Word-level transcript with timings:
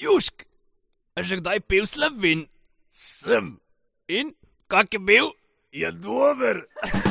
Južk, 0.00 0.48
a 1.12 1.20
že 1.20 1.44
kdaj 1.44 1.60
pil 1.68 1.84
slovin? 1.84 2.48
Sem. 2.88 3.60
In 4.08 4.32
kak 4.64 4.88
je 4.88 4.96
bil? 4.96 5.28
Je 5.76 5.84
dober. 5.92 6.64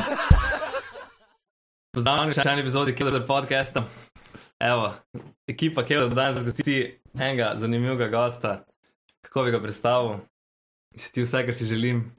Pozdravljeni 1.93 2.33
v 2.33 2.35
še 2.41 2.47
eni 2.49 2.65
epizodi 2.65 2.97
Killer 2.97 3.21
podcasta. 3.29 3.85
Evo, 4.57 4.97
ekipa 5.45 5.85
Killer 5.85 6.09
danes 6.09 6.41
zgosti 6.41 6.97
enega 7.13 7.53
zanimivega 7.61 8.09
gosta. 8.09 8.65
Kako 9.21 9.45
bi 9.45 9.53
ga 9.53 9.61
predstavil? 9.61 10.25
Si 10.95 11.11
ti 11.13 11.21
vse, 11.21 11.45
kar 11.45 11.55
si 11.55 11.65
želim? 11.65 12.11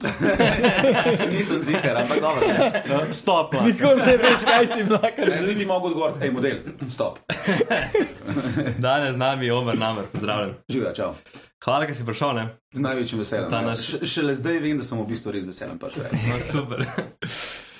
Nisem 1.31 1.61
zigar, 1.61 1.97
ampak 1.97 2.19
dobro. 2.19 2.41
Stop. 3.13 3.53
Nikoli 3.53 4.01
ne 4.01 4.17
veš, 4.17 4.45
kaj 4.45 4.67
si 4.67 4.83
vlakal. 4.83 5.27
Ne, 5.27 5.41
zdaj 5.43 5.55
ti 5.55 5.65
mogo 5.65 5.87
odgovoriti, 5.87 6.19
hej, 6.19 6.31
model, 6.31 6.57
stop. 6.89 7.19
Danes 8.79 9.13
z 9.13 9.17
nami 9.17 9.45
je 9.45 9.53
Omer 9.53 9.77
Namer, 9.77 10.05
pozdravljen. 10.05 10.53
Živijo, 10.69 10.93
čau. 10.93 11.13
Hvala, 11.63 11.85
da 11.85 11.93
si 11.93 12.05
prišel, 12.05 12.33
ne? 12.33 12.45
Z 12.73 12.79
največjim 12.81 13.19
veseljem. 13.19 13.49
Ta 13.49 13.55
ja. 13.55 13.67
naš- 13.67 13.99
Šele 14.03 14.35
zdaj 14.35 14.57
vem, 14.59 14.77
da 14.77 14.83
sem 14.83 14.97
v 14.97 15.07
bistvu 15.07 15.31
res 15.31 15.45
veselen. 15.45 15.77
No, 16.29 16.39
super. 16.51 16.85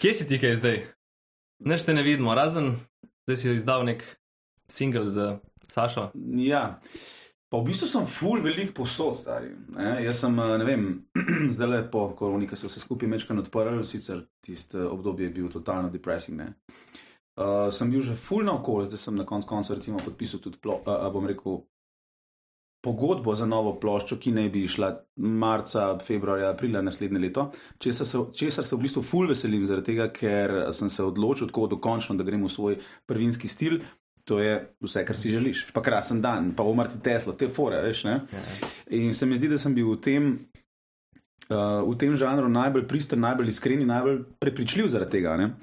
Kje 0.01 0.13
si 0.13 0.27
ti 0.27 0.37
kaj 0.39 0.55
zdaj? 0.55 0.77
Neš 1.61 1.83
te 1.83 1.93
ne 1.93 2.03
vidimo, 2.03 2.35
razen 2.35 2.75
zdaj 3.25 3.37
si 3.37 3.53
izdal 3.55 3.85
nek 3.85 4.03
single 4.67 5.09
z 5.09 5.37
Sašo. 5.67 6.11
Ja. 6.35 6.79
Pa 7.51 7.59
v 7.59 7.67
bistvu 7.67 7.87
sem 7.91 8.05
full 8.07 8.39
velik 8.39 8.69
posod, 8.71 9.17
stari. 9.19 9.49
Ne? 9.75 9.97
Jaz 10.05 10.21
sem, 10.23 10.37
eh, 10.39 10.57
ne 10.61 10.65
vem, 10.67 10.85
zdaj 11.55 11.67
le 11.67 11.81
po 11.91 12.05
koroni, 12.15 12.47
ki 12.47 12.55
se 12.55 12.69
vse 12.69 12.79
skupaj 12.79 13.11
mečkan 13.11 13.43
odprl, 13.43 13.81
sicer 13.83 14.23
tisto 14.39 14.85
obdobje 14.87 15.27
je 15.27 15.33
bil 15.35 15.49
totalno 15.51 15.91
depressing. 15.91 16.39
Ne? 16.39 16.53
Uh, 17.41 17.67
sem 17.71 17.91
bil 17.91 18.03
že 18.03 18.15
full 18.15 18.47
na 18.47 18.55
okolju, 18.55 18.87
zdaj 18.91 19.03
sem 19.03 19.19
na 19.19 19.25
koncu 19.27 19.47
konca 19.47 19.75
recimo 19.75 19.99
podpisal 20.03 20.39
tudi, 20.43 20.59
plo, 20.63 20.79
uh, 20.83 21.07
bom 21.11 21.27
rekel, 21.27 21.61
pogodbo 22.81 23.35
za 23.35 23.45
novo 23.45 23.75
ploščo, 23.79 24.17
ki 24.21 24.33
naj 24.35 24.49
bi 24.53 24.63
išla 24.65 24.89
marca, 25.43 25.85
februarja, 26.01 26.49
aprila 26.51 26.81
naslednje 26.81 27.19
leto. 27.21 27.45
Česar 27.79 28.07
se, 28.07 28.21
česar 28.37 28.65
se 28.65 28.75
v 28.75 28.85
bistvu 28.85 29.03
full 29.05 29.29
veselim, 29.29 29.67
zaradi 29.69 29.91
tega, 29.91 30.07
ker 30.15 30.55
sem 30.75 30.89
se 30.89 31.03
odločil 31.05 31.51
tako 31.51 31.67
dokončno, 31.75 32.17
da 32.17 32.25
grem 32.27 32.43
v 32.45 32.51
svoj 32.51 32.79
prvinski 33.09 33.51
stil. 33.51 33.81
To 34.25 34.39
je 34.39 34.53
vse, 34.81 35.05
kar 35.05 35.17
si 35.17 35.31
želiš. 35.31 35.65
Pa 35.73 35.81
krasen 35.81 36.21
dan, 36.21 36.51
pa 36.55 36.63
umrti 36.63 37.01
Tesla, 37.03 37.33
te 37.33 37.49
fore, 37.49 37.81
veš. 37.81 38.03
Ne? 38.03 38.19
In 38.97 39.13
se 39.13 39.25
mi 39.25 39.37
zdi, 39.37 39.49
da 39.49 39.57
sem 39.57 39.73
bil 39.75 39.93
v 39.93 39.99
tem, 40.01 40.27
uh, 41.49 41.81
v 41.87 41.95
tem 41.97 42.15
žanru 42.15 42.49
najbolj 42.49 42.87
pristen, 42.87 43.21
najbolj 43.21 43.53
iskren 43.53 43.81
in 43.81 43.89
najbolj 43.89 44.21
prepričljiv 44.39 44.91
zaradi 44.93 45.17
tega. 45.17 45.37
Ne? 45.41 45.53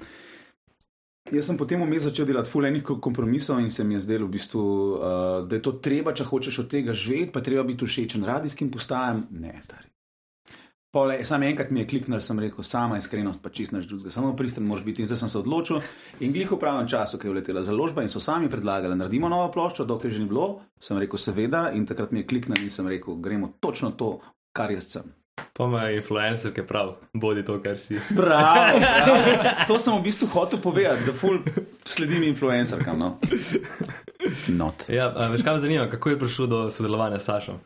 Jaz 1.29 1.45
sem 1.45 1.57
potem 1.57 1.81
vmes 1.83 2.07
začel 2.07 2.25
delati 2.25 2.49
fulejnih 2.49 2.83
kompromisov 2.83 3.59
in 3.61 3.69
se 3.71 3.83
mi 3.85 3.93
je 3.93 4.01
zdelo, 4.07 4.25
v 4.25 4.33
bistvu, 4.39 4.63
uh, 4.65 5.03
da 5.47 5.59
je 5.59 5.61
to 5.61 5.77
treba, 5.77 6.15
če 6.15 6.25
hočeš 6.25 6.63
od 6.65 6.71
tega 6.73 6.95
živeti, 6.97 7.31
pa 7.31 7.45
treba 7.45 7.63
biti 7.63 7.85
všečen 7.85 8.25
radijskim 8.25 8.71
postajam. 8.73 9.27
Ne, 9.31 9.53
stari. 9.61 9.87
Pole, 10.91 11.25
sam 11.25 11.43
enkrat 11.43 11.69
mi 11.69 11.83
je 11.83 11.87
kliknil, 11.87 12.21
sem 12.21 12.39
rekel, 12.41 12.65
sama 12.65 12.97
iskrenost, 12.97 13.43
pa 13.43 13.51
čist 13.53 13.71
naš 13.71 13.85
drugega, 13.85 14.09
samo 14.11 14.31
pristen 14.35 14.65
moraš 14.65 14.85
biti. 14.87 15.03
In 15.03 15.07
zdaj 15.07 15.19
sem 15.21 15.29
se 15.29 15.37
odločil 15.37 15.83
in 16.19 16.33
glih 16.33 16.49
v 16.49 16.57
pravem 16.57 16.87
času, 16.89 17.19
ki 17.21 17.27
je 17.27 17.33
uletela 17.35 17.61
založba 17.63 18.01
in 18.01 18.09
so 18.09 18.17
sami 18.19 18.49
predlagali, 18.49 18.97
naredimo 18.97 19.29
novo 19.29 19.51
ploščo, 19.53 19.85
dokaj 19.85 20.09
že 20.09 20.23
ni 20.23 20.25
bilo, 20.25 20.63
sem 20.81 20.97
rekel, 20.97 21.21
seveda, 21.21 21.67
in 21.77 21.85
takrat 21.85 22.09
mi 22.11 22.23
je 22.23 22.27
kliknil 22.33 22.65
in 22.65 22.73
sem 22.73 22.89
rekel, 22.89 23.21
gremo 23.21 23.53
točno 23.61 23.91
to, 23.93 24.15
kar 24.49 24.73
jaz 24.73 24.89
sem. 24.95 25.13
Pa 25.53 25.67
me 25.69 25.85
je 25.91 26.01
influencer, 26.01 26.55
ki 26.57 26.65
prav, 26.65 26.95
bodi 27.13 27.45
to, 27.45 27.61
kar 27.61 27.77
si. 27.77 28.01
Prav, 28.17 28.81
prav. 28.81 29.65
To 29.69 29.77
sem 29.77 29.93
v 29.93 30.03
bistvu 30.09 30.33
hotel 30.33 30.57
povedati, 30.59 31.05
da 31.05 31.13
ful 31.13 31.37
sledim 31.85 32.25
influencerkam. 32.33 32.97
No? 32.97 33.19
Not. 34.57 34.89
Ja, 34.89 35.13
veš, 35.29 35.45
kaj 35.45 35.53
me 35.53 35.59
zanima, 35.61 35.89
kako 35.91 36.15
je 36.15 36.19
prišlo 36.25 36.47
do 36.49 36.69
sodelovanja 36.73 37.21
s 37.21 37.29
Sašo? 37.29 37.59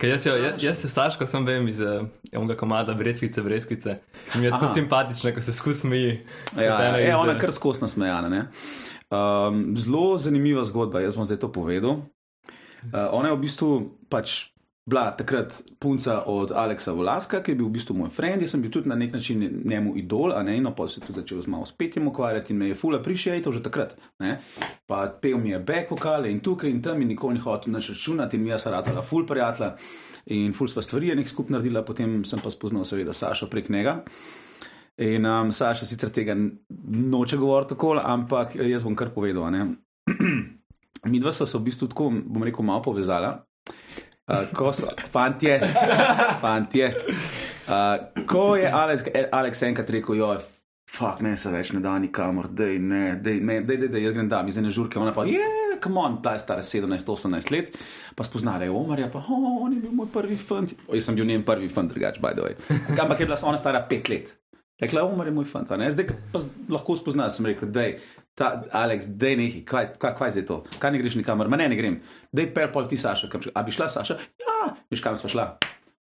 Ker 0.00 0.08
jaz, 0.08 0.24
jo, 0.24 0.32
jaz, 0.40 0.62
jaz 0.64 0.78
se 0.80 0.88
Saško 0.88 1.26
sem 1.28 1.44
vem 1.44 1.66
iz 1.68 1.80
eh, 1.84 2.06
onega 2.32 2.54
komada 2.56 2.94
Breskvice, 2.96 3.42
Breskvice. 3.44 3.98
Mi 4.34 4.46
je 4.46 4.52
tako 4.54 4.64
Aha. 4.64 4.74
simpatično, 4.74 5.32
ko 5.36 5.40
se 5.44 5.52
skus 5.52 5.82
smeji. 5.82 6.22
Ja, 6.56 6.62
ja, 6.62 6.96
je 6.96 7.08
iz, 7.08 7.16
ona 7.16 7.34
kar 7.38 7.52
skosna 7.52 7.88
smejana. 7.88 8.28
ne. 8.28 8.46
Um, 9.10 9.74
zelo 9.76 10.18
zanimiva 10.18 10.64
zgodba, 10.64 11.02
jaz 11.04 11.18
bom 11.18 11.28
zdaj 11.28 11.42
to 11.42 11.52
povedal. 11.52 11.90
Uh, 12.00 13.10
ona 13.12 13.28
je 13.28 13.36
v 13.36 13.40
bistvu 13.42 13.70
pač 14.08 14.54
bila 14.90 15.10
takrat 15.16 15.62
punca 15.78 16.22
od 16.26 16.52
Aleksa 16.52 16.92
Volaska, 16.92 17.40
ki 17.42 17.52
je 17.52 17.56
bil 17.56 17.68
v 17.68 17.76
bistvu 17.78 17.94
moj 17.94 18.10
friend, 18.10 18.42
jaz 18.42 18.54
sem 18.54 18.62
bil 18.62 18.72
tudi 18.74 18.90
na 18.90 18.96
nek 18.98 19.12
način 19.14 19.44
njemu 19.64 19.94
idol, 19.96 20.34
a 20.34 20.42
ne, 20.42 20.56
in 20.58 20.66
pa 20.76 20.88
se 20.88 21.00
tudi 21.00 21.20
začel 21.20 21.42
z 21.42 21.52
malo 21.52 21.66
s 21.66 21.72
petjem 21.72 22.08
ukvarjati 22.08 22.52
in 22.52 22.58
me 22.58 22.68
je 22.68 22.74
fula 22.74 22.98
prišejtal 23.02 23.52
že 23.52 23.62
takrat. 23.62 23.96
Ne. 24.18 24.40
Pa 24.86 25.06
pel 25.22 25.38
mi 25.38 25.54
je 25.54 25.58
back 25.58 25.90
vokale 25.90 26.30
in 26.30 26.40
tukaj 26.40 26.70
in 26.70 26.82
tam 26.82 27.02
in 27.02 27.08
nikoli 27.08 27.38
ni 27.38 27.40
hotel 27.40 27.72
nič 27.72 27.88
računati 27.88 28.36
in 28.36 28.42
mi 28.42 28.50
je 28.50 28.58
saratala 28.58 29.02
ful 29.02 29.26
prijatelja 29.26 29.76
in 30.26 30.52
ful 30.52 30.68
sva 30.68 30.82
stvari 30.82 31.14
nek 31.14 31.28
skup 31.28 31.50
naredila, 31.50 31.84
potem 31.86 32.24
sem 32.24 32.40
pa 32.42 32.50
spoznal 32.50 32.84
seveda 32.84 33.14
Sašo 33.14 33.46
prek 33.46 33.68
njega. 33.68 34.00
In 34.98 35.26
um, 35.26 35.52
Saša 35.52 35.86
sicer 35.86 36.10
tega 36.10 36.34
noče 37.14 37.36
govoriti 37.36 37.74
tako, 37.74 37.94
ampak 38.02 38.56
jaz 38.56 38.82
bom 38.84 38.96
kar 38.96 39.14
povedal. 39.14 39.48
Mi 41.10 41.20
dva 41.20 41.32
sva 41.32 41.46
se 41.46 41.58
v 41.58 41.62
bistvu 41.64 41.88
tako, 41.88 42.10
bom 42.10 42.44
rekel, 42.44 42.64
malo 42.64 42.82
povezala. 42.82 43.46
Uh, 44.30 44.46
ko 44.54 44.70
so, 44.72 44.86
fantje, 45.10 45.58
fantje. 46.40 46.94
Uh, 47.66 48.24
ko 48.30 48.54
je 48.56 48.70
Alex, 48.70 49.02
Alex 49.32 49.62
enkrat 49.66 49.90
rekel, 49.90 50.20
jo, 50.20 50.28
fuck, 50.90 51.22
ne 51.24 51.34
se 51.38 51.50
več 51.50 51.72
ne 51.74 51.82
da 51.82 51.96
nikamor, 52.02 52.50
ne, 52.50 52.54
dej, 52.54 52.78
ne, 52.78 53.02
dej, 53.18 53.40
dej, 53.66 53.88
dej 53.90 54.06
jaz 54.06 54.14
grem 54.14 54.30
da, 54.30 54.42
mi 54.46 54.54
zdaj 54.54 54.68
ne 54.68 54.74
žurke, 54.74 55.00
ona 55.02 55.14
pa 55.16 55.26
je, 55.26 55.38
yeah, 55.38 55.78
come 55.82 55.98
on, 55.98 56.20
ta 56.22 56.36
je 56.36 56.44
stara 56.44 56.62
17-18 56.66 57.50
let, 57.54 57.74
pa 58.14 58.26
spoznala 58.26 58.68
je 58.68 58.74
Omarja, 58.74 59.08
pa 59.10 59.22
oh, 59.22 59.64
on 59.64 59.74
je 59.74 59.80
bil 59.82 59.94
moj 59.96 60.10
prvi 60.14 60.38
fant. 60.38 60.74
O, 60.86 60.94
jaz 60.94 61.08
sem 61.08 61.18
bil 61.18 61.26
njen 61.26 61.42
prvi 61.46 61.70
fant, 61.72 61.90
drugač, 61.90 62.20
by 62.22 62.36
the 62.36 62.46
way. 62.46 62.58
Ampak 62.94 63.22
je 63.22 63.30
bila 63.30 63.38
ona 63.50 63.58
stara 63.58 63.82
5 63.90 64.12
let. 64.14 64.34
Rekla, 64.80 65.04
Omar 65.04 65.28
je 65.28 65.34
moj 65.36 65.44
fant, 65.50 65.68
zdaj 65.68 66.06
pa 66.32 66.40
lahko 66.72 66.96
spoznaš, 66.96 67.36
sem 67.36 67.50
rekel, 67.50 67.68
dej, 67.74 67.98
ta, 68.34 68.62
Alex, 68.72 69.10
dej 69.20 69.36
neki, 69.36 69.64
kaj, 69.68 69.94
kaj, 70.00 70.14
kaj 70.18 70.36
zdaj 70.36 70.46
to, 70.46 70.62
kaj 70.78 70.94
ne 70.94 71.02
greš 71.02 71.18
nikamor, 71.20 71.50
ma 71.50 71.60
ne, 71.60 71.68
ne 71.68 71.78
grem, 71.78 72.00
dej 72.32 72.52
per 72.54 72.72
pol 72.72 72.88
ti 72.88 73.00
Saša, 73.00 73.28
kam, 73.32 73.44
a 73.54 73.66
bi 73.66 73.74
šla 73.74 73.90
Saša? 73.92 74.16
Ja, 74.40 74.72
veš 74.90 75.04
kam 75.04 75.18
sva 75.18 75.32
šla? 75.32 75.46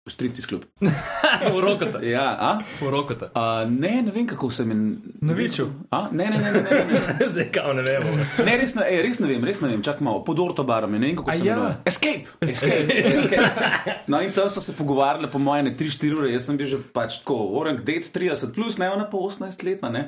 V 0.08 0.12
striptiz 0.16 0.48
klub. 0.48 0.64
V 1.52 1.60
rokota. 1.60 2.00
Ja, 2.00 2.32
a? 2.40 2.64
V 2.80 2.88
rokota. 2.88 3.28
a? 3.36 3.68
Ne, 3.68 4.00
ne 4.02 4.12
vem, 4.16 4.24
kako 4.28 4.48
se 4.52 4.64
mi. 4.64 4.96
Na 5.20 5.34
Viču? 5.36 5.68
A? 5.92 6.08
Ne, 6.12 6.30
ne, 6.32 6.38
ne, 6.40 6.52
ne, 6.52 6.62
ne, 6.62 6.86
ne. 6.88 7.28
Zdaj 7.36 7.52
kao 7.52 7.74
ne 7.76 7.84
vemo. 7.84 8.16
Ne, 8.46 8.54
res 8.56 8.76
ne, 8.80 8.88
ej, 8.88 9.02
res 9.04 9.20
ne 9.20 9.28
vem, 9.28 9.44
res 9.44 9.60
ne 9.60 9.68
vem, 9.68 9.84
čak 9.84 10.00
malo, 10.00 10.24
pod 10.24 10.40
ortobarom, 10.40 10.96
je, 10.96 11.02
ne 11.04 11.12
vem 11.12 11.20
kako 11.20 11.36
se 11.36 11.44
ja. 11.44 11.58
imenuje. 11.58 11.76
Escape! 11.92 12.24
Escape! 12.40 12.98
Escape! 13.04 13.96
No 14.12 14.22
in 14.24 14.32
tam 14.32 14.48
so 14.48 14.64
se 14.64 14.72
pogovarjali 14.72 15.28
po 15.28 15.40
moje 15.44 15.68
ne 15.68 15.76
3-4 15.76 16.16
ure, 16.16 16.32
jaz 16.32 16.48
sem 16.48 16.58
bil 16.58 16.70
že 16.72 16.80
pač 16.96 17.20
tako, 17.20 17.36
orang 17.60 17.82
dec 17.84 18.08
30 18.08 18.56
plus, 18.56 18.80
ne 18.80 18.88
ona 18.88 19.10
pa 19.12 19.20
18 19.20 19.68
letna, 19.68 19.92
ne. 19.92 20.08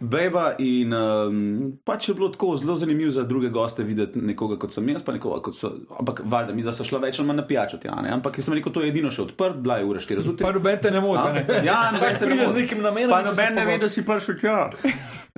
Beba 0.00 0.54
in 0.58 0.94
um, 0.96 1.72
pač 1.84 2.08
je 2.08 2.14
bilo 2.14 2.30
tako 2.32 2.56
zelo 2.56 2.78
zanimivo 2.78 3.10
za 3.10 3.22
druge 3.28 3.48
goste 3.48 3.84
videti 3.84 4.18
nekoga 4.18 4.56
kot 4.58 4.72
sem 4.72 4.88
jaz, 4.88 5.02
pa 5.04 5.12
nekoga 5.12 5.42
kot 5.44 5.56
so, 5.56 5.72
ampak 5.98 6.22
valjda 6.24 6.54
mi 6.56 6.64
da 6.64 6.72
so 6.72 6.86
šla 6.88 7.02
več 7.02 7.18
ali 7.20 7.28
manj 7.28 7.42
na 7.42 7.44
pijačo 7.46 7.76
tja, 7.82 7.98
ne. 8.00 8.14
Ampak 8.16 8.38
jaz 8.40 8.48
sem 8.48 8.56
rekel, 8.56 8.72
to 8.72 8.80
je 8.80 8.88
edino 8.94 9.10
še 9.12 9.26
odprt, 9.26 9.58
bila 9.60 9.76
je 9.76 9.88
ura 9.90 10.00
4 10.00 10.24
zjutraj. 10.24 10.48
Pa 10.48 10.56
noben 10.56 10.80
te 10.80 10.94
ne 10.94 11.02
moti. 11.04 11.44
Ja, 11.68 11.90
noben 11.92 12.16
te 12.16 12.24
ne 12.24 12.32
pride 12.32 12.46
z 12.46 12.48
moti. 12.48 12.62
nekim 12.62 12.82
namenom. 12.86 13.12
Pa 13.12 13.20
noben 13.28 13.60
ne 13.60 13.66
ve, 13.68 13.76
da 13.84 13.92
si 13.92 14.06
prišel 14.06 14.40
tja. 14.40 14.56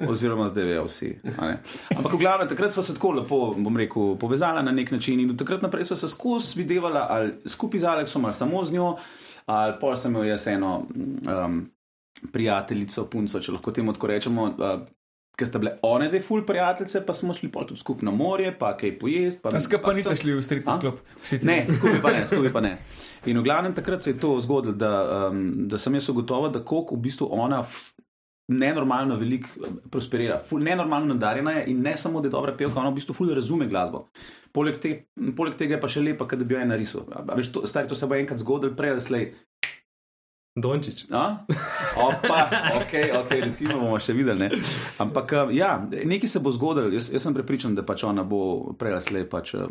Oziroma, 0.09 0.47
zdaj 0.49 0.71
vejo 0.71 0.87
vsi. 0.87 1.11
Ampak, 1.35 2.15
v 2.15 2.23
glavnem, 2.23 2.49
takrat 2.55 2.75
smo 2.75 2.87
se 2.87 2.95
tako 2.95 3.17
lepo, 3.19 3.43
bom 3.59 3.83
rekel, 3.83 4.15
povezali 4.23 4.63
na 4.63 4.73
nek 4.73 4.95
način 4.95 5.21
in 5.21 5.35
od 5.35 5.43
takrat 5.43 5.63
naprej 5.63 5.91
smo 5.91 5.99
se 5.99 6.09
skozi 6.09 6.63
videvala 6.63 7.07
ali 7.11 7.35
skupaj 7.47 7.83
z 7.83 7.93
Aleksom 7.97 8.25
ali 8.25 8.35
samo 8.35 8.65
z 8.65 8.79
njo, 8.79 8.95
ali 9.47 9.79
pol 9.81 9.97
sem 9.99 10.15
imel 10.15 10.31
jaz 10.31 10.47
eno 10.47 10.87
um, 10.87 11.65
prijateljico, 12.33 13.07
punco, 13.11 13.41
če 13.41 13.55
lahko 13.55 13.73
temu 13.75 13.95
tako 13.97 14.13
rečemo. 14.13 14.51
Uh, 14.57 14.83
Ker 15.33 15.49
sta 15.49 15.57
bile 15.57 15.79
one 15.89 16.11
dve 16.11 16.19
ful 16.21 16.43
prijateljice, 16.45 17.01
pa 17.07 17.15
smo 17.17 17.33
šli 17.33 17.49
tudi 17.55 17.81
skupaj 17.81 18.05
na 18.05 18.13
morje, 18.13 18.51
pa 18.59 18.75
kaj 18.77 18.99
pojesti. 19.01 19.41
Pa, 19.43 19.49
A 19.57 19.61
Skupaj 19.65 19.81
pa 19.87 19.95
niste 19.97 20.17
šli 20.21 20.35
v. 20.37 20.43
Vsi 21.23 21.39
ti. 21.41 21.49
Ne, 21.49 21.57
skupaj 21.73 22.03
pa 22.05 22.13
ne, 22.13 22.27
skupaj 22.29 22.53
pa 22.53 22.61
ne. 22.61 22.73
In 23.33 23.41
v 23.41 23.45
glavnem 23.47 23.73
takrat 23.75 24.05
se 24.05 24.13
je 24.13 24.19
to 24.21 24.35
zgodilo, 24.45 24.77
da, 24.77 24.93
um, 25.33 25.41
da 25.73 25.81
sem 25.81 25.97
jaz 25.97 26.11
ugotovil, 26.13 26.53
da 26.53 26.61
koliko 26.61 27.01
v 27.01 27.07
bistvu 27.09 27.31
ona 27.33 27.63
nenormalno 28.49 29.17
veliko 29.17 29.49
eh, 29.57 29.71
prosperira, 29.91 30.39
ful, 30.49 30.61
nenormalno 30.61 31.15
nadarjena 31.15 31.53
je 31.53 31.65
in 31.73 31.81
ne 31.83 31.97
samo, 31.97 32.21
da 32.21 32.29
je 32.29 32.31
dobra 32.37 32.57
pevka, 32.57 32.81
ona 32.81 32.91
v 32.91 32.99
bistvu 33.01 33.15
ful 33.15 33.35
razume 33.35 33.67
glasbo. 33.67 34.07
Poleg, 34.53 34.81
te, 34.81 34.93
poleg 35.37 35.57
tega 35.57 35.77
je 35.77 35.81
pa 35.81 35.89
še 35.89 36.03
lepa, 36.03 36.27
da 36.29 36.45
bi 36.45 36.55
jo 36.55 36.61
je 36.61 36.69
narisal. 36.69 37.07
Veš, 37.37 37.53
to, 37.55 37.65
stari, 37.67 37.89
to 37.89 37.97
se 37.97 38.07
bo 38.07 38.19
enkrat 38.19 38.43
zgodilo, 38.43 38.77
prej 38.77 38.97
ali 38.97 39.05
slej. 39.05 39.27
Dončić. 40.57 41.05
Opa, 41.97 42.49
ok, 42.77 42.93
ok, 43.25 43.31
recimo 43.31 43.79
bomo 43.81 43.97
še 44.01 44.13
videli. 44.13 44.45
Ne? 44.45 44.51
Ampak 45.01 45.33
eh, 45.33 45.55
ja, 45.57 45.71
nekaj 46.05 46.29
se 46.29 46.43
bo 46.45 46.53
zgodilo. 46.53 46.93
Jaz, 46.93 47.09
jaz 47.13 47.25
sem 47.25 47.33
prepričan, 47.33 47.77
da 47.77 47.85
pač 47.89 48.05
ona 48.05 48.25
bo 48.25 48.75
prej 48.77 48.99
ali 48.99 49.07
slej, 49.07 49.25
pač, 49.33 49.55
um, 49.57 49.71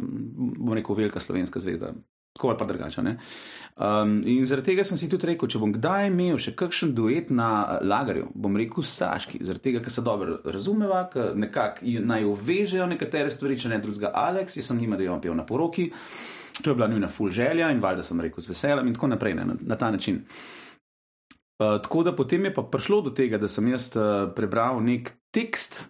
bom 0.57 0.73
rekel, 0.73 0.97
velika 0.97 1.21
slovenska 1.21 1.61
zvezda. 1.61 1.93
Tako 2.33 2.49
ali 2.49 2.57
pa 2.57 2.65
drugače. 2.65 3.01
Um, 3.01 4.15
in 4.25 4.45
zaradi 4.49 4.71
tega 4.71 4.85
sem 4.87 4.97
si 4.97 5.09
tudi 5.11 5.29
rekel, 5.29 5.51
če 5.51 5.61
bom 5.61 5.73
kdaj 5.75 6.07
imel 6.09 6.39
še 6.41 6.55
kakšen 6.57 6.95
duet 6.97 7.29
na 7.29 7.49
eh, 7.59 7.85
lagarju, 7.85 8.31
bom 8.33 8.57
rekel 8.57 8.87
Saški, 8.87 9.43
zaradi 9.45 9.67
tega, 9.67 9.83
ker 9.85 9.93
se 9.93 10.01
dobro 10.01 10.39
razumeva, 10.49 11.03
ker 11.13 11.37
nekako 11.37 11.93
naj 12.09 12.25
jo 12.25 12.33
vežejo 12.47 12.87
nekatere 12.89 13.29
stvari, 13.29 13.59
če 13.61 13.75
ne 13.75 13.79
drugega 13.83 14.15
Alex, 14.17 14.57
jaz 14.57 14.71
sem 14.71 14.81
njima, 14.81 14.97
da 14.97 15.05
jo 15.05 15.19
pel 15.21 15.37
na 15.37 15.45
poroki. 15.45 15.91
To 16.61 16.73
je 16.73 16.75
bila 16.75 16.89
njuna 16.89 17.07
full 17.07 17.29
želja 17.29 17.69
in 17.71 17.79
valjda 17.81 18.03
sem 18.03 18.19
rekel 18.21 18.41
z 18.41 18.49
veseljem 18.49 18.89
in 18.89 18.97
tako 18.97 19.11
naprej, 19.13 19.37
ne, 19.37 19.45
na, 19.45 19.59
na 19.61 19.77
ta 19.77 19.91
način. 19.93 20.23
Uh, 21.61 21.81
tako 21.81 22.03
da 22.03 22.15
potem 22.15 22.45
je 22.45 22.53
pa 22.53 22.63
prišlo 22.63 23.01
do 23.01 23.11
tega, 23.13 23.37
da 23.37 23.47
sem 23.47 23.67
jaz 23.69 23.91
uh, 23.93 24.31
prebral 24.35 24.79
nek 24.81 25.11
tekst 25.29 25.83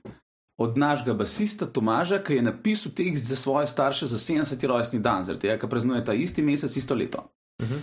od 0.59 0.77
našega 0.77 1.13
basista 1.13 1.65
Tomaža, 1.65 2.19
ki 2.19 2.35
je 2.35 2.41
napisal 2.41 2.91
tekst 2.95 3.29
za 3.29 3.35
svoje 3.35 3.67
starše 3.67 4.07
za 4.07 4.17
70. 4.17 4.67
rojstni 4.67 4.99
dan, 4.99 5.23
zaradi 5.23 5.47
tega, 5.47 5.57
ker 5.61 5.69
praznuje 5.69 6.03
ta 6.05 6.13
isti 6.13 6.43
mesec, 6.43 6.75
isto 6.75 6.95
leto. 6.95 7.23
Uh 7.61 7.69
-huh. 7.69 7.79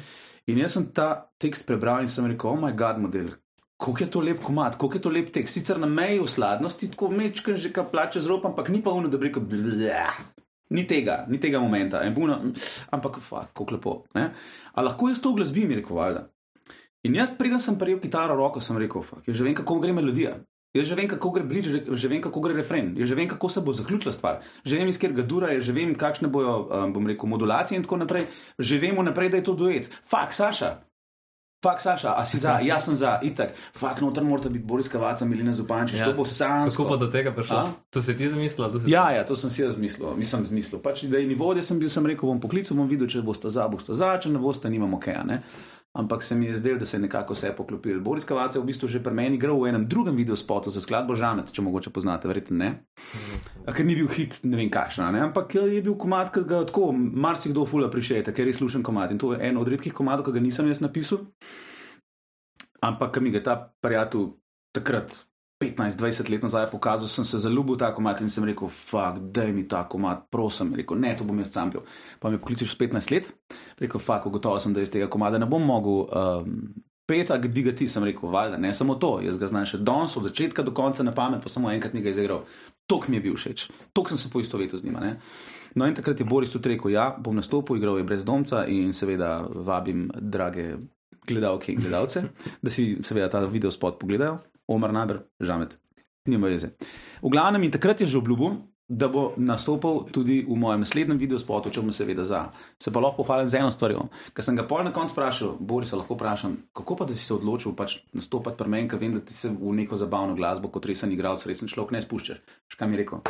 In 0.47 0.59
jaz 0.59 0.73
sem 0.73 0.87
ta 0.93 1.31
tekst 1.39 1.67
prebral 1.67 2.03
in 2.03 2.09
sem 2.09 2.27
rekel, 2.27 2.51
oh 2.51 2.61
moj 2.61 2.73
bog, 2.73 2.99
model. 2.99 3.29
Kako 3.77 3.97
je 4.01 4.11
to 4.11 4.21
lep 4.21 4.43
komat, 4.43 4.75
kako 4.75 4.95
je 4.95 5.01
to 5.01 5.11
lep 5.11 5.33
tekst. 5.33 5.55
Sicer 5.55 5.81
na 5.81 5.87
meji 5.87 6.21
usladnosti, 6.21 6.91
tako 6.91 7.11
mečkam 7.11 7.57
že 7.57 7.73
kaj 7.73 7.91
plače 7.91 8.21
z 8.21 8.27
rop, 8.27 8.45
ampak 8.45 8.69
ni 8.69 8.83
pa 8.83 8.91
uno, 8.91 9.09
da 9.09 9.19
bi 9.19 9.27
rekel, 9.27 9.43
bleh. 9.43 10.21
Ni 10.71 10.87
tega, 10.87 11.25
ni 11.29 11.41
tega 11.41 11.61
momenta, 11.61 12.11
buno, 12.11 12.53
ampak 12.91 13.19
kako 13.31 13.67
lepo. 13.71 14.05
Ne? 14.15 14.35
A 14.73 14.83
lahko 14.83 15.09
jaz 15.09 15.21
to 15.21 15.33
glasbim, 15.33 15.71
je 15.71 15.77
rekel 15.77 15.97
Valda. 15.97 16.29
In 17.07 17.15
jaz, 17.15 17.31
preden 17.39 17.61
sem 17.63 17.79
prijel 17.79 18.01
kitaro 18.03 18.35
roko, 18.37 18.61
sem 18.61 18.79
rekel, 18.79 19.05
jaz 19.27 19.37
že 19.37 19.45
vem, 19.45 19.55
kako 19.55 19.79
gre 19.83 19.93
melodija. 19.95 20.39
Jaz 20.77 20.91
že 20.91 20.99
vem, 20.99 21.09
kako 21.09 21.31
gre 21.33 21.45
bliž, 21.49 21.69
že 21.89 22.09
vem, 22.11 22.21
kako 22.21 22.43
gre 22.45 22.57
refren, 22.59 22.93
jaz 22.99 23.09
že 23.09 23.17
vem, 23.17 23.29
kako 23.29 23.49
se 23.49 23.61
bo 23.65 23.73
zaključila 23.73 24.13
stvar. 24.13 24.43
Že 24.65 24.83
vem, 24.83 24.89
iz 24.89 24.99
katerega 24.99 25.23
dura 25.23 25.55
je, 25.55 25.63
že 25.65 25.73
vem, 25.73 25.95
kakšne 25.95 26.29
bojo, 26.29 26.67
um, 26.69 26.93
bom 26.93 27.07
rekel, 27.07 27.31
modulacije 27.31 27.79
in 27.79 27.87
tako 27.87 28.03
naprej. 28.03 28.29
Že 28.59 28.83
vemo 28.83 29.03
naprej, 29.03 29.31
da 29.33 29.41
je 29.41 29.47
to 29.49 29.55
duet. 29.57 29.89
Fak, 30.11 30.35
Saša. 30.35 30.85
Fak, 31.65 31.81
Saša, 31.81 32.13
a 32.15 32.23
si 32.29 32.39
za, 32.39 32.61
jaz 32.69 32.85
sem 32.85 33.01
za, 33.01 33.17
itak. 33.25 33.57
Fak, 33.73 34.05
noter 34.05 34.23
mora 34.29 34.51
biti 34.51 34.67
Boris 34.67 34.93
Kavaca, 34.93 35.25
Milina 35.25 35.57
Zupančič, 35.57 36.05
ja. 36.05 36.13
to 36.13 36.13
bo 36.13 36.29
sam. 36.29 36.69
Kako 36.69 36.85
pa 36.85 37.01
do 37.01 37.09
tega 37.09 37.33
prišlo? 37.33 37.89
To 37.91 38.05
si 38.05 38.13
ti 38.13 38.29
zamislil? 38.29 38.69
Si 38.79 38.93
ja, 38.93 39.09
ja, 39.17 39.25
to 39.25 39.41
sem 39.41 39.51
si 39.51 39.65
jaz 39.65 39.81
zmislil, 39.81 40.21
nisem 40.21 40.45
zmislil. 40.45 40.85
Pač, 40.85 41.09
da 41.09 41.17
je 41.19 41.27
ni 41.27 41.35
vodje, 41.35 41.65
sem 41.65 41.81
bil, 41.81 41.89
sem 41.89 42.05
rekel, 42.05 42.29
bom 42.29 42.45
poklical, 42.45 42.77
bom 42.77 42.87
videl, 42.87 43.09
če 43.09 43.25
boste 43.25 43.51
za, 43.51 43.67
boste 43.73 43.97
za, 43.97 44.15
če 44.21 44.31
ne 44.31 44.39
boste, 44.39 44.69
nimamo 44.69 45.01
kaj, 45.01 45.25
ne 45.25 45.43
ampak 45.99 46.23
se 46.23 46.35
mi 46.35 46.47
je 46.47 46.57
zdelo, 46.57 46.79
da 46.79 46.87
se 46.87 46.97
je 46.97 47.01
nekako 47.01 47.35
vse 47.35 47.51
poklopil. 47.57 48.01
Boris 48.01 48.25
Kavac 48.25 48.55
je 48.55 48.61
v 48.63 48.71
bistvu 48.71 48.89
že 48.89 49.03
pri 49.03 49.15
meni 49.15 49.35
igral 49.35 49.59
v 49.59 49.73
enem 49.73 49.89
drugem 49.91 50.15
videospotu 50.17 50.71
za 50.71 50.81
skladbo 50.81 51.19
Žamet, 51.19 51.51
če 51.51 51.63
mogoče 51.67 51.91
poznate, 51.91 52.31
verjetno 52.31 52.57
ne. 52.57 52.71
A, 53.67 53.75
ker 53.75 53.83
ni 53.83 53.99
bil 53.99 54.07
hit, 54.07 54.39
ne 54.47 54.55
vem 54.57 54.71
kakšna, 54.71 55.11
ne? 55.11 55.27
ampak 55.27 55.59
je 55.59 55.83
bil 55.83 55.99
komat, 55.99 56.31
ki 56.31 56.47
ga 56.47 56.63
tako 56.71 56.93
marsikdo 56.95 57.67
fula 57.67 57.91
prišete, 57.91 58.31
ker 58.31 58.47
je 58.47 58.55
slušen 58.63 58.87
komat. 58.87 59.11
In 59.11 59.19
to 59.19 59.35
je 59.35 59.43
en 59.43 59.59
od 59.59 59.69
redkih 59.69 59.93
komadov, 59.93 60.29
ki 60.29 60.39
ga 60.39 60.45
nisem 60.45 60.71
jaz 60.71 60.79
napisal. 60.85 61.27
Ampak, 62.79 63.19
mi 63.19 63.35
ga 63.35 63.43
ta 63.43 63.59
prijatelj 63.83 64.39
takrat 64.71 65.11
15-20 65.59 66.31
let 66.31 66.43
nazaj 66.43 66.69
pokazal, 66.71 67.09
sem 67.11 67.25
se 67.27 67.39
zaljubil 67.43 67.75
v 67.75 67.79
ta 67.83 67.91
komat 67.95 68.21
in 68.23 68.31
sem 68.31 68.45
rekel, 68.47 68.71
fuck, 68.71 69.19
daj 69.35 69.53
mi 69.53 69.65
ta 69.69 69.83
komat, 69.91 70.29
prosim, 70.31 70.71
rekel, 70.79 70.99
ne, 71.03 71.17
to 71.19 71.27
bom 71.27 71.39
jaz 71.43 71.51
sampil. 71.51 71.83
Pa 72.23 72.31
mi 72.31 72.39
pokličeš 72.39 72.77
15 72.79 73.11
let, 73.11 73.33
rekel, 73.83 74.01
fuck, 74.01 74.29
gotovo 74.31 74.61
sem, 74.63 74.75
da 74.75 74.85
iz 74.85 74.93
tega 74.95 75.11
komada 75.11 75.39
ne 75.39 75.51
bom 75.51 75.65
mogel. 75.65 76.07
Um, 76.07 76.61
Peta, 77.09 77.39
bi 77.41 77.63
ga 77.65 77.73
ti, 77.73 77.87
sem 77.89 78.05
rekel, 78.05 78.29
valjda, 78.29 78.59
ne 78.61 78.71
samo 78.77 78.99
to, 79.01 79.15
jaz 79.25 79.39
ga 79.41 79.49
znam 79.49 79.65
še 79.67 79.79
danes, 79.81 80.13
od 80.21 80.27
začetka 80.29 80.63
do 80.63 80.75
konca 80.77 81.03
na 81.03 81.15
pamet, 81.17 81.41
pa 81.41 81.49
samo 81.49 81.71
enkrat 81.73 81.95
nekaj 81.97 82.13
izigral. 82.13 82.43
Tok 82.85 83.09
mi 83.09 83.17
je 83.17 83.23
bil 83.25 83.39
všeč, 83.39 83.65
tok 83.97 84.13
sem 84.13 84.21
se 84.21 84.29
po 84.29 84.43
isto 84.45 84.61
vetu 84.61 84.77
z 84.77 84.85
njima. 84.85 85.01
Ne? 85.01 85.15
No 85.75 85.89
in 85.89 85.97
takrat 85.97 86.21
je 86.21 86.27
Boris 86.29 86.53
tudi 86.53 86.75
rekel, 86.75 86.93
ja, 86.93 87.09
bom 87.17 87.37
nastopil, 87.41 87.81
igral 87.81 87.97
je 87.97 88.05
brez 88.05 88.29
domca 88.29 88.67
in 88.69 88.93
seveda 88.93 89.41
vabim 89.49 90.11
drage 90.21 90.75
gledalke 91.29 91.73
in 91.73 91.81
gledalce, 91.81 92.27
da 92.61 92.71
si 92.71 92.99
seveda 93.03 93.33
ta 93.33 93.43
video 93.49 93.73
spot 93.73 93.99
pogledajo. 94.01 94.37
Omar 94.69 94.93
Naber, 94.93 95.23
žamet, 95.41 95.79
nima 96.29 96.51
veze. 96.53 96.75
V 97.23 97.33
glavnem 97.33 97.65
in 97.67 97.73
takrat 97.73 98.01
je 98.01 98.07
že 98.07 98.19
obljubil, 98.21 98.61
da 98.89 99.09
bo 99.09 99.35
nastopil 99.37 100.07
tudi 100.13 100.41
v 100.49 100.57
mojem 100.57 100.81
naslednjem 100.81 101.19
videu 101.21 101.39
spotu, 101.39 101.69
če 101.69 101.83
bom 101.85 101.93
seveda 101.93 102.25
za. 102.25 102.47
Se 102.81 102.93
pa 102.93 103.03
lahko 103.05 103.21
pohvalim 103.21 103.49
z 103.49 103.61
eno 103.61 103.73
stvarjo. 103.73 104.07
Ker 104.33 104.45
sem 104.45 104.57
ga 104.57 104.65
pol 104.65 104.81
na 104.87 104.95
koncu 104.97 105.13
vprašal, 105.13 105.57
Boris, 105.61 105.93
lahko 105.93 106.17
vprašam, 106.17 106.57
kako 106.73 106.97
pa 106.97 107.09
da 107.09 107.17
si 107.17 107.25
se 107.25 107.37
odločil 107.37 107.77
pač 107.77 107.99
nastopati 108.17 108.57
pri 108.57 108.73
meni, 108.73 108.89
ker 108.89 109.01
vem, 109.01 109.19
da 109.19 109.21
ti 109.21 109.37
se 109.37 109.53
v 109.53 109.75
neko 109.83 110.01
zabavno 110.01 110.39
glasbo 110.39 110.73
kot 110.73 110.89
resen 110.89 111.13
igralec, 111.13 111.45
resen 111.45 111.69
človek 111.69 111.93
ne 111.93 112.01
spuščaš. 112.05 112.41
Škaj 112.73 112.89
mi 112.89 112.97
je 112.97 113.03
rekel? 113.05 113.21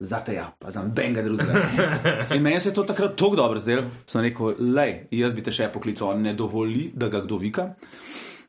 Zate 0.00 0.32
ja, 0.36 0.46
pa 0.56 0.72
za 0.72 0.84
benga 0.84 1.24
drugega. 1.24 1.64
In 2.36 2.44
meni 2.44 2.60
se 2.60 2.70
je 2.70 2.76
to 2.76 2.84
takrat 2.88 3.16
tako 3.16 3.36
dobro 3.36 3.60
zdelo, 3.60 3.88
sem 4.08 4.24
rekel, 4.24 4.56
lej, 4.60 5.06
jaz 5.16 5.36
bi 5.36 5.44
te 5.44 5.52
še 5.52 5.68
poklical, 5.72 6.12
ne 6.20 6.36
dovoli, 6.36 6.90
da 6.96 7.08
ga 7.12 7.24
kdo 7.24 7.40
vika. 7.40 7.70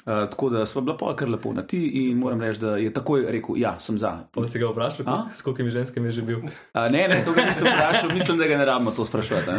Uh, 0.06 0.30
tako 0.30 0.50
da 0.50 0.65
smo 0.65 0.81
bila 0.81 0.98
pa 0.98 1.15
kar 1.15 1.30
lepo 1.30 1.53
na 1.53 1.62
ti 1.68 1.88
in 1.88 2.18
moram 2.18 2.42
reči, 2.42 2.59
da 2.59 2.77
je 2.77 2.94
takoj 2.94 3.25
rekel, 3.30 3.57
ja, 3.57 3.80
sem 3.80 4.00
za. 4.00 4.12
Pa 4.31 4.48
si 4.48 4.59
ga 4.59 4.71
vprašal, 4.71 5.06
s 5.33 5.42
kolikimi 5.42 5.69
ženskami 5.69 6.07
je 6.07 6.12
že 6.12 6.21
bil? 6.21 6.38
Uh, 6.38 6.88
ne, 6.92 7.07
ne, 7.07 7.21
to 7.25 7.33
ga 7.33 7.45
nisem 7.45 7.68
vprašal, 7.68 8.09
mislim, 8.13 8.38
da 8.38 8.48
ga 8.48 8.57
ne 8.57 8.65
rabimo 8.65 8.92
to 8.92 9.06
sprašovati. 9.06 9.51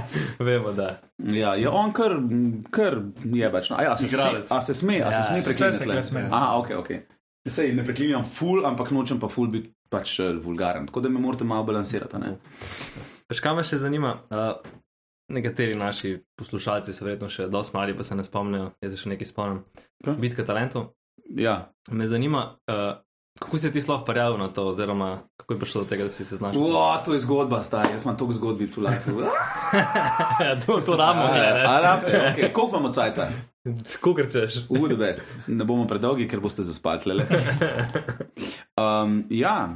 Vemo, 0.46 0.72
da. 0.72 1.00
Ja, 1.18 1.54
je 1.54 1.68
on 1.68 1.92
kar, 1.92 2.16
kar 2.70 3.02
je. 3.24 3.52
No. 3.70 3.76
A, 3.76 3.82
ja, 3.82 3.96
se 3.96 4.08
sme, 4.08 4.42
a 4.50 4.62
se 4.62 4.74
sme, 4.74 5.02
a 5.04 5.12
se 5.12 5.18
ja, 5.18 5.24
sme 5.24 5.44
preklinjati. 5.44 6.16
Aha, 6.30 6.56
ok, 6.56 6.70
ok. 6.78 6.90
Sej 7.48 7.74
ne 7.74 7.84
preklinjam 7.84 8.24
ful, 8.24 8.64
ampak 8.66 8.90
nočem 8.90 9.20
pa 9.20 9.28
ful 9.28 9.48
biti 9.52 9.72
pač 9.90 10.18
uh, 10.20 10.32
vulgaren. 10.44 10.86
Tako 10.86 11.00
da 11.00 11.08
me 11.08 11.20
morate 11.20 11.44
malo 11.44 11.64
balansirati. 11.64 12.16
Veš, 13.28 13.40
kaj 13.40 13.56
me 13.56 13.64
še 13.64 13.78
zanima? 13.84 14.16
Uh, 14.32 14.79
nekateri 15.30 15.74
naši 15.78 16.16
poslušalci 16.38 16.94
so 16.94 17.06
verjetno 17.06 17.28
še 17.30 17.48
dosti 17.52 17.76
mali, 17.76 17.96
pa 17.96 18.06
se 18.06 18.16
ne 18.18 18.24
spomnijo, 18.26 18.72
jaz 18.82 18.96
se 18.96 19.02
še 19.04 19.12
nekaj 19.14 19.30
spomnim. 19.30 19.62
Okay. 20.02 20.18
Bitka 20.20 20.46
talentov. 20.46 20.90
Ja. 21.38 21.72
Me 21.90 22.08
zanima, 22.10 22.44
uh, 22.70 22.98
kako 23.40 23.58
si 23.58 23.72
ti 23.72 23.82
sploh 23.82 24.02
prijavil 24.06 24.38
na 24.38 24.48
to, 24.48 24.66
oziroma 24.68 25.18
kako 25.36 25.54
je 25.54 25.58
prišlo 25.58 25.82
do 25.82 25.88
tega, 25.88 26.04
da 26.04 26.10
si 26.10 26.24
se 26.24 26.36
znašel. 26.36 26.62
Ua, 26.62 27.02
to 27.04 27.12
je 27.12 27.20
zgodba, 27.24 27.62
stari, 27.62 27.88
jaz 27.92 28.04
imam 28.04 28.16
toliko 28.16 28.34
zgodbic 28.34 28.76
v 28.76 28.80
life. 28.80 29.10
ja, 30.44 30.60
to, 30.66 30.80
to 30.80 30.96
ramo, 30.96 31.32
gledaj. 31.32 31.66
Okay. 31.66 32.52
Koliko 32.52 32.76
imamo 32.76 32.92
cajta? 32.92 33.28
Kako 34.00 34.12
rečeš? 34.12 34.54
Udi 34.68 34.96
best. 34.96 35.34
Ne 35.46 35.64
bomo 35.64 35.86
predolgi, 35.86 36.28
ker 36.28 36.40
boste 36.40 36.64
zaspali. 36.64 37.24
Um, 38.80 39.24
ja, 39.30 39.68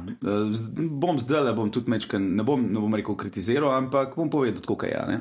bom 0.89 1.19
zdaj 1.19 1.43
le, 1.45 1.51
bom 1.53 1.67
tudi 1.69 1.91
mečken, 1.93 2.23
ne 2.35 2.43
bom, 2.47 2.63
ne 2.73 2.81
bom 2.81 2.95
rekel 2.95 3.13
kritiziral, 3.19 3.69
ampak 3.75 4.15
bom 4.17 4.31
povedal, 4.33 4.63
kako 4.65 4.87
je. 4.87 4.93
Ja, 4.95 5.19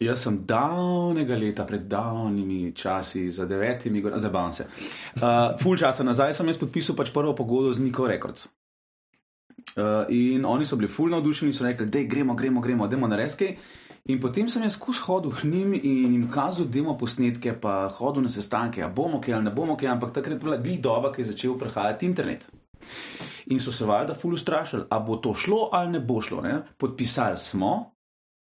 Jaz 0.00 0.22
sem 0.24 0.38
davnega 0.48 1.36
leta, 1.36 1.66
pred 1.68 1.82
davnimi 1.84 2.72
časi, 2.72 3.26
za 3.30 3.44
devetimi, 3.44 4.00
zabavam 4.16 4.52
se. 4.52 4.64
Uh, 4.64 5.58
ful 5.60 5.76
časa 5.76 6.04
nazaj 6.04 6.32
sem 6.38 6.48
jaz 6.48 6.56
podpisal 6.56 6.96
pač 6.96 7.10
prvo 7.12 7.34
pogodbo 7.36 7.72
z 7.76 7.84
Niko 7.84 8.08
Records. 8.08 8.48
Uh, 9.76 10.08
in 10.08 10.46
oni 10.48 10.64
so 10.64 10.78
bili 10.80 10.88
ful 10.88 11.12
navdušeni 11.12 11.52
in 11.52 11.58
so 11.58 11.68
rekli, 11.68 11.86
da 11.92 12.00
gremo, 12.08 12.34
gremo, 12.34 12.64
gremo, 12.64 12.88
demo 12.88 13.12
na 13.12 13.20
reske. 13.20 13.50
In 14.08 14.22
potem 14.24 14.48
sem 14.48 14.64
jaz 14.64 14.78
skozi 14.78 15.04
hodil 15.04 15.36
k 15.36 15.44
njim 15.44 15.76
in 15.76 16.16
jim 16.16 16.24
kazal 16.32 16.72
demo 16.72 16.96
posnetke, 16.96 17.52
pa 17.60 17.92
hodil 18.00 18.24
na 18.24 18.32
sestanke, 18.32 18.80
a 18.80 18.88
bomo 18.88 19.20
kaj 19.20 19.36
ali 19.36 19.50
ne 19.50 19.52
bomo 19.52 19.76
kaj, 19.76 19.92
ampak 19.92 20.16
takrat 20.16 20.38
je 20.38 20.44
bila 20.46 20.56
glih 20.56 20.80
doba, 20.80 21.12
ki 21.12 21.20
je 21.20 21.32
začel 21.34 21.58
prehajati 21.60 22.08
internet. 22.08 22.48
In 23.52 23.60
so 23.60 23.68
se 23.68 23.84
valjda 23.84 24.16
ful 24.16 24.32
ustrašili, 24.32 24.88
a 24.88 24.98
bo 25.04 25.20
to 25.20 25.36
šlo 25.36 25.68
ali 25.76 25.92
ne 25.92 26.00
bo 26.00 26.22
šlo. 26.24 26.40
Ne? 26.40 26.62
Podpisali 26.78 27.36
smo, 27.36 27.92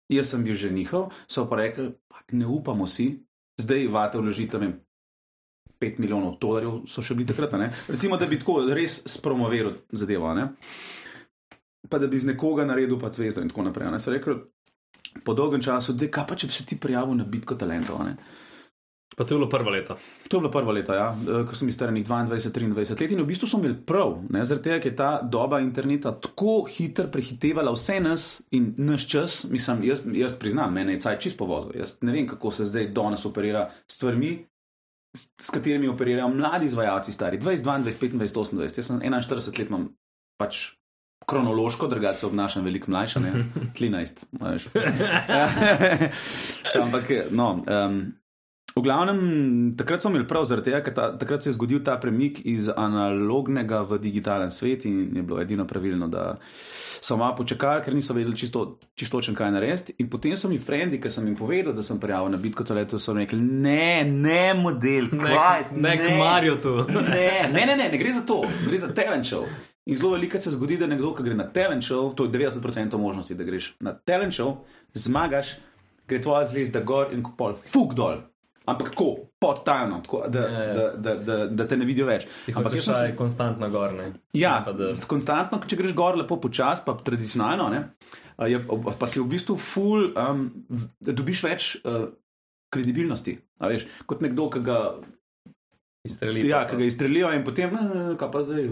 jaz 0.09 0.33
sem 0.33 0.43
bil 0.43 0.55
že 0.55 0.71
njihov, 0.73 1.11
so 1.27 1.45
pa 1.49 1.61
rekli, 1.61 1.91
pa 2.07 2.23
ne 2.31 2.47
upamo 2.47 2.87
si, 2.87 3.23
zdaj 3.59 3.87
vate 3.87 4.17
vložite 4.17 4.57
vem. 4.57 4.79
5 5.83 5.99
milijonov 5.99 6.37
dolarjev 6.39 6.83
so 6.87 7.01
še 7.03 7.15
bili 7.15 7.27
takrat, 7.27 7.57
ne? 7.59 7.67
recimo, 7.91 8.17
da 8.17 8.25
bi 8.25 8.39
tako 8.39 8.61
res 8.71 9.01
spromoviral 9.09 9.73
zadevo, 9.91 10.31
ne? 10.33 10.53
pa 11.89 11.99
da 11.99 12.07
bi 12.07 12.19
z 12.19 12.31
nekoga 12.31 12.63
naredil 12.65 12.95
pa 12.99 13.11
zvezdo 13.11 13.43
in 13.43 13.51
tako 13.51 13.67
naprej. 13.67 13.91
Ne? 13.91 13.99
So 13.99 14.13
rekli, 14.13 14.37
po 15.25 15.35
dolgem 15.35 15.61
času, 15.61 15.93
da 15.93 16.07
kaj 16.07 16.25
pa 16.29 16.37
če 16.39 16.47
bi 16.47 16.55
se 16.55 16.65
ti 16.65 16.79
prijavil 16.79 17.19
na 17.19 17.27
bitko 17.27 17.57
talentov. 17.59 17.99
Pa 19.15 19.23
to 19.23 19.35
je 19.35 19.37
bilo 19.37 19.49
prvo 19.49 19.69
leto. 19.69 19.97
To 20.27 20.37
je 20.37 20.41
bilo 20.41 20.51
prvo 20.51 20.71
leto, 20.71 20.93
ja, 20.93 21.11
eh, 21.13 21.45
ko 21.49 21.55
sem 21.55 21.67
bil 21.67 21.75
star 21.75 21.91
22-23 21.91 23.01
let 23.01 23.11
in 23.11 23.21
v 23.21 23.27
bistvu 23.29 23.47
smo 23.47 23.59
imeli 23.59 23.77
prav, 23.85 24.15
zaradi 24.41 24.63
tega, 24.63 24.79
ker 24.81 24.91
je 24.91 24.95
ta 24.97 25.11
doba 25.21 25.59
interneta 25.61 26.11
tako 26.11 26.63
hitro 26.69 27.07
prehitevala 27.11 27.73
vse 27.73 27.99
nas 27.99 28.41
in 28.51 28.73
naš 28.77 29.07
čas. 29.09 29.43
Mislim, 29.49 29.83
jaz, 29.83 30.01
jaz 30.13 30.37
priznam, 30.39 30.73
mene 30.73 30.93
je 30.97 31.03
caj 31.05 31.19
čist 31.19 31.37
povozil. 31.37 31.77
Jaz 31.77 31.97
ne 32.01 32.11
vem, 32.11 32.27
kako 32.27 32.51
se 32.51 32.65
zdaj 32.65 32.89
do 32.93 33.09
nas 33.09 33.25
operira 33.25 33.69
s 33.87 33.95
stvarmi, 33.95 34.47
s 35.13 35.49
katerimi 35.49 35.87
operirajo 35.87 36.29
mladi 36.29 36.65
izvajalci, 36.65 37.11
stari 37.11 37.37
20, 37.37 37.63
22, 37.63 37.83
25, 37.83 38.17
28. 38.17 38.61
Jaz 38.61 38.87
sem 38.87 38.99
41 38.99 39.59
let, 39.59 39.69
imam 39.69 39.89
pač. 40.41 40.71
Kronološko, 41.23 41.87
drugače 41.87 42.19
se 42.19 42.25
obnašam 42.25 42.65
veliko 42.65 42.91
mlajša, 42.91 43.19
ne 43.19 43.31
13. 43.79 44.25
Ampak, 46.83 47.11
no, 47.31 47.63
um, 47.63 48.01
V 48.75 48.81
glavnem, 48.81 49.75
takrat 49.77 50.01
smo 50.01 50.09
imeli 50.09 50.25
prav, 50.27 50.47
zaradi 50.49 50.71
tega, 50.71 50.79
ker 50.81 50.93
ta, 50.97 51.03
takrat 51.17 51.43
se 51.43 51.51
je 51.51 51.53
zgodil 51.53 51.83
ta 51.85 51.93
premik 52.01 52.39
iz 52.49 52.71
analognega 52.73 53.83
v 53.85 53.99
digitalen 54.01 54.49
svet 54.51 54.87
in 54.89 55.11
je 55.13 55.21
bilo 55.21 55.41
edino 55.41 55.67
pravilno, 55.69 56.07
da 56.09 56.39
so 57.01 57.17
malo 57.17 57.35
počakali, 57.37 57.83
ker 57.85 57.93
niso 57.93 58.15
vedeli 58.17 58.37
čisto, 58.37 58.79
čistočen, 58.97 59.35
kaj 59.37 59.51
narediti. 59.53 59.93
In 60.01 60.09
potem 60.09 60.33
so 60.37 60.49
mi 60.49 60.57
frendi, 60.57 60.97
ki 61.01 61.11
sem 61.13 61.27
jim 61.29 61.35
povedal, 61.37 61.75
da 61.77 61.85
sem 61.85 61.99
prijavil 62.01 62.33
na 62.33 62.41
bitko 62.41 62.65
to 62.65 62.73
leto, 62.73 62.99
so 62.99 63.13
rekli: 63.13 63.37
ne, 63.37 64.03
ne, 64.09 64.53
model, 64.57 65.11
kaj, 65.21 65.69
ne, 65.77 65.95
ne, 66.01 66.17
Mario 66.17 66.57
tu. 66.57 66.73
ne, 67.13 67.29
ne, 67.53 67.67
ne, 67.69 67.77
ne, 67.77 67.91
ne 67.93 68.01
gre 68.01 68.17
za 68.17 68.25
to, 68.25 68.41
gre 68.65 68.81
za 68.81 68.89
talent 68.93 69.29
show. 69.29 69.45
In 69.85 69.97
zelo 69.99 70.15
veliko 70.15 70.41
se 70.41 70.51
zgodi, 70.51 70.79
da 70.81 70.89
nekdo, 70.89 71.13
ki 71.13 71.29
gre 71.29 71.37
na 71.37 71.45
talent 71.53 71.85
show, 71.85 72.09
to 72.15 72.25
je 72.25 72.33
90% 72.33 72.97
možnosti, 72.97 73.37
da 73.37 73.43
greš 73.43 73.75
na 73.85 73.93
talent 73.93 74.33
show, 74.33 74.63
zmagaš, 74.97 75.59
gre 76.09 76.21
tvoja 76.21 76.47
zvezda 76.49 76.81
gor 76.81 77.13
in 77.13 77.21
pol 77.37 77.53
fuk 77.53 77.93
dol. 77.93 78.23
Ampak 78.65 78.89
tako, 78.89 79.07
podtajno, 79.37 80.01
tako, 80.01 80.21
da, 80.27 80.39
Ja, 80.41 80.63
ja. 80.63 80.73
da, 80.73 80.85
da, 80.97 81.15
da, 81.17 81.47
da 81.47 81.67
te 81.67 81.75
ne 81.75 81.85
vidijo 81.85 82.05
več. 82.05 82.23
Ampak 82.47 82.71
sem 82.71 82.79
vsaj 82.79 83.09
se- 83.09 83.15
konstantno 83.15 83.69
gor, 83.69 83.93
ne? 83.93 84.11
Ja, 84.33 84.61
Pa 84.65 84.71
da- 84.71 84.91
konstantno, 85.05 85.59
če 85.59 85.75
greš 85.75 85.93
gor, 85.93 86.15
lepo 86.15 86.37
počasi, 86.37 86.83
pa 86.85 86.93
tradicionalno, 86.95 87.69
ne, 87.69 87.81
a 88.37 88.47
je, 88.47 88.59
pa 88.97 89.05
si 89.05 89.19
v 89.19 89.27
bistvu 89.27 89.57
full, 89.57 90.13
um, 90.15 90.45
da 90.97 91.11
dobiš 91.13 91.43
več 91.43 91.63
uh, 91.83 92.07
kredibilnosti. 92.69 93.35
a 93.59 93.67
Veš, 93.67 93.83
kot 94.05 94.21
nekdo, 94.21 94.49
ki 94.49 94.59
ga, 94.61 94.79
Izstreli. 96.03 96.47
ja, 96.47 96.63
ki 96.63 96.75
ga 96.75 96.83
izstrelijo 96.83 97.31
in 97.31 97.43
potem, 97.43 97.69
"Eh, 97.71 98.15
kaj 98.15 98.31
pa 98.31 98.43
zdaj. 98.43 98.69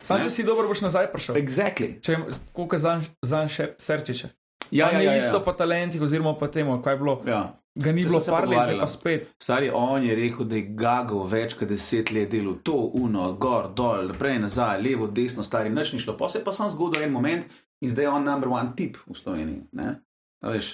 Sam, 0.00 0.18
Ne? 0.18 0.22
če 0.22 0.30
si 0.30 0.44
dober, 0.44 0.66
boš 0.66 0.80
nazaj 0.80 1.12
prišel. 1.12 1.36
Exactly. 1.36 2.00
Če 2.00 2.16
koliko 2.52 2.78
zanj 2.78 3.04
zan 3.22 3.48
še 3.48 3.74
srčiče. 3.76 4.28
Ja, 4.70 4.90
ja, 4.92 5.00
ja, 5.00 5.16
isto 5.16 5.36
ja. 5.36 5.40
po 5.40 5.52
talentih, 5.52 6.00
oziroma 6.00 6.34
po 6.34 6.46
tem, 6.46 6.66
kaj 6.82 6.92
je 6.92 6.98
bilo. 6.98 7.22
ja. 7.26 7.54
Ga 7.78 7.92
ni 7.94 8.02
Saj 8.02 8.08
bilo 8.10 8.20
se 8.20 8.30
par 8.30 8.48
let, 8.48 8.74
pa 8.80 8.86
spet. 8.90 9.28
Stari 9.38 9.70
on 9.74 10.02
je 10.02 10.14
rekel, 10.18 10.48
da 10.50 10.56
je 10.58 10.64
gagal 10.74 11.22
več 11.30 11.54
kot 11.54 11.68
deset 11.70 12.10
let 12.10 12.30
delal 12.32 12.56
to, 12.66 12.74
uno, 12.98 13.28
gor, 13.38 13.70
dol, 13.74 14.10
naprej, 14.10 14.38
nazaj, 14.42 14.82
levo, 14.82 15.06
desno, 15.06 15.44
stari, 15.46 15.70
nič 15.70 15.92
ni 15.94 16.02
šlo. 16.02 16.16
Pa 16.18 16.26
se 16.28 16.40
je 16.40 16.44
pa 16.44 16.52
sam 16.52 16.70
zgodil 16.74 17.06
en 17.06 17.14
moment 17.14 17.46
in 17.80 17.90
zdaj 17.94 18.04
je 18.08 18.10
on 18.10 18.24
number 18.26 18.50
one 18.50 18.74
tip 18.76 18.98
v 19.06 19.14
Sloveniji. 19.14 19.62
Ne? 19.78 19.94
A 20.42 20.50
Veš, 20.56 20.72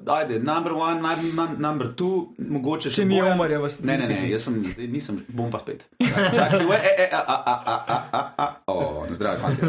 ajde, 0.00 0.38
number 0.40 0.72
one, 0.72 1.00
num, 1.04 1.28
num, 1.36 1.52
number 1.60 1.92
two, 1.92 2.32
mogoče 2.40 2.88
še 2.88 3.02
Če 3.02 3.04
ni 3.04 3.20
Bojan. 3.20 3.36
umrl 3.36 3.60
v 3.60 3.68
Ne, 3.84 3.98
ne, 4.00 4.08
ne, 4.08 4.16
jaz 4.30 4.48
sem, 4.48 4.56
zdaj 4.72 4.88
nisem, 4.92 5.20
bom 5.28 5.52
pa 5.52 5.60
spet. 5.60 5.84
Čakaj, 6.00 6.64
ue, 6.64 6.76
e, 6.80 6.94
e, 7.04 7.06
a, 7.12 7.20
a, 7.20 7.36
a, 7.36 7.54
a, 7.68 7.76
a, 8.16 8.24
a, 8.40 8.48
o, 8.72 9.04
na 9.04 9.12
zdravje, 9.12 9.38
fanti. 9.44 9.60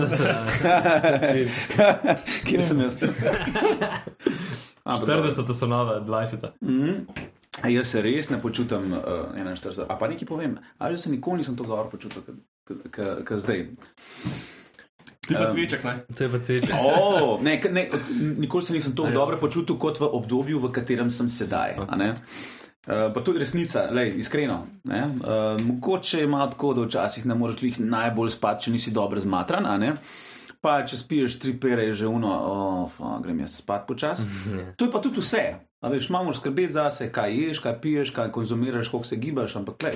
Kje 2.47 2.63
sem 2.63 2.79
jaz? 2.87 2.95
Dobro. 4.87 5.23
40 5.23 5.53
so 5.53 5.67
nove, 5.67 5.99
20. 6.01 6.47
Mhm. 6.61 6.93
A 7.63 7.69
Jaz 7.69 7.87
se 7.87 8.01
res 8.01 8.29
ne 8.29 8.37
počutim 8.41 8.93
uh, 8.93 8.99
41. 9.35 9.85
A 9.89 9.97
pa 9.97 10.07
nekaj 10.07 10.27
povem, 10.27 10.57
ali 10.77 10.97
se 10.97 11.09
nikoli 11.09 11.41
nisem 11.41 11.55
tako 11.57 11.69
dobro 11.69 11.89
počutil, 11.89 12.21
kot 13.25 13.39
zdaj. 13.41 13.65
Ti 15.27 15.35
pa 15.35 15.49
cviček, 15.51 15.83
ne? 15.83 15.95
To 16.15 16.23
je 16.23 16.29
pa 16.29 16.39
cvet. 16.39 16.69
Oh, 16.77 17.41
ne, 17.41 17.57
ne, 17.71 17.89
nikoli 18.37 18.63
se 18.63 18.73
nisem 18.73 18.95
tako 18.95 19.11
dobro 19.11 19.37
počutil 19.37 19.75
kot 19.77 19.99
v 19.99 20.07
obdobju, 20.11 20.59
v 20.59 20.71
katerem 20.71 21.11
sem 21.11 21.29
sedaj. 21.29 21.75
a 21.87 21.95
ne. 21.95 22.13
Uh, 22.87 23.09
pa 23.13 23.19
to 23.19 23.33
je 23.33 23.39
resnica, 23.39 23.89
lej, 23.91 24.13
iskreno. 24.21 24.67
ne. 24.83 25.01
Uh, 25.03 25.65
mogoče 25.65 26.27
malo 26.27 26.51
tako, 26.53 26.73
da 26.73 26.85
včasih 26.85 27.25
ne 27.25 27.35
moreš 27.35 27.63
jih 27.63 27.79
najbolj 27.79 28.29
spati, 28.37 28.63
če 28.63 28.71
nisi 28.71 28.91
dobro 28.91 29.19
zmatran. 29.19 29.65
a 29.65 29.77
ne. 29.77 29.95
Pa 30.67 30.81
če 30.83 30.97
spiješ 30.99 31.37
tri 31.39 31.53
pere, 31.55 31.85
je 31.87 31.93
že 32.03 32.07
uno, 32.11 32.27
oh, 32.27 32.81
fa, 32.91 33.13
grem 33.23 33.39
jaz 33.39 33.53
spat 33.61 33.85
počasi. 33.87 34.27
To 34.75 34.83
je 34.83 34.91
pa 34.91 34.99
tudi 34.99 35.23
vse. 35.23 35.43
A 35.79 35.91
veš, 35.93 36.09
moraš 36.11 36.41
skrbeti 36.41 36.75
zase, 36.75 37.07
kaj 37.13 37.31
ješ, 37.31 37.61
kaj 37.63 37.75
piješ, 37.79 38.11
kaj 38.11 38.31
konzumiraš, 38.35 38.89
koliko 38.91 39.07
se 39.07 39.15
gibaš, 39.15 39.55
ampak 39.55 39.77
klej. 39.79 39.95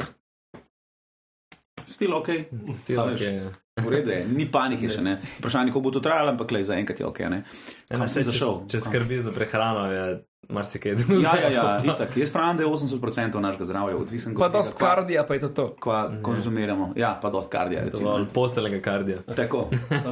Stil 1.87 2.15
ok, 2.15 2.29
Stil, 2.71 3.01
A 3.03 3.09
veš. 3.11 3.21
ja. 3.21 3.51
V 3.73 3.87
redu 3.87 4.09
je, 4.09 4.25
ni 4.27 4.43
panike 4.45 4.87
še 4.87 5.01
ne. 5.01 5.13
Vprašanje, 5.37 5.71
ko 5.71 5.79
bo 5.79 5.89
to 5.89 5.99
trajalo, 5.99 6.29
ampak 6.29 6.47
klej, 6.47 6.65
zaenkrat 6.65 6.97
je 6.97 7.05
ok. 7.05 7.19
Ne? 7.25 7.39
Ja, 7.85 7.93
Kam 7.93 8.01
ne, 8.01 8.07
si 8.07 8.13
saj, 8.13 8.23
če, 8.23 8.29
zašel? 8.29 8.53
če 8.65 8.77
Kam? 8.77 8.85
skrbiš 8.85 9.21
za 9.21 9.31
prehrano, 9.31 9.85
je 9.87 10.03
marsikaj 10.49 10.91
Ja, 11.17 11.33
ja, 11.37 11.49
ja, 11.49 11.63
itak. 11.87 12.11
Jaz 12.13 12.29
pravim, 12.29 12.57
da 12.57 12.63
je 12.63 12.69
80% 12.69 12.99
našega 13.39 13.65
zdravja 13.65 13.95
odvisen 13.95 14.35
Pa 14.35 14.45
od 14.45 14.51
dost 14.51 14.71
tega, 14.71 14.77
kva- 14.77 14.89
kardija, 14.93 15.23
pa 15.23 15.33
je 15.33 15.39
to 15.39 15.49
to. 15.49 15.65
kva 15.77 15.99
konzumiramo. 16.21 16.91
Ja, 16.95 17.15
pa 17.15 17.29
dost 17.29 17.47
kardija. 17.49 17.83
recimo. 17.83 18.09
Dovolj 18.09 18.27
postelega 18.29 18.81
kardija. 18.81 19.23
Tako. 19.39 19.69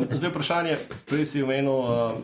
Zdaj 0.09 0.29
vprašanje, 0.29 0.77
prej 1.03 1.25
si 1.25 1.43
omenil 1.43 1.73
uh, 1.73 2.15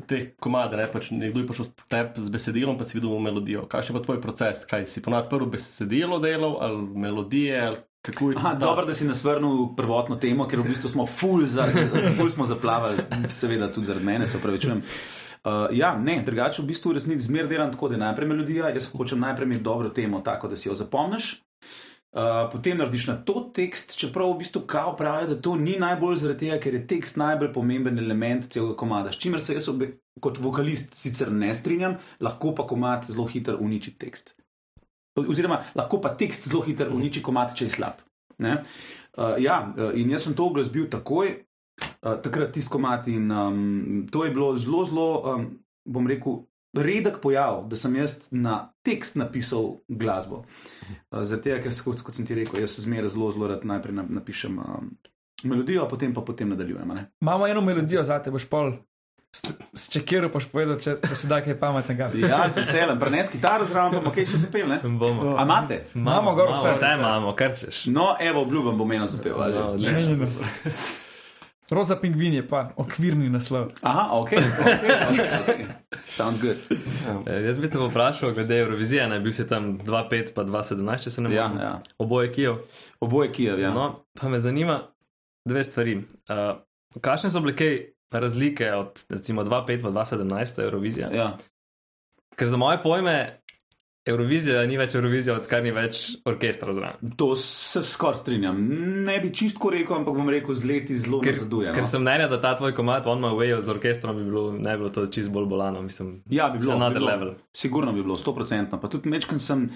te 0.00 0.32
komade, 0.36 0.76
ne 0.76 0.86
pač 0.86 1.10
nekdo 1.10 1.40
je 1.40 1.46
prišel 1.46 1.66
s 1.66 1.86
tep 1.86 2.16
z 2.16 2.30
besedilom, 2.30 2.78
pa 2.78 2.84
si 2.84 2.94
videl 2.94 3.12
melodijo. 3.20 3.66
Kaj 3.66 3.84
je 3.84 3.92
pa 3.92 4.00
tvoj 4.00 4.20
proces? 4.20 4.64
Kaj 4.64 4.86
si 4.86 5.02
ponad 5.02 5.28
prvo 5.28 5.46
besedilo 5.48 6.16
delal 6.18 6.56
ali 6.58 6.80
melodije? 6.96 7.58
Ali 7.60 7.76
kako 8.02 8.30
je 8.30 8.36
Aha, 8.36 8.52
ta- 8.52 8.58
dobro, 8.66 8.86
da 8.86 8.94
si 8.94 9.04
nas 9.04 9.24
vrnil 9.24 9.74
prvotno 9.76 10.16
temo, 10.16 10.46
ker 10.48 10.60
v 10.60 10.68
bistvu 10.70 10.88
smo 10.88 11.06
ful, 11.06 11.46
za, 11.46 11.66
ful 12.16 12.30
smo 12.30 12.46
zaplavali, 12.46 13.02
seveda 13.30 13.72
tudi 13.72 13.86
zaradi 13.86 14.04
mene, 14.06 14.26
se 14.26 14.38
upravičujem. 14.38 14.82
Uh, 15.44 15.66
ja, 15.72 15.96
ne, 15.98 16.22
drugače 16.26 16.62
v 16.62 16.66
bistvu 16.66 16.90
v 16.90 16.98
resnici 16.98 17.26
zmer 17.28 17.46
delam 17.48 17.70
tako, 17.72 17.88
da 17.88 17.94
je 17.94 18.00
najprej 18.00 18.28
melodija, 18.28 18.70
jaz 18.74 18.88
hočem 18.92 19.20
najprej 19.20 19.46
imeti 19.46 19.62
dobro 19.62 19.88
temo, 19.88 20.20
tako 20.20 20.48
da 20.48 20.56
si 20.56 20.68
jo 20.68 20.74
zapomniš. 20.74 21.36
Uh, 22.08 22.48
potem 22.52 22.78
narediš 22.78 23.06
na 23.06 23.14
to 23.20 23.50
tekst, 23.54 23.92
čeprav 24.00 24.30
v 24.32 24.38
bistvu 24.40 24.62
kao 24.66 24.96
pravijo, 24.96 25.34
da 25.34 25.40
to 25.44 25.56
ni 25.56 25.76
najbolj 25.78 26.16
zaradi 26.16 26.46
tega, 26.46 26.56
ker 26.62 26.74
je 26.74 26.86
tekst 26.88 27.18
najbolj 27.20 27.52
pomemben 27.52 27.98
element 27.98 28.48
celega 28.48 28.76
komada. 28.76 29.12
S 29.12 29.20
čimer 29.20 29.42
se 29.44 29.54
jaz 29.58 29.68
obe, 29.68 29.90
kot 30.20 30.40
vokalist 30.40 30.94
sicer 30.96 31.30
ne 31.32 31.52
strinjam, 31.54 31.98
lahko 32.20 32.54
pa 32.54 32.64
komad 32.66 33.04
zelo 33.06 33.26
hitro 33.28 33.58
uniči 33.60 33.92
tekst. 34.00 34.37
Oziroma, 35.26 35.62
lahko 35.74 36.00
pa 36.00 36.14
tekst 36.14 36.48
zelo 36.48 36.62
hitro 36.66 36.90
uniči 36.94 37.22
komad, 37.22 37.54
če 37.56 37.64
je 37.68 37.70
slab. 37.70 38.02
Ne? 38.38 38.62
Uh, 39.18 39.34
ja, 39.42 39.72
uh, 39.74 39.90
in 39.98 40.10
jaz 40.10 40.28
sem 40.28 40.34
to 40.38 40.46
oglasbil 40.46 40.86
takoj, 40.92 41.32
uh, 41.82 42.14
takrat 42.22 42.52
tiskomat 42.54 43.08
in 43.10 43.30
um, 43.30 44.06
to 44.12 44.24
je 44.24 44.30
bilo 44.30 44.52
zelo, 44.56 44.84
zelo, 44.84 45.08
um, 45.32 45.48
bom 45.84 46.06
rekel, 46.06 46.44
redek 46.76 47.18
pojav, 47.22 47.64
da 47.68 47.76
sem 47.76 47.96
jaz 47.96 48.28
na 48.30 48.72
tekst 48.86 49.16
napisal 49.18 49.80
glasbo. 49.88 50.44
Uh, 51.10 51.24
Zaradi 51.24 51.48
tega, 51.48 51.62
ker 51.64 51.74
kot, 51.84 52.04
kot 52.06 52.14
sem 52.14 52.26
ti 52.28 52.36
rekel, 52.38 52.60
jaz 52.62 52.78
zmeraj 52.84 53.16
zelo, 53.16 53.30
zelo 53.34 53.48
rad 53.50 53.64
najprej 53.66 53.96
na- 53.98 54.06
napišem 54.20 54.58
um, 54.62 54.92
melodijo, 55.44 55.88
potem 55.90 56.14
pa 56.14 56.22
potem 56.22 56.54
nadaljujem. 56.54 56.94
ne. 56.94 57.08
Imamo 57.20 57.46
eno 57.46 57.60
melodijo 57.60 58.02
za 58.02 58.22
te, 58.22 58.30
boš 58.30 58.46
pol 58.46 58.76
s, 59.32 59.88
čekirom 59.92 60.30
boš 60.32 60.46
povedal, 60.48 60.78
če, 60.80 60.96
če 61.04 61.14
se 61.14 61.28
da 61.28 61.38
kaj 61.44 61.58
pametnega. 61.60 62.08
Ja, 62.16 62.46
z 62.48 62.62
veseljem, 62.62 62.98
prenes 62.98 63.28
kitaro 63.28 63.66
zraven, 63.68 64.00
pa 64.02 64.10
kaj 64.10 64.24
še 64.26 64.40
zapel, 64.40 64.64
ne? 64.66 64.78
Bomo. 64.82 65.34
A 65.36 65.44
imate? 65.44 65.82
Imamo 65.94 66.32
gor 66.34 66.54
vse. 66.54 66.72
Vse 66.72 66.94
imamo, 66.96 67.34
kar 67.36 67.52
češ. 67.54 67.84
No, 67.86 68.14
evo, 68.20 68.42
obljubim, 68.42 68.78
bom 68.78 68.92
eno 68.92 69.06
zapel. 69.06 69.36
ali? 69.36 69.54
No. 69.54 70.28
Roza 71.70 71.96
pingvin 71.96 72.32
je 72.32 72.48
pa 72.48 72.70
okvirni 72.76 73.28
naslov. 73.28 73.74
Aha, 73.82 74.08
ok. 74.12 74.30
okay, 74.30 74.38
okay, 74.40 75.40
okay. 75.42 75.66
Sounds 76.06 76.40
good. 76.40 76.56
Eh, 77.28 77.42
Jaz 77.44 77.58
bi 77.60 77.68
te 77.68 77.78
vprašal 77.78 78.32
glede 78.32 78.56
Eurovizije, 78.56 79.04
naj 79.08 79.20
bil 79.20 79.32
si 79.32 79.44
tam 79.46 79.74
2-5 79.78 80.32
pa 80.34 80.44
2-17, 80.44 81.02
če 81.02 81.10
se 81.10 81.20
ne 81.20 81.34
Ja, 81.34 81.44
motim. 81.44 81.60
ja. 81.60 81.74
Oboje 81.98 82.32
Kijev. 82.32 82.62
Oboje 83.00 83.32
Kijev, 83.32 83.60
ja. 83.60 83.70
No, 83.70 83.90
pa 84.16 84.28
me 84.28 84.40
zanima 84.40 84.78
dve 85.44 85.64
stvari. 85.64 85.98
Uh, 86.24 86.56
kakšne 87.00 87.28
so 87.30 87.44
bile 87.44 87.52
kaj 87.52 87.76
razlike 88.10 88.72
od 88.72 89.04
recimo 89.08 89.42
2-5 89.42 89.82
pa 89.82 89.88
2-17 89.90 90.62
Eurovizija? 90.62 91.10
ja. 91.10 91.36
Ker 92.36 92.48
za 92.48 92.56
moje 92.56 92.82
pojme 92.82 93.40
Eurovizija 94.06 94.62
ni 94.64 94.76
več 94.76 94.94
Eurovizija, 94.94 95.34
odkar 95.36 95.60
ni 95.60 95.70
več 95.70 95.98
orkestra 96.24 96.72
zraven. 96.72 97.10
To 97.16 97.36
se 97.36 97.82
skoraj 97.82 98.14
strinjam. 98.16 98.56
Ne 99.04 99.18
bi 99.20 99.28
čistko 99.30 99.68
rekel, 99.70 99.96
ampak 99.96 100.14
bom 100.14 100.28
rekel, 100.28 100.54
z 100.54 100.64
leti 100.64 100.96
zelo 100.96 101.20
Ker, 101.20 101.34
nazaduje. 101.34 101.74
ker 101.74 101.82
No. 101.82 101.88
sem 101.88 102.00
mnenja, 102.00 102.28
da 102.28 102.40
ta 102.40 102.54
tvoj 102.56 102.72
komat 102.72 103.06
On 103.06 103.20
My 103.20 103.34
Way 103.34 103.60
z 103.60 103.68
orkestrom 103.68 104.16
bi 104.16 104.24
bilo, 104.24 104.52
ne 104.52 104.70
bi 104.70 104.78
bilo 104.78 104.88
to 104.88 105.04
čist 105.08 105.28
bolj 105.28 105.44
bolano. 105.46 105.82
Mislim, 105.82 106.22
Ja, 106.26 106.48
bi 106.48 106.58
bilo. 106.58 106.72
Another 106.74 106.94
bi 106.94 107.00
bilo. 107.00 107.10
level. 107.10 107.34
Sigurno 107.52 107.92
bi 107.92 108.02
bilo, 108.02 108.16
100%. 108.16 108.80
Pa 108.80 108.88
tudi 108.88 109.10
mečkam 109.10 109.38
sem 109.38 109.68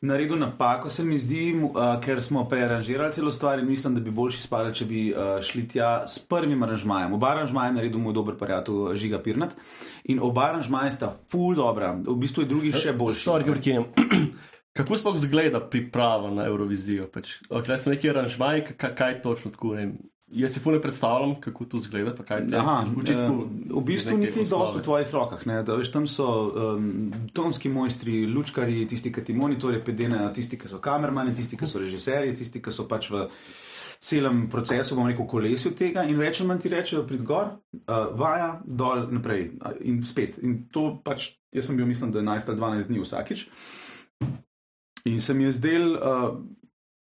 naredil 0.00 0.38
napako, 0.38 0.90
se 0.90 1.04
mi 1.04 1.18
zdi, 1.18 1.52
uh, 1.54 2.00
ker 2.04 2.22
smo 2.22 2.46
prearanžirali 2.48 3.12
celo 3.12 3.32
stvar 3.32 3.58
in 3.58 3.66
mislim, 3.68 3.94
da 3.94 4.00
bi 4.00 4.10
boljši 4.10 4.42
spali, 4.42 4.74
če 4.74 4.84
bi 4.84 5.02
uh, 5.12 5.40
šli 5.44 5.66
tja 5.68 5.90
s 6.06 6.26
prvim 6.28 6.62
aranžmajem. 6.62 7.12
Oba 7.12 7.34
aranžmaja 7.34 7.68
je 7.68 7.76
naredil 7.78 8.00
moj 8.00 8.16
dober 8.16 8.38
prijatelj 8.40 8.96
Žiga 8.96 9.22
Pirnat 9.22 9.56
in 10.04 10.20
oba 10.22 10.48
aranžmaja 10.48 10.90
sta 10.90 11.12
full 11.30 11.54
dobra, 11.54 11.92
v 12.06 12.16
bistvu 12.20 12.46
je 12.46 12.48
drugi 12.48 12.72
še 12.72 12.96
boljši. 12.96 13.24
Sorry, 13.24 13.44
ki 13.44 13.56
prekinjam. 13.56 13.90
Kako 14.76 14.96
sploh 14.96 15.18
zgleda 15.18 15.60
priprava 15.60 16.30
na 16.30 16.46
Eurovizijo? 16.46 17.08
Pač, 17.12 17.40
okay, 17.50 17.76
smo 17.76 17.92
neki 17.92 18.10
aranžmaji, 18.10 18.68
kaj, 18.78 18.94
kaj 18.96 19.20
točno 19.22 19.50
tako 19.50 19.74
ne. 19.74 19.80
vem. 19.80 19.94
Jaz 20.30 20.52
si 20.54 20.60
fulno 20.60 20.78
predstavljam, 20.80 21.40
kako 21.40 21.64
to 21.64 21.78
zgleda. 21.78 22.14
pa 22.14 22.22
Kaj, 22.22 22.44
Aha, 22.54 22.86
v 22.96 23.06
čistku, 23.06 23.46
eh, 23.50 23.72
v 23.74 23.82
bistvu 23.84 24.18
neke 24.18 24.30
nekaj 24.30 24.50
dosti 24.50 24.78
v 24.78 24.82
tvojih 24.82 25.14
rokah. 25.14 25.46
Ne? 25.46 25.62
Da, 25.62 25.74
veš, 25.74 25.90
tam 25.90 26.06
so 26.06 26.26
um, 26.26 27.10
tonski 27.34 27.68
mojstri, 27.68 28.26
lučkari, 28.26 28.86
tisti, 28.86 29.10
ki 29.12 29.24
ti 29.24 29.34
monitorje 29.34 29.82
pedenejo, 29.84 30.30
tisti, 30.34 30.58
ki 30.58 30.70
so 30.70 30.78
kamermani, 30.78 31.34
tisti, 31.34 31.58
ki 31.58 31.66
so 31.66 31.82
režiserji, 31.82 32.36
tisti, 32.38 32.62
ki 32.62 32.70
so 32.70 32.86
pač 32.86 33.10
v 33.10 33.26
celem 34.00 34.46
procesu, 34.48 34.94
bom 34.94 35.10
rekel, 35.10 35.26
kolesju 35.26 35.74
tega 35.76 36.06
in 36.08 36.16
več 36.18 36.40
ali 36.40 36.48
manj 36.48 36.62
ti 36.62 36.70
rečejo, 36.72 37.02
prid 37.10 37.26
gor, 37.26 37.56
uh, 37.82 38.14
vaja, 38.16 38.52
dol, 38.64 39.08
naprej 39.10 39.50
a, 39.60 39.74
in 39.82 40.04
spet. 40.06 40.38
In 40.46 40.60
to 40.70 40.92
pač, 41.04 41.32
jaz 41.52 41.66
sem 41.66 41.76
bil, 41.76 41.90
mislim, 41.90 42.14
da 42.14 42.22
11 42.22 42.54
ali 42.54 42.62
12 42.62 42.92
dni 42.92 43.02
vsakič. 43.02 43.48
In 45.10 45.20
se 45.20 45.34
mi 45.34 45.48
je 45.48 45.56
zdel 45.58 45.96
uh, 45.98 46.38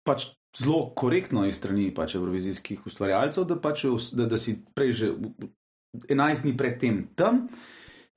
pač 0.03 0.33
zelo 0.57 0.89
korektno 0.95 1.45
iz 1.45 1.57
strani 1.57 1.93
pač 1.93 2.15
evrovizijskih 2.15 2.85
ustvarjalcev, 2.87 3.43
da, 3.45 3.59
pač, 3.59 3.85
da, 4.13 4.25
da 4.25 4.37
si 4.37 4.57
prej 4.75 4.91
že 4.91 5.11
v- 5.11 5.49
11 6.09 6.41
dni 6.43 6.57
predtem 6.57 7.07
tam. 7.15 7.47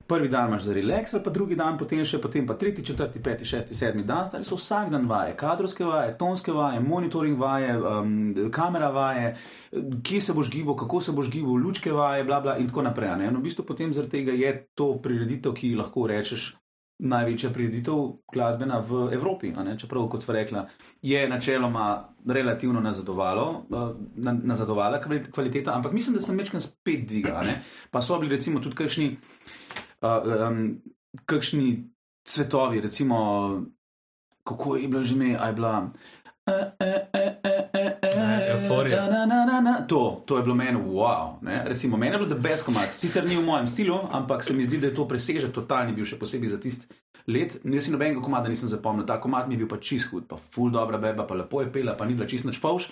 prvi 0.09 0.27
dan 0.29 0.47
imaš 0.49 0.63
za 0.63 0.73
relaks, 0.73 1.11
pa 1.23 1.29
drugi 1.29 1.55
dan, 1.55 1.77
potem 1.77 2.01
še 2.05 2.17
potem 2.17 2.47
pa 2.47 2.55
tretji, 2.57 2.81
četrti, 2.85 3.21
peti, 3.21 3.45
šesti, 3.45 3.75
sedmi 3.77 4.01
dan, 4.03 4.25
stari 4.27 4.45
so 4.45 4.57
vsak 4.57 4.89
dan 4.89 5.05
vaje, 5.05 5.35
kadrovske 5.37 5.85
vaje, 5.85 6.15
tonske 6.17 6.51
vaje, 6.51 6.79
monitoring 6.81 7.37
vaje, 7.37 7.75
um, 7.77 8.49
kamera 8.51 8.89
vaje, 8.89 9.35
kje 10.03 10.21
se 10.21 10.33
boš 10.33 10.49
gibal, 10.49 10.73
kako 10.75 11.01
se 11.01 11.11
boš 11.11 11.29
gibal, 11.29 11.61
lučke 11.61 11.93
vaje, 11.93 12.23
bla 12.23 12.39
bla 12.41 12.57
in 12.57 12.67
tako 12.67 12.81
naprej. 12.81 13.11
Ne? 13.21 13.29
No, 13.31 13.37
v 13.37 13.43
bistvu 13.43 13.67
potem 13.69 13.93
zaradi 13.93 14.17
tega 14.17 14.33
je 14.33 14.55
to 14.73 14.95
prireditev, 14.97 15.53
ki 15.53 15.75
lahko 15.77 16.07
rečeš. 16.09 16.55
Največja 16.99 17.49
prireditev 17.55 17.95
glasbena 18.33 18.79
v 18.79 19.13
Evropi, 19.13 19.53
čeprav, 19.79 20.09
kot 20.11 20.23
sva 20.23 20.33
rekla, 20.35 20.65
je 21.01 21.29
načeloma 21.29 22.09
relativno 22.27 22.79
nazadovalo, 22.79 23.63
eh, 23.71 23.93
na- 24.15 24.39
nazadovala 24.43 24.99
kvali- 25.01 25.31
kvaliteta, 25.31 25.75
ampak 25.75 25.91
mislim, 25.91 26.15
da 26.15 26.21
sem 26.21 26.37
večkrat 26.37 26.63
spet 26.63 27.07
dvigal. 27.07 27.45
Pa 27.91 28.01
so 28.01 28.19
bili 28.19 28.35
recimo 28.35 28.59
tudi 28.59 28.75
kakšni, 28.75 29.17
uh, 30.01 30.49
um, 30.49 30.81
kakšni 31.25 31.89
cvetovi, 32.25 32.81
recimo, 32.81 33.15
kako 34.43 34.75
je 34.75 34.87
bilo 34.87 35.03
že 35.03 35.15
ime, 35.15 35.37
a 35.39 35.47
je 35.47 35.53
bila. 35.53 35.89
E, 36.49 36.69
e, 36.79 36.91
e, 37.13 37.25
e, 37.43 37.59
e, 37.73 37.85
e, 38.03 38.09
na. 39.61 39.85
To, 39.87 40.21
to 40.25 40.37
je 40.37 40.43
bilo 40.43 40.55
meni 40.55 40.79
wow. 40.79 41.37
Ne? 41.41 41.63
Recimo, 41.65 41.97
meni 41.97 42.15
je 42.15 42.17
bilo 42.17 42.29
the 42.29 42.39
best 42.39 42.65
komat. 42.65 42.89
Sicer 42.93 43.25
ni 43.25 43.37
v 43.37 43.45
mojem 43.45 43.67
stilu, 43.67 43.99
ampak 44.11 44.43
se 44.43 44.53
mi 44.53 44.65
zdi, 44.65 44.77
da 44.77 44.87
je 44.87 44.95
to 44.95 45.07
presežek 45.07 45.53
totalni 45.53 45.93
bil, 45.93 46.05
še 46.05 46.19
posebej 46.19 46.49
za 46.49 46.59
tisti 46.61 46.87
let. 47.29 47.59
Jaz 47.63 47.85
si 47.85 47.93
nobenega 47.93 48.21
komada 48.21 48.49
nisem 48.49 48.69
zapomnil, 48.69 49.05
ta 49.05 49.19
komat 49.21 49.47
mi 49.47 49.55
je 49.57 49.63
bil 49.63 49.69
pa 49.69 49.77
čist 49.77 50.09
hud, 50.11 50.27
pa 50.29 50.37
full 50.37 50.71
dobra 50.73 50.97
beba, 50.97 51.27
pa 51.27 51.37
lepo 51.37 51.61
je 51.61 51.71
pela, 51.73 51.95
pa 51.97 52.05
ni 52.05 52.17
bila 52.17 52.29
čist 52.29 52.47
nič 52.47 52.59
fauš. 52.61 52.89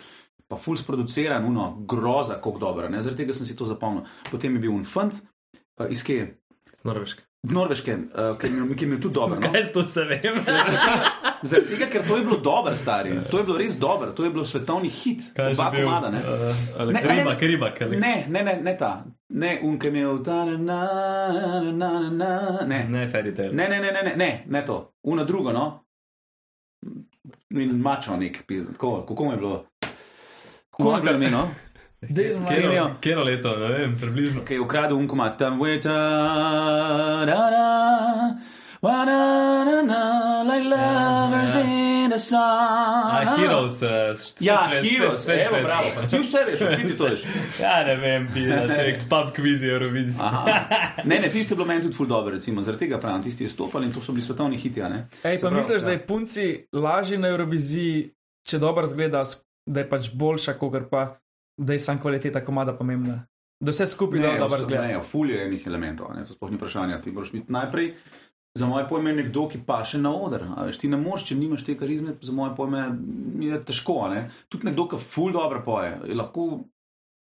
Pa 0.48 0.56
full 0.56 0.80
sproduciran, 0.80 1.44
uno, 1.44 1.74
groza, 1.88 2.40
kako 2.40 2.60
dobro. 2.60 2.90
ne. 2.90 3.02
Zaradi 3.02 3.26
tega 3.26 3.34
sem 3.36 3.46
si 3.46 3.56
to 3.56 3.66
zapomnil. 3.68 4.06
Potem 4.32 4.54
je 4.56 4.64
bil 4.64 4.72
un 4.72 4.86
fant, 4.88 5.12
uh, 5.12 5.88
iz 5.92 6.04
kje? 6.08 6.38
Z 6.72 6.88
Norveške. 6.88 7.26
Z 7.44 7.52
Norveške, 7.52 7.98
uh, 7.98 8.38
ki, 8.40 8.48
je 8.48 8.88
imel- 8.88 9.02
tudi 9.02 9.14
dober. 9.14 9.40
No? 9.42 9.52
Kaj 9.52 9.74
to 9.74 9.84
se 9.84 10.06
vem? 10.08 10.40
Zaradi 11.41 11.67
tega, 11.67 11.86
ker 11.91 12.08
to 12.08 12.17
je 12.17 12.24
bilo 12.24 12.38
dobro, 12.38 12.75
stari. 12.75 13.12
To 13.32 13.38
je 13.38 13.44
bilo 13.44 13.58
res 13.58 13.77
dobro, 13.79 14.12
to 14.12 14.24
je 14.24 14.29
bilo 14.29 14.46
svetovni 14.46 14.89
hit. 14.89 15.22
Oba 15.51 15.72
komada, 15.72 16.10
ne? 16.10 16.22
Uh, 16.79 16.91
Ne, 16.91 17.01
ribak, 17.03 17.41
ribak. 17.41 17.82
Ne, 17.82 18.25
ne, 18.29 18.44
ne, 18.44 18.60
ne 18.63 18.77
ta. 18.77 19.06
Ne, 19.29 19.60
un, 19.63 19.79
ki 19.79 19.88
je 19.88 19.91
imel 19.91 20.24
ta 20.24 20.46
na 20.46 20.58
na 20.58 20.77
na 21.32 21.72
na 21.72 22.00
na 22.00 22.10
na. 22.10 22.65
Ne. 22.67 22.86
Ne, 22.89 23.08
fairy 23.10 23.36
tale. 23.36 23.53
Ne, 23.53 23.67
ne, 23.70 23.79
ne, 23.79 23.91
ne, 23.91 24.01
ne, 24.03 24.15
ne, 24.15 24.44
ne 24.48 24.65
to. 24.65 24.94
Uno 25.03 25.24
drugo, 25.25 25.51
no. 25.51 25.84
In 27.50 27.79
mačo 27.82 28.15
nek, 28.17 28.44
tako, 28.74 29.06
kako 29.08 29.24
mu 29.25 29.32
je 29.32 29.38
bilo? 29.38 29.65
Kako 30.70 30.84
mu 30.84 30.98
je 30.98 31.01
bilo 31.01 31.15
ime, 31.15 31.29
no? 31.29 31.50
Del 32.01 32.38
Kje 33.01 33.10
je? 33.10 33.15
Leto, 33.24 33.58
ne 33.58 33.67
vem, 33.67 33.98
približno. 34.01 34.46
Ki 34.46 34.53
je 34.53 34.62
ukradel 34.62 34.98
un 34.98 35.08
komat, 35.08 35.38
tam 35.39 35.62
veta, 35.62 35.94
da, 37.25 37.39
da, 37.50 38.38
wa, 38.82 39.06
na, 39.06 39.17
na, 39.65 39.82
na, 39.82 40.01
like 40.60 40.76
lovers 40.76 41.56
ja. 41.56 41.62
in 41.62 42.10
the 42.10 42.20
sun. 42.20 42.40
A, 42.40 43.36
Heroes. 43.38 43.82
s- 44.14 44.36
Ja, 44.40 44.58
sveč- 44.62 44.90
Heroes, 44.90 45.20
sveč- 45.20 45.42
evo, 45.42 45.56
sveč- 45.56 45.64
bravo. 45.64 45.88
pa 45.96 46.02
Ti 46.04 46.18
vse 46.18 46.38
veš, 46.42 46.60
ti 46.82 46.98
to 46.98 47.04
veš. 47.06 47.22
Ja, 47.60 47.84
ne 47.84 47.96
vem, 47.96 48.28
pisa, 48.28 48.68
te 48.68 49.00
pub 49.10 49.34
kvizi 49.34 49.68
Eurovizije. 49.68 50.24
Aha. 50.24 50.46
Ne, 51.04 51.20
ne, 51.20 51.30
tisti 51.30 51.54
je 51.54 51.56
bilo 51.56 51.68
meni 51.68 51.82
tudi 51.82 51.94
ful 51.94 52.08
dobro, 52.08 52.32
recimo, 52.32 52.62
zaradi 52.62 52.80
tega 52.80 53.00
pravim, 53.00 53.24
tisti 53.24 53.44
je 53.44 53.50
stopal 53.50 53.84
in 53.84 53.92
to 53.92 54.02
so 54.02 54.12
bili 54.12 54.24
svetovni 54.24 54.58
hiti, 54.58 54.82
a 54.82 54.90
ne? 54.90 55.08
Ej, 55.24 55.38
Se 55.38 55.42
pa 55.42 55.48
pravi, 55.48 55.58
misliš, 55.58 55.82
da 55.82 55.88
ja. 55.88 55.94
je 55.94 56.02
punci 56.02 56.46
lažje 56.74 57.18
na 57.18 57.28
Euroviziji, 57.28 58.10
če 58.44 58.60
dobro 58.60 58.86
zgleda, 58.86 59.24
da 59.66 59.80
je 59.80 59.90
pač 59.90 60.10
boljša, 60.12 60.54
kot 60.56 60.90
pa 60.90 61.18
da 61.58 61.74
je 61.74 61.80
sam 61.80 61.98
kvaliteta 61.98 62.42
komada 62.42 62.74
pomembna. 62.74 63.24
Da 63.60 63.72
vse 63.72 63.86
skupaj 63.88 64.38
dobro 64.38 64.58
zgleda. 64.60 64.88
Ne, 64.88 65.02
ful 65.02 65.30
je 65.30 65.40
enih 65.44 65.64
elementov, 65.66 66.12
ne, 66.14 66.22
to 66.22 66.34
sploh 66.34 66.52
ni 66.52 66.58
vprašanje. 66.58 67.02
Ti 67.02 67.12
moraš 67.12 67.32
biti 67.32 67.52
najprej, 67.52 67.94
za 68.58 68.66
moje 68.66 68.88
pojme, 68.90 69.14
nekdo, 69.14 69.46
ki 69.52 69.62
paše 69.66 70.00
na 70.02 70.12
oder. 70.16 70.48
Veš, 70.66 70.80
ti 70.82 70.90
ne 70.90 70.98
moreš, 70.98 71.28
če 71.30 71.38
nimaš 71.38 71.66
te 71.68 71.78
karizme, 71.78 72.16
za 72.22 72.34
moje 72.34 72.56
pojme, 72.58 72.84
je 73.46 73.60
težko. 73.70 74.00
Ne? 74.14 74.28
Tudi 74.50 74.70
nekdo, 74.72 74.88
ki 74.92 75.02
ful 75.02 75.36
dobro 75.36 75.62
poje, 75.66 75.94
je 76.10 76.18
lahko 76.18 76.48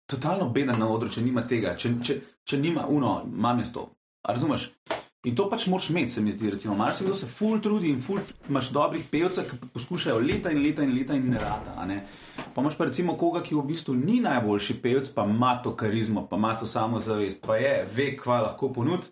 totalno 0.10 0.50
beden 0.54 0.80
na 0.80 0.90
odru, 0.92 1.10
če 1.12 1.24
nima 1.26 1.44
tega, 1.50 1.76
če, 1.80 1.96
če, 2.06 2.20
če 2.46 2.62
nima 2.62 2.86
uno, 2.88 3.18
imam 3.28 3.60
jaz 3.64 3.74
to. 3.76 3.90
Razumeš? 4.26 4.70
In 5.26 5.34
to 5.34 5.48
pač 5.50 5.66
moraš 5.66 5.90
imeti, 5.90 6.14
se 6.14 6.22
mi 6.22 6.32
zdi. 6.32 6.52
Recimo, 6.54 6.76
marsikdo 6.78 7.16
se 7.18 7.26
ful 7.26 7.58
trudi 7.62 7.90
in 7.90 8.02
ful 8.02 8.20
imaš 8.50 8.70
dobrih 8.74 9.08
pevcev, 9.10 9.48
ki 9.50 9.72
poskušajo 9.74 10.20
leta 10.22 10.52
in 10.54 10.62
leta 10.62 10.86
in 10.86 10.94
leta 10.94 11.18
in 11.18 11.32
ne 11.34 11.42
rada. 11.42 11.74
Ne? 11.90 12.04
Pa 12.54 12.62
imaš 12.62 12.78
pa 12.78 12.86
recimo 12.86 13.18
koga, 13.18 13.42
ki 13.42 13.58
v 13.58 13.64
bistvu 13.66 13.96
ni 13.98 14.20
najboljši 14.22 14.78
pevec, 14.84 15.10
pa 15.16 15.26
ima 15.26 15.56
to 15.66 15.74
karizmo, 15.76 16.28
pa 16.30 16.38
ima 16.38 16.54
to 16.60 16.70
samozavest, 16.70 17.42
pa 17.42 17.58
je, 17.58 17.74
ve, 17.96 18.12
kva 18.20 18.44
lahko 18.46 18.70
ponud. 18.74 19.10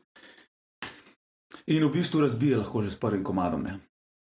In 1.66 1.84
v 1.84 1.92
bistvu 1.92 2.22
razbije 2.22 2.58
lahko 2.58 2.82
že 2.82 2.92
s 2.92 2.98
prvim 2.98 3.24
komadom. 3.24 3.64
Ne? 3.64 3.80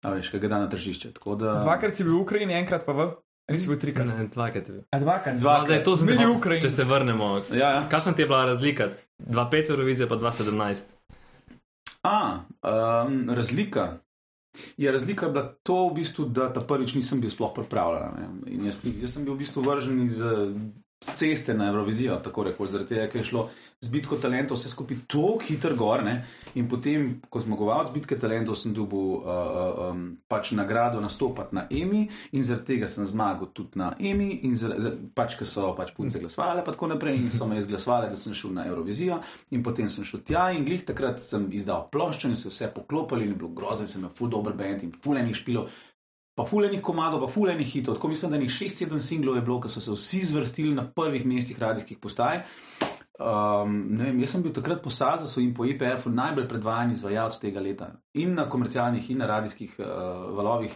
A 0.02 0.10
veš, 0.10 0.28
kaj 0.28 0.40
ga 0.40 0.48
da 0.48 0.58
na 0.58 0.68
tržišče. 0.68 1.12
Tako 1.12 1.34
Da... 1.34 1.56
Dvakrat 1.58 1.94
si 1.94 2.04
bil 2.04 2.14
v 2.14 2.20
Ukrajini, 2.20 2.54
enkrat 2.54 2.84
pa 2.84 2.92
v. 2.92 3.00
A 3.46 3.52
nisi 3.52 3.66
bil 3.66 3.76
trikrat. 3.76 4.06
Ne, 4.08 4.26
dvakrat 4.26 4.62
je 4.64 4.72
bil. 4.72 4.82
A 4.88 4.98
dvakrat. 4.98 5.34
Dva- 5.36 5.58
No, 5.58 5.64
zdaj 5.64 5.82
to 5.82 5.92
sem 5.92 6.04
Zmeri 6.04 6.18
hotel, 6.20 6.36
Ukrajino. 6.36 6.62
Če 6.62 6.70
se 6.72 6.84
vrnemo. 6.84 7.26
Ja, 7.48 7.68
ja. 7.72 7.80
Kakšna 7.86 8.12
ti 8.12 8.22
je 8.22 8.26
bila 8.26 8.44
razlika? 8.44 8.90
2-5 9.20 9.70
Eurovizije 9.70 10.06
pa 10.06 10.16
2-17. 10.16 10.90
A, 12.02 12.46
um, 13.04 13.30
razlika. 13.30 13.98
Je 14.76 14.88
razlika 14.88 15.26
je 15.26 15.32
bila 15.32 15.54
to, 15.62 15.88
v 15.88 15.94
bistvu, 15.94 16.24
da 16.26 16.48
ta 16.48 16.60
prvič 16.60 16.94
nisem 16.94 17.20
bil 17.20 17.30
sploh 17.30 17.52
pripravljen. 17.52 18.10
ne. 18.12 18.26
In 18.48 18.64
Jaz, 18.64 18.78
jaz 18.82 19.12
sem 19.12 19.24
bil 19.24 19.34
v 19.34 19.38
bistvu 19.38 19.62
vržen 19.62 20.02
iz 20.02 20.18
z 21.04 21.14
ceste 21.14 21.54
na 21.54 21.68
Eurovizijo, 21.68 22.16
tako 22.24 22.44
rekoč, 22.48 22.70
zaradi 22.70 22.94
tega, 22.94 23.08
ker 23.12 23.20
je 23.20 23.28
šlo 23.28 23.48
z 23.80 23.90
bitko 23.92 24.16
talentov 24.16 24.56
vse 24.56 24.70
skupaj 24.72 24.96
tako 25.06 25.44
hitro 25.44 25.74
gor. 25.76 26.02
Ne? 26.04 26.14
In 26.54 26.68
potem, 26.68 27.20
ko 27.28 27.42
zmagovalec 27.44 27.90
bitke 27.92 28.16
talentov, 28.18 28.56
sem 28.56 28.72
dobil 28.74 29.18
uh, 29.20 29.26
uh, 29.26 29.80
um, 29.90 30.06
pač 30.28 30.54
nagrado 30.56 31.00
nastopati 31.00 31.54
na 31.56 31.66
EMI 31.70 32.06
in 32.32 32.46
zaradi 32.48 32.72
tega 32.72 32.88
sem 32.88 33.06
zmagal 33.06 33.50
tudi 33.52 33.76
na 33.78 33.90
EMI, 34.00 34.30
in 34.48 34.56
zar, 34.56 34.72
zar, 34.80 34.96
pač, 35.14 35.36
ker 35.36 35.48
so 35.48 35.74
pač 35.76 35.92
punce 35.96 36.22
glasovale, 36.22 36.64
pa 36.64 36.72
tako 36.72 36.88
naprej, 36.94 37.20
in 37.20 37.28
so 37.34 37.48
me 37.48 37.60
izglasovali, 37.60 38.08
da 38.10 38.16
sem 38.16 38.34
šel 38.34 38.56
na 38.56 38.64
Eurovizijo, 38.70 39.20
in 39.52 39.62
potem 39.66 39.90
sem 39.92 40.06
šel 40.06 40.24
tja 40.24 40.48
in 40.56 40.64
glih 40.64 40.86
takrat 40.88 41.20
sem 41.24 41.44
izdal 41.52 41.90
ploščo 41.92 42.32
in 42.32 42.40
se 42.40 42.48
vse 42.48 42.72
poklopili, 42.72 43.28
in 43.28 43.36
bilo 43.36 43.52
grozno, 43.52 43.84
sem 43.84 44.00
imel 44.00 44.16
full 44.16 44.32
dober 44.32 44.56
band 44.56 44.88
in 44.88 44.96
full 44.96 45.20
enih 45.20 45.36
špilov. 45.36 45.68
Pa 46.36 46.44
fulejnih 46.44 46.82
komadov, 46.84 47.22
pa 47.24 47.32
fulejnih 47.32 47.68
hitov. 47.72 47.96
Tako 47.96 48.08
mislim, 48.12 48.30
da 48.30 48.38
njih 48.38 48.50
6-7 48.52 49.00
singlov 49.00 49.36
je 49.36 49.42
bilo, 49.42 49.60
ki 49.60 49.70
so 49.72 49.80
se 49.80 49.94
vsi 49.94 50.24
zvrstili 50.32 50.74
na 50.74 50.84
prvih 50.84 51.26
mestih 51.26 51.58
radijskih 51.58 51.98
postaj. 51.98 52.42
Um, 53.16 53.76
vem, 53.96 54.18
jaz 54.20 54.34
sem 54.34 54.42
bil 54.44 54.52
takrat 54.52 54.82
po 54.84 54.90
SAZAS-u 54.92 55.40
in 55.40 55.54
po 55.56 55.64
IPF-u 55.64 56.10
najbolj 56.12 56.44
predvajan 56.50 56.90
izvajalec 56.92 57.38
tega 57.40 57.60
leta. 57.64 57.86
In 58.20 58.34
na 58.36 58.44
komercialnih, 58.52 59.06
in 59.10 59.22
na 59.22 59.26
radijskih 59.30 59.78
uh, 59.78 59.86
valovih, 60.36 60.74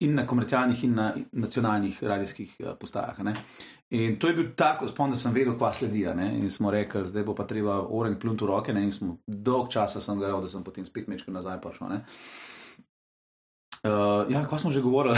in 0.00 0.14
na 0.16 0.24
komercialnih, 0.26 0.84
in 0.84 0.94
na 0.96 1.10
nacionalnih 1.32 1.98
radijskih 2.02 2.54
uh, 2.60 2.70
postajah. 2.80 3.18
Ne? 3.28 3.34
In 3.90 4.16
to 4.16 4.30
je 4.30 4.38
bil 4.38 4.48
tako 4.56 4.88
spon, 4.88 5.12
da 5.12 5.20
sem 5.20 5.34
vedel, 5.36 5.58
kva 5.58 5.74
sledi. 5.76 6.06
In 6.08 6.48
smo 6.50 6.70
rekli, 6.72 7.04
zdaj 7.04 7.26
bo 7.28 7.34
pa 7.36 7.44
treba 7.44 7.82
orang 7.84 8.16
plunt 8.20 8.40
v 8.40 8.48
roke. 8.48 8.72
Ne? 8.72 8.86
In 8.88 8.92
smo 8.96 9.18
dolg 9.26 9.68
časa 9.68 10.00
sem 10.00 10.16
gledal, 10.16 10.40
da 10.40 10.48
sem 10.48 10.64
potem 10.64 10.88
spet 10.88 11.12
mečkal 11.12 11.36
nazaj 11.36 11.60
prišel. 11.60 11.92
ne. 11.92 12.00
Uh, 13.80 14.28
ja, 14.28 14.42
kva 14.44 14.58
smo 14.60 14.68
že 14.70 14.80
govorili? 14.84 15.16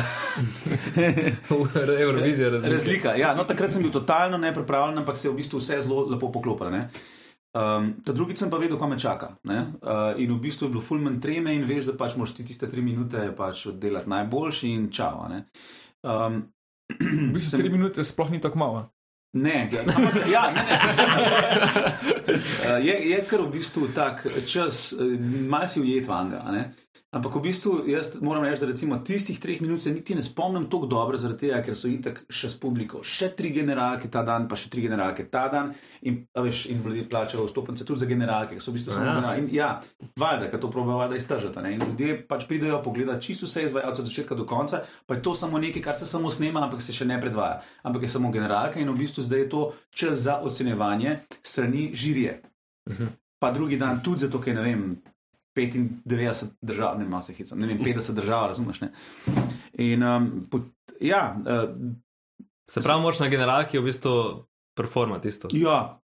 Eurovizija 2.03 2.51
razlika. 2.51 2.75
Razlika. 2.75 3.15
Ja, 3.19 3.35
no, 3.35 3.45
takrat 3.45 3.73
sem 3.75 3.83
bil 3.83 3.91
totalno 3.91 4.39
nepripravljen, 4.39 4.99
ampak 4.99 5.19
se 5.19 5.29
je 5.29 5.33
v 5.33 5.37
bistvu 5.41 5.59
vse 5.59 5.81
zelo 5.83 6.05
lepo 6.07 6.31
poklopilo. 6.33 6.71
ne. 6.71 6.91
Um, 7.53 7.91
ta 8.05 8.13
drugi 8.13 8.37
sem 8.37 8.51
pa 8.51 8.57
vedel, 8.57 8.79
kaj 8.79 8.89
me 8.89 8.99
čaka. 8.99 9.35
ne. 9.45 9.59
Uh, 9.83 10.15
in 10.17 10.31
v 10.33 10.39
bistvu 10.41 10.67
je 10.67 10.73
bilo 10.77 10.81
fulmen 10.83 11.19
treme 11.21 11.55
in 11.55 11.67
veš, 11.69 11.91
da 11.91 11.97
pač 11.99 12.15
moraš 12.17 12.37
ti 12.39 12.47
tiste 12.47 12.71
tri 12.71 12.81
minute 12.83 13.33
pač 13.37 13.67
oddelati 13.67 14.09
najboljši 14.09 14.71
in 14.71 14.87
čau. 14.91 15.25
a 15.27 15.29
ne. 15.29 15.45
Um, 16.03 16.43
V 17.01 17.33
bistvu 17.35 17.59
tri 17.59 17.69
minute 17.73 18.05
sploh 18.05 18.31
ni 18.31 18.41
tako 18.41 18.59
malo. 18.59 18.81
Ne, 19.33 19.69
ja, 19.73 19.81
ampak, 19.81 20.17
ja, 20.29 20.43
ne, 20.53 20.63
ne. 20.69 20.77
Uh, 22.69 22.79
je, 22.87 22.95
je 23.11 23.21
kar 23.27 23.41
v 23.43 23.51
bistvu 23.59 23.89
tak 23.97 24.27
čas, 24.47 24.95
malo 25.49 25.69
si 25.69 25.81
ujet 25.81 26.07
vanga. 26.07 26.45
ne. 26.53 26.67
Ampak 27.13 27.35
v 27.35 27.41
bistvu 27.43 27.73
jaz 27.87 28.15
moram 28.21 28.41
reči, 28.43 28.61
da 28.61 28.67
recimo 28.67 28.97
tistih 28.99 29.37
treh 29.37 29.59
minut 29.61 29.81
se 29.81 29.91
niti 29.93 30.15
ne 30.15 30.23
spomnim 30.23 30.65
tako 30.65 30.87
dobro, 30.87 31.17
zaradi 31.17 31.39
tega, 31.43 31.59
ker 31.61 31.77
so 31.77 31.85
itak 31.87 32.23
še 32.27 32.49
s 32.49 32.57
publiko, 32.57 33.03
še 33.05 33.29
tri 33.37 33.51
generalke 33.51 34.09
ta 34.09 34.23
dan, 34.23 34.47
pa 34.49 34.57
še 34.57 34.71
tri 34.71 34.81
generalke 34.81 35.27
ta 35.27 35.43
dan, 35.49 35.75
in, 36.03 36.23
veš, 36.35 36.63
in 36.67 36.81
ljudje 36.81 37.05
plačajo 37.07 37.45
vstopnice 37.45 37.85
tudi 37.85 38.01
za 38.01 38.07
generalke, 38.07 38.57
ki 38.57 38.61
so 38.61 38.73
v 38.73 38.79
bistvu 38.79 38.93
samo 38.93 39.05
Ja. 39.05 39.13
generalke. 39.13 39.43
In 39.43 39.51
Ja, 39.53 39.69
valjda, 40.17 40.49
ker 40.49 40.59
to 40.59 40.71
probajo 40.71 40.99
valjda 40.99 41.17
iztržati. 41.17 41.61
ne. 41.61 41.75
In 41.75 41.81
ljudje 41.83 42.27
pač 42.27 42.49
pridejo 42.49 42.81
pogledati 42.83 43.23
čisto 43.23 43.45
vse 43.45 43.63
izvajalce 43.65 44.01
od 44.01 44.09
začetka 44.09 44.35
do 44.35 44.47
konca, 44.47 44.77
pa 45.07 45.15
je 45.15 45.23
to 45.23 45.35
samo 45.35 45.59
nekaj, 45.59 45.83
kar 45.83 45.97
se 45.97 46.07
samo 46.07 46.31
snema, 46.31 46.63
ampak 46.63 46.81
se 46.81 46.93
še 46.95 47.05
ne 47.05 47.21
predvaja. 47.21 47.61
Ampak 47.83 48.03
je 48.03 48.09
samo 48.11 48.33
generalka 48.33 48.81
in 48.81 48.89
v 48.89 48.97
bistvu 48.97 49.21
zdaj 49.23 49.39
je 49.39 49.49
to 49.51 49.63
čas 49.93 50.17
za 50.19 50.41
ocenjevanje 50.41 51.19
strani 51.43 51.91
žirije. 51.93 52.41
Pa 53.39 53.51
drugi 53.51 53.77
dan 53.77 54.01
tudi 54.01 54.21
zato, 54.21 54.41
ker 54.41 54.55
ne 54.55 54.63
vem. 54.63 55.03
95 55.57 56.47
držav, 56.61 56.99
ne, 56.99 57.05
malo 57.09 57.23
se 57.23 57.35
hecam, 57.35 57.59
ne 57.61 57.67
vem, 57.67 57.83
50 57.85 58.15
držav, 58.15 58.47
razumeš? 58.53 58.81
Ne? 58.81 58.93
In 59.85 60.03
um, 60.03 60.31
pot, 60.51 60.71
ja, 61.01 61.37
uh, 61.41 61.93
Se 62.73 62.81
pravi, 62.81 63.03
moraš 63.03 63.19
na 63.21 63.29
generalki 63.29 63.79
v 63.79 63.85
bistvu 63.85 64.13
performati 64.77 65.29
isto. 65.29 65.49
ja, 65.53 65.99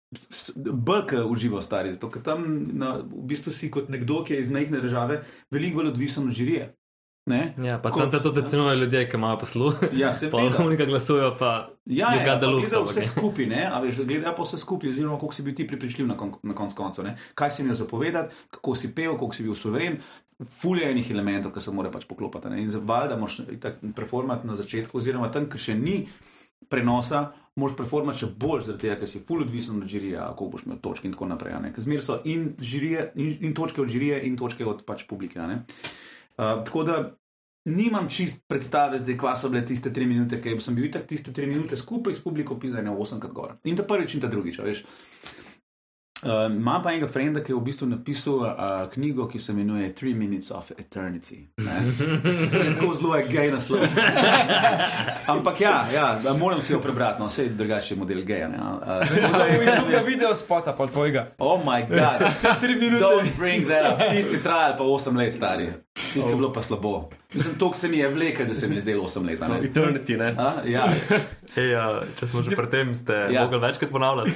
Brk 0.55 1.13
uživa 1.27 1.61
stari, 1.61 1.93
zato 1.93 2.09
ker 2.11 2.23
tam 2.23 2.43
na, 2.79 2.93
v 3.03 3.23
bistvu 3.27 3.51
si 3.51 3.69
kot 3.71 3.89
nekdo, 3.91 4.21
ki 4.23 4.33
je 4.33 4.41
iz 4.41 4.51
majhne 4.51 4.79
države, 4.83 5.21
veliko 5.51 5.81
bolj 5.81 5.91
odvisen 5.93 6.27
od 6.27 6.35
žirije. 6.35 6.69
Ne? 7.27 7.53
Ja, 7.59 7.75
pa 7.83 7.91
Kot- 7.91 8.11
tam 8.11 8.23
tudi 8.23 8.41
cenujejo 8.47 8.79
ljudje, 8.79 9.01
ki 9.11 9.17
imajo 9.19 9.39
posluh. 9.41 9.81
Ja, 9.93 10.13
se 10.13 10.29
Pa 10.31 10.37
unika 10.63 10.85
glasujejo, 10.85 11.33
pa 11.39 11.69
Ja, 11.85 12.07
you 12.07 12.19
ja, 12.19 12.25
got 12.25 12.39
the 12.39 12.47
pa 12.47 12.51
looks, 12.51 12.71
gledajo 12.71 12.87
vse 12.87 13.01
skupaj, 13.07 13.45
ne, 13.47 13.65
a 13.71 13.79
veš, 13.79 13.99
gledajo 14.03 14.35
pa 14.35 14.43
vse 14.43 14.57
skupaj, 14.59 14.89
oziroma 14.89 15.19
koliko 15.19 15.35
si 15.35 15.43
bil 15.43 15.55
ti 15.55 15.67
pripričljiv 15.67 16.07
na, 16.07 16.17
kon, 16.17 16.33
na 16.43 16.55
koncu 16.55 16.75
koncev, 16.75 17.05
ne, 17.07 17.17
kaj 17.35 17.51
si 17.51 17.61
imel 17.63 17.75
zapovedati, 17.75 18.35
kako 18.51 18.75
si 18.75 18.93
pel, 18.95 19.17
koliko 19.17 19.35
si 19.35 19.43
bil 19.43 19.55
suveren, 19.55 19.99
fulje 20.59 20.89
enih 20.91 21.11
elementov, 21.11 21.53
ki 21.55 21.63
se 21.63 21.71
mora 21.71 21.91
pač 21.91 22.05
poklopiti. 22.07 22.51
Ne, 22.51 22.61
in 22.63 22.71
valjda 22.71 23.17
moraš 23.19 23.39
itak 23.51 23.79
performati 23.95 24.47
na 24.47 24.55
začetku, 24.55 24.99
oziroma 24.99 25.31
tam, 25.31 25.47
ki 25.51 25.61
še 25.61 25.77
ni 25.79 26.01
prenosa, 26.71 27.29
moraš 27.55 27.77
performati 27.79 28.25
še 28.25 28.31
bolj, 28.39 28.67
zaradi 28.67 28.85
tega, 28.85 28.99
ker 29.01 29.11
si 29.11 29.23
ful 29.23 29.45
odvisen 29.45 29.79
od 29.81 29.87
žirija, 29.87 30.27
koliko 30.37 30.57
boš 30.57 30.67
imel 30.67 30.81
točk 30.83 31.07
in 31.07 31.15
tako 31.15 31.31
naprej. 31.31 31.55
zmer 31.77 32.03
so 32.03 32.19
in, 32.25 32.51
žirije, 32.59 33.11
in, 33.15 33.37
in 33.41 33.55
točke 33.55 33.81
od 33.81 33.89
žirije, 33.89 34.21
in 34.27 34.37
točke 34.37 34.65
od 34.65 34.83
pač 34.85 35.07
publike. 35.07 35.39
ne. 35.39 35.63
Uh, 36.37 36.59
tako 36.65 36.83
da 36.83 36.97
nimam 37.67 38.07
čist 38.09 38.39
predstave, 38.47 38.99
zdaj, 38.99 39.17
kva 39.17 39.35
so 39.35 39.49
bile 39.49 39.65
tiste 39.65 39.91
tri 39.93 40.05
minute, 40.07 40.39
ker 40.41 40.61
sem 40.63 40.75
bil 40.75 40.87
itak 40.87 41.07
tiste 41.09 41.33
tri 41.33 41.47
minute 41.49 41.77
skupaj 41.77 42.15
s 42.15 42.23
publiko 42.23 42.59
pisane 42.59 42.93
osemkrat 42.93 43.33
gor. 43.33 43.55
In 43.67 43.75
ta 43.75 43.83
prvič 43.83 44.15
in 44.15 44.23
ta 44.23 44.29
drugič, 44.31 44.59
veš. 44.63 44.83
Uh, 46.17 46.29
Imam 46.49 46.81
pa 46.81 46.89
enega 46.89 47.07
frenda, 47.07 47.39
ki 47.39 47.51
je 47.51 47.55
v 47.55 47.61
bistvu 47.61 47.87
napisal 47.87 48.33
uh, 48.35 48.49
knjigo, 48.89 49.27
ki 49.27 49.39
se 49.39 49.51
imenuje 49.51 49.91
Three 49.93 50.13
Minutes 50.15 50.49
of 50.51 50.71
Eternity. 50.73 51.43
Tako 52.73 52.93
zelo 52.93 53.15
je 53.15 53.27
gej 53.27 53.51
naslov. 53.51 53.85
Ampak 55.27 55.61
ja, 55.61 55.85
ja, 55.87 56.17
da 56.17 56.33
moram 56.33 56.61
si 56.61 56.73
jo 56.73 56.79
prebrati, 56.79 57.19
no, 57.19 57.27
vse 57.27 57.45
drugače 57.49 57.93
je 57.93 57.99
model 57.99 58.23
geja. 58.23 58.47
ne, 58.47 58.57
Uh, 58.57 59.03
Iz 59.59 59.75
drugega 59.75 60.01
video 60.01 60.35
spota, 60.35 60.73
pa 60.73 60.87
tvojega. 60.87 61.27
Oh 61.37 61.61
moj 61.61 61.85
bog, 61.85 62.25
Tri 62.61 62.75
minute. 62.75 62.99
don't 62.99 63.37
bring 63.37 63.67
that 63.67 63.93
up. 63.93 63.99
Tisti 64.11 64.37
trajali 64.39 64.73
pa 64.73 64.83
8 64.85 65.17
let 65.17 65.35
stari. 65.35 65.69
Tisti 65.93 66.19
je 66.23 66.35
bilo 66.35 66.49
pa 66.49 66.61
slabo. 66.61 67.09
Mislim, 67.33 67.55
to 67.55 67.73
se 67.73 67.87
mi 67.87 67.97
je 67.97 68.09
vlekel, 68.09 68.45
da 68.45 68.53
se 68.53 68.67
mi 68.67 68.75
je 68.75 68.81
zdelo 68.81 69.03
8 69.03 69.25
let. 69.25 69.41
a 69.41 69.47
ne. 69.47 69.61
Eternity, 69.61 70.17
ne? 70.17 70.35
A, 70.37 70.53
ja. 70.65 70.87
Hej, 71.55 71.69
ja, 71.69 71.85
če 72.15 72.27
smo 72.27 72.41
že 72.41 72.55
pri 72.55 72.67
tem, 72.67 72.95
ste 72.95 73.13
Ja. 73.29 73.43
mogli 73.43 73.59
večkrat 73.59 73.91
ponavljati. 73.91 74.31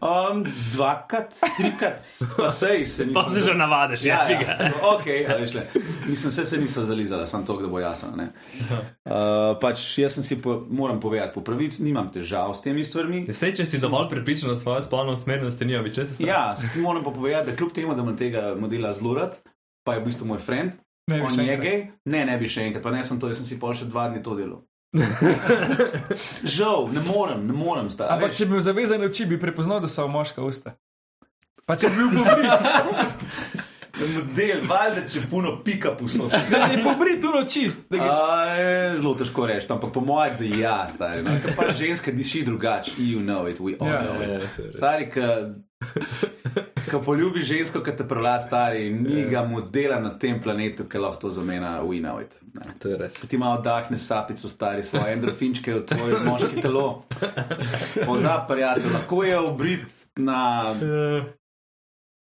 Um, 0.00 0.44
dvakrat, 0.92 1.30
trikrat, 1.56 2.00
pa 2.36 2.50
sej 2.50 2.84
se 2.84 3.04
nisem. 3.04 3.14
Pa 3.14 3.30
se 3.30 3.40
že 3.40 3.54
navadiš, 3.54 4.02
Ja, 4.02 4.26
ja, 4.26 4.40
ja. 4.40 4.56
ok, 4.88 5.06
a 5.24 5.36
veš 5.36 5.54
le. 5.54 5.62
Mislim, 6.06 6.30
vse 6.30 6.44
se 6.44 6.58
niso 6.58 6.84
zalizale, 6.84 7.26
samo 7.26 7.44
to, 7.44 7.56
da 7.56 7.68
bo 7.68 7.78
jasno. 7.78 8.10
ne. 8.12 8.28
Uh, 9.00 9.12
pač 9.56 9.98
jaz 9.98 10.12
sem 10.12 10.24
si, 10.24 10.36
po, 10.36 10.66
moram 10.68 10.98
povedati, 10.98 11.32
po 11.32 11.40
pravici 11.40 11.82
nimam 11.82 12.08
težav 12.08 12.50
s 12.50 12.60
temi 12.60 12.82
stvarmi. 12.82 13.24
Sej, 13.30 13.54
če 13.54 13.64
si 13.66 13.78
dovolj 13.78 14.08
pripričan 14.10 14.50
o 14.50 14.56
svojo 14.56 14.82
spolno 14.82 15.12
usmerjenost, 15.12 15.60
nima 15.60 15.80
več 15.80 15.94
česa. 15.96 16.18
Ja, 16.20 16.42
s- 16.54 16.74
moram 16.76 17.02
pa 17.02 17.10
povedati, 17.10 17.46
da 17.46 17.56
kljub 17.56 17.72
temu, 17.72 17.94
da 17.94 18.02
imam 18.02 18.16
tega 18.16 18.54
modela 18.54 18.92
zelo 18.92 19.14
rad, 19.14 19.38
pa 19.82 19.94
je 19.94 20.00
v 20.00 20.04
bistvu 20.04 20.26
moj 20.26 20.38
friend, 20.40 20.72
Ne 21.06 21.16
bi 21.16 21.24
on 21.24 21.40
je 21.40 21.56
gej, 21.58 21.78
ne, 22.06 22.24
ne 22.24 22.36
bi 22.38 22.46
še 22.46 22.62
enkrat, 22.62 22.82
pa 22.82 22.90
ne 22.90 23.00
sem 23.02 23.18
to, 23.18 23.26
jaz 23.26 23.36
sem 23.36 23.46
si 23.46 23.56
pol 23.58 23.74
še 23.74 23.84
dva 23.84 24.08
dni 24.08 24.20
to 24.22 24.36
delal. 24.36 24.60
Žal, 26.56 26.88
ne 26.92 27.00
morem, 27.06 27.46
ne 27.46 27.52
morem 27.54 27.90
stati. 27.90 28.10
Ampak 28.12 28.34
če 28.34 28.46
bi 28.48 28.56
bil 28.56 28.64
zavezan 28.64 29.04
oči, 29.06 29.26
bi 29.30 29.38
prepoznal, 29.40 29.78
da 29.82 29.90
so 29.90 30.06
moška 30.10 30.42
usta. 30.42 30.74
Pa 31.66 31.76
če 31.78 31.92
bi 31.94 32.02
bil 32.02 32.24
pobrit, 32.24 33.22
Model, 34.06 34.60
valjda, 34.64 35.08
če 35.08 35.20
puno 35.30 35.60
pika 35.64 35.90
posod. 35.92 36.30
da 36.50 36.64
je 36.66 36.82
pobrit 36.84 37.20
tuno 37.20 37.44
čist. 37.44 37.86
ga- 37.90 38.02
A, 38.02 38.44
je 38.46 38.98
Zelo 38.98 39.14
težko 39.14 39.46
reči, 39.46 39.66
ampak 39.68 39.92
po 39.92 40.00
mojem, 40.02 40.36
da 40.38 40.56
ja, 40.56 40.88
stari. 40.88 41.22
No. 41.22 41.30
Ker 41.40 41.56
pa 41.56 41.72
ženska 41.72 42.12
diši 42.12 42.42
drugače, 42.42 42.90
you 42.98 43.20
know 43.20 43.46
it, 43.46 43.58
we 43.58 43.76
all 43.80 43.88
Ja. 43.88 44.02
know 44.02 44.22
it. 44.24 44.74
Stari, 44.74 45.10
ki 45.10 45.20
poljubi 47.00 47.42
žensko, 47.42 47.80
ki 47.80 47.92
te 47.92 48.04
prelad, 48.04 48.44
stari, 48.44 48.90
ni 48.90 49.24
ga 49.24 49.44
modela 49.44 50.00
na 50.00 50.10
tem 50.10 50.40
planetu, 50.42 50.84
ki 50.84 50.98
lahko 50.98 51.20
to 51.20 51.30
zamena, 51.30 51.80
we 51.82 52.00
know 52.00 52.18
it. 52.18 52.34
Ne. 52.54 52.74
To 52.78 52.88
je 52.88 52.98
res. 52.98 53.14
Ti 53.20 53.36
malo 53.36 53.62
dahne 53.62 53.98
sapico, 53.98 54.48
stari, 54.48 54.82
svoje 54.82 55.12
endorfinčke 55.12 55.74
v 55.74 55.84
tvoje 55.84 56.20
moški 56.20 56.60
telo. 56.60 57.04
Pozab, 58.06 58.48
prijatelj, 58.48 58.92
lahko 58.92 59.22
je 59.24 59.38
obrit 59.38 59.86
na 60.16 60.40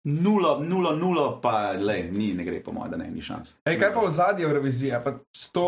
nulo, 0.04 0.60
nulo, 0.60 0.96
nulo, 0.96 1.40
pa 1.42 1.72
le, 1.72 2.02
ni, 2.02 2.32
ne 2.34 2.44
gre 2.44 2.60
po 2.62 2.72
mojem, 2.72 2.90
da 2.90 2.96
ne, 2.96 3.10
ni 3.10 3.22
šans. 3.22 3.56
Ej, 3.64 3.78
kaj 3.80 3.92
pa 3.94 4.04
v 4.04 4.10
zadnji 4.10 4.44
Euroviziji? 4.44 4.92
A 4.96 5.00
Pa 5.04 5.12
to, 5.52 5.66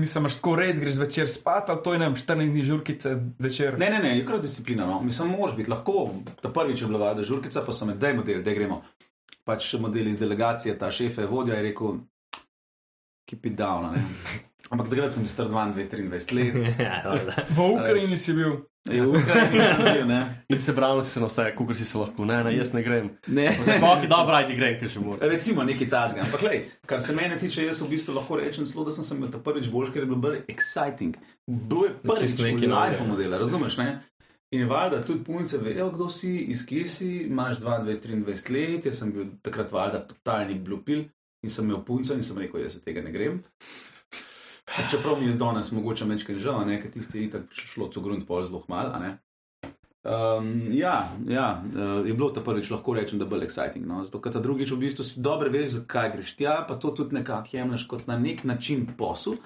mislim, 0.00 0.22
imaš 0.22 0.34
tako 0.34 0.56
red, 0.56 0.80
greš 0.80 0.94
zvečer 1.00 1.28
spat, 1.28 1.70
ali 1.70 1.82
to 1.84 1.92
je 1.92 1.98
nam 1.98 2.14
14 2.14 2.50
dni 2.50 2.62
žurkice 2.62 3.16
večer. 3.38 3.78
Ne, 3.78 3.90
ne, 3.90 3.98
ne, 3.98 4.18
je 4.18 4.26
kar 4.26 4.40
disciplina. 4.40 4.86
No. 4.86 5.00
Mislim, 5.02 5.30
moraš 5.30 5.56
biti 5.56 5.70
lahko. 5.70 6.10
Ta 6.42 6.52
prvič 6.52 6.82
je 6.82 6.86
bila 6.86 6.98
vlada 6.98 7.22
žurkica, 7.22 7.62
pa 7.66 7.72
so 7.72 7.86
me, 7.86 7.94
daj 7.94 8.14
model, 8.14 8.42
da 8.42 8.54
gremo. 8.54 8.82
Pač 9.44 9.74
model 9.80 10.08
iz 10.08 10.18
delegacije, 10.18 10.78
ta 10.78 10.90
šef 10.90 11.18
je 11.18 11.26
vodja, 11.26 11.54
je 11.54 11.62
rekel, 11.62 11.98
keep 13.28 13.46
it 13.46 13.58
down. 13.58 13.92
Ne. 13.92 14.04
Ampak 14.74 14.88
takrat 14.90 15.12
sem 15.14 15.22
bil 15.22 15.30
star 15.30 15.46
22, 15.46 16.10
23 16.10 16.34
let, 16.34 16.54
Ja. 16.82 17.14
V 17.54 17.58
Ukrajini 17.78 18.18
si 18.18 18.32
bil. 18.34 18.56
je 18.90 19.00
v 19.00 19.14
Ukrajini 19.16 19.60
sem 19.62 19.84
bil, 19.86 20.06
ne. 20.10 20.18
In 20.50 20.58
se 20.60 20.72
branil 20.76 21.04
si 21.06 21.14
se 21.14 21.20
na 21.22 21.28
vse, 21.30 21.44
kot 21.56 21.70
si 21.78 21.86
se 21.86 21.98
lahko. 21.98 22.26
Ne, 22.26 22.40
ne, 22.44 22.52
jaz 22.56 22.72
ne 22.74 22.82
grem. 22.82 23.06
ne. 23.28 23.46
Pa, 23.80 23.92
ki 24.02 24.10
dobro, 24.10 24.34
ajdi 24.40 24.56
grem, 24.58 24.74
ker 24.80 24.90
še 24.90 25.00
moram. 25.04 25.22
Recimo 25.30 25.62
nekaj 25.64 25.88
tazga. 25.92 26.24
Ampak, 26.26 26.42
lej, 26.42 26.58
kar 26.90 26.98
se 27.00 27.14
mene 27.14 27.38
tiče, 27.38 27.68
jaz 27.68 27.80
v 27.84 27.92
bistvu 27.94 28.16
lahko 28.18 28.40
rečem, 28.42 28.66
celo, 28.66 28.84
da 28.84 28.92
sem 28.92 29.06
se 29.06 29.14
imel 29.14 29.30
ta 29.30 29.38
prvič 29.38 29.70
boljš, 29.70 29.94
ker 29.94 30.02
je 30.02 30.10
bil 30.10 30.20
bolj 30.26 30.42
exciting. 30.50 31.14
Bilo 31.46 31.86
je 31.86 31.94
prvič 32.02 32.36
nekaj 32.42 32.66
novega. 32.66 32.82
life 32.82 33.06
modela, 33.06 33.38
razumeš? 33.38 33.78
Ne? 33.78 33.88
In 34.54 34.68
valjda 34.70 35.00
tudi 35.02 35.22
punce 35.26 35.58
vejo, 35.58 35.88
kdo 35.94 36.10
si, 36.12 36.34
iz 36.52 36.60
kje 36.66 36.84
si, 36.90 37.08
imaš 37.30 37.62
22, 37.62 38.20
23 38.26 38.52
let, 38.54 38.90
jaz 38.90 39.00
sem 39.00 39.10
bil 39.14 39.30
takrat 39.42 39.72
valjda 39.74 40.04
totalni 40.10 40.58
blupil 40.58 41.06
in 41.42 41.50
sem 41.50 41.64
imel 41.66 41.80
punco 41.86 42.14
in 42.14 42.22
sem 42.22 42.38
rekel, 42.38 42.60
jaz 42.62 42.76
se 42.76 42.84
tega 42.84 43.02
ne 43.02 43.10
grem. 43.14 43.40
Čeprav 44.90 45.20
mi 45.20 45.26
je 45.26 45.34
danes 45.38 45.72
mogoče 45.72 46.04
večkrat 46.08 46.38
žal, 46.38 46.64
ne, 46.66 46.80
ker 46.82 46.90
tisti 46.90 47.18
je 47.18 47.28
itak 47.28 47.52
šlo 47.52 47.90
cugrunt 47.92 48.26
pol 48.26 48.44
zelo 48.46 48.64
mal, 48.68 48.90
a 48.94 48.98
ne. 48.98 49.12
Um, 50.04 50.68
ja, 50.72 51.12
ja 51.28 51.62
uh, 51.64 52.06
je 52.06 52.12
bilo 52.12 52.28
ta 52.30 52.42
prvič, 52.44 52.70
lahko 52.70 52.92
rečem, 52.92 53.18
da 53.18 53.24
je 53.24 53.30
bolj 53.30 53.46
exciting. 53.46 53.86
No? 53.88 54.02
Zato, 54.04 54.20
ker 54.20 54.32
ta 54.32 54.40
drugič 54.44 54.72
v 54.72 54.82
bistvu 54.82 55.04
si 55.04 55.22
dobro 55.24 55.48
veš, 55.52 55.78
zakaj 55.78 56.10
greš 56.12 56.34
tja, 56.36 56.58
pa 56.68 56.76
to 56.76 56.92
tudi 56.96 57.16
nekako 57.16 57.56
jemliš 57.56 57.86
kot 57.88 58.04
na 58.06 58.18
nek 58.20 58.44
način 58.44 58.84
posel. 58.98 59.38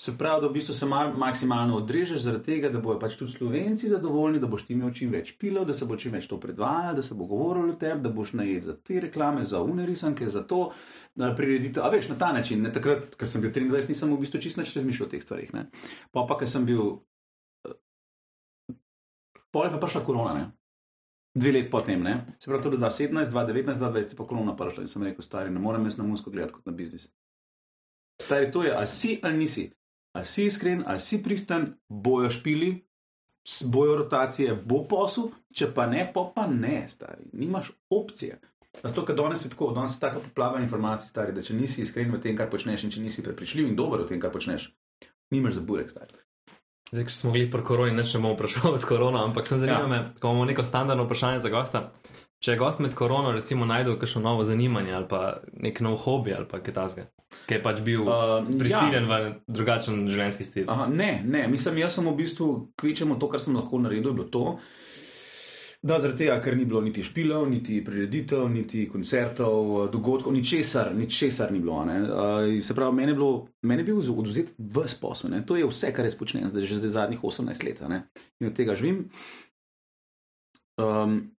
Se 0.00 0.12
pravi, 0.18 0.40
da 0.40 0.46
v 0.46 0.54
bistvu 0.54 0.74
se 0.74 0.86
mal, 0.86 1.10
maksimalno 1.18 1.76
odrežeš 1.76 2.20
zaradi 2.22 2.44
tega, 2.44 2.68
da 2.70 2.78
bojo 2.78 3.00
pač 3.02 3.16
tudi 3.18 3.32
slovenci 3.32 3.88
zadovoljni, 3.90 4.38
da 4.38 4.46
boš 4.46 4.68
ti 4.68 4.76
imel 4.76 4.92
čim 4.94 5.10
več 5.10 5.32
pilov, 5.40 5.64
da 5.66 5.74
se 5.74 5.88
bo 5.90 5.96
čim 5.98 6.12
več 6.14 6.28
to 6.30 6.38
predvajalo, 6.38 6.94
da 7.00 7.02
se 7.02 7.16
bo 7.18 7.26
govorilo 7.26 7.72
o 7.72 7.78
tebi, 7.80 8.04
da 8.04 8.12
boš 8.14 8.36
najet 8.38 8.68
za 8.68 8.76
te 8.78 9.00
reklame, 9.02 9.42
za 9.44 9.58
unerisanke, 9.58 10.28
za 10.30 10.44
to 10.46 10.68
prireditev. 11.16 11.82
A 11.82 11.90
veš, 11.90 12.12
na 12.12 12.18
ta 12.18 12.30
način, 12.32 12.62
ne 12.62 12.70
takrat, 12.72 13.16
ko 13.18 13.26
sem 13.26 13.42
bil 13.42 13.50
23, 13.50 13.90
nisem 13.90 14.14
v 14.14 14.20
bistvu 14.22 14.40
čisto 14.44 14.62
nič 14.62 14.76
razmišljal 14.78 15.08
o 15.08 15.10
teh 15.10 15.24
stvarih. 15.24 15.50
Ne? 15.56 15.64
Pa 16.14 16.22
pa, 16.30 16.38
ker 16.38 16.50
sem 16.50 16.68
bil 16.68 17.00
Pol 19.50 19.64
je 19.64 19.72
pa 19.72 19.80
prišla 19.80 20.04
korona, 20.04 20.34
ne? 20.36 20.44
dve 21.34 21.52
leti 21.52 21.70
potem, 21.70 22.02
ne? 22.02 22.36
se 22.38 22.50
pravi, 22.50 22.62
to 22.62 22.70
je 22.72 22.78
2017, 22.78 23.32
2019, 23.32 23.80
2020, 23.80 24.14
pa 24.16 24.26
korona 24.26 24.54
prišla 24.56 24.84
in 24.84 24.90
sem 24.90 25.02
rekel, 25.02 25.24
stari, 25.24 25.50
ne 25.50 25.62
morem 25.62 25.86
jaz 25.88 25.98
na 25.98 26.06
musko 26.06 26.30
gledati 26.30 26.54
kot 26.54 26.66
na 26.66 26.72
biznis. 26.72 27.08
Stari, 28.20 28.50
to 28.52 28.62
je, 28.62 28.72
ali 28.74 28.86
si 28.86 29.18
ali 29.22 29.38
nisi, 29.38 29.64
ali 30.12 30.26
si 30.26 30.46
iskren, 30.46 30.84
ali 30.86 31.00
si 31.00 31.22
pristan, 31.22 31.74
bojo 31.88 32.30
špili, 32.30 32.84
bojo 33.64 33.96
rotacije, 33.96 34.54
bo 34.64 34.82
posel, 34.88 35.30
če 35.54 35.72
pa 35.74 35.86
ne, 35.86 36.04
pa 36.14 36.26
pa 36.34 36.46
ne, 36.46 36.86
stari, 36.90 37.28
nimaš 37.32 37.72
opcije. 37.90 38.38
Zato, 38.82 39.02
ker 39.04 39.16
danes 39.16 39.44
je 39.44 39.50
tako, 39.50 39.72
danes 39.74 39.96
je 39.96 40.00
taka 40.00 40.20
poplava 40.20 40.60
informacij, 40.60 41.08
stari, 41.08 41.32
da 41.32 41.42
če 41.42 41.56
nisi 41.56 41.82
iskren 41.82 42.12
v 42.14 42.20
tem, 42.22 42.36
kar 42.36 42.50
počneš, 42.50 42.84
in 42.84 42.94
če 42.94 43.02
nisi 43.02 43.24
prepričljiv 43.24 43.68
in 43.68 43.76
dober 43.76 44.04
v 44.04 44.10
tem, 44.12 44.20
kar 44.22 44.32
počneš, 44.34 44.70
nimaš 45.34 45.58
za 45.58 45.64
burek, 45.66 45.90
stari. 45.90 46.14
Zdaj, 46.92 47.04
ker 47.04 47.12
smo 47.12 47.32
bili 47.34 47.50
pri 47.50 47.64
koroni, 47.64 47.96
ne 47.96 48.04
bomo 48.14 48.32
vprašali 48.36 48.78
s 48.78 48.86
korono, 48.88 49.20
ampak 49.24 49.48
sem 49.48 49.58
zanima 49.58 49.80
Ja. 49.80 49.86
me, 49.86 49.98
ko 50.20 50.30
imamo 50.30 50.44
neko 50.44 50.64
standardno 50.64 51.04
vprašanje 51.04 51.40
za 51.44 51.48
gosta. 51.48 51.90
Če 52.38 52.52
je 52.54 52.58
gost 52.58 52.78
med 52.78 52.94
korono 52.94 53.32
recimo 53.34 53.66
najdel 53.66 53.98
kakšno 53.98 54.22
novo 54.22 54.44
zanimanje 54.46 54.92
ali 54.94 55.08
pa 55.10 55.40
nek 55.52 55.80
nov 55.80 55.96
hobi 56.04 56.34
ali 56.34 56.46
kaj 56.46 56.74
tasga, 56.74 57.08
ki 57.46 57.58
je 57.58 57.62
pač 57.62 57.80
bil 57.84 58.02
uh, 58.04 58.40
Uh, 58.40 58.58
prisiljen 58.58 59.08
ja. 59.08 59.08
v 59.08 59.32
drugačen 59.46 60.04
življenjski 60.08 60.44
stil. 60.44 60.68
Aha, 60.70 60.88
ne, 60.88 61.22
ne, 61.24 61.46
mislim, 61.48 61.82
jaz 61.84 61.98
sem 61.98 62.08
v 62.08 62.16
bistvu 62.18 62.48
kvečemo 62.78 63.18
to, 63.20 63.28
kar 63.28 63.42
sem 63.44 63.56
lahko 63.56 63.80
naredil, 63.80 64.12
je 64.12 64.18
bilo 64.20 64.28
to, 64.32 64.44
da 65.82 65.98
zaradi 66.02 66.24
tega, 66.24 66.40
ker 66.42 66.56
ni 66.58 66.66
bilo 66.66 66.80
niti 66.82 67.04
špilov, 67.06 67.46
niti 67.50 67.78
prireditev, 67.84 68.48
niti 68.50 68.88
koncertov, 68.90 69.86
dogodkov, 69.92 70.34
ničesar, 70.34 70.90
ničesar 70.96 71.52
ni 71.54 71.62
bilo. 71.62 71.84
ne. 71.86 71.98
Uh, 72.02 72.62
se 72.64 72.74
pravi, 72.74 72.96
meni 72.96 73.14
je, 73.14 73.18
bilo, 73.20 73.32
meni 73.62 73.84
je 73.84 73.90
bil 73.92 74.02
oduzet 74.02 74.54
vse 74.58 74.98
posel. 75.00 75.30
ne. 75.30 75.44
To 75.46 75.56
je 75.56 75.68
vse, 75.68 75.92
kar 75.94 76.08
jaz 76.08 76.18
počnem 76.18 76.50
zdaj, 76.50 76.66
že 76.66 76.80
zdaj 76.82 76.96
zadnjih 76.96 77.22
18 77.22 77.64
let. 77.64 77.82
ne. 77.88 78.02
In 78.40 78.50
od 78.50 78.56
tega 78.56 78.74
živim. 78.74 79.06
Um, 80.78 81.37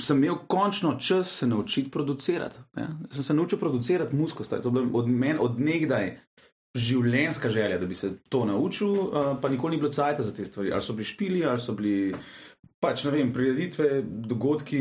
sem 0.00 0.24
imel 0.24 0.36
končno 0.46 0.94
čas 1.00 1.38
se 1.38 1.46
naučiti 1.46 1.90
producirati. 1.90 2.56
Ne? 2.76 2.88
Sem 3.10 3.22
se 3.22 3.34
naučil 3.34 3.58
producirati 3.58 4.16
musko, 4.16 4.44
to 4.44 4.56
je 4.56 4.70
bilo 4.70 4.90
od 4.92 5.08
meni 5.08 5.38
od 5.40 5.60
nekdaj 5.60 6.18
življenjska 6.76 7.50
želja, 7.50 7.78
da 7.78 7.86
bi 7.86 7.94
se 7.94 8.10
to 8.28 8.44
naučil, 8.44 8.92
uh, 8.92 9.36
pa 9.40 9.48
nikoli 9.48 9.76
ni 9.76 9.80
bilo 9.80 9.92
cajta 9.92 10.22
za 10.22 10.34
te 10.34 10.44
stvari. 10.44 10.72
Ali 10.72 10.82
so 10.82 10.92
bili 10.92 11.04
špili, 11.04 11.44
ali 11.44 11.60
so 11.60 11.72
bili 11.72 12.14
pač 12.80 13.04
ne 13.04 13.10
vem, 13.10 13.32
prireditve, 13.32 14.02
dogodki, 14.04 14.80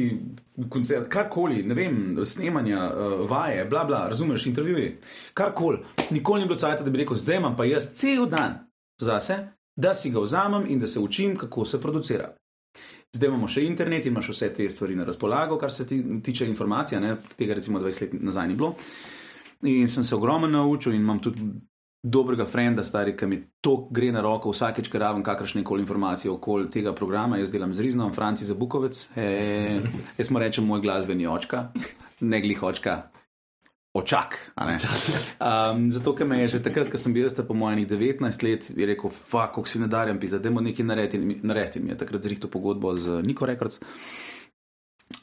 koncert, 0.69 1.08
karkoli, 1.10 1.63
ne 1.63 1.73
vem, 1.73 2.19
snemanja, 2.25 2.82
uh, 2.91 3.30
vaje, 3.30 3.65
bla, 3.65 3.86
bla, 3.86 4.08
razumeš, 4.12 4.45
intervjuji, 4.51 4.97
karkoli. 5.34 5.80
Nikoli 6.12 6.41
ni 6.41 6.47
bilo 6.47 6.60
cajt, 6.60 6.84
da 6.84 6.91
bi 6.91 7.06
rekel, 7.06 7.17
zdaj 7.17 7.39
imam 7.39 7.56
pa 7.56 7.65
jaz 7.65 7.93
cel 7.95 8.28
dan 8.30 8.65
zase, 9.01 9.39
da 9.80 9.95
si 9.95 10.12
ga 10.12 10.19
vzamem 10.19 10.67
in 10.67 10.80
da 10.80 10.88
se 10.88 10.99
učim, 10.99 11.38
kako 11.38 11.65
se 11.65 11.82
producira. 11.82 12.36
Zdaj 13.15 13.30
imamo 13.30 13.47
še 13.47 13.63
internet 13.63 14.06
in 14.06 14.12
imaš 14.12 14.34
vse 14.34 14.49
te 14.54 14.65
stvari 14.69 14.95
na 14.95 15.06
razpolago, 15.08 15.56
kar 15.58 15.71
se 15.71 15.86
ti, 15.88 16.01
tiče 16.23 16.47
informacij, 16.51 16.99
ne? 16.99 17.15
tega 17.38 17.56
recimo 17.56 17.80
20 17.80 18.01
let 18.01 18.17
nazaj 18.28 18.49
ni 18.51 18.58
bilo. 18.60 18.73
In 19.71 19.88
sem 19.88 20.04
se 20.04 20.15
ogromno 20.15 20.49
naučil 20.51 20.93
in 20.93 21.01
imam 21.01 21.21
tudi 21.23 21.47
dobrega 22.06 22.45
frenda, 22.45 22.84
stari, 22.84 23.15
ki 23.17 23.25
mi 23.25 23.39
to 23.63 23.88
gre 23.91 24.12
na 24.13 24.21
roko 24.21 24.51
vsakeč, 24.51 24.91
ker 24.91 25.01
raven 25.01 25.23
kakršne 25.25 25.63
koli 25.65 25.82
informacije 25.82 26.32
okoli 26.32 26.69
tega 26.69 26.93
programa. 26.93 27.39
Jaz 27.39 27.56
delam 27.56 27.73
z 27.73 27.88
Riznom, 27.88 28.13
Franci 28.13 28.45
Zabukovec, 28.45 29.08
e, 29.15 29.82
jaz 30.19 30.30
mu 30.30 30.43
rečem 30.43 30.67
moj 30.67 30.84
glasbeni 30.84 31.28
očka, 31.28 31.69
ne 32.21 32.41
glih 32.43 32.63
očka. 32.63 33.14
Očak. 33.95 34.51
Um, 35.39 35.88
zato, 35.89 36.12
ker 36.12 36.27
me 36.27 36.41
je 36.41 36.47
že 36.49 36.60
takrat, 36.62 36.89
ko 36.89 36.97
sem 36.97 37.13
bil 37.13 37.29
star 37.29 37.45
po 37.45 37.53
mojih 37.53 37.88
19 37.88 38.19
let, 38.43 38.67
je 38.69 38.86
rekel, 38.86 39.08
fuck, 39.10 39.53
kako 39.53 39.63
si 39.65 39.79
ne 39.79 39.88
darjam 39.88 40.19
pisati, 40.19 40.43
da 40.43 40.49
moramo 40.49 40.67
nekaj 40.67 40.86
narediti. 40.86 41.17
mi- 41.19 41.39
Narediti 41.41 41.79
mi 41.79 41.89
je 41.89 41.97
takrat 41.97 42.21
zrihto 42.21 42.47
pogodbo 42.47 42.91
z 42.93 43.21
Niko 43.21 43.45
Records. 43.45 43.79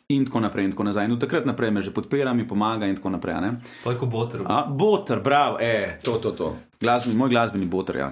In 0.08 0.24
tako 0.24 0.40
naprej, 0.40 0.64
in 0.64 0.70
tako 0.70 0.85
nazaj. 0.85 1.04
In 1.04 1.12
od 1.12 1.20
takrat 1.20 1.44
naprej 1.44 1.70
me 1.70 1.80
že 1.80 1.90
podpira, 1.90 2.32
mi 2.32 2.44
pomaga, 2.44 2.87
in 2.87 2.96
tako 2.96 3.11
naprej. 3.11 3.35
a 3.35 3.40
Ne? 3.42 3.50
Pojko 3.85 4.06
boter. 4.06 4.40
A, 4.42 4.64
boter, 4.64 5.20
bravo, 5.20 5.58
e, 5.58 5.98
to, 6.00 6.16
to, 6.16 6.32
to. 6.32 6.56
Glasbeni, 6.80 7.12
moj 7.14 7.28
glasbeni 7.28 7.66
boter. 7.66 7.96
Ja. 7.98 8.08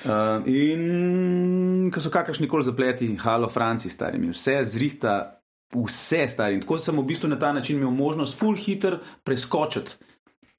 Uh, 0.00 0.40
in 0.46 1.90
ko 1.90 2.00
so 2.00 2.08
kakršni 2.08 2.46
koli 2.46 2.62
zapleti, 2.62 3.16
halo, 3.16 3.48
Franci, 3.48 3.88
starimi, 3.88 4.28
vse 4.28 4.60
zrihta, 4.64 5.39
vse 5.74 6.28
stari. 6.28 6.54
In 6.54 6.64
tako 6.64 6.78
sem 6.78 6.98
v 6.98 7.06
bistvu 7.06 7.28
na 7.28 7.38
ta 7.38 7.52
način 7.52 7.76
imel 7.76 7.90
možnost 7.90 8.38
full 8.38 8.56
hiter 8.56 8.98
preskočiti 9.24 9.92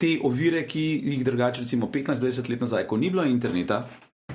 te 0.02 0.16
ovire, 0.24 0.64
ki 0.66 0.80
jih 1.04 1.24
drugače, 1.24 1.62
recimo 1.62 1.86
15-20 1.86 2.50
let 2.50 2.60
nazaj, 2.60 2.86
ko 2.90 2.96
ni 2.98 3.10
bilo 3.10 3.24
interneta, 3.24 3.84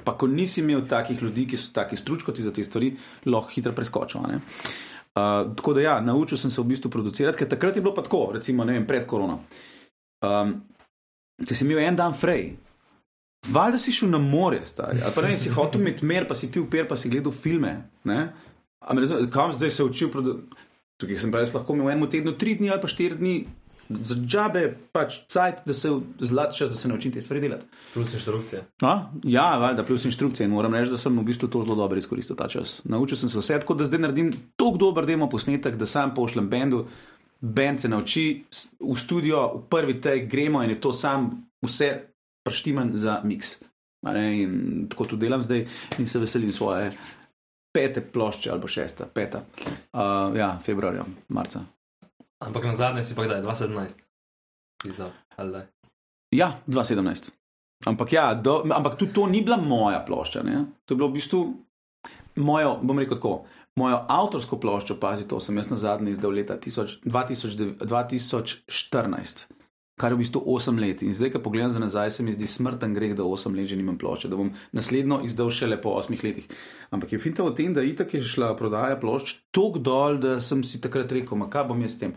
pa 0.03 0.13
ko 0.17 0.27
nisi 0.27 0.61
imel 0.61 0.85
takih 0.87 1.23
ljudi, 1.23 1.47
ki 1.47 1.57
so 1.59 1.73
taki 1.75 1.97
stručkoti 1.99 2.43
za 2.43 2.53
te 2.55 2.63
stvari, 2.63 2.93
lahko 3.25 3.51
hitro 3.51 3.73
preskočil. 3.75 4.21
Uh, 4.21 5.49
tako 5.57 5.73
da 5.73 5.81
ja, 5.81 5.97
naučil 6.01 6.37
sem 6.37 6.51
se 6.53 6.61
v 6.61 6.71
bistvu 6.71 6.91
producirati, 6.93 7.37
ker 7.41 7.49
takrat 7.49 7.75
je 7.75 7.81
bilo 7.81 7.95
pa 7.95 8.05
tako, 8.05 8.29
recimo, 8.37 8.63
vem, 8.65 8.85
pred 8.87 9.03
korono. 9.09 9.41
Um, 10.23 10.53
ker 11.43 11.57
si 11.57 11.65
imel 11.65 11.83
en 11.83 11.99
dan 11.99 12.15
frej, 12.15 12.53
valjda 13.51 13.81
si 13.81 13.91
šel 13.91 14.13
na 14.13 14.21
morje, 14.23 14.63
stari. 14.69 15.01
Ali 15.03 15.15
pa 15.15 15.25
ne, 15.25 15.35
si 15.37 15.51
hotel 15.51 15.81
imeti 15.81 16.05
mer, 16.05 16.29
pa 16.29 16.37
si 16.37 16.51
pil 16.53 16.69
per, 16.71 16.87
pa 16.87 16.95
si 16.95 17.11
gledal 17.11 17.35
filme. 17.35 17.73
Ne? 18.07 18.21
A 18.87 18.93
me 18.93 19.03
razumeš, 19.03 19.27
kam 19.33 19.51
zdaj 19.51 19.73
se 19.73 19.83
učil? 19.83 20.13
Tukaj 20.97 21.21
sem 21.21 21.31
pa 21.31 21.43
jaz 21.43 21.53
lahko 21.53 21.75
imel 21.77 21.87
v 21.87 21.95
enem 21.95 22.09
tednu 22.09 22.33
tri 22.37 22.57
dni 22.57 22.71
ali 22.73 22.81
pa 22.81 22.89
štiri 22.89 23.17
dni. 23.19 23.37
Za 23.87 24.17
džabe 24.19 24.61
pač 24.91 25.21
cajt, 25.31 25.61
da 25.63 25.73
se 25.73 25.87
zlati 26.19 26.57
čas, 26.57 26.71
da 26.73 26.75
se 26.75 26.89
naučim 26.91 27.11
te 27.11 27.21
stvari 27.23 27.39
delati. 27.39 27.65
Plus 27.93 28.11
inštrukcije. 28.13 28.63
A? 28.83 28.95
Ja, 29.23 29.45
valjda, 29.57 29.85
plus 29.87 30.03
inštrukcije. 30.05 30.43
In 30.43 30.51
moram 30.51 30.75
reči, 30.75 30.91
da 30.91 30.97
sem 30.99 31.15
v 31.15 31.23
bistvu 31.23 31.47
to 31.47 31.61
zelo 31.63 31.77
dobro 31.79 31.97
izkoristil 31.97 32.35
ta 32.35 32.49
čas. 32.51 32.81
Naučil 32.83 33.17
sem 33.17 33.31
se 33.31 33.39
vse, 33.39 33.61
tako 33.63 33.77
da 33.79 33.87
zdaj 33.87 34.01
naredim 34.03 34.33
tako 34.59 34.77
dober 34.77 35.07
demo 35.07 35.29
posnetek, 35.29 35.77
da 35.79 35.87
sam 35.87 36.11
pošljem 36.15 36.49
bendu, 36.49 36.83
bend 37.39 37.79
se 37.79 37.87
nauči 37.87 38.25
v 38.79 38.97
studio, 38.99 39.45
v 39.55 39.63
prvi 39.69 40.01
tej 40.01 40.25
gremo 40.27 40.63
in 40.63 40.75
je 40.75 40.81
to 40.81 40.91
sam 40.93 41.29
vse 41.63 41.93
prštiman 42.43 42.91
za 42.99 43.21
miks. 43.23 43.55
In 44.07 44.87
tako 44.89 45.05
tudi 45.05 45.25
delam 45.25 45.43
zdaj 45.43 45.63
in 45.99 46.07
se 46.07 46.19
veselim 46.19 46.51
svoje 46.51 46.91
pete 47.77 48.01
plošče 48.01 48.51
ali 48.51 48.69
šesta, 48.73 49.05
peta. 49.13 49.43
Uh, 49.93 50.33
ja, 50.37 50.55
februarja, 50.65 51.05
marca. 51.29 51.61
Ampak 52.41 52.65
na 52.65 52.73
zadnje 52.75 53.03
si 53.05 53.15
pa 53.15 53.25
kdaj, 53.25 53.41
2017. 53.45 54.01
Izdal. 54.89 55.13
Ja, 56.33 56.57
2017. 56.67 57.31
Ampak, 57.85 58.13
ja, 58.13 58.33
do, 58.33 58.63
ampak 58.73 58.97
tudi 58.97 59.13
to 59.13 59.27
ni 59.29 59.43
bila 59.45 59.57
moja 59.61 60.01
plošča. 60.05 60.41
Ne? 60.43 60.65
To 60.85 60.93
je 60.93 60.97
bilo 60.97 61.09
v 61.09 61.17
bistvu 61.19 61.41
mojo, 62.35 62.79
bom 62.81 62.99
rekel 62.99 63.17
tako, 63.17 63.35
mojo 63.77 63.99
avtorsko 64.09 64.57
ploščo, 64.61 64.97
pazi, 65.01 65.27
to 65.29 65.39
sem 65.39 65.57
jaz 65.57 65.69
na 65.69 65.77
zadnji 65.77 66.15
izdal 66.17 66.33
leta 66.33 66.57
1000 66.57 67.05
2009 67.05 67.85
2014. 67.85 69.45
Kar 69.97 70.13
je 70.13 70.15
v 70.15 70.21
bistvu 70.21 70.43
8 70.45 70.77
let. 70.77 71.01
In 71.01 71.13
zdaj, 71.17 71.31
ko 71.33 71.39
pogledam 71.41 71.71
za 71.73 71.79
nazaj, 71.81 72.11
se 72.11 72.23
mi 72.23 72.33
zdi 72.33 72.45
smrten 72.47 72.93
greh, 72.93 73.15
da 73.17 73.25
8 73.25 73.55
let 73.57 73.65
že 73.65 73.75
nimam 73.79 73.97
plošče, 73.97 74.29
da 74.29 74.37
bom 74.37 74.51
naslednjo 74.71 75.23
izdal 75.25 75.49
šele 75.49 75.81
po 75.81 75.95
8 75.97 76.21
letih. 76.23 76.45
Ampak 76.93 77.13
je 77.13 77.19
finta 77.19 77.43
v 77.43 77.55
tem, 77.57 77.73
da 77.73 77.81
itak 77.81 78.13
je 78.13 78.21
šla 78.21 78.51
prodaja 78.55 78.99
plošč 79.01 79.39
tako 79.51 79.81
dol, 79.81 80.19
da 80.21 80.37
sem 80.41 80.61
si 80.63 80.77
takrat 80.81 81.11
rekel, 81.11 81.49
kaj 81.49 81.65
bom 81.65 81.81
jaz 81.81 81.97
s 81.97 82.03
tem. 82.03 82.13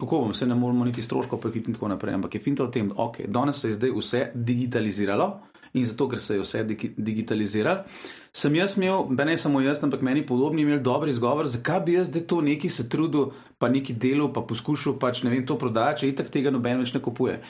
Kako 0.00 0.24
bom, 0.24 0.34
se 0.34 0.46
ne 0.46 0.58
moramo 0.58 0.84
niti 0.84 1.02
stroškov 1.02 1.38
prekiti 1.38 1.70
in 1.70 1.78
tako 1.78 1.88
naprej. 1.94 2.18
Ampak 2.18 2.34
je 2.34 2.40
finta 2.42 2.66
v 2.66 2.74
tem, 2.74 2.90
da 2.90 2.98
okay, 2.98 3.30
danes 3.30 3.62
se 3.62 3.70
je 3.70 3.78
zdaj 3.78 3.94
vse 3.94 4.22
digitaliziralo 4.34 5.28
in 5.74 5.86
zato, 5.86 6.06
ker 6.08 6.20
se 6.20 6.36
je 6.36 6.42
vse 6.42 6.62
digi 6.64 6.92
digitaliziralo, 6.96 7.84
sem 8.32 8.54
jaz 8.54 8.76
imel, 8.78 9.08
pa 9.16 9.24
ne 9.26 9.36
samo 9.38 9.60
jaz, 9.60 9.82
ampak 9.84 10.02
meni 10.06 10.24
podobni 10.26 10.62
imeli 10.62 10.80
dober 10.82 11.10
izgovor, 11.10 11.48
zakaj 11.50 11.80
bi 11.86 11.96
jaz 11.98 12.08
zdaj 12.08 12.26
to 12.30 12.40
neki 12.40 12.70
se 12.70 12.88
trudil, 12.88 13.32
pa 13.58 13.68
neki 13.68 13.94
delal, 13.94 14.32
pa 14.32 14.44
poskušal 14.46 14.98
pač 15.02 15.24
ne 15.26 15.34
vem 15.34 15.46
to 15.46 15.58
prodajati, 15.58 16.04
če 16.04 16.12
itak 16.12 16.30
tega 16.30 16.54
noben 16.54 16.82
več 16.82 16.94
ne 16.94 17.02
kupuje. 17.02 17.40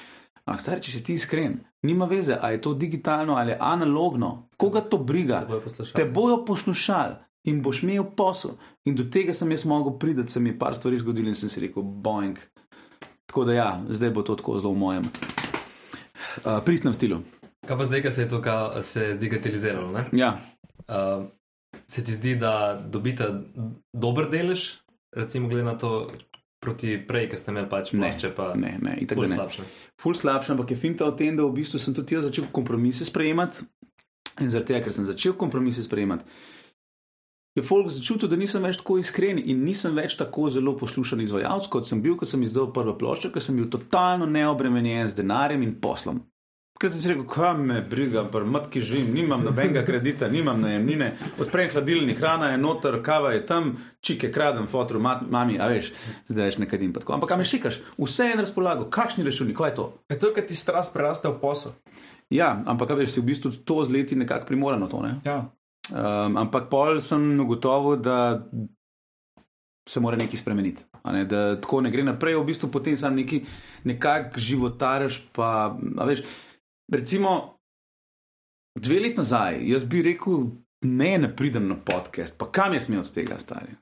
Ah, 0.44 0.58
star, 0.60 0.80
če 0.80 0.92
si 0.92 1.00
ti 1.04 1.14
iskren, 1.16 1.60
nima 1.88 2.08
veze, 2.08 2.36
ali 2.36 2.58
je 2.58 2.64
to 2.66 2.74
digitalno 2.76 3.36
ali 3.40 3.56
analogno, 3.60 4.48
koga 4.60 4.82
to 4.84 4.98
briga. 4.98 5.40
Te 5.44 5.48
bojo 5.48 5.62
poslušali. 5.64 5.96
Te 5.96 6.04
bojo 6.04 6.40
poslušali 6.44 7.14
in 7.44 7.62
boš 7.64 7.82
imel 7.84 8.04
posel. 8.16 8.58
In 8.84 8.96
do 8.96 9.04
tega 9.08 9.34
sem 9.36 9.50
jaz 9.52 9.64
mogel 9.68 9.96
priti, 10.00 10.22
da 10.22 10.28
se 10.28 10.40
mi 10.40 10.52
je 10.52 10.58
par 10.58 10.76
stvari 10.76 11.00
zgodilo 11.00 11.32
in 11.32 11.36
sem 11.36 11.48
si 11.48 11.64
rekel, 11.64 11.82
boing. 11.82 12.40
Tako 13.26 13.44
da 13.48 13.56
ja, 13.56 13.70
zdaj 13.88 14.10
bo 14.10 14.22
to 14.22 14.36
tako 14.36 14.58
zelo 14.60 14.72
v 14.72 14.78
mojem 14.78 15.08
uh, 16.44 16.60
pristnem 16.64 16.94
stilu. 16.94 17.20
Kaj 17.64 17.78
pa 17.78 17.84
zdaj, 17.84 18.02
ko 18.02 18.10
se 18.10 18.22
je 18.22 18.28
to 18.28 18.42
kao, 18.42 18.82
se 18.82 19.04
je 19.04 19.14
zdigitaliziralo? 19.14 19.92
Ne? 19.92 20.04
Ja, 20.12 20.36
Uh, 20.88 21.24
se 21.86 22.04
ti 22.04 22.12
zdi, 22.12 22.34
da 22.36 22.82
dobite 22.86 23.24
dober 23.92 24.26
delež, 24.30 24.74
recimo 25.16 25.48
glede 25.48 25.64
na 25.64 25.78
to, 25.78 26.10
proti 26.60 26.98
prej, 27.08 27.28
ki 27.30 27.38
ste 27.38 27.52
imeli 27.52 27.68
pač 27.70 27.92
Ne, 27.92 28.10
plošče, 28.10 28.30
pa 28.36 28.50
ne, 28.56 28.74
ne, 28.82 28.96
itak 29.00 29.16
ful 29.16 29.24
da 29.24 29.30
ne. 29.30 29.36
slabše. 29.38 29.64
Ful 30.00 30.16
slabše, 30.16 30.52
ampak 30.52 30.74
je 30.74 30.76
finta 30.76 31.08
v 31.08 31.16
tem, 31.16 31.36
da 31.36 31.44
v 31.44 31.54
bistvu 31.56 31.80
sem 31.80 31.96
tudi 31.96 32.16
jaz 32.16 32.26
začel 32.28 32.48
kompromise 32.52 33.04
sprejemati. 33.04 33.64
In 34.42 34.50
zaradi 34.50 34.72
tega, 34.74 34.82
ker 34.84 34.96
sem 34.96 35.06
začel 35.08 35.36
kompromise 35.38 35.84
sprejemati, 35.86 36.26
je 37.54 37.62
folk 37.62 37.88
začutil, 37.94 38.28
da 38.28 38.36
nisem 38.36 38.64
več 38.66 38.80
tako 38.80 38.98
iskren 38.98 39.38
in 39.38 39.62
nisem 39.64 39.94
več 39.94 40.16
tako 40.18 40.48
zelo 40.50 40.74
poslušan 40.76 41.22
izvajalec, 41.22 41.68
kot 41.70 41.86
sem 41.86 42.02
bil, 42.02 42.16
ko 42.18 42.26
sem 42.26 42.42
izdal 42.42 42.72
prvo 42.74 42.96
ploščo, 42.98 43.30
ker 43.30 43.44
sem 43.44 43.56
bil 43.56 43.70
totalno 43.70 44.26
neobremenjen 44.26 45.06
z 45.08 45.20
denarjem 45.20 45.62
in 45.62 45.76
poslom. 45.80 46.24
Ker 46.74 46.90
sem 46.90 46.98
si 46.98 47.08
rekel, 47.08 47.26
kam 47.30 47.60
me 47.68 47.76
briga, 47.86 48.24
pri 48.26 48.48
matki 48.50 48.80
živim, 48.82 49.12
nimam 49.14 49.44
nobenega 49.46 49.84
kredita, 49.86 50.26
nimam 50.28 50.58
najemnine, 50.58 51.12
odprem 51.38 51.68
hladilnik, 51.70 52.18
hrana 52.18 52.48
je 52.50 52.56
noter, 52.58 52.96
kava 53.02 53.30
je 53.30 53.44
tam, 53.46 53.68
čike 54.02 54.32
kradem, 54.34 54.66
fotru, 54.66 54.98
mat, 54.98 55.22
mami, 55.30 55.54
a 55.62 55.68
veš, 55.70 55.92
zdaj 56.26 56.50
več 56.50 56.58
ne 56.58 56.66
kadim. 56.66 56.90
pa 56.92 57.04
tako. 57.04 57.14
Ampak 57.14 57.30
kam 57.30 57.38
me 57.38 57.46
šikaš, 57.46 57.78
vse 57.94 58.26
je 58.26 58.34
na 58.34 58.42
razpolago, 58.42 58.88
kakšni 58.90 59.22
računi, 59.22 59.54
kaj 59.54 59.70
je 59.70 59.76
to? 59.78 59.86
Je 60.10 60.18
to, 60.18 60.32
ker 60.34 60.46
ti 60.48 60.58
strast 60.58 60.90
preraste 60.96 61.30
v 61.30 61.38
posel. 61.38 61.76
Ja, 62.34 62.50
ampak 62.66 62.90
a 62.90 62.98
veš, 62.98 63.14
si 63.14 63.22
v 63.22 63.30
bistvu 63.30 63.52
to 63.62 63.84
z 63.86 63.94
leti 63.94 64.18
nekako 64.18 64.50
primoran 64.50 64.82
na 64.82 64.88
to. 64.90 64.98
Ne? 65.04 65.20
Ja. 65.22 65.54
Um, 65.94 66.40
ampak 66.42 66.66
pol 66.72 66.98
sem 67.04 67.38
ugotovil, 67.38 68.00
da 68.02 68.42
se 69.86 70.00
mora 70.00 70.16
nekaj 70.16 70.40
spremeniti. 70.40 70.88
Ne? 71.04 71.22
Da 71.28 71.54
tako 71.60 71.84
ne 71.84 71.92
gre 71.94 72.02
naprej, 72.02 72.34
v 72.40 72.48
bistvu 72.48 72.72
potem 72.72 72.96
sam 72.98 73.14
neki, 73.14 73.44
nekako 73.84 74.40
životariš. 74.40 75.20
Pa, 75.36 75.76
veš, 76.02 76.24
recimo, 76.92 77.58
dve 78.78 79.00
leti 79.00 79.16
nazaj, 79.16 79.60
jaz 79.70 79.84
bi 79.84 80.02
rekel, 80.02 80.46
ne, 80.84 81.18
ne 81.18 81.36
pridem 81.36 81.68
na 81.68 81.76
podcast, 81.76 82.38
pa 82.38 82.50
kam 82.52 82.74
jaz 82.74 82.86
smem 82.86 83.00
od 83.00 83.12
tega 83.12 83.38
stari. 83.38 83.76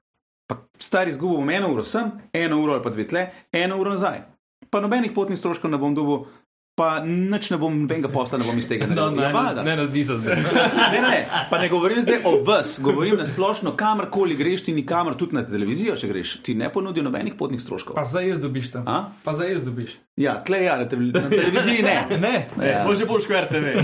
Pa 0.50 0.58
stari 0.78 1.10
izgubil 1.10 1.50
eno 1.50 1.72
uro 1.72 1.84
sem, 1.84 2.10
eno 2.32 2.60
uro 2.62 2.76
ali 2.76 2.82
pa 2.82 2.90
dve 2.90 3.08
tle, 3.08 3.26
eno 3.52 3.80
uro 3.80 3.90
nazaj. 3.90 4.22
Pa 4.70 4.80
nobenih 4.80 5.12
potnih 5.14 5.38
stroškov 5.38 5.70
ne 5.70 5.78
bom 5.78 5.94
dobil, 5.94 6.26
pa 6.74 7.02
nič 7.04 7.50
ne 7.52 7.58
bom, 7.60 7.74
nobenega 7.82 8.08
posla 8.08 8.38
ne 8.40 8.44
bom 8.44 8.56
iz 8.58 8.64
tega 8.68 8.86
No, 8.88 9.10
naredil. 9.10 9.20
ne, 9.20 9.28
Ja, 9.28 9.52
ne, 9.54 9.64
ne 9.64 9.76
razdi 9.76 10.04
se 10.04 10.16
zdaj. 10.18 10.36
Ne, 10.92 11.00
ne, 11.00 11.18
pa 11.50 11.58
ne 11.58 11.68
govorim 11.68 12.00
zdaj 12.02 12.22
o 12.24 12.32
vas, 12.44 12.78
govorim 12.80 13.16
na 13.16 13.26
splošno, 13.26 13.74
kamorkoli 13.76 14.36
greš, 14.36 14.64
ti 14.64 14.72
nikamor, 14.72 15.16
tudi 15.16 15.36
na 15.36 15.42
televizijo, 15.44 15.96
če 15.96 16.08
greš, 16.08 16.32
ti 16.42 16.54
ne 16.54 16.72
ponudijo 16.72 17.04
nobenih 17.04 17.34
potnih 17.34 17.60
stroškov. 17.60 17.94
Pa 17.94 18.04
zdaj 18.04 18.28
jaz 18.28 18.40
dobiš 18.40 18.70
tam. 18.72 18.88
A? 18.88 18.96
Pa 19.24 19.32
zdaj 19.32 19.50
jaz 19.50 19.64
dobiš. 19.64 19.98
Ja, 20.16 20.34
tle 20.44 20.62
ja, 20.64 20.76
na, 20.76 20.88
televi 20.88 21.12
na 21.12 21.28
televiziji 21.28 21.82
ne. 21.82 21.96
Ne, 22.24 22.34
Ja. 22.62 22.82
Smo 22.82 22.94
že 22.94 23.06
bolj 23.06 23.24
škver 23.24 23.46
TV. 23.48 23.76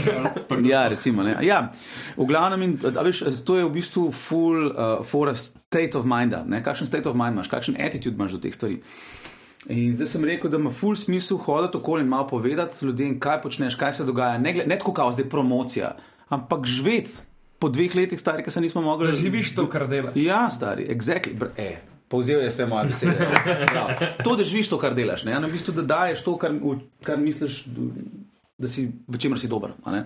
Ja, 0.64 0.88
recimo. 0.88 1.22
Ne. 1.22 1.37
Ja, 1.42 1.70
v 2.16 2.27
glavnem, 2.29 2.62
in, 2.62 2.72
a 2.85 3.05
veš, 3.05 3.22
to 3.44 3.57
je 3.57 3.64
v 3.64 3.72
bistvu 3.72 4.09
full 4.12 4.68
uh, 4.68 5.05
for 5.05 5.29
a 5.29 5.37
state 5.37 5.96
of 5.96 6.05
mind. 6.05 6.37
Kakšen 6.64 6.88
state 6.88 7.09
of 7.09 7.16
mind 7.16 7.37
imaš, 7.37 7.48
kakšen 7.48 7.77
attitude 7.81 8.16
imaš 8.16 8.37
do 8.37 8.42
teh 8.44 8.53
stvari. 8.53 8.81
In 9.68 9.92
zdaj 9.94 10.07
sem 10.07 10.24
rekel, 10.24 10.50
da 10.50 10.57
ima 10.57 10.70
full 10.72 10.96
smisel 10.96 11.37
hoditi 11.44 11.76
okoli 11.76 12.02
in 12.02 12.09
malo 12.09 12.26
povedati 12.26 12.87
ljudem, 12.87 13.18
kaj 13.20 13.42
počneš, 13.42 13.74
kaj 13.76 13.92
se 13.92 14.04
dogaja. 14.04 14.38
Ne, 14.38 14.54
ne 14.66 14.78
tako 14.78 14.92
kao 14.96 15.12
zdaj 15.12 15.28
promocija, 15.28 15.96
ampak 16.28 16.66
živeti. 16.66 17.28
po 17.59 17.68
dveh 17.68 17.94
letih, 17.94 18.20
stari, 18.20 18.44
ki 18.46 18.50
se 18.50 18.61
nismo 18.61 18.83
mogli. 18.83 19.07
Da 19.07 19.18
živiš 19.18 19.54
to, 19.54 19.66
kar 19.68 19.88
delaš. 19.90 20.14
Ja, 20.16 20.50
stari, 20.50 20.87
exactly. 20.94 21.35
Br 21.35 21.48
e, 21.57 21.81
povzel 22.09 22.40
je 22.40 22.52
vse 22.52 22.66
moje 22.66 22.87
besede. 22.87 23.28
Prav. 23.72 23.90
to, 24.24 24.37
da 24.37 24.44
živiš 24.44 24.68
to, 24.70 24.78
kar 24.78 24.94
delaš, 24.94 25.24
ne? 25.26 25.35
Ja, 25.35 25.40
v 25.42 25.50
bistvu, 25.52 25.74
da 25.74 25.83
daješ 25.83 26.22
to, 26.22 26.37
kar, 26.38 26.54
kar 27.02 27.18
misliš, 27.18 27.64
da 28.59 28.70
si 28.70 28.88
v 29.09 29.18
čemer 29.18 29.42
si 29.42 29.50
dober. 29.50 29.74
ne. 29.87 30.04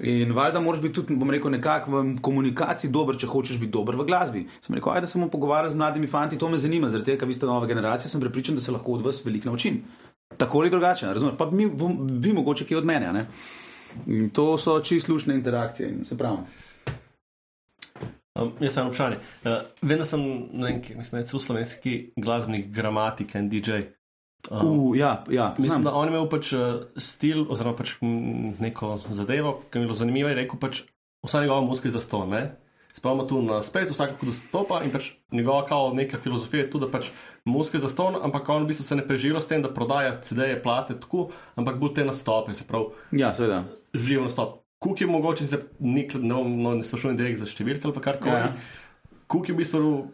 In 0.00 0.32
valjda 0.32 0.60
moraš 0.60 0.80
biti 0.82 0.94
tudi, 0.94 1.16
bom 1.16 1.30
rekel, 1.30 1.50
nekako 1.50 1.90
v 1.90 2.14
komunikaciji 2.22 2.90
dober, 2.90 3.16
če 3.18 3.26
hočeš 3.26 3.58
biti 3.60 3.72
dober 3.72 3.96
v 3.96 4.06
glasbi. 4.08 4.46
Sem 4.60 4.74
rekel, 4.74 4.92
ajde 4.92 5.06
se 5.06 5.18
bomo 5.18 5.30
pogovarjali 5.30 5.72
z 5.72 5.78
mladimi 5.78 6.06
fanti, 6.06 6.38
to 6.38 6.48
me 6.48 6.58
zanima, 6.58 6.88
zaradi 6.88 7.12
tega, 7.12 7.20
ker 7.22 7.30
vi 7.30 7.36
ste 7.36 7.46
nova 7.46 7.66
generacija, 7.66 8.10
sem 8.10 8.20
prepričan, 8.20 8.58
da 8.58 8.64
se 8.64 8.72
lahko 8.72 8.98
od 8.98 9.06
vas 9.06 9.24
veliko 9.24 9.50
naučim. 9.50 9.82
Tako 10.36 10.58
ali 10.58 10.70
drugače, 10.70 11.06
razumete? 11.06 11.38
Pa 11.38 11.50
mi, 11.50 11.68
vi 12.20 12.32
mogoče 12.32 12.66
kaj 12.66 12.78
od 12.80 12.88
mene. 12.88 13.12
ne. 13.12 13.26
In 14.06 14.30
to 14.30 14.58
so 14.58 14.80
čisto 14.80 15.12
slušne 15.12 15.34
interakcije 15.34 15.90
in 15.90 16.04
se 16.04 16.18
pravi. 16.18 16.38
Um, 18.40 18.52
jaz 18.60 18.74
sem 18.74 18.86
vprašanje. 18.86 19.18
Uh, 19.44 19.98
da 19.98 20.04
sem 20.04 20.22
ne 20.52 20.64
vem, 20.64 20.80
mislim, 20.96 21.10
da 21.10 21.18
je 21.18 21.26
celo 21.26 21.40
slovenski 21.40 22.12
glasbenik, 22.16 22.70
gramatik 22.72 23.34
in 23.34 23.50
DJ. 23.50 23.70
Um, 24.50 24.58
Uh, 24.80 24.96
ja, 24.96 25.24
ja, 25.30 25.54
Mislim, 25.54 25.68
znam. 25.70 25.82
da 25.84 25.94
on 25.94 26.04
je 26.04 26.10
imel 26.10 26.28
pač 26.28 26.52
uh, 26.52 26.60
stil, 26.96 27.46
oziroma 27.48 27.76
pač 27.76 27.92
neko 28.58 28.98
zadevo, 29.08 29.62
ki 29.70 29.78
mi 29.78 29.84
je 29.84 29.86
bilo 29.86 29.94
zanimivo. 29.94 30.28
Je 30.28 30.34
rekel 30.36 30.58
pač, 30.58 30.82
vsa 31.22 31.40
njegova 31.40 31.60
muzika 31.60 31.86
je 31.86 31.92
za 31.92 32.00
ston. 32.00 32.28
ne. 32.28 32.58
Spomnimo 32.92 33.24
tu 33.24 33.38
na 33.40 33.62
spletu, 33.62 33.92
vsak 33.92 34.18
dostopa 34.20 34.82
in 34.84 34.90
pač 34.90 35.12
njegova 35.30 35.62
kao 35.64 35.94
neka 35.94 36.18
filozofija 36.18 36.64
je 36.64 36.70
tudi, 36.70 36.84
da 36.84 36.90
pač 36.90 37.08
muzika 37.44 37.76
je 37.76 37.82
za 37.82 37.88
ston, 37.88 38.18
ampak 38.18 38.48
on 38.48 38.64
v 38.64 38.68
bistvu 38.68 38.84
se 38.84 38.96
ne 38.96 39.06
preživa 39.06 39.40
s 39.40 39.46
tem, 39.46 39.62
da 39.62 39.70
prodaja 39.70 40.20
CD-je, 40.20 40.58
plate, 40.58 40.98
tako, 41.00 41.30
ampak 41.54 41.78
bolj 41.78 41.94
te 41.94 42.04
nastope, 42.04 42.52
se 42.52 42.66
pravi, 42.66 42.90
Ja, 43.12 43.30
seveda. 43.32 43.62
živo 43.94 44.24
nastop. 44.24 44.58
Kuk 44.78 45.00
je 45.00 45.06
mogoče, 45.06 45.46
se 45.46 45.56
ne, 45.78 46.04
ne, 46.12 46.34
bom- 46.34 46.58
no, 46.58 46.74
ne 46.74 46.84
sprašujem 46.84 47.16
direkt 47.16 47.38
za 47.38 47.46
številke 47.46 47.80
ali 47.84 47.94
pa 47.94 48.00
karkoli. 48.02 48.32
Ja. 48.32 48.38
Ja. 48.40 48.56
Kuk 49.26 49.48
je 49.48 49.54
v 49.54 49.58
bistvu, 49.58 50.10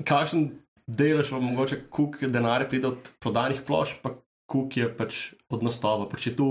kakšen 0.00 0.48
delež 0.88 1.30
vam 1.30 1.44
mogoče 1.44 1.82
kuk 1.90 2.22
denarja 2.24 2.66
pride 2.66 2.88
od 2.88 3.12
prodanih 3.20 3.60
plošč, 3.62 3.98
pa 4.02 4.14
kuk 4.46 4.76
je 4.76 4.88
pač 4.90 5.18
od 5.48 5.62
nastopa. 5.62 6.08
Pač 6.08 6.26
je 6.26 6.36
tu 6.36 6.46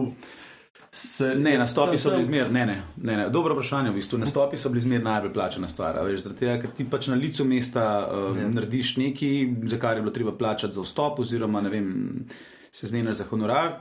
se, 0.91 1.35
Ne, 1.35 1.57
nastopi 1.57 1.97
so 1.97 2.09
bili 2.09 2.21
tam- 2.21 2.27
zmer, 2.27 2.51
ne, 2.51 2.65
ne, 2.65 2.75
ne, 2.97 3.17
ne. 3.17 3.29
Dobro 3.29 3.53
vprašanje, 3.53 3.91
v 3.91 3.95
bistvu. 3.95 4.17
Nastopi 4.17 4.57
so 4.57 4.69
bili 4.69 4.81
zmer 4.81 5.03
najbolj 5.03 5.33
plačana 5.33 5.67
stvar. 5.67 5.97
Veš, 6.01 6.21
zaradi 6.21 6.39
tega, 6.39 6.61
ker 6.61 6.69
ti 6.71 6.85
pač 6.85 7.07
na 7.07 7.15
licu 7.15 7.45
mesta 7.45 7.83
uh, 8.01 8.37
Ja. 8.37 8.47
narediš 8.49 8.97
nekaj, 8.97 9.33
za 9.65 9.77
kar 9.77 9.97
je 9.97 10.01
bilo 10.01 10.13
treba 10.13 10.31
plačati 10.33 10.73
za 10.73 10.81
vstop, 10.81 11.19
oziroma 11.19 11.61
ne 11.61 11.69
vem, 11.69 12.25
se 12.71 12.87
zmenaš 12.87 13.15
za 13.15 13.23
honorar. 13.25 13.79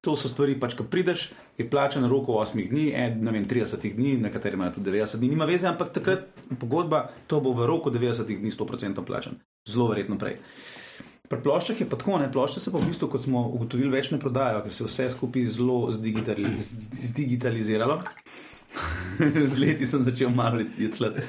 To 0.00 0.16
so 0.16 0.28
stvari, 0.28 0.54
pač, 0.56 0.74
ko 0.74 0.84
prideš, 0.84 1.28
je 1.58 1.66
plačan 1.66 2.08
rok 2.08 2.26
8 2.26 2.68
dni, 2.70 2.92
en, 2.94 3.20
ne 3.20 3.30
vem, 3.30 3.44
30 3.44 3.94
dni, 3.94 4.16
nekateri 4.18 4.56
imajo 4.56 4.72
tudi 4.72 4.90
90 4.90 5.18
dni, 5.18 5.28
nima 5.28 5.44
veze, 5.44 5.66
ampak 5.66 5.92
takrat 5.92 6.24
pogodba, 6.58 7.10
to 7.26 7.40
bo 7.40 7.52
v 7.52 7.66
roku 7.66 7.90
90 7.90 8.24
dni 8.32 8.50
100% 8.50 9.04
plačan. 9.04 9.36
Zelo 9.68 9.90
verjetno 9.90 10.18
prej. 10.18 10.38
Pri 11.30 11.38
ploščah 11.44 11.78
je 11.78 11.86
pa 11.86 11.94
tako, 11.94 12.16
ne, 12.18 12.26
plošče 12.32 12.60
se 12.60 12.72
pa 12.74 12.80
v 12.82 12.88
bistvu, 12.90 13.06
kot 13.12 13.22
smo 13.22 13.44
ugotovili, 13.54 13.92
več 13.92 14.08
ne 14.10 14.18
prodajajo, 14.18 14.64
ker 14.64 14.74
se 14.74 14.82
je 14.82 14.88
vse 14.88 15.04
skupaj 15.14 15.46
zelo 15.54 15.78
zdigitali, 15.94 16.56
zdigitaliziralo. 16.58 18.00
Z 19.52 19.60
leti 19.62 19.86
sem 19.86 20.02
začel 20.02 20.32
malo 20.34 20.64
jecljati. 20.78 21.22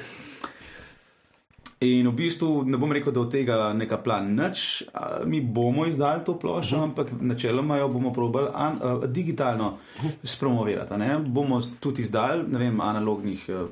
In 1.82 2.06
v 2.06 2.14
bistvu 2.14 2.62
ne 2.66 2.78
bom 2.78 2.92
rekel, 2.94 3.14
da 3.14 3.22
od 3.22 3.30
tega 3.30 3.56
neka 3.74 3.98
plan 4.02 4.28
nič. 4.34 4.84
Mi 5.26 5.40
bomo 5.42 5.86
izdali 5.90 6.22
to 6.26 6.34
ploščo, 6.38 6.82
ampak 6.88 7.10
načeloma 7.18 7.78
jo 7.80 7.88
bomo 7.90 8.12
probali 8.14 8.50
an, 8.54 8.78
a, 8.78 8.92
digitalno 9.06 9.76
spromovirati. 10.22 10.94
a 10.94 10.98
ne. 10.98 11.18
Bomo 11.18 11.60
tudi 11.82 12.02
izdali, 12.02 12.46
ne 12.50 12.58
vem, 12.62 12.80
analognih 12.80 13.46
a, 13.50 13.64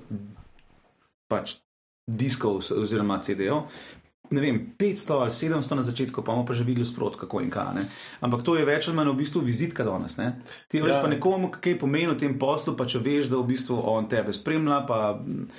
pač 1.31 1.59
diskov 2.11 2.62
oziroma 2.75 3.20
CD-jev. 3.23 3.62
Ne 4.30 4.40
vem, 4.40 4.60
500 4.78 5.16
ali 5.20 5.34
700 5.34 5.74
na 5.74 5.82
začetku, 5.82 6.22
pa 6.22 6.30
bomo 6.30 6.46
pa 6.46 6.54
že 6.54 6.62
videli 6.62 6.86
sprot, 6.86 7.18
kako 7.18 7.42
in 7.42 7.50
kaj. 7.50 7.74
Ne? 7.74 7.84
Ampak 8.22 8.46
to 8.46 8.54
je 8.54 8.62
več 8.62 8.86
ali 8.86 8.96
manj 8.96 9.10
v 9.10 9.20
bistvu 9.26 9.42
vizitka 9.42 9.82
danes. 9.82 10.14
Ne? 10.22 10.38
Ti 10.70 10.78
ja. 10.78 10.86
veš 10.86 10.96
Ja. 10.98 11.02
pa 11.02 11.10
nekomu, 11.10 11.50
kaj 11.50 11.78
pomeni 11.82 12.14
v 12.14 12.18
tem 12.18 12.38
poslu, 12.38 12.78
pa 12.78 12.86
če 12.86 13.02
veš, 13.02 13.26
da 13.26 13.42
v 13.42 13.50
bistvu 13.50 13.74
on 13.74 14.06
tebe 14.06 14.30
spremlja, 14.30 14.86
pa 14.86 15.18
mm, 15.18 15.50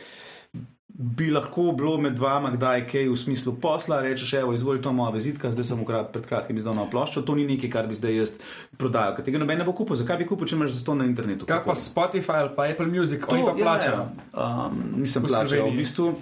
bi 0.87 1.31
lahko 1.31 1.71
bilo 1.75 1.97
med 1.97 2.19
vama 2.19 2.51
kdaj 2.51 2.85
kaj 2.87 3.07
v 3.09 3.17
smislu 3.17 3.55
posla, 3.59 4.01
rečeš, 4.01 4.33
evo, 4.39 4.53
izvoli 4.53 4.81
to 4.81 4.93
moja 4.93 5.11
vizitka, 5.15 5.51
zdaj 5.51 5.65
sem 5.65 5.81
ukrat, 5.81 6.11
pred 6.13 6.27
kratkim 6.27 6.57
izdal 6.57 6.75
novo 6.75 6.91
ploščo, 6.91 7.23
to 7.27 7.35
ni 7.35 7.47
nekaj, 7.47 7.71
kar 7.71 7.87
bi 7.87 7.97
zdaj 7.97 8.15
jaz 8.15 8.35
prodajal, 8.77 9.15
ker 9.17 9.25
tega 9.25 9.41
noben 9.41 9.59
ne 9.59 9.67
bo 9.67 9.73
kupil. 9.75 9.99
Zakaj 9.99 10.19
bi 10.21 10.27
kupil, 10.29 10.47
če 10.47 10.59
imaš 10.59 10.75
za 10.77 10.85
to 10.85 10.95
na 10.95 11.07
internetu? 11.09 11.47
Kaj 11.49 11.63
pa? 11.65 11.75
Spotify 11.75 12.43
ali 12.45 12.53
pa 12.55 12.67
Apple 12.71 12.87
Music, 12.91 13.23
oni 13.27 13.43
pa 13.43 13.55
To, 13.55 13.63
plačajo. 13.63 14.03
Ja, 14.03 14.07
ja. 14.35 14.67
Um, 14.67 14.83
mislim, 15.01 15.27
plačajo. 15.27 15.71
V 15.71 15.79
bistvu 15.79 16.13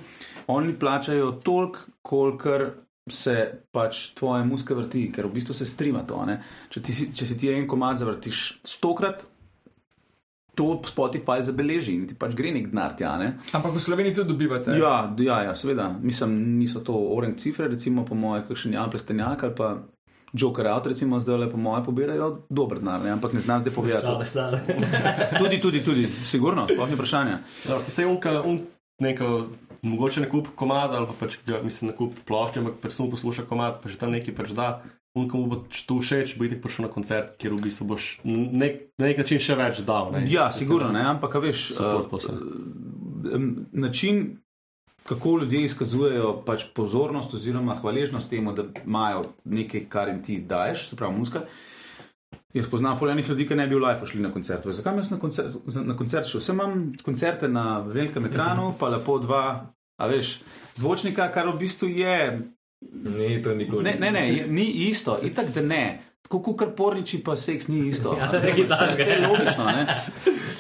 oni 0.50 0.74
plačajo 0.76 1.32
toliko, 1.40 1.80
kolikor 2.04 2.68
se 3.08 3.36
pač 3.72 4.14
tvoje 4.14 4.44
muske 4.46 4.76
vrti, 4.76 5.08
ker 5.10 5.26
v 5.26 5.34
bistvu 5.34 5.54
se 5.54 5.66
strima 5.66 6.04
to. 6.04 6.26
ne. 6.26 6.40
Če, 6.70 6.82
ti, 6.82 6.94
si- 6.94 7.10
če 7.12 7.26
si 7.26 7.38
ti 7.38 7.50
en 7.50 7.66
komad 7.66 7.98
zavrtiš 7.98 8.42
stokrat, 8.64 9.26
to 10.56 10.82
Spotify 10.84 11.40
zabeleži 11.40 11.94
in 11.94 12.04
ti 12.06 12.16
pač 12.16 12.34
gre 12.36 12.52
nek 12.52 12.68
denar 12.68 12.92
tja. 12.94 13.14
Ne? 13.16 13.30
Ampak 13.52 13.72
v 13.72 13.80
Sloveniji 13.80 14.16
tudi 14.16 14.30
dobivate. 14.30 14.76
Ja, 14.76 14.96
ja, 15.18 15.38
ja, 15.44 15.54
seveda. 15.56 15.88
Mislim, 15.96 16.34
niso 16.58 16.82
to 16.82 16.94
orange 16.94 17.40
cifre, 17.40 17.70
recimo 17.70 18.04
po 18.04 18.14
moje, 18.14 18.44
kakšen 18.44 18.74
Jan 18.74 18.90
Plestenjak 18.90 19.44
ali 19.44 19.56
pa 19.56 19.70
Joker 20.32 20.68
Out, 20.68 20.86
recimo 20.88 21.18
zdaj 21.18 21.38
le 21.38 21.48
po 21.48 21.58
moje 21.58 21.82
pobirajo 21.84 22.28
dober 22.50 22.80
denar, 22.80 23.02
ne? 23.02 23.12
ampak 23.12 23.34
ne 23.34 23.40
znam 23.40 23.60
zdaj 23.60 23.74
povedati. 23.74 24.06
Tudi, 25.40 25.58
tudi, 25.60 25.80
tudi, 25.82 26.04
sigurno, 26.26 26.68
sploh 26.68 26.86
ni 26.86 26.96
vprašanje. 26.96 27.38
Vse 27.66 28.02
je 28.02 28.08
unka, 28.08 28.42
un, 28.44 28.60
neko, 29.00 29.48
mogoče 29.82 30.22
ne 30.22 30.30
kup 30.30 30.52
komada 30.56 31.00
ali 31.00 31.08
pa 31.08 31.18
pač, 31.26 31.40
ja, 31.48 31.62
mislim, 31.64 31.92
ne 31.92 31.98
kup 31.98 32.18
plošče, 32.28 32.64
ampak 32.64 32.80
pač 32.84 32.96
samo 32.98 33.12
posluša 33.14 33.46
komad, 33.50 33.82
pa 33.84 33.92
že 33.92 34.00
tam 34.02 34.16
nekaj 34.16 34.36
pač 34.36 34.56
da. 34.58 34.72
Unka 35.18 35.38
mu 35.38 35.48
bo 35.50 35.64
to 35.66 35.98
všeč, 36.04 36.36
bo 36.38 36.46
itek 36.46 36.62
prišel 36.62 36.86
na 36.86 36.92
koncert, 36.94 37.34
kjer 37.42 37.56
v 37.56 37.64
bistvu 37.66 37.88
boš 37.90 38.10
nek, 38.24 38.94
na 39.02 39.10
nek 39.10 39.24
način 39.24 39.42
še 39.42 39.58
več 39.58 39.82
dal. 39.88 40.14
Ne? 40.14 40.22
Ja, 40.30 40.52
sigurno, 40.54 40.92
ne, 40.94 41.02
ampak 41.16 41.34
veš, 41.42 41.64
em, 43.34 43.66
način, 43.74 44.38
kako 45.10 45.40
ljudje 45.42 45.64
izkazujejo 45.66 46.36
pač 46.46 46.68
pozornost 46.78 47.34
oziroma 47.34 47.80
hvaležnost 47.82 48.30
temu, 48.30 48.54
da 48.54 48.68
imajo 48.86 49.26
nekaj, 49.50 49.88
kar 49.90 50.14
jim 50.14 50.22
ti 50.24 50.38
daješ, 50.46 50.92
se 50.92 51.00
pravi 51.00 51.18
muska. 51.18 51.48
Jaz 52.54 52.70
poznam 52.70 52.98
fulejnih 52.98 53.30
ljudi, 53.30 53.46
ki 53.48 53.56
ne 53.56 53.68
bi 53.70 53.76
v 53.78 53.84
life 53.84 54.08
šli 54.10 54.22
na 54.22 54.32
koncert. 54.34 54.66
Zakaj 54.74 54.98
jaz 54.98 55.12
na 55.14 55.20
koncert, 55.22 55.58
na 55.86 55.98
koncert 55.98 56.28
šel? 56.28 56.42
Sem 56.42 56.58
imam 56.58 56.88
koncerte 57.06 57.48
na 57.48 57.80
velikem 57.86 58.26
ekranu, 58.26 58.72
pa 58.80 58.90
lepo 58.90 59.20
dva, 59.22 59.44
a 60.02 60.08
veš, 60.10 60.40
zvočnika, 60.80 61.30
kar 61.34 61.52
v 61.52 61.60
bistvu 61.62 61.92
je 61.94 62.16
Ni 62.82 63.42
to 63.44 63.56
nikoli. 63.56 63.84
Ne, 63.84 63.96
ne, 64.00 64.12
ne, 64.12 64.46
ni 64.48 64.66
isto, 64.90 65.20
itak 65.24 65.52
da 65.54 65.62
ne. 65.62 66.02
Tako 66.24 66.54
kot 66.54 66.76
porniči, 66.78 67.24
pa 67.24 67.36
seks 67.38 67.68
ni 67.68 67.88
isto. 67.90 68.14
Ja, 68.20 68.32
nekaj 68.32 68.68
takega. 68.68 68.94
Vse 68.94 69.10
je 69.10 69.28
logično. 69.28 69.66
Ne? 69.66 69.86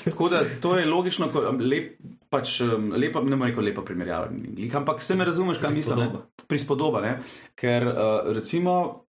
Tako 0.03 0.29
da 0.29 0.41
to 0.61 0.77
je 0.77 0.85
logično, 0.85 1.29
ko, 1.31 1.43
lep, 1.59 1.99
pač, 2.29 2.61
um, 2.65 2.89
lepa, 2.97 3.21
ne 3.21 3.35
morem 3.35 3.55
reči 3.55 3.67
lepa 3.69 3.83
primerjava, 3.85 4.29
ampak 4.81 5.03
se 5.03 5.15
me 5.15 5.25
razumeš, 5.25 5.61
kaj 5.61 5.75
mislim. 5.75 5.99
ne? 5.99 6.23
Prispodoba, 6.47 7.01
ne? 7.01 7.17
ker 7.55 7.87
uh, 7.87 8.33
recimo. 8.35 9.05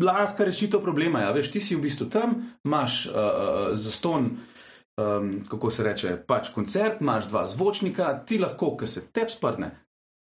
Lahko 0.00 0.44
rešitev 0.44 0.80
problema 0.80 1.20
ja. 1.20 1.32
veš, 1.36 1.50
ti 1.52 1.60
si 1.60 1.76
v 1.76 1.84
bistvu 1.84 2.08
tam, 2.12 2.38
imaš 2.64 3.06
uh, 3.06 3.16
uh, 3.16 3.72
zaston, 3.76 4.30
um, 4.96 5.32
kako 5.48 5.70
se 5.70 5.84
reče, 5.84 6.16
pač 6.26 6.52
koncert, 6.54 7.00
imaš 7.00 7.28
dva 7.28 7.46
zvočnika, 7.46 8.12
ti 8.26 8.38
lahko, 8.38 8.74
ki 8.76 8.88
se 8.88 9.04
tep 9.12 9.30
sprne, 9.30 9.72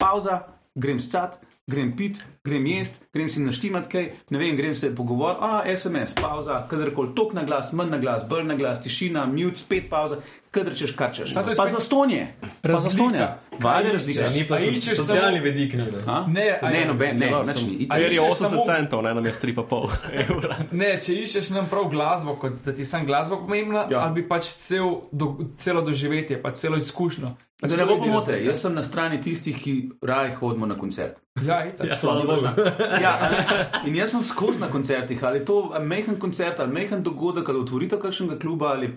pauza, 0.00 0.40
grem 0.74 1.00
scat, 1.00 1.38
grem 1.70 1.92
pit, 1.96 2.20
grem 2.44 2.66
jest, 2.66 3.00
grem 3.14 3.28
si 3.28 3.42
naštimat 3.44 3.88
kaj, 3.92 4.10
ne 4.30 4.40
vem, 4.40 4.56
grem 4.56 4.74
se 4.74 4.94
pogovoriti, 4.94 5.44
a 5.44 5.76
SMS, 5.76 6.16
pauza, 6.18 6.62
kadarkoli 6.70 7.14
tok 7.16 7.34
na 7.36 7.44
glas, 7.44 7.72
manj 7.72 7.94
na 7.94 8.00
glas, 8.00 8.24
bolj 8.28 8.48
na 8.48 8.56
glas, 8.58 8.82
tišina, 8.84 9.26
mute, 9.30 9.60
spet 9.60 9.88
pauza, 9.90 10.20
kadar 10.54 10.72
češ, 10.72 10.92
kar 10.92 11.10
češ. 11.10 11.28
Je 11.28 11.34
Pa 11.34 11.42
spet 11.44 11.72
zastonje, 11.72 12.20
pa 12.40 12.48
Kaj 12.68 13.60
valjda 13.60 13.88
iščeš? 13.88 13.94
razlika. 13.94 14.30
Ni 14.30 14.42
pa 14.44 14.54
A 14.54 14.60
iščeš 14.60 14.96
socialni 14.96 15.38
samo- 15.38 15.44
vedik, 15.44 15.72
ni. 15.72 15.82
ne. 15.82 15.86
Ne, 16.28 16.44
ne, 16.64 16.74
je- 16.74 16.86
noben, 16.86 17.18
ne, 17.18 17.26
Ja, 17.26 17.42
nič 17.42 17.50
sem- 17.52 17.68
ni. 17.68 17.74
A 17.74 17.80
Itak- 17.80 18.00
je 18.00 18.10
iščeš 18.10 18.30
80 18.30 18.50
samo- 18.50 18.66
centov, 18.66 19.02
ne 19.02 19.14
nam 19.14 19.24
je 19.24 19.32
3,5 19.34 19.90
evra. 20.24 20.56
Ne, 20.72 20.90
če 20.96 21.12
iščeš 21.16 21.50
nam 21.50 21.66
prav 21.66 21.88
glasbo, 21.88 22.36
kot 22.36 22.62
da 22.62 22.72
ti 22.72 22.84
sam 22.84 23.04
glasba 23.04 23.36
pomembna, 23.38 23.86
Ja. 23.90 23.98
ali 24.00 24.14
bi 24.14 24.28
pač 24.28 24.44
cel, 24.44 24.84
do, 25.12 25.26
celo 25.56 25.82
doživetje, 25.82 26.38
pač 26.38 26.54
celo 26.56 26.76
izkušnjo. 26.76 27.34
Da 27.60 27.76
ne 27.76 27.84
bo 27.86 27.96
pomote, 27.96 28.34
jaz 28.36 28.60
sem 28.60 28.74
na 28.74 28.82
strani 28.82 29.16
tistih, 29.18 29.56
ki 29.56 29.72
raje 30.02 30.34
hodimo 30.34 30.66
na 30.66 30.76
koncert. 30.76 31.16
Ja, 31.40 31.64
itak. 31.64 31.86
Ja, 31.86 31.96
hvala 31.96 32.20
Bogu. 32.22 32.44
Ja, 33.00 33.12
a 33.16 33.26
ne? 33.30 33.40
in 33.86 33.96
jaz 33.96 34.10
sem 34.10 34.22
skozi 34.22 34.60
na 34.60 34.68
koncertih, 34.68 35.24
ali 35.24 35.40
to 35.40 35.56
mehen 35.80 36.16
koncert, 36.16 36.60
ali 36.60 36.70
mehen 36.70 37.02
dogodek, 37.02 37.48
ali 37.48 37.58
otvoritev 37.58 37.98
kakšnega 37.98 38.36
kluba. 38.36 38.66
Ali... 38.68 38.90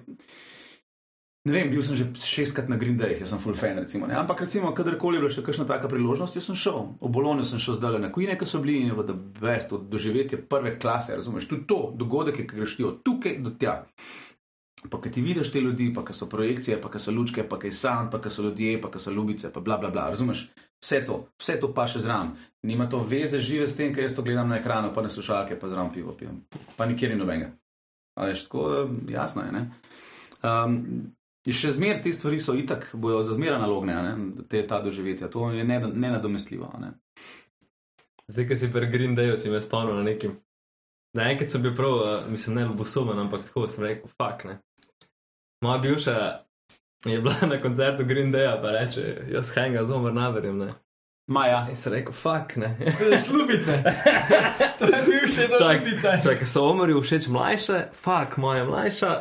Ne 1.47 1.53
vem, 1.53 1.69
bil 1.71 1.79
sem 1.85 1.95
že 1.95 2.09
šestkrat 2.19 2.67
na 2.67 2.75
Green 2.75 2.97
Day, 2.99 3.15
jaz 3.15 3.31
sem 3.31 3.39
full 3.39 3.55
fan. 3.55 3.79
Recimo, 3.79 4.07
ne? 4.09 4.17
Ampak 4.19 4.41
recimo, 4.43 4.73
kadarkoli 4.75 5.15
je 5.15 5.21
bila 5.23 5.31
še 5.31 5.43
kakšna 5.45 5.63
taka 5.69 5.87
priložnost, 5.87 6.35
jaz 6.35 6.49
sem 6.49 6.57
šel. 6.59 6.79
V 6.99 7.11
Bologno 7.13 7.45
sem 7.47 7.61
šel 7.61 7.77
zdaj 7.79 8.01
na 8.03 8.11
Queen, 8.11 8.33
ki 8.35 8.47
so 8.49 8.59
bili 8.59 8.81
in 8.81 8.91
je 8.91 8.97
bilo 8.97 9.15
best, 9.39 9.71
od 9.71 9.85
doživetje 9.87 10.41
prve 10.51 10.75
klase, 10.75 11.15
razumeš? 11.15 11.47
Tudi 11.47 11.63
to, 11.69 11.79
dogodek 11.95 12.41
je, 12.41 12.47
ki 12.49 12.59
greš 12.59 12.75
ti 12.75 12.87
od 12.87 12.99
tukaj 13.05 13.39
do 13.45 13.55
tja. 13.55 13.77
Pa 14.91 14.99
ki 15.01 15.11
ti 15.13 15.23
vidiš 15.23 15.53
te 15.53 15.63
ljudi, 15.63 15.87
pa 15.95 16.03
ki 16.05 16.13
so 16.13 16.27
projekcije, 16.29 16.81
pa 16.83 16.91
ki 16.91 16.99
so 16.99 17.15
lučke, 17.15 17.47
pa 17.47 17.59
ki 17.61 17.71
je 17.71 17.79
sand, 17.79 18.11
pa 18.11 18.19
ki 18.19 18.31
so 18.33 18.43
ljudje, 18.43 18.75
pa 18.83 18.91
ki 18.91 18.99
so 18.99 19.15
ljubice, 19.15 19.51
pa 19.53 19.63
bla 19.63 19.79
bla 19.79 19.89
bla. 19.93 20.09
Razumeš? 20.11 20.49
Vse 20.83 20.99
to, 21.07 21.23
vse 21.39 21.55
to 21.63 21.71
pa 21.73 21.87
še 21.89 22.03
zraven. 22.03 22.35
Nima 22.67 22.85
to 22.91 22.99
veze 22.99 23.39
žive 23.41 23.65
s 23.71 23.79
tem, 23.79 23.95
kaj 23.95 24.09
jaz 24.09 24.19
to 24.19 24.25
gledam 24.27 24.51
na 24.51 24.59
ekranu, 24.59 24.91
pa 24.93 25.01
na 25.01 25.09
slušalke, 25.09 25.57
pa 25.57 25.71
zraven 25.71 25.95
pivo 25.95 26.13
pijem. 26.19 26.43
Pa 26.77 26.85
nikjer 26.85 27.15
ni 27.15 27.17
nobenega. 27.23 27.55
A 28.19 28.27
veš, 28.29 28.45
tako 28.49 28.67
da 28.69 28.83
jasno 29.15 29.47
je. 29.47 29.55
Ne? 29.55 29.63
Um, 30.45 31.15
še 31.53 31.71
zmeraj 31.71 32.01
te 32.01 32.13
stvari 32.13 32.39
so 32.39 32.53
itak, 32.53 32.89
bojo 32.93 33.23
za 33.23 33.33
zmeraj 33.33 33.59
nalogne, 33.59 33.93
a 33.93 34.01
ne? 34.01 34.13
te 34.49 34.67
ta 34.67 34.81
doživetja. 34.81 35.27
To 35.27 35.51
je 35.51 35.63
ne- 35.63 35.79
nenadomestljivo. 35.93 36.71
a 36.73 36.79
Ne? 36.79 36.91
Zdaj, 38.27 38.47
ki 38.47 38.55
si 38.55 38.71
pri 38.73 38.87
Green 38.87 39.15
Dayu, 39.15 39.37
si 39.37 39.49
me 39.49 39.61
spomnil 39.61 39.95
na 39.95 40.03
nekim. 40.03 40.33
Da 41.15 41.23
enkrat 41.23 41.49
sem 41.49 41.61
bil 41.61 41.75
prav, 41.75 41.93
uh, 41.93 42.25
mislim, 42.29 42.55
ne 42.55 42.61
ljubosumen, 42.61 43.19
ampak 43.19 43.45
tako 43.45 43.67
sem 43.67 43.83
rekel, 43.83 44.09
fuck 44.11 44.43
ne. 44.43 44.57
Moja 45.61 45.77
bivša 45.77 46.17
je 47.05 47.21
bila 47.21 47.47
na 47.47 47.61
koncertu 47.61 48.03
Green 48.03 48.31
Daya, 48.31 48.57
pa 48.61 48.71
reče, 48.71 49.05
jaz 49.31 49.53
henga 49.55 49.83
z 49.83 49.91
umr 49.91 50.13
naverjem, 50.13 50.57
ne. 50.57 50.67
Maja, 51.27 51.67
In 51.69 51.75
sem 51.75 51.93
rekel, 51.93 52.11
fuck 52.13 52.55
ne. 52.55 52.75
Šlubice. 53.25 53.79
to 54.79 54.85
je 54.85 54.99
bil 55.07 55.25
še 55.27 55.45
ena 55.45 55.57
Čak, 55.57 55.79
šlubica. 55.79 56.11
čak, 56.23 56.43
so 56.47 56.67
umrli 56.71 57.01
všeč 57.01 57.27
mlajše, 57.27 57.79
fuck, 57.93 58.37
moja 58.37 58.65
mlajša. 58.65 59.13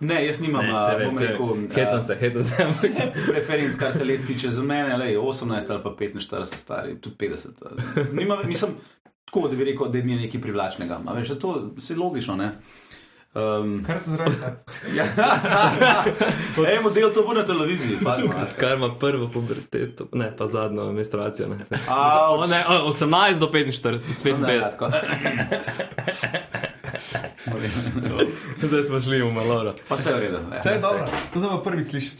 Ne, 0.00 0.26
jaz 0.26 0.40
nimam, 0.40 0.64
Ne, 0.64 0.72
a, 0.72 0.98
bom 1.04 1.18
rekel, 1.18 1.46
Hetam 1.74 2.00
a, 2.00 2.02
se, 2.02 2.16
hetam 2.20 2.42
se, 2.42 2.66
preferenc, 3.28 3.76
kar 3.76 3.92
se 3.92 4.04
let 4.04 4.20
tiče 4.26 4.50
za 4.50 4.62
mene, 4.62 4.96
le 4.96 5.16
18 5.16 5.70
ali 5.70 5.82
pa 5.82 5.90
45 5.90 6.44
stari, 6.44 7.00
tudi 7.00 7.16
50. 7.18 7.48
ali- 7.62 8.06
Nima, 8.12 8.36
nisem 8.44 8.68
tako, 9.24 9.48
da 9.48 9.56
bi 9.56 9.64
rekel, 9.64 9.88
da 9.88 9.98
mi 9.98 10.12
je 10.12 10.18
nekaj 10.18 10.40
privlačnega. 10.40 11.00
A 11.06 11.12
veš, 11.12 11.28
da 11.28 11.38
to 11.38 11.74
se 11.78 11.96
logično, 11.96 12.36
ne. 12.36 12.52
Um, 13.34 13.84
Kar 13.86 13.98
te 13.98 14.10
zraven. 14.10 14.34
ja, 14.96 15.04
en 16.68 16.82
model 16.82 17.10
to 17.14 17.22
bo 17.22 17.32
na 17.32 17.44
televiziji. 17.44 17.98
Kar 18.58 18.76
ima 18.76 18.94
prvo 18.94 19.28
puberteto, 19.28 20.08
ne 20.12 20.36
pa 20.36 20.46
zadnjo 20.46 20.92
menstruacijo. 20.92 21.48
Ne. 21.48 21.56
Auč. 21.88 22.40
O, 22.40 22.46
ne, 22.46 22.64
o, 22.68 22.92
18 22.92 23.38
do 23.38 23.46
45, 23.46 23.98
spet 24.12 24.38
Ne, 24.38 24.62
50. 24.80 24.92
Zdaj 28.60 28.82
smo 28.82 29.00
šli 29.00 29.22
v 29.22 29.32
Maloro. 29.32 29.74
Pa 29.88 29.96
se 29.96 30.10
je 30.10 30.14
v 30.14 30.20
redu. 30.20 30.38
ne. 30.50 30.60
To 30.62 30.68
je 30.68 30.78
dobro. 30.78 31.06
To 31.32 31.40
sem 31.40 31.48
pa 31.48 31.58
prvič 31.60 31.86
slišal. 31.86 32.16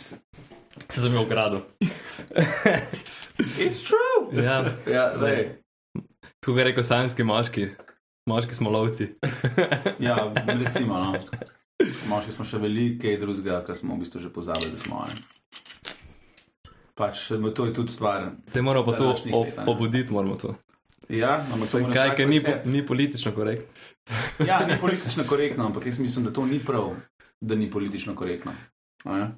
Se 0.89 1.01
sem 1.01 1.13
jih 1.13 1.21
ukradel. 1.21 1.61
It's 3.59 3.83
true. 3.83 4.31
Ja, 4.35 4.65
Ja, 4.87 5.13
lej. 5.15 5.59
tako 6.41 6.59
je 6.59 6.65
rekel 6.65 6.85
sanjski 6.85 7.23
moški. 7.23 7.69
Moški 8.27 8.55
smo 8.55 8.71
lovci. 8.71 9.15
ja, 9.99 10.17
recimo, 10.47 10.99
no. 10.99 11.19
Moški 12.09 12.33
smo 12.33 12.45
še 12.45 12.59
veliko 12.59 13.09
drugega, 13.21 13.63
kar 13.65 13.77
smo 13.77 13.95
v 13.95 14.05
bistvu 14.05 14.21
že 14.21 14.31
pozabili, 14.31 14.73
da 14.73 14.79
smo. 14.79 15.05
Ne. 15.07 15.15
Pač 16.95 17.29
to 17.55 17.65
je 17.65 17.73
tudi 17.73 17.93
stvar. 17.93 18.31
Zdaj 18.47 18.63
moramo 18.63 18.87
pa 18.87 18.97
to 18.99 19.15
ob, 19.33 19.47
obuditi. 19.67 20.13
Moramo 20.13 20.37
to. 20.37 20.55
Ja, 21.09 21.45
ampak 21.49 21.73
mora 21.75 21.95
Kaj, 21.95 22.17
ker 22.17 22.29
ni, 22.29 22.41
po- 22.41 22.59
ni 22.67 22.83
politično 22.85 23.33
korektno. 23.33 23.69
Ja, 24.47 24.61
ni 24.61 24.77
politično 24.81 25.25
korektno, 25.25 25.67
ampak 25.67 25.87
jaz 25.87 25.99
mislim, 25.99 26.25
da 26.25 26.33
to 26.33 26.47
ni 26.47 26.59
prav, 26.59 26.91
da 27.41 27.55
ni 27.55 27.71
politično 27.71 28.15
korektno. 28.15 28.53
A 29.05 29.17
ne? 29.17 29.31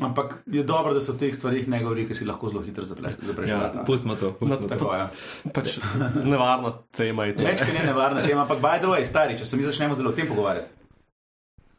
Ampak 0.00 0.34
je 0.46 0.62
dobro, 0.62 0.94
da 0.94 1.00
se 1.00 1.12
o 1.12 1.14
teh 1.14 1.34
stvarih 1.34 1.68
ne 1.68 1.82
govori, 1.82 2.06
ker 2.06 2.16
si 2.16 2.24
lahko 2.24 2.48
zelo 2.48 2.62
hitro 2.62 2.84
zapre- 2.84 3.12
zapreš. 3.20 3.50
Ja, 3.50 3.82
pustimo 3.86 4.14
to. 4.16 4.32
Pustimo 4.32 4.56
to. 4.58 4.68
Tako 4.68 4.94
je. 4.94 5.08
Pač 5.52 5.74
nevarna 6.26 6.72
tema 6.90 7.26
je 7.26 7.36
to. 7.36 7.44
Več, 7.44 7.60
ki 7.60 7.72
ne 7.72 7.82
nevarna 7.84 8.22
tema, 8.22 8.42
ampak 8.42 8.60
by 8.60 8.78
the 8.78 8.88
way, 8.88 9.04
stari, 9.04 9.36
če 9.36 9.44
se 9.44 9.56
mi 9.56 9.64
začnemo 9.64 9.94
zelo 9.94 10.10
o 10.10 10.12
tem 10.12 10.26
pogovarjati. 10.26 10.70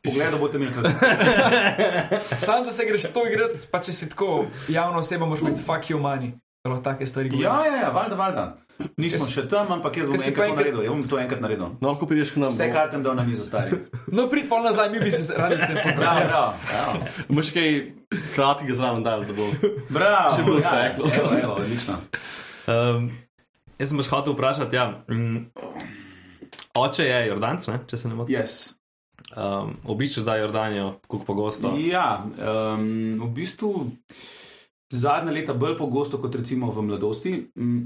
Poglej, 0.03 0.29
da 0.29 0.37
boste 0.37 0.57
imeli 0.57 0.73
kaj. 0.73 0.93
Sam, 2.45 2.63
da 2.63 2.71
se 2.71 2.85
greš 2.85 3.07
to 3.09 3.23
igrati, 3.25 3.65
pa 3.71 3.79
če 3.79 3.93
si 3.93 4.09
tako 4.09 4.45
javna 4.69 4.99
oseba, 4.99 5.25
moraš 5.25 5.43
biti 5.43 5.63
fuck 5.63 5.89
you 5.89 5.97
money. 5.99 6.33
Zelo 6.61 6.77
take 6.79 7.07
stvari. 7.07 7.31
Ja, 7.35 7.65
ja, 7.65 7.75
ja, 7.77 7.89
valjda, 7.89 8.15
valjda. 8.15 8.43
Nismo 8.97 9.19
Jaz- 9.19 9.31
še 9.31 9.43
tam, 9.47 9.71
ampak 9.71 9.97
jaz 9.97 10.07
bom 10.07 10.15
enkrat 10.15 10.35
pa 10.35 10.43
enkrat- 10.43 10.57
naredil. 10.57 10.81
Jaz 10.81 10.91
bom 10.91 11.03
to 11.05 11.17
enkrat 11.17 11.41
naredil. 11.41 11.69
No, 11.79 11.95
ko 11.95 12.05
prideš 12.05 12.31
k 12.31 12.37
nam, 12.37 12.49
Vse 12.49 12.67
kartem 12.69 13.01
dal 13.01 13.15
na 13.15 13.23
mizo, 13.23 13.43
stari. 13.43 13.79
No, 14.11 14.27
prid 14.27 14.45
pol 14.47 14.61
nazaj, 14.61 14.89
mi 14.89 14.99
bi 14.99 15.09
se 15.09 15.25
radi 15.29 15.57
pobrali. 15.85 15.97
bravo. 15.97 16.53
bravo. 16.63 16.93
boš 17.29 17.49
kaj 17.49 17.69
kratkega 18.33 18.73
zraven 18.73 19.03
dal, 19.03 19.23
da 19.23 19.33
bo. 19.33 19.49
Bravo, 19.89 20.35
Še 20.35 20.43
bolj 20.43 20.59
ja, 20.59 20.69
steklo. 20.69 21.05
Evo, 21.09 21.29
evo, 21.37 21.53
odlično. 21.55 21.95
Um, 22.65 23.09
jaz 23.75 23.89
sem 23.89 23.97
baš 23.97 24.07
hotel 24.07 24.33
vprašati, 24.33 24.75
ja, 24.75 24.85
mm, 25.07 25.39
oče 26.75 27.03
je 27.03 27.27
Jordanc, 27.27 27.67
ne, 27.67 27.79
če 27.85 27.97
se 27.97 28.07
ne 28.07 28.15
motim. 28.15 28.35
Yes. 28.35 28.73
Um, 29.33 29.73
obiščeš 29.85 30.23
da 30.23 30.35
Jordanijo, 30.35 30.99
kako 31.01 31.23
pogosto. 31.25 31.71
Ja, 31.79 32.21
um, 32.21 32.85
v 33.17 33.27
bistvu 33.33 33.71
zadnja 34.91 35.31
leta 35.31 35.53
bolj 35.53 35.77
pogosto 35.77 36.17
kot 36.17 36.35
recimo 36.35 36.69
v 36.69 36.83
mladosti. 36.83 37.31
Mm, 37.55 37.79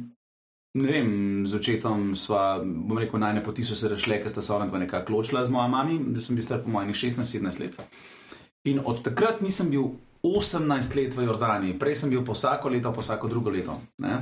Ne 0.74 0.92
vem, 0.92 1.48
z 1.48 1.56
očetom 1.58 2.12
sva, 2.16 2.60
bom 2.62 2.98
rekel, 3.00 3.20
najne 3.20 3.42
poti 3.44 3.64
so 3.66 3.76
se 3.76 3.90
rešile, 3.90 4.20
ker 4.22 4.30
sta 4.30 4.44
se 4.46 4.54
ona 4.54 4.68
dva 4.68 4.82
nekako 4.84 5.16
ločila 5.16 5.46
z 5.46 5.50
mojo 5.50 5.72
mami, 5.72 5.96
da 6.14 6.22
sem 6.22 6.36
bil 6.36 6.46
star 6.46 6.60
po 6.64 6.70
mojih 6.70 6.92
16-17 6.94 7.62
let. 7.64 7.80
In 8.68 8.84
od 8.86 9.02
takrat 9.06 9.42
nisem 9.42 9.72
bil 9.72 9.96
18 10.22 10.96
let 11.00 11.16
v 11.16 11.26
Jordaniji, 11.26 11.80
prej 11.80 11.96
sem 12.04 12.12
bil 12.12 12.22
po 12.26 12.36
vsako 12.36 12.70
leto, 12.70 12.92
po 12.94 13.02
vsako 13.02 13.32
drugo 13.32 13.50
leto. 13.50 13.80
Ne? 14.04 14.22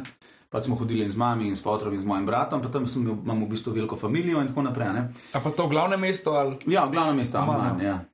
Pa 0.50 0.62
smo 0.62 0.76
hodili 0.76 1.10
z 1.12 1.18
mami 1.18 1.50
in 1.50 1.58
s 1.58 1.64
fotom 1.66 1.93
in 1.93 2.02
z 2.02 2.08
mojim 2.08 2.26
bratom, 2.26 2.62
pa 2.62 2.70
tam 2.70 2.88
sem 2.88 3.02
imel, 3.02 3.18
imam 3.26 3.43
v 3.43 3.52
bistvu 3.52 3.74
veliko 3.74 3.98
družino 3.98 4.41
in 4.41 4.48
tako 4.48 4.62
naprej. 4.62 4.93
Ne? 4.93 5.08
A 5.34 5.39
pa 5.39 5.52
to 5.52 5.68
glavno 5.68 5.98
mesto 5.98 6.38
ali. 6.38 6.62
Ja, 6.68 6.88
glavno 6.88 7.14
mesto, 7.14 7.38
Amman. 7.38 7.82
Ja. 7.82 8.06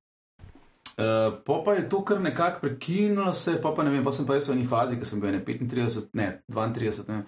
Uh, 1.01 1.33
po 1.45 1.63
pa 1.63 1.73
je 1.73 1.89
to 1.89 2.01
kar 2.05 2.21
nekako 2.21 2.59
prekinulo 2.61 3.33
se, 3.33 3.61
pa, 3.61 3.71
pa 3.71 3.83
ne 3.83 3.91
vem, 3.91 4.03
pa 4.03 4.11
sem 4.11 4.25
pa 4.25 4.35
jaz 4.35 4.49
v 4.49 4.57
eni 4.57 4.65
fazi, 4.67 4.99
ki 4.99 5.05
sem 5.05 5.21
bil 5.21 5.31
ne 5.31 5.39
35, 5.39 6.11
ne 6.13 6.43
32, 6.51 7.07
ne 7.07 7.15
vem. 7.15 7.25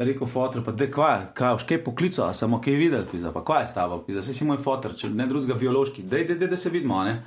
Rekel 0.00 0.26
fotor, 0.26 0.62
pa 0.64 0.72
da 0.72 0.86
kvaj, 0.88 1.26
kaj, 1.36 1.58
kaj 1.68 1.82
poklical, 1.84 2.30
a 2.30 2.34
samo 2.34 2.60
kaj 2.64 2.78
videl, 2.80 3.02
pisa, 3.10 3.34
pa 3.34 3.42
kaj 3.44 3.62
je 3.62 3.66
s 3.68 3.74
tabo, 3.76 3.98
pisa, 4.06 4.22
si 4.24 4.46
moj 4.48 4.56
fotor, 4.64 4.94
če 4.96 5.10
ne 5.12 5.26
drugega 5.28 5.58
biološki, 5.60 6.06
dej, 6.08 6.24
dej, 6.30 6.38
dej, 6.40 6.48
da 6.48 6.56
se 6.56 6.72
vidimo, 6.72 7.02
ne. 7.04 7.18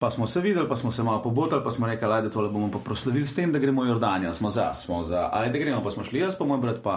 Pa 0.00 0.08
smo 0.14 0.26
se 0.30 0.40
videli, 0.40 0.68
pa 0.70 0.76
smo 0.76 0.92
se 0.94 1.02
malo 1.02 1.20
pobotali, 1.22 1.60
pa 1.64 1.70
smo 1.74 1.86
rekli, 1.86 2.08
ajde, 2.08 2.30
tole 2.32 2.48
bomo 2.48 2.70
pa 2.72 2.80
proslavili 2.80 3.26
s 3.28 3.36
tem, 3.36 3.52
da 3.52 3.60
gremo 3.60 3.84
v 3.84 3.90
Jordanijo, 3.90 4.32
smo 4.34 4.50
za, 4.50 4.70
smo 4.74 5.02
za, 5.04 5.28
ajde 5.32 5.58
gremo, 5.58 5.82
pa 5.84 5.90
smo 5.90 6.06
šli 6.06 6.22
jaz, 6.22 6.38
pa 6.38 6.48
moj 6.48 6.62
brat, 6.64 6.80
pa 6.82 6.96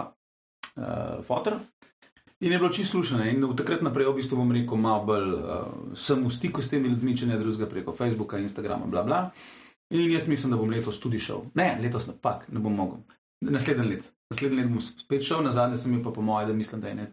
uh, 0.76 1.20
fotor. 1.26 1.60
In 2.40 2.52
je 2.52 2.58
bilo 2.58 2.72
čisto 2.72 2.90
slušano. 2.90 3.26
In 3.30 3.44
od 3.44 3.58
takrat 3.58 3.82
naprej, 3.82 4.08
v 4.08 4.16
bistvu, 4.18 4.40
bom 4.40 4.52
rekel, 4.52 4.78
malo 4.80 5.04
bolj 5.06 5.28
uh, 5.34 5.66
sem 5.94 6.24
v 6.24 6.30
stiku 6.32 6.62
s 6.62 6.72
temi 6.72 6.88
ljudmi, 6.88 7.14
če 7.18 7.28
ne 7.28 7.38
drugega 7.38 7.68
preko 7.70 7.92
Facebooka, 7.94 8.40
Instagrama, 8.42 8.88
bla 8.90 9.02
bla. 9.06 9.20
In 9.94 10.10
jaz 10.10 10.26
mislim, 10.28 10.54
da 10.54 10.58
bom 10.58 10.70
letos 10.70 10.98
tudi 10.98 11.20
šel. 11.22 11.44
Ne, 11.54 11.76
letos 11.82 12.08
napak, 12.08 12.48
ne 12.50 12.62
bom 12.62 12.74
mogel. 12.74 13.04
Naslednji 13.42 13.88
let. 13.88 14.06
Naslednji 14.30 14.58
let 14.58 14.70
bom 14.70 14.80
spet 14.80 15.26
šel, 15.26 15.42
na 15.42 15.52
zadnje 15.52 15.78
sem 15.78 15.92
bil 15.92 16.02
pa 16.04 16.10
po 16.10 16.22
mojem, 16.22 16.48
da 16.48 16.54
mislim, 16.54 16.80
da 16.80 16.88
je 16.88 16.94
ne. 16.94 17.06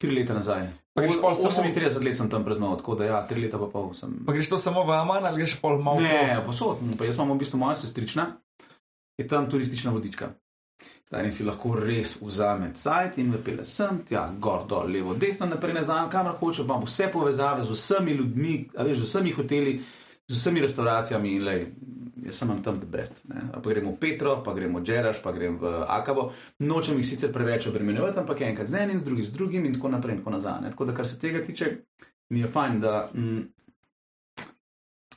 Tri 0.00 0.10
leta 0.10 0.34
nazaj. 0.34 0.70
Pa 0.94 1.02
greš 1.02 1.20
pol 1.20 1.34
samo- 1.34 1.52
38 1.60 2.04
let 2.04 2.16
sem 2.16 2.30
tam 2.30 2.44
praznoval, 2.44 2.76
tako 2.76 2.94
da 2.94 3.04
ja, 3.04 3.26
tri 3.26 3.42
leta 3.42 3.58
pa 3.58 3.66
pol 3.66 3.92
sem. 3.94 4.14
Pa 4.26 4.32
greš 4.32 4.48
to 4.48 4.58
samo 4.58 4.84
v 4.84 4.94
Aman 4.96 5.26
ali 5.26 5.42
greš 5.42 5.58
pol 5.60 5.76
malo? 5.82 6.00
Ne, 6.00 6.40
posod. 6.46 6.80
Pa 6.98 7.04
jaz 7.04 7.18
imam 7.20 7.36
v 7.36 7.42
bistvu 7.44 7.58
moja 7.58 7.74
sestrična, 7.74 8.30
je 9.18 9.28
tam 9.28 9.50
turistična 9.50 9.92
vodička. 9.92 10.32
Stari 11.04 11.32
si 11.32 11.44
lahko 11.44 11.74
res 11.76 12.14
vzame 12.22 12.70
cajt 12.72 13.18
in 13.18 13.32
vepele 13.32 13.66
sem, 13.68 13.98
tja, 14.08 14.30
gor, 14.40 14.64
dol, 14.66 14.88
levo, 14.88 15.12
desno, 15.14 15.46
naprej, 15.46 15.74
nazaj, 15.74 16.06
kamor 16.10 16.38
hoče, 16.40 16.62
imam 16.62 16.86
vse 16.86 17.10
povezave 17.12 17.64
z 17.64 17.70
vsemi 17.70 18.12
ljudmi, 18.16 18.70
veš, 18.78 18.98
z 18.98 19.02
vsemi 19.02 19.32
hoteli, 19.36 19.74
z 20.30 20.36
vsemi 20.38 20.60
restauracijami 20.62 21.32
in 21.34 21.44
lej, 21.44 21.64
jaz 22.22 22.38
sem 22.38 22.62
tam 22.62 22.78
the 22.78 22.86
best. 22.86 23.24
Ne? 23.28 23.48
Pa 23.50 23.70
gremo 23.70 23.90
v 23.92 23.98
Petro, 23.98 24.36
pa 24.44 24.54
gremo 24.54 24.78
v 24.78 24.86
Džeraš, 24.86 25.22
pa 25.22 25.32
gremo 25.32 25.58
v 25.58 25.84
Akabo. 25.88 26.30
Nočem 26.62 26.98
jih 27.00 27.08
sicer 27.08 27.32
preveč 27.34 27.66
obremenjevati, 27.66 28.20
ampak 28.22 28.44
enkrat 28.46 28.68
z 28.70 28.84
enim, 28.84 29.00
z 29.00 29.04
drugim, 29.04 29.26
z 29.26 29.32
drugim 29.34 29.66
in 29.66 29.74
tako 29.74 29.90
naprej 29.90 30.14
in 30.14 30.20
tako 30.22 30.36
nazaj. 30.36 30.60
Ne? 30.62 30.70
Tako 30.70 30.84
da, 30.84 30.94
kar 30.94 31.08
se 31.08 31.18
tega 31.18 31.42
tiče, 31.42 31.70
mi 32.30 32.44
je 32.44 32.48
fajn, 32.48 32.80
da. 32.80 33.10
Mm, 33.14 33.48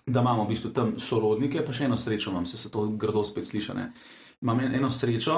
da 0.06 0.20
imamo 0.20 0.44
v 0.44 0.48
bistvu 0.48 0.74
tam 0.76 0.96
sorodnike, 1.00 1.62
pa 1.64 1.74
še 1.74 1.86
eno 1.86 1.96
srečo 1.98 2.32
imam, 2.32 2.46
se, 2.46 2.58
se 2.58 2.72
to 2.72 2.90
grdo 3.00 3.22
spet 3.24 3.48
slišane. 3.48 3.86
Imam 4.42 4.60
en- 4.60 4.74
eno 4.76 4.90
srečo, 4.92 5.38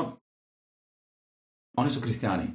oni 1.78 1.91
so 1.91 2.01
kristijani. 2.01 2.47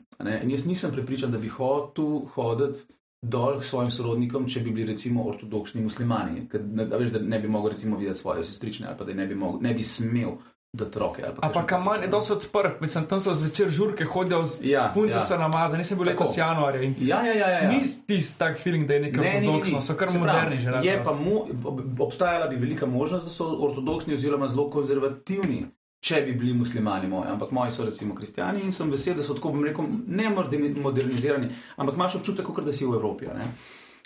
In 0.42 0.50
jaz 0.50 0.66
nisem 0.66 0.90
prepričan, 0.90 1.30
da 1.30 1.38
bi 1.38 1.48
hotel 1.48 2.24
hoditi 2.34 2.88
dol 3.22 3.60
k 3.60 3.64
svojim 3.64 3.90
sorodnikom, 3.90 4.48
če 4.48 4.60
bi 4.60 4.70
bili 4.70 4.92
recimo 4.92 5.24
ortodoksni 5.24 5.82
muslimani. 5.82 6.48
Ker, 6.48 6.60
ne, 6.64 6.84
veš, 6.86 7.10
da 7.10 7.18
ne 7.20 7.38
bi 7.38 7.48
mogel 7.48 7.70
recimo 7.70 7.96
videti 7.96 8.18
svoje 8.18 8.44
sestrične 8.44 8.86
ali 8.86 8.96
pa 8.98 9.04
da 9.04 9.14
ne 9.14 9.26
bi, 9.26 9.34
mogel, 9.34 9.60
ne 9.60 9.74
bi 9.74 9.84
smel 9.84 10.30
dati 10.72 10.98
roke. 10.98 11.22
ali 11.24 11.34
pa 11.34 11.46
A 11.46 11.50
pa 11.50 11.60
kakšen 11.62 11.76
Aman 11.78 12.02
je 12.02 12.08
dosti 12.08 12.32
odprt, 12.32 12.80
mislim, 12.80 13.06
tam 13.06 13.20
so 13.20 13.34
zvečer 13.34 13.68
žurke, 13.68 14.04
hodijo, 14.04 14.46
z- 14.46 14.60
Ja, 14.62 14.90
punce 14.94 15.16
ja. 15.16 15.20
so 15.20 15.36
namazane, 15.36 15.78
nisem 15.78 15.98
bil 15.98 16.06
letos 16.06 16.36
januarja. 16.36 16.82
in 16.82 16.94
Ja, 17.00 17.22
ja, 17.22 17.34
ja. 17.34 17.48
ja, 17.48 17.58
ja. 17.60 17.68
Ni 17.68 17.80
tisti 18.06 18.38
tak 18.38 18.58
feeling, 18.58 18.86
da 18.86 18.94
je 18.94 19.00
nekaj 19.02 19.26
ortodoksno, 19.28 19.80
so 19.80 19.94
kar 19.94 20.10
Se 20.10 20.18
pravi, 20.18 20.28
moderni 20.30 20.58
že. 20.58 20.70
Je 20.82 21.04
pa 21.04 21.12
mu, 21.12 21.34
ob- 21.64 22.00
obstajala 22.00 22.46
bi 22.46 22.56
velika 22.56 22.86
možnost, 22.86 23.24
da 23.24 23.30
so 23.30 23.44
ortodoksni 23.60 24.14
oziroma 24.14 24.48
zelo 24.48 24.70
konzervativni, 24.70 25.66
če 26.00 26.22
bi 26.24 26.32
bili 26.32 26.54
muslimani 26.56 27.08
moji, 27.08 27.28
ampak 27.30 27.50
moji 27.52 27.72
so 27.72 27.84
recimo 27.84 28.14
kristijani 28.14 28.62
in 28.64 28.72
sem 28.72 28.90
vesel, 28.90 29.18
da 29.18 29.24
so 29.24 29.36
tako, 29.36 29.52
bom 29.52 29.64
rekel, 29.64 29.84
ne 30.06 30.30
moderni- 30.32 30.72
modernizirani, 30.80 31.50
ampak 31.76 31.98
imaš 31.98 32.16
občutek, 32.20 32.46
kot 32.46 32.64
da 32.64 32.72
si 32.72 32.86
v 32.86 32.96
Evropi. 32.96 33.26
ne. 33.26 33.52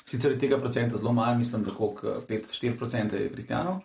sicer 0.06 0.32
je 0.32 0.38
tega 0.38 0.58
procenta 0.60 0.96
zelo 0.96 1.12
malo, 1.12 1.38
mislim, 1.38 1.62
da 1.64 1.70
okrog 1.70 2.26
5-4% 2.28 3.14
je 3.14 3.28
kristijanov. 3.32 3.80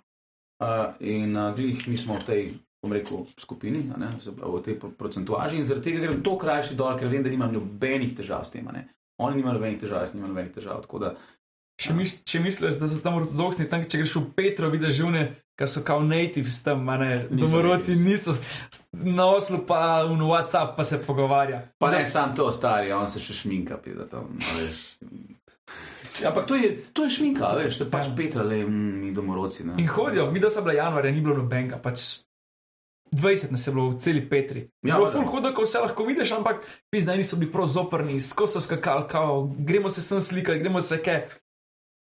Uh, 0.59 0.95
in 0.99 1.37
uh, 1.37 1.55
glih 1.55 1.87
mi 1.87 1.97
smo 1.97 2.17
v 2.19 2.25
tej, 2.25 2.49
bom 2.83 2.91
rekel, 2.93 3.25
skupini, 3.39 3.85
ne, 3.97 4.09
v 4.25 4.61
tej 4.63 4.79
pro- 4.79 4.91
procentuaži 4.91 5.55
in 5.57 5.63
zaradi 5.63 5.91
tega 5.91 6.01
grem 6.03 6.23
to 6.23 6.33
krajši 6.37 6.75
dol, 6.75 6.97
ker 6.99 7.07
vem, 7.07 7.23
da 7.23 7.31
nimam 7.31 7.53
nobenih 7.53 8.11
težav 8.17 8.43
s 8.43 8.51
tem. 8.51 8.67
Oni 9.19 9.39
nimajo 9.39 9.55
nobenih 9.55 9.79
težav, 9.79 10.03
jaz 10.03 10.13
nimam 10.15 10.33
nobenih 10.33 10.51
težav. 10.55 10.81
Tako 10.83 10.99
da, 10.99 11.13
Če, 11.79 11.93
mis, 11.95 12.17
če 12.23 12.39
misliš, 12.39 12.75
da 12.75 12.87
so 12.87 12.97
tam 12.99 13.15
ortodoksni, 13.15 13.69
tam, 13.71 13.85
če 13.85 14.01
greš 14.01 14.17
v 14.17 14.23
Petro, 14.35 14.67
vidiš 14.67 14.97
živne, 14.97 15.21
ki 15.55 15.67
so 15.67 15.79
kao 15.81 16.01
natives 16.01 16.57
tam, 16.61 16.83
a 16.85 16.97
ne, 16.97 17.09
Niso 17.29 17.45
domorodci 17.45 17.95
niso, 17.95 18.35
na 18.91 19.29
oslu 19.29 19.61
pa 19.63 20.03
v 20.03 20.17
WhatsApp 20.19 20.75
pa 20.75 20.83
se 20.83 20.99
pogovarja. 20.99 21.61
pa 21.77 21.91
ne 21.91 22.03
sam 22.05 22.35
to 22.35 22.51
stari, 22.51 22.91
on 22.91 23.07
se 23.07 23.19
še 23.19 23.33
šminka, 23.33 23.77
pide 23.77 24.03
tam. 24.07 24.27
veš. 24.35 24.81
Ja, 26.19 26.29
Ampak 26.29 26.47
to 26.47 26.55
je, 26.55 26.83
to 26.91 27.07
je 27.07 27.09
šminka, 27.11 27.47
a 27.47 27.55
veš, 27.55 27.77
to 27.77 27.83
je 27.83 27.91
pač 27.91 28.07
Ja. 28.07 28.15
Petra, 28.15 28.43
le 28.43 28.65
mi 28.67 29.13
domorodci. 29.13 29.63
Ne. 29.63 29.79
In 29.79 29.87
hodijo, 29.87 30.31
mi 30.31 30.39
da 30.39 30.49
so 30.49 30.59
bila 30.61 30.73
januarja, 30.75 31.11
ni 31.11 31.21
bilo 31.21 31.37
nobenega, 31.37 31.79
pač 31.79 32.19
20 33.09 33.51
nas 33.51 33.63
je 33.63 33.71
bilo 33.71 33.89
v 33.89 33.97
celi 33.97 34.21
Petri. 34.21 34.67
Ja, 34.83 34.89
Ja, 34.89 34.95
bilo 34.95 35.05
valjda. 35.05 35.15
ful 35.15 35.31
hodo, 35.31 35.53
ko 35.53 35.63
vse 35.63 35.79
lahko 35.79 36.03
vidiš, 36.03 36.31
ampak 36.31 36.59
pizna, 36.91 37.15
eni 37.15 37.23
so 37.23 37.39
bili 37.39 37.51
prav 37.51 37.67
zoprni, 37.67 38.19
skozi 38.19 38.53
so 38.53 38.61
skakali, 38.61 39.07
kao, 39.07 39.47
gremo 39.57 39.89
se 39.89 40.01
sem 40.01 40.19
slikati, 40.19 40.59
gremo 40.59 40.81
se 40.81 40.99
kaj. 40.99 41.23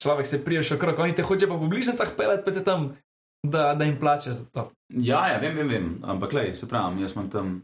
Človek 0.02 0.26
se 0.30 0.38
prije 0.44 0.62
še 0.62 0.76
okrog, 0.78 1.00
oni 1.02 1.14
te 1.14 1.26
hoče 1.26 1.48
pa 1.50 1.58
po 1.58 1.66
bližnjicah 1.70 2.12
pelati, 2.16 2.44
pa 2.46 2.54
te 2.54 2.62
tam, 2.64 2.92
da, 3.42 3.72
da 3.74 3.84
jim 3.84 3.98
plače 3.98 4.32
za 4.32 4.44
to. 4.54 4.68
Ja, 4.94 5.24
ja, 5.32 5.40
vem, 5.42 5.56
vem, 5.58 5.68
vem. 5.68 5.88
ampak 6.06 6.32
le, 6.32 6.54
se 6.54 6.68
pravi, 6.70 7.02
jaz 7.02 7.16
imam 7.16 7.30
tam 7.30 7.58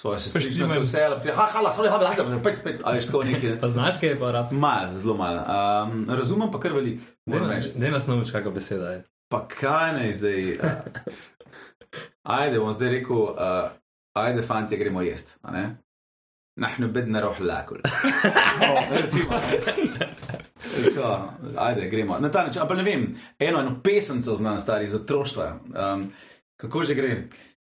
svoje 0.00 0.20
sestrične, 0.24 0.50
Pač 0.50 0.56
ti 0.56 0.78
ki 0.80 0.84
vse 0.84 1.06
lepo, 1.12 1.32
ha, 1.36 1.46
hala, 1.56 1.72
sorry, 1.76 1.92
hala, 1.92 2.12
hala, 2.12 2.38
pet, 2.44 2.62
pet, 2.64 2.80
a 2.84 2.94
veš, 2.96 3.10
tako 3.10 3.24
nekaj. 3.28 3.56
Pa 3.60 3.68
znaš, 3.72 4.00
kaj 4.00 4.14
je 4.14 4.20
pa 4.20 4.28
arabsko? 4.30 4.60
Mal, 4.60 4.94
zelo 5.00 5.16
mal. 5.18 5.40
Um, 5.44 6.06
razumem 6.08 6.52
pa 6.52 6.60
kar 6.62 6.76
veliko. 6.76 7.04
Ne 7.28 7.92
nas 7.92 8.08
nauči, 8.08 8.32
kakšna 8.32 8.54
beseda 8.54 8.94
je. 8.96 9.02
Pa 9.32 9.44
kaj 9.48 9.92
naj 9.98 10.16
zdaj? 10.20 10.40
Uh, 10.56 11.04
ajde, 12.40 12.62
bom 12.62 12.72
zdaj 12.76 12.96
rekel, 12.96 13.24
uh, 13.32 13.72
ajde, 14.20 14.44
fanti, 14.46 14.80
gremo 14.80 15.04
jesti. 15.04 15.36
a 16.59 16.61
ne? 16.61 16.67
Nahnu 16.67 16.87
bedna 16.87 17.21
roh 17.21 17.39
lakul. 17.39 17.77
Recimo. 18.91 19.39
Tako, 20.85 21.33
Ajde, 21.57 21.89
gremo. 21.89 22.19
Na 22.19 22.31
ta 22.31 22.45
način, 22.45 22.61
ampak 22.61 22.77
ne 22.77 22.83
vem, 22.83 23.17
eno, 23.39 23.59
eno 23.59 23.81
pesemco 23.83 24.35
znam 24.35 24.59
stari 24.59 24.85
iz 24.85 24.95
otroštva. 24.95 25.59
Um, 25.75 26.11
kako 26.57 26.83
že 26.83 26.95
gre? 26.95 27.27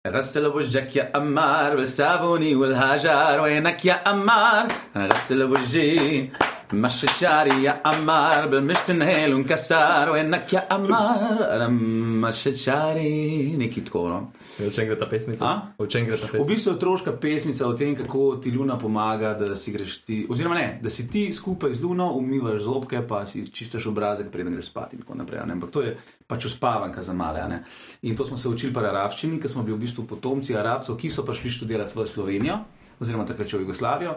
غسل 0.07 0.47
وجهك 0.47 0.97
يا 0.97 1.17
أمار 1.17 1.77
بالصابون 1.77 2.57
والهجر 2.57 3.41
وينك 3.41 3.85
يا 3.85 4.11
أمار 4.11 4.69
غسل 4.97 5.43
وجهي 5.43 6.31
مشي 6.73 7.07
شعري 7.07 7.63
يا 7.63 7.83
أمار 7.87 8.47
بالمشط 8.47 8.91
نهيل 8.91 9.35
ونكسر 9.35 10.11
وينك 10.11 10.53
يا 10.53 10.75
أمار 10.75 11.57
أنا 11.57 11.69
مشي 11.69 12.53
شعري 12.57 13.57
neki 13.59 13.85
tako. 13.85 14.09
No? 14.09 14.33
O 14.67 14.71
čem 14.71 14.87
gre 14.87 14.99
ta 14.99 15.07
pesmica? 15.07 15.45
A? 15.45 15.63
O 15.79 15.87
čem 15.87 16.07
gre 16.07 16.17
ta 16.17 16.27
V 16.27 16.31
pesmica? 16.31 16.47
bistvu 16.47 16.71
je 16.71 16.75
otroška 16.77 17.13
pesmica 17.13 17.67
o 17.67 17.73
tem, 17.73 17.97
kako 17.97 18.37
ti 18.37 18.51
Luna 18.51 18.79
pomaga, 18.79 19.35
da 19.35 19.57
si 19.57 19.73
greš 19.73 19.99
ti, 20.05 20.27
oziroma 20.31 20.55
ne, 20.55 20.79
da 20.83 20.91
si 20.91 21.09
ti 21.11 21.33
skupaj 21.33 21.75
z 21.75 21.83
Luno 21.83 22.13
umivaš 22.13 22.61
zobke, 22.63 23.03
pa 23.09 23.27
si 23.27 23.51
čistaš 23.53 23.87
obrazek, 23.87 24.31
preden 24.31 24.53
greš 24.55 24.67
spat 24.67 24.93
in 24.93 25.01
tako 25.01 25.15
naprej. 25.15 25.41
a 25.41 25.47
ne. 25.47 25.53
Ampak 25.53 25.71
to 25.71 25.83
je 25.83 25.97
pač 26.27 26.45
uspavanka 26.45 27.03
za 27.03 27.13
male. 27.13 27.41
a 27.41 27.49
ne. 27.49 27.65
In 28.03 28.17
to 28.17 28.27
smo 28.27 28.37
se 28.37 28.49
učili 28.49 28.73
pri 28.73 28.87
arabščini, 28.87 29.41
ker 29.41 29.51
smo 29.51 29.63
bili 29.63 29.77
v 29.77 29.81
bistvu 29.81 30.07
potomci 30.07 30.57
arabcev, 30.57 30.97
ki 30.97 31.11
so 31.11 31.23
prišli 31.27 31.51
študirati 31.51 31.99
v 31.99 32.07
Slovenijo, 32.07 32.59
oziroma 33.01 33.27
takrat 33.27 33.49
še 33.49 33.57
v 33.59 33.61
Jugoslavijo. 33.67 34.15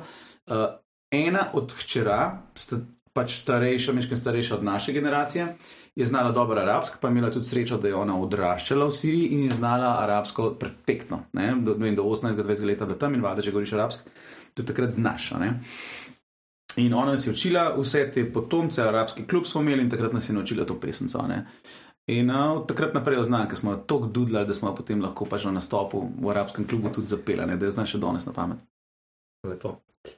Uh, 0.48 0.84
ena 1.11 1.51
od 1.53 1.73
hčera, 1.73 2.43
sta, 2.55 2.81
pač 3.13 3.35
starejša, 3.41 3.93
meškaj 3.97 4.21
starejša 4.21 4.57
od 4.57 4.65
naše 4.65 4.93
generacije, 4.93 5.47
je 5.99 6.07
znala 6.07 6.33
dobro 6.33 6.61
arabsko, 6.61 6.99
pa 7.01 7.09
je 7.09 7.13
imela 7.13 7.31
tudi 7.35 7.47
srečo, 7.47 7.79
da 7.83 7.89
je 7.89 7.95
ona 7.99 8.15
odraščala 8.21 8.87
v 8.87 8.95
Siriji 8.95 9.31
in 9.35 9.49
je 9.49 9.57
znala 9.59 9.97
arabsko 10.03 10.53
perfektno. 10.61 11.25
Ne? 11.33 11.55
Do, 11.65 11.75
vem, 11.75 11.97
do 11.97 12.05
18-20 12.07 12.67
let 12.67 12.81
je 12.81 12.87
bila 12.87 12.99
tam 12.99 13.15
in 13.15 13.25
valjda, 13.25 13.43
če 13.43 13.55
govoriš 13.57 13.73
arabsko, 13.75 14.13
to 14.55 14.63
takrat 14.63 14.95
znaš. 14.95 15.33
ne. 15.41 15.57
In 16.79 16.95
ona 16.95 17.17
nas 17.17 17.27
je 17.27 17.33
učila, 17.33 17.73
vse 17.75 18.05
te 18.15 18.23
potomce, 18.33 18.83
arabski 18.83 19.27
klub 19.27 19.47
smo 19.47 19.65
imeli 19.65 19.83
in 19.83 19.91
takrat 19.91 20.13
nas 20.13 20.29
je 20.29 20.35
naučila 20.35 20.65
to 20.65 20.79
pesemco. 20.81 21.27
ne. 21.27 21.47
In 22.09 22.31
uh, 22.31 22.63
takrat 22.67 22.95
naprej 22.95 23.25
znam, 23.25 23.49
ker 23.49 23.59
smo 23.59 23.73
jo 23.73 23.83
tako 23.87 24.07
dudlali, 24.07 24.47
da 24.47 24.55
smo 24.55 24.71
jo 24.71 24.77
potem 24.79 25.03
lahko 25.03 25.27
pač 25.29 25.45
na 25.45 25.59
nastopu 25.59 26.07
v 26.21 26.31
arabskem 26.31 26.65
klubu 26.65 26.89
tudi 26.95 27.09
zapeli, 27.09 27.47
ne, 27.47 27.57
da 27.57 27.67
jo 27.67 27.75
znaš 27.75 27.97
še 27.97 27.99
danes 27.99 28.25
na 28.27 28.33
pamet. 28.33 28.63
Lepo. 29.45 29.75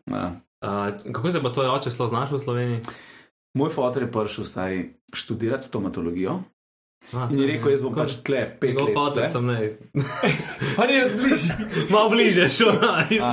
Ja. 0.07 0.41
A, 0.61 0.91
kako 1.12 1.31
se 1.31 1.43
pa 1.43 1.53
tvoj 1.53 1.66
oče 1.66 1.91
znašel 1.91 2.37
v 2.37 2.41
Sloveniji? 2.41 2.81
Moj 3.55 3.70
fotor 3.70 4.03
je 4.03 4.12
prišel 4.12 4.45
stari 4.45 4.95
študirati 5.14 5.66
stomatologijo 5.66 6.43
A, 7.12 7.26
in 7.32 7.40
je 7.40 7.46
rekel, 7.48 7.70
jaz 7.72 7.82
bom 7.82 7.94
pač 7.96 8.12
tle 8.22 8.42
pet 8.61 8.76
let. 8.76 8.92
tle. 9.14 9.24
sem 9.32 9.46
ne. 9.46 9.57
Oni 10.82 10.92
je 10.94 11.07
bližje. 11.16 11.55
Malo 11.90 12.11
bliže, 12.12 12.48
šel 12.48 12.76
na 12.76 12.90
A, 13.01 13.30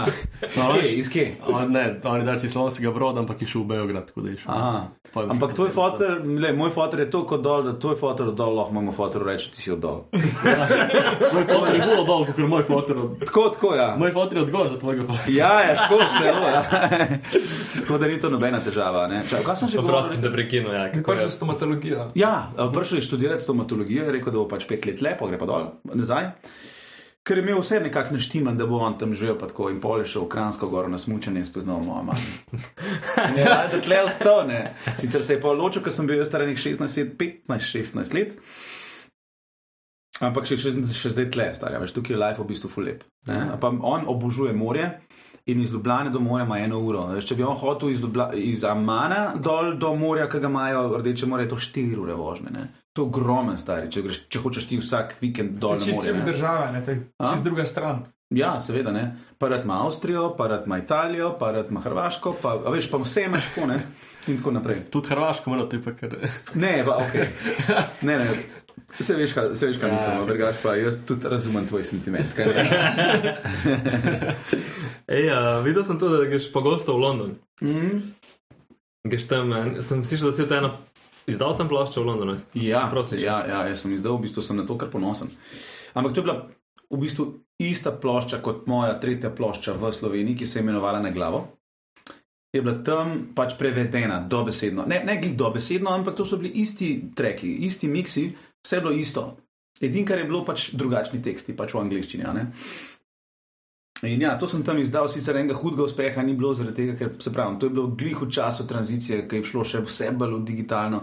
iz 0.88 1.10
kje, 1.12 1.26
iz 1.36 1.70
ne, 1.70 1.84
on 2.04 2.20
je 2.22 2.26
dači 2.26 2.50
slovenskega 2.50 2.92
broda, 2.96 3.20
ampak 3.20 3.42
je 3.44 3.48
šel 3.48 3.68
v 3.68 3.76
Beograd, 3.76 4.08
tako 4.08 4.24
da 4.24 4.30
je 4.30 4.38
šel. 4.38 4.52
Aha. 4.56 4.88
Pa 5.14 5.24
Ampak 5.24 5.54
tvoj 5.54 5.70
fotor, 5.70 6.22
le, 6.26 6.54
moj 6.54 6.70
fotor 6.70 7.00
je 7.00 7.10
toliko 7.12 7.38
dol, 7.38 7.64
da 7.64 7.74
tvoj 7.80 7.96
fotor 7.96 8.32
dol 8.36 8.56
lahko 8.56 8.72
imamo 8.72 8.92
fotor 8.92 9.24
reči, 9.26 9.52
ti 9.52 9.62
si 9.62 9.72
od 9.72 9.80
dol. 9.80 10.04
Moj 11.34 11.44
fotor 11.48 11.74
je 11.74 11.82
bolj 11.82 12.04
dol, 12.06 12.26
kot 12.28 12.38
moj 12.38 12.64
fotor. 12.68 12.98
Tako, 13.26 13.44
tako, 13.56 13.74
ja. 13.76 13.88
Moj 14.00 14.12
fotor 14.14 14.38
je 14.38 14.44
odgor 14.44 14.70
za 14.70 14.80
tvojega 14.80 15.08
fotora. 15.08 15.32
Ja, 15.32 15.54
ja, 15.64 15.76
tako 15.76 16.00
zelo. 16.22 16.48
Ja. 16.48 16.64
tako 17.82 17.98
da 17.98 18.08
ni 18.08 18.20
to 18.20 18.30
nobena 18.30 18.60
težava. 18.60 19.08
ne. 19.08 19.24
Čakaj, 19.30 19.46
kaj 19.46 19.56
sem 19.56 19.70
že 19.70 19.78
Prosti 19.78 19.92
govoril? 19.92 20.14
sem 20.14 20.22
te 20.22 20.32
prekinil, 20.32 20.74
ja. 20.74 20.86
Prišel 20.92 21.26
je? 21.26 21.30
stomatologija. 21.30 22.12
Ja, 22.16 22.52
a, 22.58 22.70
prišel 22.74 22.98
je 22.98 23.08
študirati 23.08 23.44
stomatologijo, 23.44 23.57
je 23.64 24.12
rekel, 24.12 24.32
da 24.32 24.38
bo 24.38 24.48
pač 24.48 24.68
pet 24.68 24.86
let 24.86 25.02
lepo, 25.02 25.28
gre 25.28 25.38
pa 25.38 25.46
dol, 25.46 25.72
nazaj. 25.84 26.32
Ker 27.28 27.38
je 27.38 27.44
imel 27.44 27.60
vse 27.60 27.82
nekako 27.84 28.14
naštiman, 28.16 28.58
da 28.58 28.66
bo 28.66 28.78
on 28.80 28.96
tam 28.98 29.14
živel, 29.14 29.36
pa 29.40 29.50
tako 29.50 29.68
in 29.70 29.82
pol 29.84 30.00
je 30.00 30.08
šel 30.14 30.24
v 30.24 30.30
Kransko 30.32 30.70
goro 30.72 30.88
na 30.88 30.98
smučanje 30.98 31.42
in 31.44 31.46
spoznal 31.46 31.84
mojo 31.84 32.04
mamo. 32.08 32.16
Ja, 33.42 33.68
da 33.68 33.82
tle 33.84 34.00
ostal, 34.08 34.46
ne. 34.48 34.62
Sicer 35.02 35.26
se 35.26 35.36
je 35.36 35.42
pa 35.42 35.52
odločil, 35.52 35.84
ker 35.84 35.92
sem 35.92 36.08
bil 36.08 36.24
star 36.26 36.46
nekih 36.48 36.64
16, 36.64 37.18
15, 37.20 37.68
16 37.68 38.16
let. 38.16 38.38
Ampak 40.24 40.48
še, 40.50 40.56
še, 40.58 40.72
še 40.96 41.12
zdaj 41.14 41.28
tle, 41.36 41.52
starja, 41.58 41.82
veš, 41.84 41.94
tukaj 41.98 42.16
je 42.16 42.22
life 42.22 42.42
v 42.42 42.48
bistvu 42.50 42.72
full 42.72 42.88
lep. 42.88 43.04
ne. 43.28 43.58
Pa 43.60 43.70
on 43.76 44.08
obožuje 44.08 44.56
morje 44.56 44.88
in 45.48 45.62
iz 45.62 45.74
Ljubljana 45.74 46.10
do 46.10 46.20
morja 46.20 46.46
ima 46.46 46.58
eno 46.60 46.80
uro. 46.80 47.06
Če 47.22 47.36
bi 47.36 47.44
on 47.44 47.56
hotel 47.60 47.92
iz, 47.92 48.02
Ljubla, 48.02 48.32
iz 48.34 48.64
Amana 48.64 49.36
dol 49.36 49.76
do 49.80 49.94
morja, 49.96 50.30
ki 50.32 50.42
ga 50.44 50.50
imajo 50.50 50.98
rdeče 50.98 51.28
more, 51.30 51.44
je 51.44 51.52
to 51.54 51.60
4 51.60 52.02
ure 52.02 52.18
vožnje. 52.18 52.52
Ne. 52.52 52.66
To 52.98 53.04
je 53.04 53.06
ogromen 53.06 53.60
stari, 53.62 53.92
če, 53.94 54.02
greš, 54.02 54.24
če 54.26 54.40
hočeš 54.42 54.66
ti 54.72 54.78
vsak 54.82 55.12
vikend 55.22 55.60
dol 55.62 55.76
je 55.76 55.84
na 55.84 55.86
čist 55.86 56.00
morje. 56.00 56.10
jug 56.10 56.26
ne. 56.74 56.80
to 56.82 56.92
je 56.92 57.02
čist 57.22 57.44
druga 57.46 57.66
stran. 57.70 58.00
Ja, 58.34 58.56
seveda 58.60 58.92
ne. 58.92 59.04
Parat 59.38 59.68
ima 59.68 59.86
Avstrijo, 59.86 60.32
parat 60.38 60.66
ima 60.66 60.80
Italijo, 60.82 61.36
parat 61.40 61.70
ima 61.70 61.84
Hrvaško, 61.86 62.36
pa 62.42 62.56
a 62.66 62.74
veš, 62.74 62.90
pa 62.90 62.98
vse 62.98 63.28
imaš 63.30 63.46
tako, 63.54 63.68
ne. 63.70 63.84
In 64.28 64.38
tako 64.42 64.52
naprej. 64.58 64.82
Tudi 64.92 65.14
Hrvaško 65.14 65.54
ima 65.54 65.70
to, 65.70 65.94
ker 66.00 66.18
Ne, 66.56 66.82
pa 66.86 66.98
ok. 66.98 67.14
Ne, 68.02 68.18
ne. 68.18 68.28
Se 69.00 69.14
veš, 69.16 69.34
kaj, 69.38 69.54
se 69.56 69.68
veš, 69.70 69.78
kaj 69.78 69.90
Ja, 69.90 69.94
mislim, 69.94 70.18
ok. 70.18 70.28
drugač 70.28 70.56
pa 70.64 70.74
jaz 70.76 70.98
tudi 71.06 71.30
razumem 71.30 71.68
tvoj 71.70 71.84
sentiment. 71.84 72.34
Ej, 75.08 75.30
uh, 75.30 75.62
videl 75.66 75.86
sem 75.86 76.00
tudi, 76.02 76.18
da 76.18 76.26
greš 76.34 76.50
pogosto 76.50 76.98
v 76.98 77.06
London. 77.06 77.38
Mhm. 77.62 77.98
Greš 79.08 79.30
tam, 79.30 79.54
sem 79.86 80.02
slišal, 80.04 80.34
da 80.34 80.36
si 80.36 80.50
to 80.50 80.56
eno 80.58 80.74
izdal 81.28 81.58
tam 81.58 81.70
ploščo 81.70 82.04
v 82.04 82.08
Londonu. 82.08 82.38
Ja, 82.56 82.88
Prosim, 82.92 83.20
ja, 83.22 83.42
ja, 83.48 83.66
jaz 83.70 83.84
sem 83.84 83.94
izdal, 83.96 84.18
v 84.18 84.28
bistvu 84.28 84.44
sem 84.46 84.58
na 84.58 84.66
to 84.68 84.78
kar 84.80 84.92
ponosen. 84.94 85.32
Ampak 85.94 86.16
to 86.16 86.22
je 86.22 86.28
bila 86.28 86.38
v 86.88 87.00
bistvu 87.02 87.28
ista 87.60 87.92
plošča 87.92 88.42
kot 88.46 88.68
moja 88.70 88.96
tretja 89.02 89.32
plošča 89.34 89.76
v 89.76 89.92
Sloveniji, 89.94 90.38
ki 90.42 90.48
se 90.48 90.60
je 90.60 90.64
imenovala 90.64 91.02
Na 91.04 91.12
glavo. 91.12 91.48
Je 92.54 92.62
bila 92.62 92.78
tam 92.84 93.34
pač 93.36 93.58
prevedena 93.60 94.22
dobesedno. 94.24 94.86
Ne, 94.88 95.02
ne 95.06 95.18
glih 95.22 95.36
dobesedno, 95.38 95.92
ampak 95.92 96.16
to 96.16 96.26
so 96.26 96.38
bili 96.40 96.64
isti 96.64 97.12
treki, 97.16 97.68
isti 97.68 97.88
miksi, 97.88 98.30
vse 98.64 98.76
je 98.76 98.82
bilo 98.82 98.94
isto. 98.96 99.26
Edino, 99.82 100.08
kar 100.08 100.18
je 100.18 100.26
bilo 100.26 100.46
pač 100.46 100.72
drugačni 100.74 101.20
teksti, 101.22 101.54
pač 101.54 101.76
v 101.76 101.82
angleščini. 101.84 102.24
In 104.06 104.22
ja, 104.22 104.36
to 104.38 104.48
sem 104.48 104.62
tam 104.64 104.78
izdal, 104.78 105.08
sicer 105.10 105.40
enega 105.40 105.56
hudega 105.58 105.88
uspeha 105.88 106.22
ni 106.24 106.36
bilo, 106.38 106.52
zaradi 106.54 106.76
tega, 106.76 106.94
ker 107.00 107.16
se 107.24 107.32
pravi, 107.34 107.58
to 107.60 107.66
je 107.66 107.74
bilo 107.74 107.88
glih 107.98 108.20
v 108.22 108.30
času 108.30 108.68
tranzicije, 108.70 109.24
ki 109.30 109.40
je 109.42 109.48
šlo 109.50 109.64
še 109.66 109.82
vse 109.88 110.12
bolj 110.14 110.36
v 110.38 110.44
digitalno. 110.46 111.00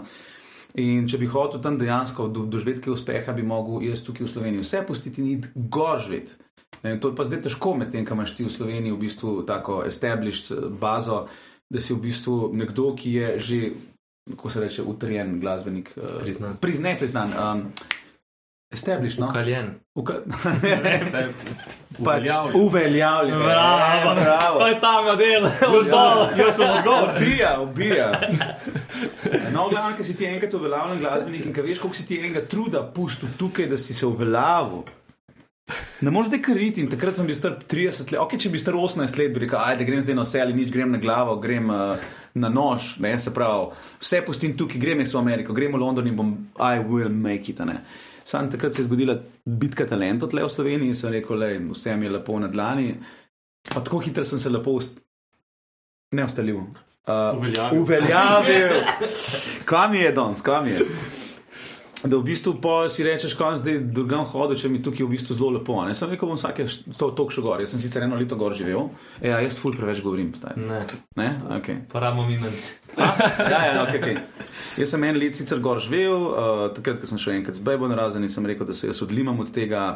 In 0.79 1.07
če 1.07 1.19
bi 1.19 1.27
hotel 1.31 1.61
tam 1.63 1.77
dejansko 1.79 2.27
do, 2.27 2.45
doživeti 2.51 2.91
uspeha, 2.91 3.33
bi 3.35 3.43
mogel 3.43 3.83
jaz 3.87 4.03
tukaj 4.03 4.27
v 4.27 4.31
Sloveniji 4.31 4.63
vse 4.63 4.81
pustiti 4.87 5.21
in 5.23 5.27
iti 5.37 5.51
gor 5.55 5.99
živeti. 6.03 6.35
Ne, 6.83 6.99
To 6.99 7.11
je 7.11 7.15
pa 7.15 7.25
zdaj 7.25 7.41
težko 7.47 7.75
med 7.79 7.91
tem, 7.91 8.05
kaj 8.05 8.15
imaš 8.15 8.35
ti 8.35 8.43
v 8.47 8.51
Sloveniji 8.51 8.91
v 8.91 8.99
bistvu 8.99 9.35
tako 9.47 9.83
established 9.87 10.51
eh, 10.51 10.67
bazo, 10.69 11.25
da 11.71 11.81
si 11.81 11.95
v 11.95 11.99
bistvu 12.03 12.51
nekdo, 12.53 12.93
ki 12.95 13.13
je 13.13 13.27
že, 13.39 13.59
kako 14.35 14.49
se 14.49 14.59
reče, 14.61 14.83
utrjen 14.83 15.39
glasbenik. 15.39 15.93
eh, 15.97 16.19
Priznan. 16.19 16.57
Priz, 16.61 16.79
ne 16.79 16.95
priznan. 16.99 17.31
Um, 17.35 17.65
Establish, 18.75 19.17
no? 19.21 19.31
Kaljen. 19.33 19.73
Uka... 19.95 20.19
Pač, 22.05 22.25
Uveljavljen. 22.53 23.37
Bravo, 23.39 24.11
E, 24.11 24.23
bravo. 24.23 24.59
To 24.59 24.67
je 24.67 24.79
ta 24.83 24.93
model, 25.01 25.47
vsol. 25.81 26.25
Jaz 26.35 26.57
sem 26.57 26.69
odgovor. 26.69 27.15
Ubija, 27.15 27.53
ubija. 27.61 28.09
No, 29.55 29.69
glavno, 29.69 29.95
ker 29.95 30.05
si 30.05 30.13
ti 30.15 30.27
enkrat 30.27 30.53
uveljavljen 30.53 30.99
glasbenik 30.99 31.45
in 31.47 31.53
ker 31.55 31.63
veš, 31.65 31.79
koliko 31.81 31.97
si 31.97 32.05
ti 32.07 32.19
enega 32.19 32.43
truda 32.51 32.83
pustil 32.95 33.31
tukaj, 33.39 33.67
da 33.71 33.77
si 33.79 33.95
se 33.95 34.05
uveljavil. 34.07 34.83
Ne 36.05 36.11
moreš 36.11 36.29
zdaj 36.29 36.41
kariti 36.45 36.83
in 36.83 36.89
takrat 36.91 37.17
sem 37.17 37.27
bil 37.27 37.35
star 37.35 37.55
30 37.71 38.11
let. 38.13 38.19
Ok, 38.21 38.35
če 38.39 38.51
bi 38.53 38.59
star 38.61 38.75
18 38.77 39.19
let, 39.19 39.33
bi 39.33 39.45
rekel, 39.45 39.59
ajde, 39.59 39.87
grem 39.87 40.03
zdaj 40.03 40.17
na 40.19 40.25
vse 40.27 40.43
ali 40.43 40.55
nič, 40.55 40.71
grem 40.73 40.91
na 40.93 40.99
glavo, 41.01 41.37
grem 41.41 41.71
uh, 41.73 42.03
na 42.37 42.51
nož, 42.53 42.95
ne, 43.03 43.15
se 43.19 43.33
pravi, 43.33 43.71
vse 44.03 44.21
pustim 44.27 44.53
tukaj, 44.59 44.79
grem 44.83 45.01
jaz 45.03 45.15
v 45.15 45.21
Ameriko, 45.23 45.55
grem 45.57 45.73
v 45.75 45.81
London 45.81 46.11
in 46.11 46.19
bom, 46.19 46.35
I 46.59 46.83
will 46.83 47.09
make 47.09 47.49
it, 47.51 47.63
a 47.63 47.67
ne. 47.71 47.79
Sam 48.25 48.49
takrat 48.51 48.73
se 48.73 48.81
je 48.81 48.85
zgodila 48.87 49.19
bitka 49.45 49.85
talentov 49.85 50.31
tle 50.31 50.43
v 50.43 50.49
Sloveniji 50.49 50.93
in 50.93 50.97
sem 50.97 51.13
rekel, 51.13 51.37
le, 51.37 51.51
vse 51.71 51.95
mi 51.95 52.07
je 52.07 52.15
lepo 52.17 52.39
na 52.41 52.49
dlani. 52.49 52.95
Pa 53.69 53.83
tako 53.85 53.99
hitro 54.01 54.23
sem 54.25 54.39
se 54.41 54.49
lepo 54.49 54.73
ust... 54.79 54.97
ne 56.11 56.25
ustalil. 56.25 56.57
Uh, 57.05 57.37
Uveljavil. 57.37 57.81
Uveljavil. 57.81 58.81
Kva 59.69 59.87
mi 59.87 60.01
je 60.01 60.11
danes, 60.11 60.41
kva 60.41 60.63
mi 60.65 60.73
je? 60.73 60.87
Da 62.03 62.17
v 62.17 62.23
bistvu 62.27 62.59
si 62.89 63.03
rečeš, 63.03 63.33
kam 63.39 63.55
zdaj 63.57 63.79
drugam 63.95 64.25
hodil, 64.29 64.57
če 64.59 64.69
mi 64.69 64.81
tukaj 64.83 65.05
v 65.07 65.15
bistvu 65.15 65.37
zelo 65.37 65.49
lepo. 65.55 65.77
Ne? 65.87 65.95
Sem 65.95 66.11
rekel, 66.11 66.27
bom 66.27 66.37
vsake 66.37 66.67
to 66.99 67.09
tok 67.17 67.31
še 67.33 67.41
gor. 67.41 67.63
Jaz 67.63 67.73
sem 67.73 67.81
sicer 67.81 68.03
eno 68.05 68.19
leto 68.19 68.37
gor 68.37 68.53
živel, 68.53 68.89
e, 69.21 69.31
a 69.31 69.39
jaz 69.41 69.57
ful 69.61 69.73
preveč 69.77 70.03
govorim. 70.05 70.33
Zdaj. 70.35 70.59
Ne, 70.59 70.83
Ne? 71.15 71.29
Okay. 71.57 71.79
porabimo 71.89 72.27
minut. 72.27 72.53
Ja, 72.95 73.59
ja, 73.65 73.73
okay, 73.83 73.99
okay. 73.99 74.17
Jaz 74.77 74.93
sem 74.93 75.03
en 75.07 75.17
let 75.19 75.35
sicer 75.35 75.59
gor 75.63 75.79
živel, 75.83 76.29
uh, 76.29 76.67
takrat, 76.75 77.01
ko 77.01 77.09
sem 77.09 77.21
šel 77.21 77.39
enkrat 77.39 77.57
z 77.57 77.63
Bebo 77.65 77.89
na 77.89 77.97
razen 77.99 78.23
in 78.23 78.31
sem 78.31 78.45
rekel, 78.45 78.67
da 78.67 78.75
se 78.75 78.91
jaz 78.91 79.01
odlimam 79.05 79.39
od 79.39 79.51
tega. 79.55 79.95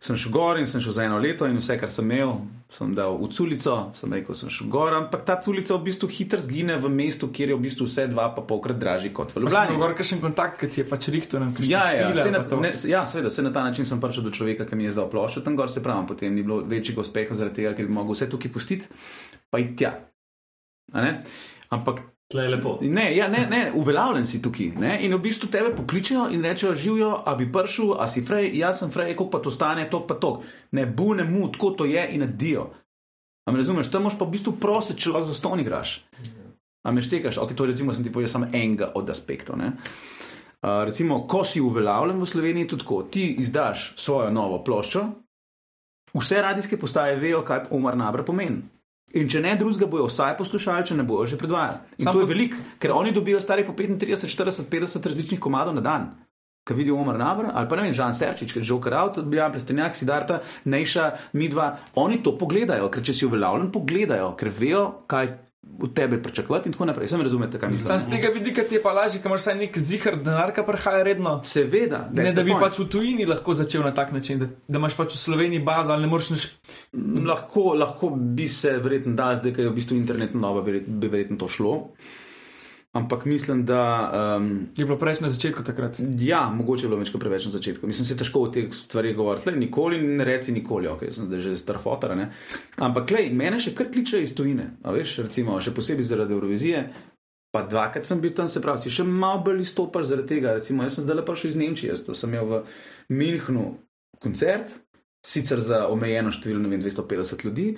Sem 0.00 0.16
šel 0.20 0.32
gor 0.32 0.58
in 0.60 0.66
sem 0.68 0.80
šel 0.84 0.92
za 0.92 1.04
eno 1.06 1.18
leto, 1.18 1.46
in 1.48 1.56
vse, 1.56 1.78
kar 1.80 1.90
sem 1.90 2.04
imel, 2.10 2.34
sem 2.72 2.92
dal 2.94 3.16
v 3.16 3.28
culico, 3.32 3.76
sem 3.96 4.12
rekel, 4.12 4.36
sem 4.36 4.50
šel 4.52 4.68
gor, 4.72 4.92
ampak 4.94 5.24
ta 5.24 5.38
culica 5.40 5.76
v 5.76 5.86
bistvu 5.86 6.08
hitro 6.12 6.40
zgine 6.42 6.76
v 6.82 6.90
mestu, 6.92 7.30
kjer 7.32 7.54
je 7.54 7.56
v 7.56 7.64
bistvu 7.64 7.86
vse 7.88 8.06
dva 8.12 8.28
pa 8.36 8.44
polkrat 8.44 8.78
dražji 8.80 9.12
kot 9.16 9.32
v 9.32 9.44
Ljubljani. 9.44 9.72
Ljubljani. 9.72 9.82
Gor 9.82 9.94
kakšen 9.98 10.20
kontakt, 10.24 10.58
ki 10.60 10.68
ti 10.72 10.82
je 10.82 10.88
pač 10.90 11.08
rihto 11.14 11.40
nam 11.40 11.54
Ja, 11.64 11.86
ja, 11.96 12.10
saj 12.16 12.34
na, 12.34 12.42
ne, 12.60 12.72
ja, 12.90 13.06
seveda, 13.08 13.32
se 13.32 13.46
na 13.46 13.54
ta 13.54 13.64
način 13.64 13.88
sem 13.88 14.02
prišel 14.02 14.26
do 14.28 14.34
človeka, 14.34 14.66
ki 14.68 14.76
mi 14.76 14.88
je 14.88 14.96
zdal 14.96 15.08
ploščo 15.12 15.44
tam 15.46 15.56
gor, 15.56 15.72
se 15.72 15.82
pravi, 15.84 16.06
potem 16.10 16.34
ni 16.34 16.44
bilo 16.44 16.60
večjega 16.60 17.00
uspeha 17.00 17.38
zaradi 17.38 17.62
tega, 17.62 17.72
ker 17.78 17.88
bi 17.88 17.96
mogel 17.96 18.18
vse 18.18 18.28
tukaj 18.30 18.52
pustiti, 18.52 18.90
pa 19.50 19.62
iti 19.62 19.80
tja. 19.80 19.94
Ampak 21.72 22.04
Tle 22.32 22.48
lepo. 22.48 22.78
ne, 22.82 23.16
ja, 23.16 23.28
ne, 23.28 23.46
ne, 23.50 23.72
uveljavljen 23.74 24.26
si 24.26 24.40
tukaj. 24.42 24.72
Ne? 24.82 24.96
In 25.06 25.14
v 25.14 25.20
bistvu 25.22 25.46
tebe 25.50 25.70
pokličejo 25.76 26.26
in 26.34 26.42
rečejo, 26.42 26.74
živijo, 26.74 27.22
a 27.26 27.34
bi 27.38 27.46
prišel, 27.52 27.94
a 28.02 28.08
si 28.08 28.22
frej, 28.26 28.50
jaz 28.58 28.80
sem 28.82 28.90
frej, 28.90 29.14
koliko 29.14 29.30
pa 29.30 29.42
to 29.44 29.50
stane, 29.50 29.86
to 29.90 30.00
pa 30.06 30.14
to. 30.18 30.40
Ne 30.72 30.86
bu, 30.86 31.14
ne 31.14 31.24
mu, 31.24 31.46
tako 31.52 31.70
to 31.70 31.84
je 31.84 32.02
in 32.14 32.26
adijo. 32.26 32.66
A 33.46 33.52
me 33.52 33.62
razumeš, 33.62 33.90
tam 33.90 34.02
moš 34.02 34.18
pa 34.18 34.26
v 34.26 34.34
bistvu 34.34 34.56
prositi, 34.58 35.04
če 35.04 35.14
lahko 35.14 35.30
za 35.30 35.38
ston 35.38 35.62
igraš. 35.62 36.00
A 36.82 36.92
me 36.92 37.02
štekaš, 37.02 37.38
ok, 37.38 37.54
to 37.54 37.66
recimo 37.66 37.94
sem 37.94 38.02
ti 38.02 38.12
povedal 38.12 38.32
samo 38.32 38.50
enega 38.52 38.90
od 38.94 39.10
aspektov. 39.10 39.58
Ne? 39.58 39.72
Uh, 40.66 40.82
recimo, 40.86 41.22
ko 41.30 41.44
si 41.44 41.62
uveljavljen 41.62 42.18
v 42.18 42.26
Sloveniji, 42.26 42.68
tudi 42.74 42.82
tako, 42.82 43.02
ti 43.10 43.26
izdaš 43.38 43.92
svojo 43.96 44.32
novo 44.34 44.64
ploščo, 44.66 45.04
vse 46.14 46.42
radijske 46.42 46.78
postaje 46.78 47.18
vejo, 47.22 47.44
kaj 47.46 47.68
Omar 47.70 47.94
Nabra 47.96 48.26
pomeni. 48.26 48.64
In 49.14 49.28
če 49.28 49.40
ne 49.40 49.54
drugega, 49.56 49.86
bojo 49.86 50.08
vsaj 50.08 50.36
poslušali, 50.36 50.86
če 50.86 50.94
ne 50.94 51.02
bojo 51.02 51.26
že 51.26 51.36
predvajali. 51.36 51.78
In 51.98 52.04
Sam 52.04 52.12
to 52.12 52.20
je 52.20 52.26
po- 52.26 52.28
veliko, 52.28 52.56
ker 52.78 52.90
oni 52.92 53.12
dobijo 53.12 53.40
stari 53.40 53.64
po 53.64 53.72
35, 53.72 54.26
40, 54.26 54.66
50 54.66 55.06
različnih 55.06 55.40
komadov 55.40 55.74
na 55.74 55.80
dan. 55.80 56.08
Ki 56.66 56.74
vidijo 56.74 56.96
Omar 56.98 57.14
Nabra 57.14 57.52
ali 57.54 57.68
pa 57.68 57.76
ne 57.76 57.82
vem, 57.82 57.94
Žan 57.94 58.10
Serčič, 58.10 58.50
ker 58.52 58.62
že 58.62 58.74
ukradl, 58.74 59.22
Bijan 59.22 59.52
Prestenjak, 59.52 59.94
Sidarta, 59.94 60.40
Nejša, 60.64 61.04
Midva, 61.32 61.78
oni 61.94 62.18
to 62.18 62.34
pogledajo, 62.34 62.90
ker 62.90 63.02
če 63.02 63.14
si 63.14 63.26
uveljavljen, 63.26 63.70
pogledajo, 63.70 64.32
ker 64.34 64.50
vejo, 64.50 64.82
kaj 65.06 65.45
od 65.80 65.94
tebe 65.94 66.22
pričakovati 66.22 66.68
in 66.68 66.72
tako 66.72 66.84
naprej. 66.84 67.08
Sem 67.08 67.20
razumete, 67.20 67.58
kaj 67.58 67.70
mislim. 67.70 67.86
Sam 67.86 67.98
z 67.98 68.10
tega 68.10 68.28
vidika 68.34 68.62
ti 68.62 68.74
je 68.74 68.82
pa 68.82 68.92
lažje, 68.92 69.20
ker 69.20 69.28
imaš 69.28 69.40
vsaj 69.40 69.54
nek 69.54 69.78
zihar 69.78 70.16
denar, 70.16 70.52
ki 70.54 70.62
prihaja 70.66 71.02
redno. 71.02 71.40
Seveda, 71.44 72.08
Ne, 72.12 72.32
da 72.32 72.42
bi 72.42 72.50
point. 72.50 72.64
pač 72.64 72.78
v 72.78 72.88
tujini 72.88 73.26
lahko 73.26 73.52
začel 73.52 73.82
na 73.82 73.92
tak 73.94 74.12
način, 74.12 74.38
da, 74.38 74.46
da 74.68 74.78
imaš 74.78 74.96
pač 74.96 75.14
v 75.14 75.18
Sloveniji 75.18 75.60
bazo 75.60 75.92
ali 75.92 76.02
ne 76.02 76.08
moreš 76.08 76.30
nič. 76.30 76.46
Lahko, 77.26 77.74
lahko 77.74 78.10
bi 78.10 78.48
se 78.48 78.78
verjetno 78.78 79.14
dal, 79.14 79.36
zdaj, 79.36 79.52
ko 79.52 79.60
je 79.60 79.68
v 79.68 79.74
bistvu 79.74 79.96
internet 79.96 80.34
nova, 80.34 80.62
bi 80.62 80.80
verjetno 81.08 81.36
to 81.36 81.48
šlo. 81.48 81.90
Ampak 82.96 83.24
mislim, 83.28 83.64
da. 83.68 83.80
Um, 84.38 84.68
Je 84.76 84.84
bilo 84.84 84.96
preveč 84.98 85.20
na 85.20 85.28
začetku 85.28 85.64
takrat. 85.64 86.00
ja, 86.20 86.46
mogoče 86.50 86.86
je 86.86 86.88
bilo 86.88 87.00
več 87.00 87.10
kot 87.12 87.20
preveč 87.20 87.44
na 87.44 87.52
začetku. 87.54 87.86
Mislim, 87.86 88.06
se 88.06 88.14
je 88.14 88.20
težko 88.22 88.46
o 88.46 88.52
teh 88.52 88.70
stvareh 88.72 89.16
govoriti. 89.16 89.52
Nikoli 89.52 90.00
ne 90.00 90.24
reci 90.24 90.52
nikoli, 90.52 90.88
ok, 90.88 91.08
sem 91.12 91.26
zdaj 91.28 91.40
že 91.40 91.56
star 91.56 91.78
fotar. 91.82 92.16
Ne? 92.16 92.30
Ampak, 92.80 93.10
lej, 93.10 93.28
mene 93.34 93.60
še 93.60 93.74
kar 93.76 93.90
kličejo 93.92 94.24
iz 94.24 94.32
tujine. 94.34 94.70
A 94.82 94.94
veš, 94.96 95.18
recimo, 95.26 95.60
še 95.60 95.74
posebej 95.76 96.08
zaradi 96.08 96.36
Eurovizije. 96.36 96.86
Pa 97.52 97.62
dvakrat 97.64 98.04
sem 98.04 98.20
bil 98.20 98.34
tam, 98.36 98.48
se 98.52 98.60
pravi, 98.60 98.82
si 98.82 98.90
še 98.92 99.04
malo 99.04 99.44
bolj 99.46 99.62
izstopal 99.64 100.04
zaradi 100.04 100.34
tega. 100.36 100.56
Recimo, 100.58 100.84
jaz 100.84 100.98
sem 100.98 101.06
zdaj 101.06 101.24
prišel 101.24 101.52
iz 101.52 101.60
Nemčije, 101.60 101.92
jaz 101.94 102.02
sem 102.04 102.32
imel 102.32 102.50
v 102.50 102.62
Minhnu 103.16 103.68
koncert, 104.20 104.72
sicer 105.26 105.60
za 105.60 105.86
omejeno 105.88 106.32
število, 106.32 106.60
ne 106.62 106.72
vem, 106.72 106.82
250 106.82 107.44
ljudi, 107.44 107.70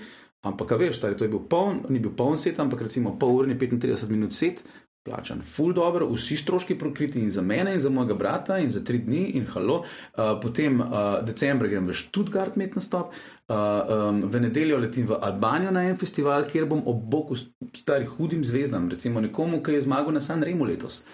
ampak, 0.46 0.74
veš, 0.80 0.98
stari, 0.98 1.16
to 1.18 1.26
je 1.26 1.32
bil 1.32 1.44
poln, 1.50 1.84
ni 1.88 2.02
bil 2.02 2.12
poln 2.16 2.38
set, 2.38 2.58
ampak 2.62 2.84
recimo 2.86 3.14
pol 3.18 3.42
urni 3.42 3.56
35 3.58 4.10
minut 4.10 4.34
set, 4.36 4.62
plačan, 5.06 5.40
full 5.40 5.72
dobro, 5.72 6.08
vsi 6.12 6.36
stroški 6.36 6.78
prokriti 6.78 7.20
in 7.20 7.30
za 7.30 7.42
mene, 7.42 7.74
in 7.74 7.80
za 7.80 7.90
mojega 7.90 8.14
brata, 8.14 8.58
in 8.58 8.70
za 8.70 8.84
tri 8.84 8.98
dni, 8.98 9.24
in 9.38 9.46
halo. 9.46 9.78
Uh, 9.80 10.34
potem 10.42 10.80
uh, 10.80 10.88
decembra 11.24 11.68
grem 11.68 11.86
v 11.88 11.96
Študgard 11.96 12.56
med 12.56 12.76
nastop, 12.76 13.14
uh, 13.48 13.56
um, 13.56 14.22
v 14.28 14.40
nedeljo 14.40 14.78
letim 14.78 15.06
v 15.08 15.16
Albanijo 15.22 15.72
na 15.72 15.86
en 15.88 15.96
festival, 15.96 16.44
kjer 16.50 16.66
bom 16.68 16.82
ob 16.86 17.02
boku 17.10 17.38
starih 17.74 18.08
hudim 18.18 18.44
zvezdam, 18.44 18.90
recimo 18.90 19.20
nekomu, 19.24 19.62
ki 19.62 19.78
je 19.78 19.86
zmagal 19.88 20.12
na 20.12 20.20
San 20.20 20.42
Remo 20.42 20.68
letos. 20.68 21.04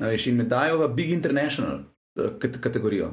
A 0.00 0.10
Veš, 0.10 0.26
in 0.32 0.36
me 0.36 0.44
dajo 0.44 0.80
v 0.82 0.94
Big 0.94 1.10
International. 1.14 1.84
kat- 2.14 2.60
Kategorijo. 2.62 3.10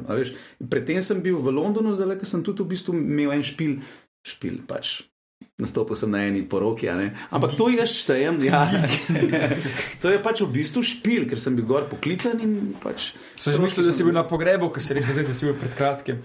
Predtem 0.70 1.02
sem 1.02 1.22
bil 1.22 1.38
v 1.38 1.50
Londonu, 1.50 1.94
zdaj 1.94 2.22
ker 2.22 2.28
sem 2.30 2.44
tudi 2.44 2.62
v 2.62 2.70
bistvu 2.70 2.94
imel 2.94 3.34
en 3.34 3.44
špil, 3.44 3.82
špil 4.22 4.62
pač. 4.68 5.11
Nastopil 5.62 5.96
sem 5.96 6.10
na 6.10 6.24
eni 6.26 6.42
poroki, 6.50 6.90
a 6.90 6.96
ne? 6.98 7.12
ampak 7.30 7.54
to 7.58 7.70
jaz 7.70 7.94
štejem. 7.94 8.42
Ja. 8.48 8.66
to 10.02 10.10
je 10.10 10.18
pač 10.24 10.42
v 10.42 10.50
bistvu 10.56 10.82
špil, 10.82 11.28
ker 11.30 11.38
sem 11.42 11.54
bil 11.58 11.68
gor 11.70 11.86
poklican 11.92 12.42
in 12.42 12.74
pač. 12.82 13.12
Sem 13.38 13.54
že 13.54 13.62
mislil, 13.62 13.86
da 13.86 13.94
si 13.94 14.06
bil 14.06 14.16
na 14.16 14.26
pogrebu, 14.26 14.72
ker 14.74 14.82
si 14.82 14.98
rekel, 14.98 15.22
da 15.22 15.36
si 15.38 15.46
bil 15.46 15.58
pred 15.62 15.78
kratkim. 15.78 16.24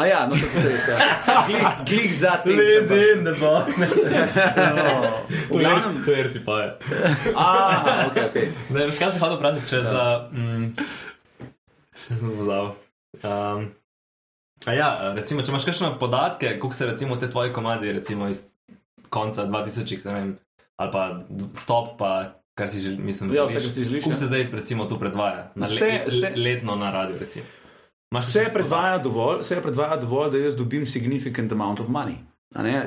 A 0.00 0.08
ja, 0.08 0.24
no 0.30 0.40
tako 0.40 0.64
je. 0.64 0.80
Ja. 0.88 1.44
Glih, 1.48 1.68
glih 1.84 2.10
za 2.16 2.34
tem. 2.44 2.56
sem 2.56 2.88
pač- 2.88 3.24
da 3.24 3.32
bo. 3.36 3.52
To 6.04 6.12
je 6.12 6.22
recipaje. 6.22 6.68
a, 7.36 8.06
ok, 8.08 8.16
ok. 8.30 8.36
Ne, 8.70 8.86
veš, 8.86 8.98
kaj 8.98 9.12
sem 9.12 9.20
hotel 9.20 9.36
vprašati, 9.38 9.68
če 9.68 9.80
za. 9.84 10.04
Mm, 10.32 10.68
še 12.06 12.18
sem 12.20 12.36
pozabil. 12.38 12.70
Um, 13.24 13.68
a 14.68 14.74
ja, 14.76 14.88
recimo, 15.16 15.44
če 15.44 15.52
imaš 15.52 15.66
kakšne 15.68 15.94
podatke, 16.00 16.56
koliko 16.60 16.76
se 16.76 16.88
recimo 16.88 17.16
te 17.16 17.30
tvoje 17.30 17.52
komadi, 17.52 17.92
recimo 17.92 18.28
iz 18.28 18.42
konca 19.10 19.46
2000, 19.46 20.04
ne 20.04 20.14
vem, 20.14 20.38
ali 20.76 20.92
pa 20.92 21.20
stop, 21.54 21.98
pa 21.98 22.10
kar 22.54 22.68
si 22.68 22.80
želiš, 22.80 22.98
mislim, 22.98 23.34
Ja, 23.34 23.44
vse, 23.44 23.60
kar 23.60 23.70
si 23.70 23.84
želiš, 23.84 24.04
Koliko 24.04 24.16
ja. 24.16 24.20
se 24.20 24.26
zdaj 24.26 24.48
recimo 24.52 24.84
tu 24.84 24.98
predvaja? 24.98 25.52
Na 25.54 25.66
Vse- 25.66 25.82
le, 25.82 26.04
vse- 26.06 26.36
letno 26.36 26.76
na 26.76 26.90
radio, 26.90 27.16
recimo. 27.18 27.44
Imaš 28.12 28.24
Vse 28.24 28.44
predvaja 28.52 28.98
dovolj, 28.98 29.40
vse 29.40 29.62
predvaja 29.62 29.96
dovolj, 29.96 30.30
da 30.30 30.38
jaz 30.38 30.56
dobim 30.56 30.86
significant 30.86 31.52
amount 31.52 31.80
of 31.80 31.88
money. 31.88 32.14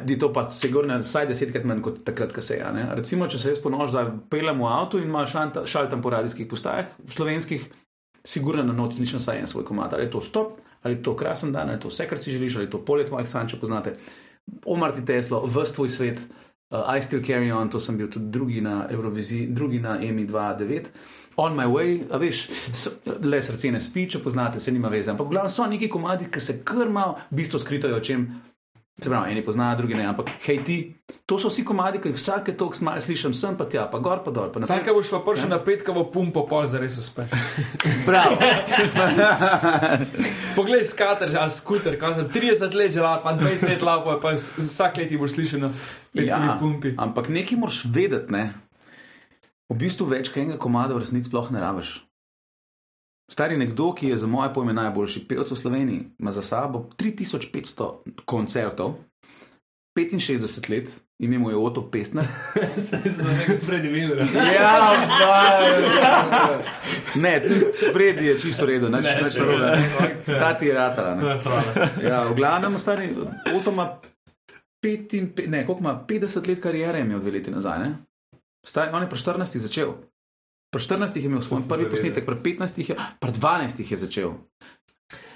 Di 0.04 0.20
to 0.20 0.34
pa 0.34 0.50
sigurno 0.50 0.98
vsaj 1.00 1.28
desetkrat 1.28 1.64
manj 1.64 1.82
kot 1.82 2.00
takrat, 2.04 2.34
ko 2.34 2.42
se 2.42 2.56
je. 2.56 2.66
Recimo, 2.92 3.28
če 3.28 3.40
se 3.40 3.50
jaz 3.50 3.60
ponoš, 3.62 3.92
da 3.92 4.08
pelem 4.30 4.60
v 4.60 4.66
avtu 4.66 4.98
in 4.98 5.04
imaš 5.04 5.36
šaltam 5.66 6.02
po 6.02 6.10
radijskih 6.10 6.48
postajah, 6.50 6.86
slovenskih, 7.10 7.68
sigurno 8.26 8.64
na 8.64 8.74
noč 8.74 8.98
slišim 8.98 9.20
vsaj 9.22 9.38
en 9.40 9.48
svoj 9.48 9.66
komat. 9.66 9.94
Ali 9.94 10.04
je 10.04 10.12
to 10.12 10.22
stop, 10.22 10.58
ali 10.82 10.96
je 10.96 11.04
to 11.04 11.16
krasen 11.16 11.52
dan, 11.54 11.70
ali 11.70 11.78
je 11.78 11.80
to 11.80 11.88
vse, 11.88 12.08
kar 12.10 12.18
si 12.18 12.32
želiš, 12.32 12.56
ali 12.56 12.66
je 12.66 12.70
to 12.70 12.86
polje 12.86 13.06
tvojih 13.06 13.30
sanj, 13.30 13.48
če 13.48 13.60
poznate. 13.60 13.94
Omarti 14.66 15.06
Teslo, 15.06 15.42
vst 15.48 15.76
tvoj 15.76 15.90
svet, 15.90 16.22
uh, 16.72 16.98
I 16.98 17.02
still 17.02 17.24
carry 17.26 17.52
on, 17.52 17.70
to 17.70 17.80
sem 17.80 17.98
bil 17.98 18.10
tudi 18.12 18.32
drugi 18.32 18.62
na 18.62 18.88
Euroviziji, 18.92 19.48
drugi 19.48 19.80
na 19.80 19.98
EMI 20.02 20.28
2.9. 20.28 20.92
On 21.36 21.56
my 21.56 21.66
way, 21.66 22.02
a 22.12 22.20
veš, 22.20 22.50
le 23.24 23.40
srce 23.44 23.72
ne 23.72 23.80
spi, 23.82 24.06
če 24.12 24.20
poznate, 24.24 24.60
se 24.60 24.72
nima 24.72 24.92
veze. 24.92 25.12
Ampak 25.12 25.28
v 25.28 25.36
glavnem 25.36 25.54
so 25.54 25.66
neki 25.66 25.90
komadi, 25.90 26.28
ki 26.32 26.44
se 26.44 26.58
krmajo, 26.68 27.16
v 27.32 27.40
bistvu 27.40 27.60
skritajo 27.60 27.98
o 27.98 28.04
čem. 28.04 28.28
Se 29.02 29.10
pravi, 29.10 29.32
eni 29.32 29.42
poznajo, 29.42 29.78
drugi 29.78 29.96
ne, 29.98 30.06
ampak 30.06 30.28
hej 30.46 30.60
ti, 30.62 30.76
to 31.26 31.40
so 31.42 31.50
vsi 31.50 31.64
komadi, 31.66 31.98
ki 31.98 32.12
jih 32.12 32.20
vsake 32.20 32.54
toliko 32.54 32.86
malo 32.86 33.02
slišim, 33.02 33.34
sem 33.34 33.56
pa 33.58 33.66
tja, 33.66 33.88
pa 33.90 33.98
gor 33.98 34.22
pa 34.22 34.30
dol. 34.30 34.52
Pa 34.54 34.62
ko 34.62 34.94
boš 34.94 35.10
pa 35.10 35.20
prišel 35.26 35.50
na 35.50 35.58
petkovo 35.58 36.04
pumpo, 36.06 36.44
pol 36.46 36.68
za 36.70 36.78
res 36.78 37.00
uspeš. 37.02 37.34
Prav. 38.06 38.38
Poglej, 40.58 40.86
skater 40.86 41.34
ali 41.34 41.50
skuter, 41.50 41.98
kaj 41.98 42.14
sem 42.20 42.30
30 42.30 42.78
let 42.78 42.94
že 42.94 43.02
lap, 43.02 43.26
pa 43.26 43.34
20 43.34 43.74
let 43.74 43.82
lap, 43.82 44.06
pa 44.22 44.36
vs- 44.38 44.54
vsak 44.62 45.02
let 45.02 45.10
ti 45.10 45.18
boš 45.18 45.34
slišal 45.34 45.66
na 45.66 45.70
petkovi 46.14 46.48
Ja, 46.48 46.58
pumpi. 46.62 46.94
ampak 46.94 47.34
nekaj 47.34 47.58
moraš 47.58 47.82
vedeti, 47.90 48.30
ne. 48.30 48.54
V 49.66 49.80
bistvu 49.82 50.06
več 50.06 50.30
kot 50.30 50.44
enega 50.44 50.60
komada 50.60 50.94
v 50.94 51.02
resnici 51.02 51.26
sploh 51.32 51.50
ne 51.50 51.58
rabiš. 51.58 51.98
Stari 53.32 53.58
nekdo, 53.58 53.94
ki 53.96 54.08
je 54.08 54.18
za 54.18 54.28
moje 54.28 54.54
pojme 54.54 54.74
najboljši 54.74 55.28
pevec 55.28 55.52
v 55.52 55.56
Sloveniji, 55.56 56.02
ima 56.20 56.32
za 56.32 56.42
sabo 56.42 56.90
3500 56.98 57.92
koncertov, 58.26 58.94
65 59.96 60.70
let, 60.72 60.90
ime 61.20 61.40
mu 61.40 61.50
je 61.50 61.58
Oto 61.58 61.92
Pestner. 61.92 62.26
Pred 63.68 63.86
imenu. 63.86 64.16
Ja, 64.36 65.08
ne, 67.16 67.42
tudi 67.44 67.66
Freddy 67.94 68.24
je 68.24 68.40
čisto 68.40 68.66
redo, 68.66 68.90
Ne, 68.90 69.02
neč 69.02 69.36
ne, 69.36 69.40
narobe. 69.40 69.78
ne. 70.28 70.40
Ta 70.40 70.54
ti 70.54 70.66
je 70.66 70.74
ratala. 70.74 71.16
Ne. 71.16 71.40
Ja, 72.04 72.24
v 72.24 72.36
glavnem, 72.36 72.80
stari, 72.80 73.16
Oto 73.56 73.72
ima 73.72 74.00
55, 74.84 75.48
ne, 75.48 75.66
koliko 75.66 75.80
ima 75.80 76.06
50 76.08 76.48
let 76.48 76.62
karijere, 76.62 76.98
je 76.98 77.06
imel 77.06 77.20
dve 77.20 77.32
leti 77.32 77.52
nazaj. 77.52 77.80
Ne? 77.80 77.96
Stari, 78.68 78.92
on 78.94 79.02
je 79.02 79.10
pri 79.10 79.20
14 79.20 79.58
začel. 79.58 79.94
Pri 80.72 80.82
14 80.82 81.20
je 81.20 81.28
imel 81.28 81.42
svoj 81.44 81.66
prvi 81.68 81.90
posnetek, 81.92 82.26
pri 82.26 82.36
15 82.36 82.80
je, 82.90 82.96
pri 82.96 83.32
12 83.32 83.92
je 83.92 83.98
začel. 83.98 84.32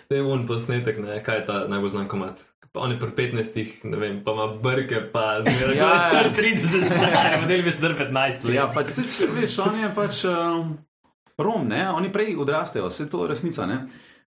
To 0.08 0.16
je 0.16 0.24
un 0.24 0.48
posnetek, 0.48 1.00
ne, 1.04 1.20
kaj 1.24 1.42
je 1.42 1.46
ta 1.46 1.58
najbolj 1.68 1.92
znan 1.92 2.08
komat. 2.08 2.40
Pa 2.72 2.84
on 2.84 2.92
je 2.92 3.00
pri 3.00 3.12
15, 3.36 3.84
ne 3.84 3.98
vem, 4.00 4.24
pa 4.24 4.32
ima 4.32 4.48
brke, 4.64 5.02
pa 5.12 5.42
zmeraj. 5.44 5.76
Ja, 5.78 5.92
star 6.00 6.32
30, 6.36 6.88
star, 6.88 7.42
model 7.42 7.64
bi 7.64 7.72
star 7.72 7.96
15 8.00 8.48
let. 8.48 8.56
Ja, 8.56 8.68
pač, 8.72 8.96
se, 8.96 9.28
veš, 9.32 9.60
on 9.64 9.80
je 9.80 9.92
pač 9.96 10.24
um, 10.32 10.76
Rom, 11.38 11.68
ne? 11.68 11.84
oni 11.92 12.12
prej 12.12 12.36
odrastejo, 12.40 12.88
vse 12.88 13.10
to 13.12 13.26
je 13.26 13.32
resnica. 13.32 13.68
Ne? 13.68 13.80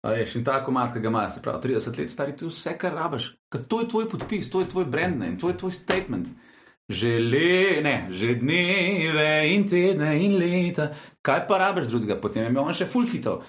A 0.02 0.14
Veš, 0.14 0.36
in 0.40 0.46
ta 0.46 0.60
komat, 0.66 0.94
ki 0.94 1.02
ga 1.02 1.10
imaš, 1.10 1.38
se 1.38 1.42
pravi, 1.42 1.74
30 1.74 2.00
let 2.02 2.12
stari, 2.14 2.34
to 2.38 2.46
je 2.46 2.54
vse, 2.54 2.74
kar 2.82 2.94
rabiš. 2.94 3.32
Ker 3.50 3.66
to 3.70 3.82
je 3.82 3.90
tvoj 3.94 4.10
podpis, 4.10 4.50
to 4.54 4.62
je 4.62 4.70
tvoj 4.70 4.86
brand 4.90 5.18
name, 5.22 5.38
to 5.42 5.50
je 5.50 5.58
tvoj 5.58 5.74
statement. 5.74 6.30
Že 6.90 7.12
le, 7.18 7.82
ne, 7.82 7.96
že 8.14 8.36
dneve 8.38 9.30
in 9.50 9.64
tedne 9.66 10.12
in 10.22 10.38
leta, 10.38 10.92
kaj 11.26 11.48
pa 11.50 11.58
rabiš 11.58 11.88
drugega, 11.90 12.20
potem 12.22 12.44
je 12.46 12.50
imel 12.54 12.62
on 12.62 12.78
še 12.78 12.86
full 12.86 13.10
hitov. 13.10 13.42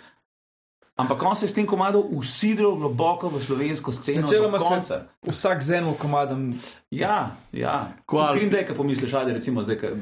Ampak 0.97 1.23
on 1.23 1.37
se 1.37 1.45
je 1.45 1.49
s 1.53 1.55
tem 1.55 1.67
komadom 1.69 2.09
usidral 2.17 2.73
globoko 2.81 3.29
v 3.29 3.43
slovensko 3.45 3.93
sceno. 3.93 4.25
do 4.25 4.33
Načeloma 4.33 4.59
se 4.59 4.65
konca. 4.65 4.97
vsak 5.29 5.61
z 5.63 5.71
enim 5.71 5.95
komadom. 5.95 6.55
Ja, 6.91 7.37
ja. 7.53 7.93
Green. 8.09 8.49
Day, 8.49 8.65
ki 8.65 8.73
pomisliš, 8.73 9.13
ajde, 9.13 9.37
recimo 9.37 9.61
zdaj, 9.63 9.77
ker 9.77 9.93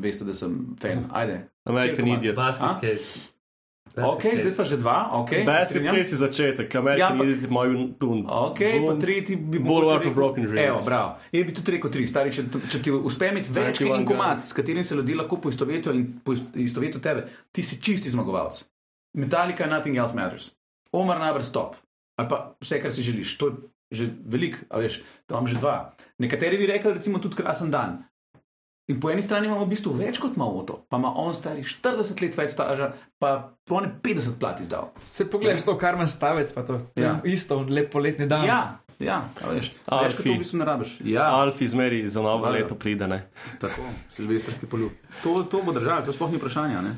veste, 0.00 0.24
da 0.24 0.32
sem 0.32 0.76
fan. 0.80 1.04
Ajde. 1.12 1.50
American? 1.68 2.08
Idiot. 2.08 2.36
Basket 2.36 2.80
case. 2.80 3.28
Ok, 3.92 4.22
zdaj 4.36 4.50
sta 4.50 4.64
že 4.64 4.76
dva, 4.76 5.10
ok. 5.12 5.28
se 5.30 5.42
Basket 5.42 5.66
strinjam. 5.66 5.94
Case 5.96 6.12
je 6.12 6.18
začetek, 6.18 6.68
American 6.72 6.98
Ja, 7.10 7.16
ja, 7.16 7.24
Idiot 7.24 7.42
je 7.42 7.48
moj 7.48 7.68
tun. 7.98 8.22
Ok, 8.22 8.60
pa 8.80 8.92
tretji 8.96 9.34
bi 9.36 9.58
Bolj 9.58 9.84
of 9.84 9.92
rekel- 9.94 10.14
Broken 10.14 10.44
Dreams. 10.44 10.68
Evo, 10.68 10.78
bravo. 10.84 11.10
Je 11.28 11.44
bi 11.44 11.50
tudi 11.50 11.70
rekel 11.70 11.90
tri, 11.90 12.06
stari, 12.06 12.30
če, 12.30 12.42
če 12.68 12.78
ti 12.78 12.90
uspe 12.92 13.28
imeti 13.28 13.50
več 13.50 13.78
kot 13.78 13.88
91 13.88 13.94
en 13.96 14.06
komat, 14.06 14.36
Guns. 14.36 14.46
s 14.46 14.52
katerim 14.52 14.84
se 14.84 14.94
ljudje 14.94 15.16
lahko 15.16 15.36
poistovetijo 15.38 15.92
in 15.92 16.20
poistovetijo 16.20 17.00
tebe, 17.00 17.26
ti 17.50 17.62
si 17.62 17.78
čisti 17.78 18.10
zmagovalec. 18.10 18.62
Metallica, 19.14 19.66
nothing 19.66 19.96
else 19.96 20.14
matters. 20.14 20.50
Omar 20.92 21.18
najbrž 21.18 21.44
stop. 21.44 21.74
Ali 22.16 22.28
pa 22.28 22.54
vse, 22.60 22.78
kar 22.78 22.92
si 22.92 23.02
želiš. 23.02 23.36
To 23.36 23.46
je 23.46 23.54
že 23.90 24.06
veliko, 24.22 24.62
a 24.70 24.78
veš, 24.78 25.02
tam 25.26 25.42
imam 25.42 25.50
že 25.50 25.58
dva. 25.58 25.74
Nekateri 26.18 26.54
bi 26.56 26.66
rekli, 26.68 26.94
recimo, 26.94 27.18
tudi 27.18 27.34
krasen 27.34 27.70
dan. 27.70 28.04
In 28.90 28.98
po 28.98 29.06
eni 29.08 29.22
strani 29.22 29.46
imamo 29.46 29.62
v 29.62 29.70
bistvu 29.70 29.92
več 29.94 30.18
kot 30.18 30.34
ima 30.34 30.44
Oto, 30.44 30.80
pa 30.88 30.98
ima 30.98 31.12
on 31.14 31.30
stari 31.32 31.62
40 31.62 32.22
let 32.22 32.36
več 32.36 32.50
staža, 32.50 32.88
pa 33.18 33.30
po 33.64 33.80
ne 33.80 33.92
50 34.02 34.34
plat 34.36 34.58
izdal. 34.58 34.88
Se 35.00 35.24
pogledaš 35.24 35.62
to, 35.62 35.76
kar 35.78 35.94
manj 35.94 36.10
stavec, 36.10 36.50
pa 36.50 36.64
to, 36.64 36.80
Ja. 36.96 37.20
je 37.20 37.32
isto, 37.32 37.60
lep 37.60 37.90
poletni 37.90 38.26
dan. 38.26 38.44
Ja, 38.44 38.58
ja, 38.98 39.20
veš, 39.44 39.70
več 39.86 40.16
kot 40.16 40.24
to 40.24 40.32
v 40.32 40.38
bistvu 40.38 40.58
ne 40.58 40.66
rabiš. 40.66 40.96
Ja, 41.06 41.28
Alfi 41.36 41.68
zmeri 41.68 42.02
za 42.08 42.20
novo 42.20 42.42
Valjda. 42.42 42.58
leto 42.58 42.74
pride, 42.74 43.06
ne. 43.06 43.20
Tako, 43.58 43.86
Silvestr 44.10 44.52
ti 44.54 44.66
poljub. 44.66 44.90
To, 45.22 45.42
to 45.44 45.62
bo 45.62 45.72
držalo, 45.72 46.02
to 46.02 46.12
sploh 46.12 46.30
ni 46.30 46.36
vprašanje. 46.36 46.82
Ne? 46.82 46.96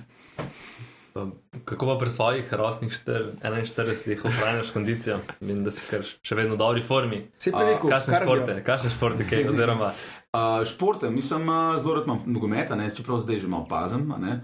Pa 1.12 1.26
Kako 1.64 1.86
pa 1.86 1.98
pri 1.98 2.08
svojih 2.08 2.52
rosnih 2.52 2.92
štir- 2.92 3.36
41 3.38 4.24
ohranjaš 4.24 4.70
kondicijo? 4.70 5.18
Vem, 5.40 5.60
da 5.60 5.70
si 5.70 5.84
kar 5.84 6.00
še 6.02 6.34
vedno 6.34 6.54
v 6.54 6.58
dobri 6.58 6.82
formi. 6.82 7.26
Se 7.38 7.52
A, 7.52 7.60
je 7.60 7.74
rekel, 7.74 7.90
Kakšne 7.90 8.16
športe, 8.16 8.54
kakšne 8.62 8.90
športe, 8.90 9.22
kaj, 9.24 9.48
oziroma 9.48 9.92
Uh, 10.32 10.64
športe, 10.64 11.10
mislim, 11.10 11.44
uh, 11.44 11.76
zelo 11.76 11.94
rad 11.94 12.06
imam 12.06 12.22
nogometa, 12.26 12.72
ne? 12.72 12.86
čeprav 12.88 13.18
zdaj 13.20 13.38
že 13.38 13.48
malo 13.48 13.66
pazem. 13.68 14.06
Ne, 14.16 14.38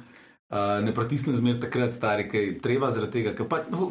uh, 0.51 0.85
ne 0.85 0.93
pritisnem 0.93 1.33
zmer 1.33 1.57
takrat, 1.57 1.95
stari, 1.97 2.27
kaj 2.29 2.43
je 2.43 2.59
treba, 2.59 2.91
zaradi 2.91 3.13
tega, 3.15 3.47
pa, 3.49 3.63
no, 3.71 3.89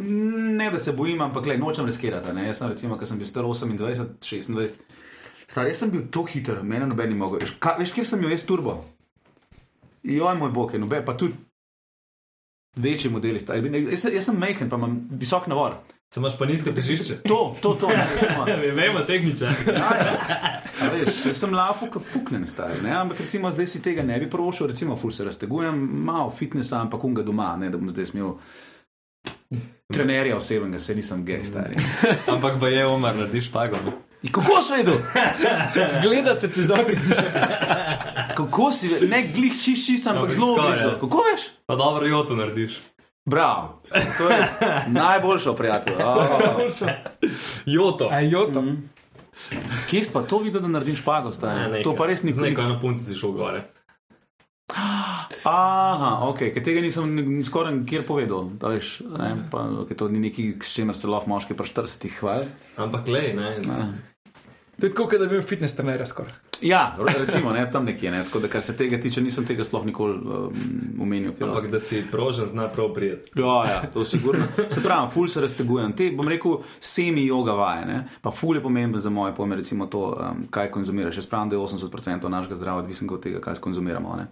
ne 0.54 0.70
da 0.70 0.78
se 0.78 0.94
bojim, 0.94 1.18
ampak 1.22 1.46
le, 1.46 1.58
nočem 1.58 1.90
riskirati. 1.90 2.30
Ne? 2.32 2.46
Jaz 2.46 2.62
sem, 2.62 2.70
recimo, 2.70 3.00
ko 3.02 3.06
sem 3.06 3.18
bil 3.18 3.26
star 3.26 3.44
28, 3.44 4.14
26, 4.22 4.78
star, 5.48 5.66
jaz 5.66 5.82
sem 5.82 5.90
bil 5.90 6.06
tako 6.06 6.30
hiter, 6.30 6.62
meni 6.62 6.86
noben 6.86 7.10
ni 7.10 7.18
mogel. 7.18 7.42
Veš, 7.42 7.56
ka- 7.58 7.80
Veš, 7.82 7.90
kjer 7.92 8.06
sem 8.06 8.22
bil 8.22 8.30
jaz 8.30 8.46
turbo? 8.46 8.78
Joj, 10.06 10.38
moj 10.38 10.52
bog, 10.52 10.78
je 10.78 10.80
noben, 10.80 11.02
pa 11.02 11.18
tudi 11.18 11.34
večji 12.78 13.12
modeli. 13.12 13.40
Stari. 13.40 13.86
Jaz, 13.92 14.08
jaz 14.14 14.26
sem 14.26 14.40
majhen, 14.40 14.70
pa 14.70 14.76
imam 14.76 15.00
visok 15.12 15.48
navor. 15.48 15.78
se 16.14 16.20
imaš 16.20 16.38
pa 16.38 16.46
nizko 16.46 16.72
težišče. 16.72 17.16
To, 17.28 17.56
to, 17.62 17.74
to. 17.74 17.88
Ne. 17.88 18.56
Vemo, 18.76 19.00
tehničen. 19.08 19.50
Ja, 19.68 19.92
ja. 20.00 20.62
Veš, 20.94 21.26
jaz 21.26 21.38
sem 21.40 21.54
lafo, 21.54 21.90
kot 21.92 22.04
fuknen 22.14 22.48
stari. 22.48 22.82
Ne? 22.84 22.96
Ampak 22.96 23.20
recimo 23.20 23.52
zdaj 23.52 23.68
si 23.68 23.82
tega 23.82 24.04
ne 24.04 24.20
bi 24.20 24.30
prošel, 24.30 24.68
recimo 24.68 24.96
ful 24.96 25.12
se 25.12 25.26
raztegujem, 25.26 25.76
malo 26.06 26.32
fitnesa, 26.32 26.82
ampak 26.82 27.04
unga 27.04 27.24
doma, 27.24 27.56
ne 27.58 27.70
da 27.70 27.78
bom 27.78 27.90
zdaj 27.90 28.06
smel. 28.14 28.36
Trenerja 29.94 30.36
osebnega, 30.38 30.80
se 30.80 30.96
nisem 30.96 31.26
gej, 31.26 31.44
stari. 31.44 31.76
Ampak 32.28 32.60
pa 32.60 32.68
je 32.68 32.88
umar, 32.88 33.16
narediš 33.16 33.52
pago. 33.52 33.78
Ne? 34.24 34.28
In 34.28 34.32
kako 34.32 34.62
si 34.62 34.74
vedel? 34.74 34.94
Gledate 36.04 36.52
čez 36.54 36.72
okno. 36.72 36.86
Kako 38.36 38.72
si 38.72 38.88
vedel? 38.88 39.10
Ne 39.10 39.28
glih 39.36 39.54
čist 39.64 39.88
čist, 39.88 40.08
ampak 40.08 40.32
zelo 40.32 40.56
blizu. 40.56 40.90
Kako 41.00 41.18
veš? 41.32 41.42
Pa 41.66 41.76
dobro, 41.76 42.08
joto 42.08 42.36
narediš. 42.36 42.80
Bravo, 43.26 43.82
to 44.18 44.30
je 44.30 44.46
najboljša 44.88 45.54
prijatelj. 45.54 45.94
Oh. 46.08 46.90
Joto. 47.66 48.10
Ajoto. 48.12 48.62
Mhm. 48.62 48.76
Kje 49.90 50.04
si 50.04 50.12
pa 50.14 50.22
to 50.22 50.40
videl, 50.40 50.62
da 50.62 50.68
narediš 50.68 51.00
špago, 51.00 51.34
stari? 51.34 51.84
To 51.84 51.96
pa 51.96 52.06
res 52.06 52.24
nikoli. 52.24 52.50
Neko 52.50 52.62
eno 52.62 52.80
punco 52.82 53.04
si 53.04 53.16
šel 53.16 53.32
gore. 53.32 53.64
Aha, 55.48 56.28
ok, 56.28 56.40
ker 56.54 56.64
tega 56.64 56.82
nisem 56.82 57.16
ni- 57.16 57.44
skoraj 57.46 57.76
nikjer 57.76 58.04
povedal. 58.08 58.50
Da 58.60 58.74
veš, 58.74 59.00
ne, 59.08 59.36
pa, 59.52 59.64
okay, 59.84 59.96
to 59.96 60.10
ni 60.12 60.20
nekaj, 60.20 60.58
s 60.64 60.74
čimer 60.76 60.96
se 60.98 61.08
lahko 61.08 61.30
moški 61.30 61.56
pri 61.56 61.68
40 61.68 62.20
hvali. 62.20 62.46
Ampak 62.78 63.08
lej, 63.08 63.34
ne. 63.34 63.56
To 64.78 64.86
je 64.86 64.92
tako, 64.94 65.08
kot 65.10 65.20
da 65.20 65.26
bi 65.26 65.40
bil 65.40 65.42
fitness 65.42 65.74
trener 65.76 66.04
skoraj. 66.06 66.34
Ja, 66.62 66.98
recimo, 67.00 67.50
ne, 67.54 67.64
tam 67.72 67.86
nekje. 67.86 68.12
Ne, 68.12 68.24
tako 68.24 68.40
da, 68.40 68.48
kar 68.48 68.62
se 68.62 68.76
tega 68.78 69.00
tiče, 69.02 69.22
nisem 69.22 69.46
tega 69.46 69.64
sploh 69.66 69.86
nikoli 69.86 70.14
um, 70.18 70.52
omenil. 71.02 71.32
Ampak 71.42 71.70
da 71.72 71.80
si 71.80 72.04
prožen, 72.12 72.46
zna 72.48 72.68
prav 72.70 72.92
prijeti. 72.94 73.32
Ja, 73.40 73.56
ja, 73.66 73.80
to 73.94 74.06
sigurno. 74.06 74.46
Se 74.70 74.84
pravi, 74.84 75.10
ful 75.14 75.28
se 75.28 75.42
raztegujem. 75.42 75.96
Te, 75.98 76.12
bom 76.12 76.28
rekel, 76.28 76.60
semi-yoga 76.80 77.56
vaje, 77.58 77.86
ne? 77.86 77.98
pa 78.22 78.32
ful 78.32 78.58
je 78.58 78.62
pomemben 78.62 79.02
za 79.02 79.10
moje 79.10 79.34
pojme, 79.36 79.56
recimo 79.56 79.86
to, 79.86 80.04
um, 80.14 80.46
kaj 80.50 80.70
konzumiraš. 80.72 81.18
Jaz 81.18 81.26
pravim, 81.26 81.50
da 81.50 81.56
je 81.56 81.62
80% 81.62 82.30
našega 82.30 82.56
zdravja 82.56 82.84
odvisno 82.86 83.14
od 83.14 83.24
tega, 83.24 83.42
kaj 83.42 83.56
konzumiramo. 83.62 84.16
Ne? 84.16 84.28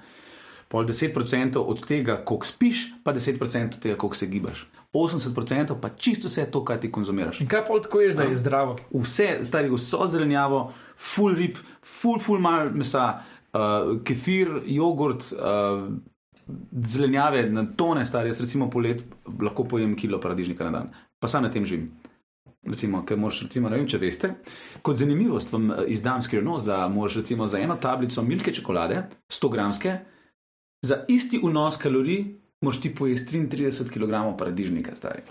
Pol 0.67 0.85
10% 0.85 1.57
od 1.61 1.85
tega, 1.87 2.17
koliko 2.25 2.45
spiš, 2.45 2.87
pa 3.03 3.13
10% 3.13 3.65
od 3.65 3.79
tega, 3.79 3.97
koliko 3.97 4.15
se 4.15 4.27
gibaš. 4.27 4.65
80% 4.95 5.75
pa 5.81 5.89
čisto 5.89 6.27
vse 6.27 6.45
to, 6.51 6.63
kaj 6.65 6.79
ti 6.79 6.91
konzumiraš. 6.91 7.41
In 7.41 7.47
kaj 7.47 7.65
pa 7.67 7.79
tako 7.83 8.01
ješ, 8.01 8.15
da 8.15 8.23
je 8.23 8.35
zdravo? 8.35 8.77
Vse, 8.93 9.39
stari, 9.43 9.69
vso 9.69 10.07
zelenjavo, 10.07 10.73
full 10.97 11.35
rib, 11.35 11.59
full, 11.83 12.19
full 12.19 12.39
mal 12.39 12.71
mesa, 12.73 13.19
uh, 13.53 13.95
kefir, 14.03 14.61
jogurt, 14.65 15.33
uh, 15.33 15.89
zelenjave 16.85 17.49
na 17.49 17.65
tone, 17.75 18.05
stari, 18.05 18.29
jaz 18.29 18.41
recimo 18.41 18.69
polet 18.69 19.03
lahko 19.41 19.63
pojem 19.63 19.95
kilo 19.95 20.19
paradižnika 20.21 20.63
na 20.63 20.71
dan, 20.71 20.91
pa 21.19 21.27
sam 21.27 21.43
na 21.43 21.51
tem 21.51 21.65
živim. 21.65 21.91
Recimo, 22.65 23.03
ker 23.05 23.17
moraš, 23.17 23.43
recimo, 23.45 23.69
ne 23.69 23.77
vem, 23.77 23.87
če 23.87 23.99
veste, 24.01 24.31
kot 24.81 24.97
zanimivost 24.97 25.51
vam 25.53 25.69
eh, 25.71 25.83
izdam 25.93 26.21
skrivnost, 26.25 26.65
da 26.65 26.87
moraš 26.89 27.19
recimo 27.21 27.47
za 27.47 27.59
eno 27.61 27.75
tablico 27.81 28.23
milke 28.25 28.53
čokolade, 28.53 29.03
100 29.29 29.51
gramske, 29.51 29.97
za 30.85 31.01
isti 31.09 31.39
vnos 31.39 31.77
kalorij 31.77 32.21
moraš 32.61 32.79
ti 32.79 32.89
pojesti 32.91 33.37
33 33.39 33.89
kg 33.89 34.13
paradižnika, 34.37 34.95
stari. 34.95 35.21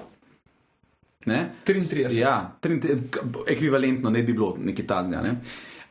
Ne? 1.27 1.51
33. 1.65 2.13
Ja, 2.15 2.57
33, 2.61 3.09
k- 3.11 3.23
ekvivalentno 3.47 4.11
ne 4.11 4.23
bi 4.23 4.33
bilo 4.33 4.55
nekaj 4.59 4.87
tazga. 4.87 5.23
Ne? 5.23 5.39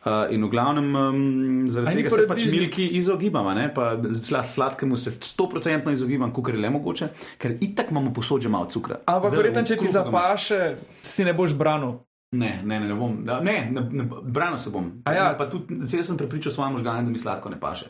Uh, 0.04 0.28
in 0.30 0.44
v 0.44 0.50
glavnem, 0.50 0.88
um, 0.92 1.20
zaradi 1.66 1.96
tega 1.98 2.10
se 2.12 2.26
pač 2.28 2.42
milki 2.52 2.88
izogibam, 2.92 3.48
a 3.48 3.54
ne? 3.54 3.70
pa 3.74 3.94
sla- 4.14 4.44
sladkemu 4.46 4.98
se 4.98 5.14
100% 5.14 5.92
izogibam, 5.92 6.32
kukar 6.32 6.54
je 6.54 6.62
le 6.62 6.70
mogoče, 6.70 7.08
ker 7.38 7.56
itak 7.60 7.90
imamo 7.90 8.12
posod 8.14 8.42
že 8.42 8.50
malo 8.50 8.68
cukra. 8.68 9.00
Ampak 9.08 9.32
verjetno, 9.34 9.64
če 9.64 9.78
ti 9.78 9.88
zapaše, 9.90 10.60
si 11.04 11.24
ne 11.24 11.34
boš 11.34 11.56
branil. 11.56 11.96
Ne, 12.34 12.60
ne, 12.62 12.80
ne, 12.80 12.88
ne 12.88 12.96
bom. 12.96 13.16
Ne, 13.24 13.58
ne, 13.72 13.82
ne 13.92 14.04
branil 14.24 14.58
se 14.58 14.70
bom. 14.70 14.92
A 15.06 15.14
ja. 15.14 15.26
Pa 15.34 15.48
tudi, 15.48 15.80
jaz 15.80 16.04
sem 16.04 16.18
prepričal 16.18 16.52
svoje 16.52 16.72
možgane, 16.72 17.02
da 17.02 17.10
mi 17.10 17.18
sladko 17.18 17.50
ne 17.50 17.60
paše. 17.60 17.90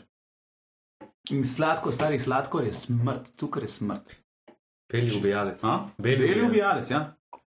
In 1.30 1.44
sladko, 1.44 1.92
stari 1.92 2.18
sladkor 2.20 2.64
je 2.64 2.72
smrt, 2.72 3.32
cukor 3.36 3.62
je 3.62 3.68
smrt. 3.68 4.12
Beli 4.92 5.16
ubijalec. 5.16 5.64
A? 5.64 5.88
Beli 5.98 6.28
Beli 6.28 6.42
ubijalec. 6.46 6.90
ja. 6.90 7.14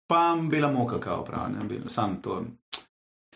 Pa 0.07 0.38
bela 0.51 0.72
moka, 0.72 0.99
kao 0.99 1.26
pravi, 1.26 1.82
sam 1.88 2.22
to. 2.22 2.43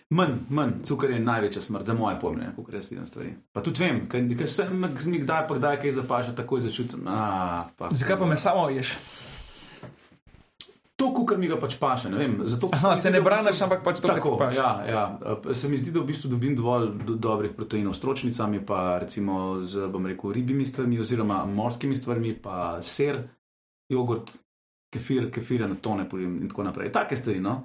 Manj, 0.10 0.32
manj, 0.50 0.72
cukor 0.84 1.12
je 1.12 1.20
največja 1.20 1.62
smrt, 1.62 1.86
za 1.86 1.94
moje 1.94 2.20
pojme, 2.20 2.54
kako 2.56 2.72
jaz 2.76 2.90
vidim 2.90 3.06
stvari. 3.08 3.34
Pa 3.52 3.62
tudi 3.64 3.84
vem, 3.84 4.10
ker 4.10 4.48
sem 4.48 4.80
mi 5.06 5.20
kdaj 5.20 5.48
pa 5.48 5.56
kdaj 5.56 5.82
kaj 5.82 5.92
zapaša, 5.92 6.36
takoj 6.36 6.62
začutim. 6.62 7.08
A, 7.08 7.70
pa, 7.78 7.90
Zakaj 7.92 8.20
pa 8.20 8.26
me 8.26 8.38
samo 8.38 8.70
ješ? 8.70 8.98
Kukar 11.10 11.38
mi 11.38 11.47
ga 11.47 11.58
pač 11.58 11.74
paše. 11.76 12.10
Ne 12.10 12.18
vem, 12.18 12.36
zato, 12.45 12.70
Aha, 12.72 12.93
se 12.95 13.02
zdi, 13.02 13.12
ne 13.12 13.22
braniš, 13.22 13.49
bistvu- 13.52 13.64
ampak 13.64 13.82
pač 13.82 13.97
to, 13.97 14.08
kar 14.08 14.16
Tako, 14.16 14.38
paše. 14.38 14.58
ja, 14.58 14.72
ja. 14.88 15.04
Eh, 15.43 15.56
Se 15.56 15.68
mi 15.68 15.78
zdi, 15.78 15.91
da 15.91 15.99
v 15.99 16.06
bistvu 16.06 16.30
dobim 16.30 16.54
dovolj 16.54 16.91
do, 17.02 17.16
dobrih 17.18 17.52
proteinov 17.52 17.93
s 17.93 17.97
stročnicami, 17.97 18.62
pa 18.62 18.80
recimo 18.99 19.36
z, 19.62 19.74
rekel, 20.06 20.32
ribjimi 20.32 20.64
stvarmi, 20.64 20.99
oziroma 20.99 21.41
morskimi 21.47 21.95
stvarmi, 21.95 22.34
pa 22.36 22.56
ser, 22.84 23.24
jogurt, 23.89 24.30
kefir, 24.89 25.30
kefir 25.30 25.64
na 25.64 25.76
tone 25.78 26.06
in 26.14 26.47
tako 26.47 26.64
naprej. 26.64 26.91
Take 26.91 27.16
stvari, 27.16 27.39
no. 27.41 27.64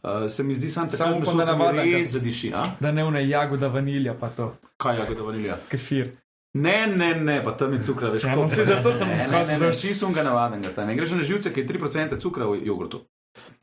Uh, 0.00 0.26
se 0.28 0.42
mi 0.42 0.54
zdi 0.54 0.68
sam 0.68 0.86
tako, 0.86 0.96
Samo 0.96 1.10
upam, 1.12 1.24
da 1.38 1.82
ker- 1.84 1.94
res 1.94 2.10
zadiši. 2.10 2.52
A? 2.52 2.62
Da 2.80 2.90
ne 2.90 3.04
une 3.04 3.20
jagoda 3.22 3.68
vanilja, 3.68 4.14
pa 4.14 4.28
to, 4.30 4.54
Kaj 4.76 4.98
jagoda 4.98 5.22
vanilija? 5.22 5.56
kefir. 5.68 6.10
Ne, 6.54 6.86
ne, 6.86 7.14
ne, 7.14 7.44
pa 7.44 7.52
tam 7.52 7.72
je 7.72 7.82
cukra. 7.82 8.08
Ja, 8.08 8.20
koliko. 8.20 8.40
no, 8.40 8.48
saj 8.48 8.64
zato 8.64 8.92
sem 8.92 9.08
reči. 9.08 9.70
vsi 9.70 9.94
so 9.94 10.10
ga 10.10 10.22
navadenega. 10.22 10.74
ta 10.74 10.84
Ne 10.84 10.96
greš 10.96 11.10
na 11.10 11.22
živce, 11.22 11.52
ki 11.52 11.60
je 11.60 11.68
3% 11.68 12.20
cukra 12.20 12.46
v 12.46 12.60
jogurtu. 12.66 13.00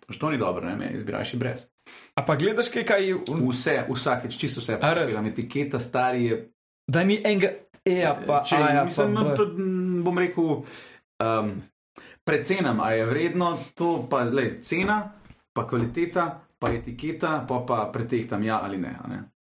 Što 0.10 0.32
ni 0.32 0.38
dobro, 0.38 0.76
ne, 0.76 0.92
izbiraš 0.94 1.34
in 1.34 1.40
brez. 1.40 1.66
A 2.16 2.26
pa 2.26 2.36
gledaš 2.36 2.70
kaj, 2.70 2.86
kaj 2.86 3.08
je, 3.10 3.18
Vse, 3.50 3.86
vsakeč, 3.90 4.38
čisto 4.38 4.62
vse. 4.62 4.80
A 4.82 4.94
res? 4.94 5.14
Tam 5.14 5.26
etiketa 5.26 5.80
stari 5.80 6.26
je. 6.26 6.52
da 6.88 7.04
ni 7.04 7.22
enega 7.24 7.52
eja, 7.86 8.18
pa 8.28 8.44
Če, 8.44 8.56
aja, 8.56 8.84
mislim, 8.84 9.16
pa 9.16 9.24
B. 9.24 9.36
p- 9.36 9.62
m, 9.62 10.04
bom 10.04 10.18
rekel, 10.18 10.44
um, 11.20 11.52
precenam, 12.24 12.80
a 12.80 12.92
je 12.92 13.06
vredno 13.06 13.60
to, 13.76 14.08
pa 14.10 14.24
le 14.24 14.62
cena, 14.62 15.12
pa 15.54 15.68
kvaliteta, 15.68 16.26
pa 16.60 16.72
etiketa, 16.72 17.46
pa 17.48 17.64
pa 17.68 17.90
pretehtam 17.94 18.44
ja 18.44 18.60
ali 18.64 18.78
ne. 18.78 18.96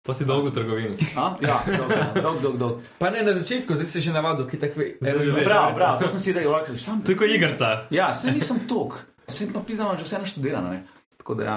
Pa 0.02 0.14
si 0.14 0.24
dolgo 0.26 0.50
v 0.50 0.54
trgovini. 0.54 0.96
A? 1.14 1.36
Ja, 1.40 1.62
dolg, 1.66 1.90
dolg, 2.22 2.38
dolg. 2.42 2.56
dolg. 2.58 2.74
Pa 2.98 3.10
ne 3.14 3.22
na 3.22 3.32
začetku, 3.32 3.74
zdaj 3.78 3.86
si 3.86 4.00
že 4.02 4.10
navadil, 4.10 4.48
ki 4.50 4.58
tako 4.58 4.80
ve. 4.82 4.86
Zdaj 4.98 5.22
že 5.22 5.30
veš. 5.30 5.44
Prav, 5.46 5.74
prav, 5.78 6.00
to 6.02 6.08
sem 6.10 6.20
si 6.20 6.32
rekel, 6.34 6.76
sam 6.78 7.02
To 7.06 7.14
je 7.14 7.18
kot 7.18 7.30
igrica. 7.30 7.86
Ja, 7.94 8.10
se 8.14 8.34
nisem 8.34 8.66
tok, 8.66 8.98
sem 9.30 9.52
pa 9.54 9.62
pisal, 9.62 9.94
že 9.94 10.02
vseeno 10.02 10.26
študiran. 10.26 10.66
Ne? 10.66 10.82
Tako 11.22 11.34
da 11.38 11.44
ja. 11.44 11.56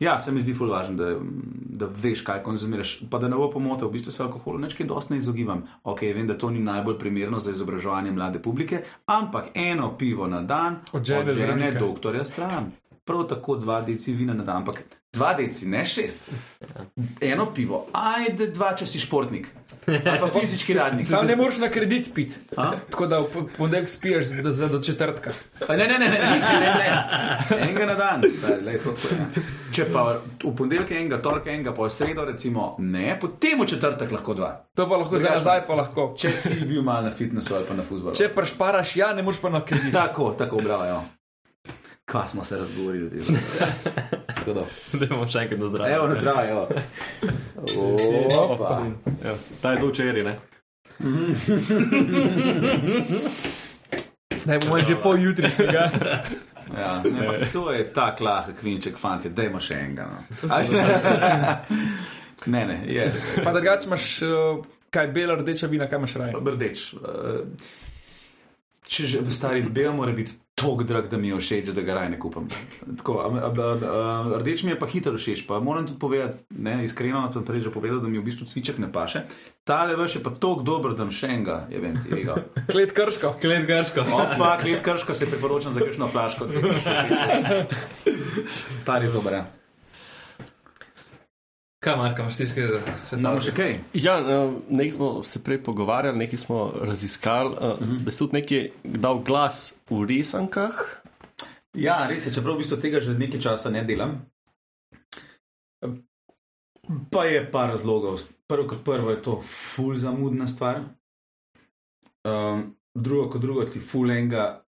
Ja, 0.00 0.18
se 0.18 0.32
mi 0.32 0.40
zdi 0.40 0.54
ful 0.56 0.70
važno, 0.72 0.96
da, 0.96 1.20
da 1.76 1.86
veš, 1.92 2.22
kaj 2.24 2.40
konzumiraš. 2.40 3.02
Pa 3.10 3.18
da 3.20 3.28
ne 3.28 3.36
bo 3.36 3.50
pomote, 3.52 3.84
v 3.84 3.92
bistvu 3.92 4.12
se 4.16 4.22
alkoholu 4.22 4.58
nečkaj 4.64 4.86
dosti 4.88 5.12
ne 5.12 5.18
izogibam. 5.20 5.66
Ok, 5.84 6.08
vem, 6.16 6.24
da 6.26 6.38
to 6.38 6.48
ni 6.50 6.64
najbolj 6.64 6.96
primerno 6.98 7.40
za 7.40 7.52
izobraževanje 7.52 8.12
mlade 8.16 8.40
publike, 8.40 8.80
ampak 9.06 9.52
eno 9.54 9.92
pivo 9.98 10.24
na 10.26 10.40
dan 10.40 10.80
Od 10.92 11.04
žene 11.04 11.34
zdravnika. 11.34 11.80
doktorja 11.80 12.24
stran. 12.24 12.72
Prav 13.04 13.28
tako 13.28 13.56
dva 13.56 13.82
deci 13.82 14.12
vina 14.12 14.32
na 14.34 14.44
dan, 14.44 14.56
ampak 14.64 14.80
dva 15.12 15.34
deci, 15.34 15.66
ne 15.66 15.84
šest. 15.84 16.30
Eno 17.20 17.48
pivo, 17.48 17.86
ajde 17.92 18.46
dva, 18.48 18.74
če 18.74 18.86
si 18.86 18.98
športnik. 18.98 19.48
Ali 19.86 20.18
pa 20.20 20.28
fizički 20.30 20.74
radnik. 20.74 21.06
Sam 21.06 21.26
ne 21.26 21.34
moreš 21.34 21.58
na 21.58 21.68
kredit 21.68 22.10
piti. 22.14 22.34
A? 22.56 22.72
Tako 22.90 23.06
da 23.06 23.18
v 23.18 23.26
po- 23.26 23.46
ponedeljek 23.56 23.88
spiješ 23.88 24.24
za, 24.26 24.50
za 24.52 24.68
do 24.68 24.80
četrtka. 24.80 25.32
Pa 25.60 25.76
Ne, 25.76 25.86
ne, 25.86 25.98
ne, 25.98 26.08
ne, 26.08 26.18
ne, 26.18 26.38
ne, 26.60 26.72
ne. 26.74 26.90
enega 27.60 27.86
na 27.86 27.94
dan. 27.94 28.22
Stari, 28.34 28.62
lej, 28.62 28.78
to, 28.78 28.92
to, 28.92 29.08
je. 29.08 29.44
Če 29.72 29.86
pa 29.86 30.02
v 30.38 30.52
ponedeljek 30.52 30.90
enega, 30.92 31.18
torka 31.18 31.50
enega, 31.50 31.72
pa 31.72 31.82
v 31.82 31.90
sredo, 31.90 32.24
recimo, 32.24 32.74
ne, 32.78 33.16
potem 33.16 33.58
v 33.58 33.66
četrtek 33.66 34.12
lahko 34.12 34.34
dva. 34.34 34.52
To 34.74 34.84
pa 34.84 34.96
lahko 34.96 35.16
za 35.16 35.24
Drugače- 35.24 35.34
nazaj, 35.36 35.66
pa 35.66 35.74
lahko. 35.74 36.08
Če 36.16 36.32
si 36.34 36.54
bil 36.62 36.82
mal 36.82 37.02
na 37.02 37.10
fitnessu 37.12 37.54
ali 37.54 37.64
pa 37.64 37.74
na 37.74 37.82
futbolu. 37.82 38.14
Če 38.14 38.28
prešparaš, 38.28 38.96
ja, 38.96 39.12
ne 39.12 39.22
moreš 39.22 39.40
pa 39.40 39.48
na 39.50 39.60
kredit. 39.62 39.92
Tako, 39.92 40.34
tako, 40.34 40.60
bravo. 40.60 40.84
Ja. 40.84 41.00
Kaj 42.08 42.28
smo 42.28 42.44
se 42.44 42.56
razgovorili? 42.56 43.04
ljudi? 43.04 43.20
Tako 44.36 44.52
da. 44.52 44.64
Bomo 45.08 45.26
še 45.28 45.38
enkrat 45.38 45.60
na 45.60 45.68
zdravje. 45.68 45.94
Evo, 45.94 46.06
na 46.08 46.14
zdravje, 46.14 46.50
evo. 46.50 46.68
Opa. 48.44 48.70
Ja, 49.24 49.34
ta 49.60 49.70
je 49.70 49.76
zelo 49.76 49.90
včeraj, 49.90 50.24
ne? 50.24 50.38
Da 54.46 54.58
bomo 54.58 54.80
že 54.80 54.96
pol 54.96 55.18
jutrišnjega. 55.18 55.90
Ja, 56.70 57.02
ne, 57.02 57.26
pa 57.26 57.46
to 57.52 57.72
je 57.72 57.84
tak 57.92 58.20
lahek 58.20 58.56
kvinček, 58.60 58.96
fanti, 58.96 59.28
dajmo 59.30 59.60
še 59.60 59.74
enega. 59.76 60.04
No. 60.06 60.18
Ne, 62.46 62.60
ne, 62.64 62.76
je. 62.86 63.02
Pa 63.44 63.50
drugače 63.52 63.88
imaš 63.88 64.04
uh, 64.22 64.60
kaj 64.94 65.08
bela, 65.10 65.34
rdeča 65.34 65.66
vina, 65.66 65.88
kaj 65.90 65.98
imaš 65.98 66.12
raje. 66.20 66.36
Rdeč. 66.38 66.82
eh, 66.94 67.40
Če 68.88 69.06
že 69.10 69.22
stari 69.34 69.64
bel 69.66 69.90
mora 69.92 70.14
biti 70.14 70.36
tako 70.58 70.82
drag, 70.82 71.06
da 71.06 71.16
mi 71.16 71.28
je 71.28 71.36
všeč, 71.36 71.70
da 71.70 71.82
ga 71.82 71.94
raje 71.94 72.10
ne 72.10 72.18
kupam. 72.18 72.48
Tako, 72.96 73.18
a- 73.18 73.38
a- 73.38 73.52
a- 73.54 73.78
a- 73.86 74.38
rdeč 74.38 74.62
mi 74.62 74.70
je 74.70 74.78
pa 74.78 74.86
hitro 74.86 75.14
všeč, 75.14 75.46
pa 75.46 75.60
moram 75.60 75.86
tudi 75.86 75.98
povedati, 75.98 76.38
ne, 76.50 76.84
iskreno, 76.84 77.32
sem 77.32 77.44
prej 77.44 77.60
že 77.60 77.70
povedal, 77.70 78.00
da 78.00 78.08
mi 78.08 78.18
v 78.18 78.24
bistvu 78.24 78.46
cviček 78.46 78.78
ne 78.78 78.92
paše. 78.92 79.22
Tale 79.64 79.96
veš 79.96 80.14
je 80.14 80.22
pa 80.22 80.30
tako 80.30 80.62
dober, 80.62 80.92
da 80.92 81.10
še 81.10 81.26
enega, 81.28 81.66
je 81.70 81.78
vem, 81.78 81.94
ti 82.00 82.24
ga. 82.24 82.34
Klet 82.72 82.92
krško. 82.92 83.36
Klet 83.40 83.66
grško. 83.66 84.00
Opa, 84.02 84.58
klet 84.58 84.82
krško 84.82 85.14
se 85.14 85.26
priporočam 85.26 85.72
za 85.72 85.80
kakšno 85.80 86.08
flaško. 86.08 86.46
Ta 88.84 88.96
je 88.96 89.00
res 89.00 89.12
dober, 89.12 89.32
ja. 89.32 89.57
Kaj, 91.78 91.94
Marka, 91.94 92.24
imaš 92.26 92.40
ti 92.40 92.46
še 92.50 92.64
Imamo 93.14 93.38
še 93.38 93.52
kaj? 93.54 93.76
Ja, 93.94 94.16
eh, 94.18 94.54
nekaj 94.66 94.96
smo 94.96 95.08
se 95.22 95.38
prej 95.46 95.60
pogovarjali, 95.62 96.18
nekaj 96.18 96.40
smo 96.42 96.72
raziskali, 96.74 97.54
uh 97.54 97.78
-huh. 97.78 98.00
da 98.04 98.10
si 98.10 98.18
tudi 98.18 98.34
nekaj 98.40 98.70
dal 98.84 99.22
glas 99.22 99.78
v 99.90 100.06
risankah. 100.06 100.74
Ja, 101.74 102.06
res 102.10 102.26
je, 102.26 102.34
čeprav 102.34 102.54
v 102.54 102.58
bistvu 102.58 102.80
tega 102.82 103.00
že 103.00 103.14
nekaj 103.18 103.40
časa 103.40 103.70
ne 103.70 103.84
delam. 103.84 104.26
Pa 107.10 107.24
je 107.24 107.50
par 107.50 107.70
razlogov. 107.70 108.18
Prvo 108.48 108.68
kot 108.68 108.84
prvo 108.84 109.10
je 109.10 109.22
to 109.22 109.40
ful 109.40 109.96
zamudna 109.96 110.48
stvar. 110.48 110.82
Um, 112.24 112.74
drugo 112.94 113.30
kot 113.30 113.40
drugo 113.40 113.64
ti 113.64 113.78
ful 113.80 114.10
enega 114.10 114.64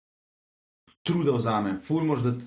truda 1.01 1.31
vzame, 1.31 1.79
ful 1.81 2.03
moš 2.05 2.19
dati 2.19 2.45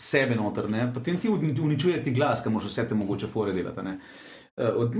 sebe 0.00 0.36
noter, 0.36 0.70
ne? 0.70 0.86
potem 0.94 1.18
ti 1.20 1.28
uni- 1.28 1.52
uničuje 1.60 2.00
ti 2.02 2.14
glas, 2.16 2.40
ker 2.40 2.52
moš 2.52 2.70
vse 2.70 2.88
te 2.88 2.96
mogoče 2.96 3.28
fore 3.28 3.52
delati. 3.52 3.80
Eh, 4.56 4.72
Od 4.72 4.96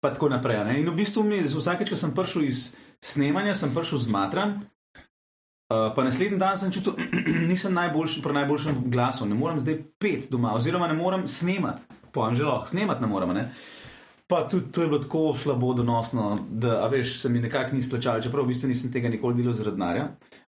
pa 0.00 0.10
tako 0.10 0.28
naprej. 0.28 0.64
Ne? 0.64 0.80
In 0.80 0.88
v 0.88 0.96
bistvu 0.96 1.22
mi, 1.22 1.42
vsakeč, 1.44 1.92
ko 1.92 1.96
sem 1.96 2.14
prišel 2.16 2.48
iz 2.48 2.70
snemanja, 3.04 3.54
sem 3.54 3.74
prišel 3.74 3.98
zmatran. 4.08 4.60
Uh, 5.70 5.92
pa 5.94 6.02
naslednji 6.02 6.34
dan 6.38 6.58
sem 6.58 6.72
čutil, 6.74 6.96
nisem 7.50 7.70
najboljši, 7.76 8.22
pri 8.24 8.34
najboljšem 8.40 8.78
glasu, 8.90 9.26
ne 9.30 9.36
morem 9.38 9.60
zdaj 9.62 9.76
pet 10.02 10.26
doma, 10.26 10.50
oziroma 10.58 10.88
ne 10.90 10.96
morem 10.98 11.28
snemati, 11.30 11.84
pojem 12.10 12.34
že 12.34 12.48
lahko, 12.48 12.72
snemati 12.72 13.04
ne 13.04 13.06
morem. 13.06 13.30
Ne? 13.36 13.44
Pa 14.26 14.48
tudi 14.50 14.72
to 14.74 14.82
je 14.82 14.88
bilo 14.88 14.98
tako 14.98 15.22
slabo 15.38 15.70
donosno, 15.78 16.40
da 16.50 16.88
veš, 16.90 17.20
se 17.22 17.30
mi 17.30 17.38
nekako 17.38 17.76
ni 17.76 17.84
splačalo, 17.86 18.22
čeprav 18.22 18.44
v 18.44 18.50
bistvu 18.50 18.72
nisem 18.72 18.90
tega 18.90 19.12
nikoli 19.14 19.38
delal 19.38 19.54
zaradi 19.54 19.78
denarja, 19.78 20.08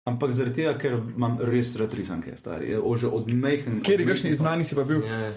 ampak 0.09 0.33
zaradi 0.37 0.63
tega, 0.63 0.75
ker 0.81 0.99
imam 0.99 1.39
res 1.45 1.75
rad 1.81 1.95
risanke, 1.95 2.37
stari, 2.41 2.75
že 2.75 3.07
od 3.07 3.31
mehkega. 3.31 3.81
Kjer 3.85 4.03
je 4.03 4.09
kakšni 4.09 4.35
znani 4.35 4.65
si 4.65 4.79
pa 4.79 4.85
bil? 4.89 5.05
Ja. 5.07 5.33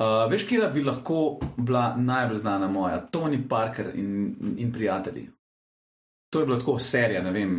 Uh, 0.00 0.24
veš, 0.32 0.46
kje 0.48 0.70
bi 0.72 0.84
lahko 0.84 1.40
bila 1.56 1.90
najbolj 1.96 2.40
znana 2.40 2.68
moja, 2.72 3.02
Tony 3.12 3.42
Parker 3.48 3.92
in, 3.94 4.34
in 4.56 4.72
prijatelji. 4.72 5.28
To 6.32 6.40
je 6.40 6.46
bilo 6.46 6.56
tako 6.60 6.78
serija, 6.78 7.22
ne 7.22 7.32
vem, 7.34 7.56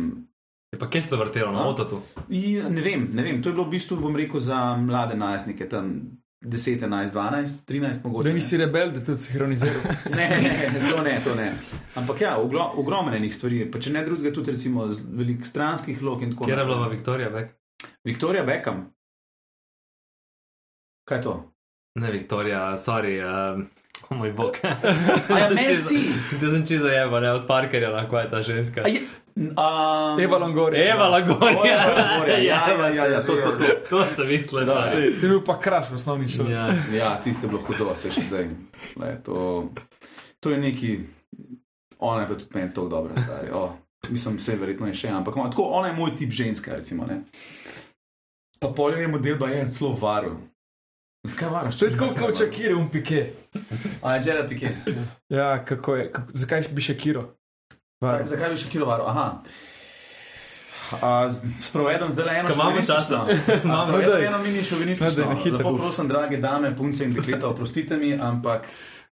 Je 0.72 0.78
pa 0.80 0.88
kje 0.88 1.02
si 1.02 1.10
to 1.12 1.16
vrtelo, 1.20 1.52
na 1.52 1.66
A? 1.66 1.68
avtotu? 1.68 2.00
In, 2.28 2.72
ne 2.72 2.82
vem, 2.82 3.10
ne 3.12 3.22
vem, 3.22 3.42
to 3.42 3.50
je 3.50 3.52
bilo 3.52 3.66
v 3.68 3.74
bistvu, 3.76 3.98
bom 4.00 4.16
rekel, 4.16 4.40
za 4.40 4.72
mlade 4.80 5.18
najstnike, 5.20 5.68
tam 5.68 6.00
10, 6.42 6.82
11, 6.82 7.12
12, 7.14 7.64
13 7.66 8.04
mogoče. 8.04 8.24
Da 8.24 8.28
ne. 8.28 8.34
nisi 8.34 8.56
rebel, 8.56 8.92
da 8.92 9.04
tudi 9.04 9.20
sinhroniziral. 9.20 9.74
Ne, 10.16 10.28
ne, 10.28 10.90
to 10.90 11.02
ne, 11.02 11.20
to 11.24 11.34
ne. 11.34 11.52
Ampak 11.94 12.20
ja, 12.20 12.36
oglo, 12.38 12.72
ogromno 12.76 13.14
enih 13.16 13.34
stvari, 13.34 13.70
pa 13.70 13.80
če 13.80 13.92
ne 13.92 14.02
drugega, 14.04 14.34
tudi 14.34 14.52
recimo 14.56 14.88
velik 15.04 15.46
stranskih 15.46 16.02
vlog 16.02 16.22
in 16.22 16.34
tako 16.34 16.48
Kje 16.48 16.56
je 16.56 16.64
bila 16.64 16.76
pa 16.76 16.82
naprej. 16.82 16.98
Viktorija 16.98 17.30
Beck? 17.30 17.54
Victoria 18.04 18.42
Beckham. 18.44 18.82
Kaj 21.08 21.18
je 21.18 21.22
to? 21.22 21.36
Ne, 22.00 22.10
Viktorija, 22.10 22.76
sorry, 22.78 23.16
um, 23.22 23.66
o 24.12 24.14
moj 24.14 24.32
bog. 24.32 24.56
A 25.34 25.38
ja, 25.38 25.50
Messi! 25.50 26.12
Ti 26.40 26.50
sem 26.50 26.66
čisto 26.66 26.88
jeba, 26.88 27.20
ne, 27.20 27.32
od 27.32 27.46
parkerja, 27.46 27.90
na 27.90 28.08
kaj 28.10 28.24
je 28.24 28.30
ta 28.30 28.42
ženska. 28.42 28.82
A 28.84 28.88
je, 28.88 29.00
um, 29.36 30.20
Eva 30.20 30.38
Longoria. 30.38 30.94
Eva 30.94 31.08
Lagorja. 31.08 31.62
Eva 31.64 32.12
Longoria, 32.12 32.38
ja, 32.38 32.68
ja, 32.68 32.88
ja, 32.88 33.06
ja, 33.06 33.22
to, 33.22 33.36
to, 33.36 33.52
to. 33.52 33.64
To 33.90 34.04
sem 34.14 34.28
mislil, 34.28 34.66
Da, 34.66 34.82
sej. 34.90 35.10
Ti 35.20 35.26
je 35.26 35.28
bil 35.28 35.44
pa 35.44 35.60
kraš 35.60 35.90
v 35.90 35.94
osnovni 35.94 36.28
šoli. 36.28 36.52
Ja. 36.52 36.68
Ja, 36.94 37.20
tiste 37.24 37.48
bilo 37.48 37.62
hudo, 37.66 37.94
se 37.94 38.12
še 38.12 38.26
zdaj. 38.28 38.50
Le, 39.00 39.14
to, 39.24 39.68
to 40.40 40.50
je 40.50 40.58
neki, 40.58 40.98
ona 41.98 42.22
je 42.22 42.28
pa 42.28 42.34
tudi 42.34 42.54
meni 42.54 42.74
tako 42.74 42.88
dobra, 42.88 43.16
stari. 43.24 43.50
Oh, 43.54 43.72
mislim, 44.10 44.36
vse 44.36 44.56
verjetno 44.60 44.86
je 44.90 44.94
še, 44.94 45.12
ampak 45.14 45.36
ona, 45.36 45.50
tako, 45.50 45.70
ona 45.78 45.92
je 45.92 45.96
moj 45.96 46.16
tip 46.16 46.30
ženska, 46.30 46.74
recimo. 46.76 47.06
Ne? 47.06 47.22
Pa 48.62 48.68
polje 48.76 49.02
je 49.02 49.08
model, 49.08 49.38
pa 49.38 49.48
je 49.50 49.66
celo 49.66 49.94
varu. 49.98 50.36
Zakaj 51.24 51.48
varaš? 51.48 51.76
To 51.76 51.84
je 51.84 51.92
tako, 51.92 52.08
kot 52.18 52.38
Čakire 52.38 52.74
um 52.74 52.88
pike. 52.90 53.30
A 54.02 54.14
je 54.14 54.22
Jared 54.26 54.48
Piquet. 54.48 54.74
Ja, 55.28 55.64
kako 55.64 55.94
je, 55.96 56.12
kako, 56.12 56.28
zakaj 56.32 56.62
bi 56.70 56.82
še 56.82 56.96
kiro? 56.96 57.22
Zakaj- 58.02 58.26
Zakaj 58.26 58.50
bi 58.50 58.56
še 58.56 58.68
kilo 58.68 58.86
varu? 58.86 59.04
Aha. 59.04 59.26
A, 60.92 61.10
Sprovedem 61.62 62.10
zdaj 62.10 62.26
le 62.26 62.32
eno 62.34 62.48
Ko 62.48 62.54
imamo 62.54 62.82
časa. 62.82 63.20
Imamo 63.64 63.92
No, 63.92 64.00
daj. 64.00 64.26
eno 64.26 64.38
mini 64.38 64.62
šovinistično. 64.62 65.08
No, 65.08 65.14
daj, 65.16 65.28
na 65.28 65.36
hitro. 65.36 65.58
Lepo 65.60 65.76
prosim, 65.78 66.08
drage 66.08 66.36
dame, 66.38 66.76
punce 66.76 67.04
in 67.04 67.12
dekleta, 67.12 67.46
oprostite 67.48 67.96
mi, 67.96 68.10
ampak 68.14 68.66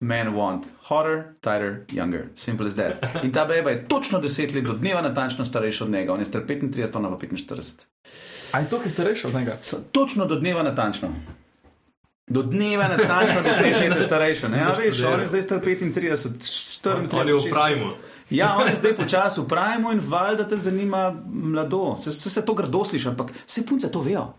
men 0.02 0.32
want 0.32 0.72
hotter, 0.84 1.36
tighter, 1.40 1.84
younger. 1.92 2.24
Simple 2.36 2.68
as 2.68 2.76
that. 2.76 3.04
In 3.22 3.32
ta 3.32 3.46
beba 3.46 3.70
je 3.70 3.84
točno 3.86 4.22
10 4.22 4.56
let 4.56 4.64
do 4.64 4.74
dneva 4.76 5.02
natančno 5.04 5.46
starejša 5.46 5.84
od 5.84 5.92
njega, 5.92 6.14
on 6.14 6.20
je 6.20 6.26
star 6.26 6.42
35, 6.44 6.96
ona 6.96 7.10
pa 7.10 7.18
45. 7.18 7.84
A 8.54 8.60
je 8.60 8.70
to, 8.70 8.80
ki 8.80 8.90
ste 8.90 9.04
rešili 9.04 9.30
od 9.30 9.40
njega? 9.40 9.58
Točno 9.92 10.26
do 10.26 10.36
dneva 10.38 10.64
natančno. 10.64 11.12
Do 12.28 12.42
dneva 12.44 12.88
natančno 12.88 13.42
10 13.42 13.80
let 13.80 13.98
je 13.98 14.04
starejši. 14.04 14.48
Ne, 14.48 14.58
ja, 14.58 14.74
veš, 14.74 15.00
on 15.06 15.20
je 15.20 15.28
zdaj 15.28 15.42
star 15.42 15.60
35, 15.60 15.94
34. 15.94 17.08
On 17.14 17.28
je 17.28 17.34
v 17.34 17.44
primu. 17.46 17.92
Ja, 18.30 18.58
on 18.58 18.68
je 18.68 18.76
zdaj 18.76 18.96
počasi 18.96 19.40
v 19.40 19.48
primu 19.48 19.92
in 19.92 20.02
valjda 20.02 20.44
te 20.44 20.58
zanima 20.58 21.06
mlado. 21.26 21.96
Se, 21.98 22.12
se, 22.12 22.30
se 22.30 22.44
to 22.44 22.54
grdo 22.54 22.84
sliši, 22.84 23.08
ampak 23.08 23.32
vse 23.46 23.64
punce 23.64 23.88
to 23.88 24.02
vejo. 24.02 24.34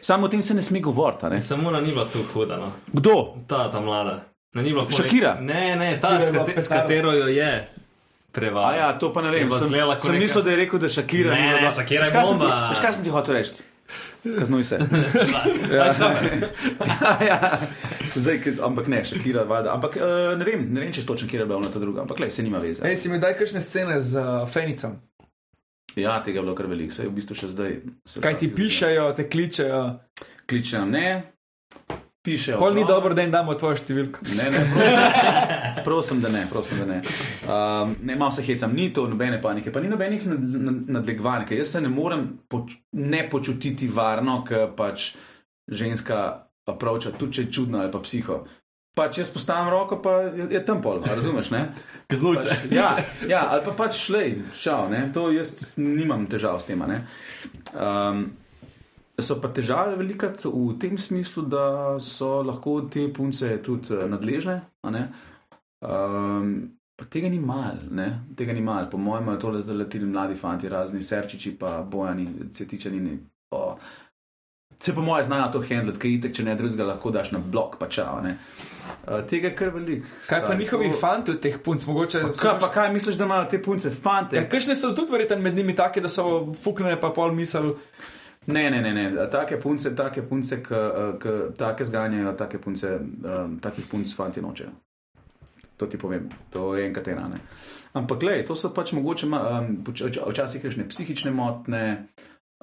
Samo 0.00 0.26
o 0.26 0.28
tem 0.28 0.42
se 0.42 0.54
ne 0.54 0.62
sme 0.62 0.80
govoriti. 0.80 1.24
a 1.24 1.28
ne. 1.28 1.40
Samo 1.40 1.68
ona 1.68 1.80
ni 1.80 1.92
bila 1.92 2.04
tu 2.04 2.20
huda. 2.24 2.56
No. 2.56 2.72
Kdo? 2.92 3.34
Ta, 3.46 3.70
ta 3.70 3.80
mlada. 3.80 4.24
Ne, 4.54 4.62
ni 4.62 4.72
bila 4.72 4.84
ful- 4.84 4.96
Šakira? 4.98 5.40
Ne, 5.40 5.76
ne, 5.76 5.88
ta, 5.96 6.10
je 6.10 6.26
s, 6.26 6.30
kate, 6.30 6.52
s 6.58 6.68
katero 6.68 7.12
jo 7.12 7.26
je 7.26 7.48
A 7.48 7.64
prevajal. 8.30 8.76
ja, 8.76 8.92
to 8.92 9.08
pa 9.08 9.22
ne 9.22 9.30
vem. 9.30 9.48
Je 9.48 9.58
Sem, 9.58 9.72
sem 10.00 10.18
mislil, 10.18 10.42
da 10.42 10.50
je 10.50 10.56
rekel, 10.58 10.78
da 10.78 10.88
Šakira 10.90 11.30
Ne, 11.30 11.40
ni 11.40 11.46
ne, 11.46 11.58
bila- 11.58 11.70
Shakira 11.70 12.04
je 12.04 12.10
Veš, 12.10 12.12
kaj 12.12 12.24
sem 12.24 12.32
ti- 12.34 12.38
bomba. 12.38 12.68
Veš, 12.68 12.80
kaj 12.80 12.92
sem 12.92 13.04
ti 13.04 13.10
hotel 13.10 13.34
reči? 13.34 13.52
Kaznuj 14.38 14.64
se. 14.64 14.78
Ja. 15.72 15.86
ja. 17.30 17.58
Zdaj, 18.14 18.38
ke- 18.42 18.54
ampak 18.62 18.86
ne, 18.86 19.04
Šakira, 19.04 19.42
valjda. 19.42 19.72
Ampak 19.74 19.96
uh, 19.96 20.38
ne 20.38 20.44
vem, 20.44 20.66
ne 20.70 20.80
vem, 20.80 20.92
če 20.92 21.00
je 21.00 21.06
točno 21.06 21.26
Šakira 21.26 21.46
bila 21.46 21.58
ona 21.58 21.70
ta 21.70 21.78
druga, 21.78 22.02
ampak 22.04 22.20
le, 22.20 22.30
se 22.30 22.42
nima 22.42 22.58
veze. 22.58 22.84
Ej, 22.86 22.96
si 22.96 23.08
mi 23.08 23.18
daj 23.18 23.34
kakšne 23.38 23.60
scene 23.60 24.00
z 24.00 24.20
uh, 24.20 24.48
Fenicom. 24.48 24.98
Ja, 25.96 26.22
tega 26.24 26.38
je 26.38 26.44
bilo 26.44 26.54
kar 26.56 26.66
veliko, 26.66 26.94
saj 26.94 27.08
v 27.10 27.16
bistvu 27.18 27.34
še 27.36 27.48
zdaj. 27.52 27.74
Kaj 28.20 28.36
ti 28.40 28.48
pišejo, 28.54 29.10
te 29.16 29.26
kličejo. 29.28 29.82
Kličejo 30.48 30.84
ne, 30.88 31.08
pišejo. 32.22 32.58
Pol 32.58 32.74
ni 32.74 32.82
ogromno. 32.82 32.94
dobro, 32.94 33.14
da 33.14 33.22
jim 33.22 33.32
damo 33.34 33.54
tvojo 33.58 33.78
številko. 33.80 34.22
Ne, 34.38 34.48
ne, 34.54 34.62
prosim, 34.72 35.82
prosim, 35.88 36.22
da 36.22 36.30
ne, 36.32 36.44
prosim, 36.50 36.82
da 36.82 36.86
ne. 36.88 37.00
Um, 37.46 37.96
ne, 38.02 38.16
malo 38.16 38.30
se 38.34 38.44
hecam, 38.46 38.74
ni 38.76 38.92
to 38.94 39.08
nobene 39.10 39.40
panike, 39.42 39.72
pa 39.74 39.82
ni 39.82 39.90
nobenih 39.90 40.26
nad, 40.30 40.48
nad, 40.68 40.80
nadlegovanj, 40.98 41.46
ker 41.50 41.62
jaz 41.62 41.74
se 41.76 41.82
ne 41.84 41.90
morem 41.92 42.26
poč, 42.48 42.78
ne 42.98 43.24
počutiti 43.30 43.90
varno, 43.90 44.40
ker 44.48 44.70
pač 44.78 45.12
ženska 45.70 46.24
pravča, 46.78 47.14
tudi 47.18 47.38
če 47.38 47.46
je 47.46 47.54
čudna 47.58 47.84
ali 47.84 47.92
pa 47.92 48.02
psiho. 48.02 48.42
Pač 48.92 49.22
jaz 49.22 49.30
postavim 49.32 49.70
roko, 49.72 49.96
pa 50.04 50.18
je, 50.36 50.50
je 50.52 50.60
tam 50.68 50.82
pol, 50.84 51.00
razumeš, 51.06 51.48
ne? 51.54 51.62
Kaznuj 52.12 52.42
se. 52.42 52.48
Pač, 52.52 52.76
ja, 52.76 52.90
ja, 53.28 53.46
ali 53.54 53.64
pa 53.64 53.74
pač 53.78 53.96
šlej, 54.04 54.36
šal, 54.58 54.90
ne, 54.92 55.06
to 55.14 55.30
jaz 55.32 55.72
nimam 55.80 56.28
težav 56.30 56.60
s 56.60 56.68
tem, 56.68 56.82
a 56.84 56.90
ne. 56.90 57.02
Um, 57.72 58.26
So 59.22 59.38
pa 59.40 59.48
težave 59.54 59.96
velikrat 59.96 60.44
v 60.44 60.76
tem 60.80 60.98
smislu, 60.98 61.46
da 61.46 61.96
so 62.02 62.42
lahko 62.42 62.80
te 62.90 63.06
punce 63.14 63.56
tudi 63.62 63.94
eh, 63.94 64.06
nadležne. 64.10 64.60
Um, 65.82 66.70
pa 66.98 67.08
tega 67.10 67.30
ni 67.30 67.40
mal, 67.42 67.82
ne? 67.90 68.08
tega 68.36 68.52
ni 68.52 68.62
mal. 68.62 68.88
Po 68.90 68.98
mojem, 68.98 69.26
imajo 69.26 69.40
tole 69.46 69.62
zdaj 69.62 69.76
leteli 69.84 70.06
mladi 70.06 70.38
fanti, 70.38 70.70
razni 70.70 71.02
serčiči, 71.02 71.56
pa 71.58 71.80
bojani, 71.82 72.28
cvetičani. 72.54 73.18
Oh. 73.52 73.76
Se 74.82 74.94
po 74.94 75.02
mojem 75.02 75.24
znajo 75.24 75.52
to 75.52 75.60
handlet, 75.62 75.98
kaj 76.02 76.10
itek, 76.16 76.32
če 76.34 76.44
ne 76.46 76.54
drugega, 76.58 76.86
lahko 76.88 77.10
daš 77.14 77.30
na 77.30 77.38
blok, 77.38 77.76
pa 77.78 77.86
čau. 77.86 78.18
ne. 78.22 78.36
Uh, 79.06 79.20
tega 79.30 79.52
je 79.52 79.56
kar 79.58 79.70
velik. 79.74 80.08
Kaj 80.26 80.42
pa 80.46 80.56
njihovi 80.58 80.90
fanti 81.00 81.30
od 81.30 81.38
teh 81.42 81.58
punc, 81.64 81.86
mogoče. 81.86 82.22
so 82.32 82.40
Kaj, 82.40 82.58
pa 82.60 82.70
kaj 82.74 82.90
misliš, 82.94 83.18
da 83.20 83.28
imajo 83.30 83.46
te 83.50 83.62
punce, 83.62 83.90
fante? 83.90 84.36
Ja, 84.36 84.48
kakšne 84.48 84.74
so 84.74 84.90
tudi 84.96 85.14
verjetno 85.14 85.38
med 85.38 85.54
njimi 85.54 85.76
take, 85.78 86.02
da 86.02 86.10
so 86.10 86.52
fuknjene 86.64 86.98
pa 87.00 87.12
pol 87.14 87.34
misel. 87.34 87.76
Ne, 88.46 88.70
ne, 88.70 88.80
ne, 88.80 88.92
ne. 88.92 89.28
Take 89.30 89.60
punce, 89.60 89.94
take 89.96 90.22
punce, 90.22 90.62
ki 90.62 91.28
take 91.58 91.84
zganjajo, 91.84 92.32
take 92.38 92.58
punce, 92.58 92.96
um, 92.98 93.58
takih 93.62 93.86
punc 93.90 94.14
fanti 94.16 94.42
nočejo. 94.42 94.70
To 95.76 95.86
ti 95.86 95.98
povem, 95.98 96.28
to 96.50 96.74
je 96.76 96.86
enkrat 96.86 97.08
ena. 97.08 97.28
Ne. 97.28 97.38
Ampak, 97.92 98.18
gledaj, 98.20 98.46
to 98.48 98.56
so 98.56 98.72
pač 98.74 98.92
mogoče 98.96 99.28
um, 99.30 99.74
včasih 100.30 100.62
kakšne 100.62 100.88
psihične 100.90 101.30
motne, 101.34 101.84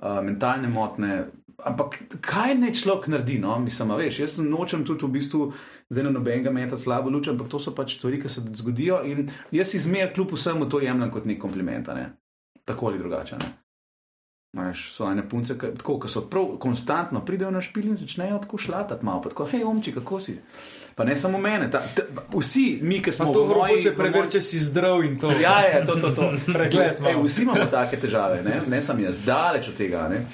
uh, 0.02 0.20
mentalne 0.26 0.68
motne. 0.68 1.30
Ampak 1.60 1.98
kaj 2.24 2.56
ne 2.60 2.74
človek 2.76 3.10
naredi, 3.12 3.40
no, 3.40 3.56
mislim, 3.60 3.96
veš, 4.00 4.20
jaz 4.24 4.38
nočem 4.44 4.86
tudi 4.88 5.08
v 5.08 5.12
bistvu 5.16 5.50
zdaj 5.92 6.08
na 6.08 6.14
nobenega 6.16 6.52
meta 6.56 6.80
slabo 6.80 7.12
luč, 7.12 7.28
ampak 7.32 7.52
to 7.52 7.60
so 7.60 7.76
pač 7.76 7.98
stvari, 7.98 8.20
ki 8.20 8.32
se 8.32 8.44
zgodijo 8.62 9.02
in 9.08 9.28
jaz 9.52 9.74
izmer 9.76 10.14
kljub 10.16 10.36
vsemu 10.36 10.70
to 10.72 10.80
jemljem 10.84 11.12
kot 11.12 11.28
nek 11.28 11.40
kompliment, 11.40 11.92
ne. 11.96 12.12
Tako 12.68 12.92
ali 12.92 13.04
drugače. 13.04 13.40
Ne. 13.44 13.69
Veš, 14.58 14.88
so 14.90 15.06
ene 15.06 15.22
punce, 15.30 15.54
ki 15.62 15.68
tako, 15.78 16.00
ki 16.02 16.10
so 16.10 16.24
prav 16.26 16.56
konstantno 16.58 17.20
pridejo 17.22 17.52
na 17.52 17.62
špil 17.62 17.92
in 17.92 17.98
začnejo 17.98 18.40
tako 18.42 18.58
šlatati 18.58 19.06
malo, 19.06 19.22
pa 19.22 19.30
tako, 19.30 19.46
hej, 19.46 19.62
omči, 19.64 19.94
kako 19.94 20.18
si. 20.20 20.40
Pa 20.96 21.04
ne 21.04 21.16
samo 21.16 21.38
mene, 21.38 21.68
ta, 21.72 21.84
ta, 21.96 22.02
vsi 22.34 22.80
mi, 22.82 22.98
ki 23.00 23.12
smo 23.12 23.30
to 23.34 23.44
v 23.44 23.54
moji- 23.54 23.76
hoče 23.76 23.92
v 23.92 23.96
preveriti, 23.96 24.32
če 24.32 24.42
si 24.42 24.58
zdrav 24.60 25.04
in 25.06 25.20
to. 25.20 25.30
Ja, 25.32 25.60
je, 25.62 25.86
to, 25.86 25.96
to, 25.96 26.10
to. 26.12 26.32
Pregled 26.48 26.98
Ej, 27.06 27.20
vsi 27.24 27.46
imamo 27.46 27.66
take 27.66 27.98
težave, 27.98 28.42
ne, 28.44 28.62
ne 28.68 28.82
sem 28.82 29.00
jaz, 29.00 29.22
daleč 29.26 29.70
od 29.70 29.78
tega. 29.78 30.08
Ne. 30.10 30.26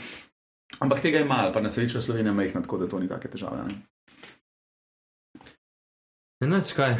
Ampak 0.79 1.01
tega 1.01 1.19
je 1.19 1.25
malo, 1.25 1.51
pa 1.51 1.59
na 1.61 1.69
srečo 1.69 2.01
Slovenija 2.01 2.33
majhna, 2.33 2.61
tako 2.61 2.77
da 2.77 2.87
to 2.87 2.99
ni 2.99 3.11
take 3.11 3.27
težave. 3.27 3.67
Ne. 3.67 3.75
Enač 6.41 6.71
kaj. 6.73 6.95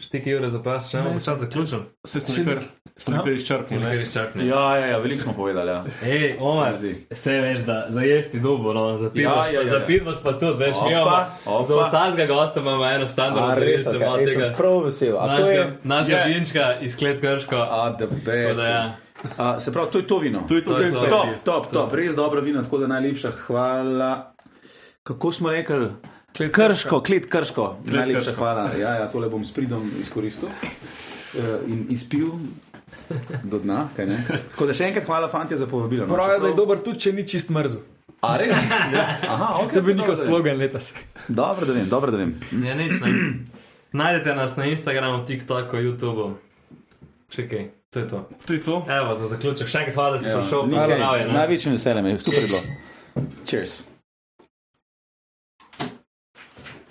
Štiki 0.00 0.34
ure 0.34 0.50
za 0.50 0.62
pas, 0.62 0.90
če 0.90 0.98
bomo 0.98 1.20
sad 1.20 1.38
zaključili. 1.38 1.82
Vse 2.04 2.20
sem 2.20 2.34
nekaj, 2.36 2.62
sem 2.96 3.14
nekaj 3.14 3.34
izčrpnil. 3.34 3.80
Nekaj 3.80 3.96
ne. 3.96 4.02
izčrpni. 4.02 4.46
Ja, 4.46 4.76
ja, 4.76 4.86
ja, 4.86 4.98
veliko 4.98 5.22
smo 5.22 5.32
povedali. 5.32 5.70
Ja. 5.70 5.84
Hej, 6.00 6.36
Omar, 6.40 6.74
Se 7.12 7.32
mi 7.32 7.40
veš, 7.40 7.58
da 7.60 7.86
za 7.88 8.00
jesti 8.00 8.40
dubo, 8.40 8.72
no, 8.72 8.98
za 8.98 9.10
pivo, 9.10 9.30
Ja, 9.30 9.46
ja, 9.46 9.52
ja, 9.52 9.60
ja. 9.62 9.70
za 9.70 9.80
pivo 9.86 10.12
pa 10.24 10.32
tudi, 10.32 10.58
veš, 10.58 10.76
mi 10.78 10.94
Opa, 10.96 11.26
imamo. 11.46 11.66
Za 11.66 11.74
vsakega 11.76 12.26
gosta 12.26 12.60
imamo 12.60 12.84
eno 12.86 13.08
standardno 13.08 13.54
pravico, 13.56 13.94
imamo 13.94 14.16
tega 14.16 14.54
prav 14.56 14.78
vesel. 14.78 15.16
našega, 15.16 15.70
našega 15.84 16.16
Je. 16.16 16.34
vinčka 16.34 16.78
iz 16.80 16.96
Klet 16.96 17.20
Krško. 17.20 17.56
A, 17.56 17.96
da 18.56 18.66
ja. 18.66 18.96
A, 19.36 19.60
se 19.60 19.72
pravi, 19.72 19.90
to 19.90 19.98
je 19.98 20.06
to 20.06 20.18
vino. 20.18 20.44
To 20.48 20.54
je 20.54 20.64
to, 20.64 20.70
To 20.70 20.76
to 20.76 20.82
je 20.82 20.86
je 20.86 20.92
to. 20.92 21.00
to. 21.00 21.06
Top, 21.08 21.26
top, 21.44 21.72
top, 21.72 21.92
res 21.92 22.14
dobro 22.14 22.40
vino, 22.40 22.62
tako 22.62 22.78
da 22.78 22.86
najlepša 22.86 23.30
hvala. 23.30 24.32
Kako 25.02 25.32
smo 25.32 25.50
rekli? 25.50 25.88
Klet 26.32 26.52
Krško, 26.52 27.00
klet 27.00 27.26
krško. 27.26 27.76
Klet 27.82 27.94
najlepša 27.94 28.24
Krško. 28.24 28.38
hvala. 28.38 28.70
Ja, 28.74 28.94
ja, 28.94 29.10
tole 29.10 29.28
bom 29.28 29.44
s 29.44 29.52
pridom 29.52 29.90
izkoristil 30.00 30.48
eh, 30.48 31.40
in 31.66 31.86
izpil 31.88 32.28
do 33.44 33.58
dna. 33.58 33.88
kaj 33.96 34.06
ne? 34.06 34.18
Tako 34.50 34.66
da 34.66 34.74
še 34.74 34.84
enkrat 34.84 35.04
hvala, 35.04 35.28
fanti, 35.28 35.56
za 35.56 35.66
povabilo. 35.66 36.06
no, 36.06 36.14
Pravijo, 36.14 36.38
da 36.38 36.46
je 36.46 36.52
čeprav- 36.52 36.56
dober 36.56 36.78
tudi, 36.78 37.00
če 37.00 37.12
ni 37.12 37.26
čist 37.26 37.50
mrzel. 37.50 37.80
A 38.20 38.36
res? 38.36 38.56
Aha, 39.34 39.58
ok. 39.58 39.72
To 39.72 39.82
bi 39.82 39.94
njihov 39.94 40.16
slogan 40.16 40.56
letos. 40.56 40.92
Dobro, 41.28 41.66
da 41.66 41.72
vem, 41.72 41.88
dobro, 41.88 42.10
da 42.10 42.18
vem. 42.18 42.34
Ja, 42.62 42.74
nič 42.74 43.00
ne. 43.00 43.12
Najdete 43.92 44.34
nas 44.34 44.56
na 44.56 44.64
Instagramu, 44.66 45.24
TikToku, 45.26 45.76
YouTubu. 45.78 46.30
Še 47.30 47.48
kaj, 47.48 47.64
to 47.90 47.98
je 47.98 48.08
to. 48.08 48.18
To 48.46 48.52
je 48.52 48.60
to. 48.60 48.76
Evo, 48.88 49.14
za 49.16 49.26
zaključek, 49.26 49.66
še 49.66 49.78
enkrat 49.78 49.94
hvala, 49.94 50.10
da 50.12 50.22
si 50.22 50.30
prišel. 50.30 51.26
Z 51.26 51.32
največjim 51.32 51.74
veseljem, 51.74 52.06
je 52.06 52.20
super 52.20 52.40
je 52.40 52.48
bilo. 52.48 52.62
Cheers. 53.44 53.80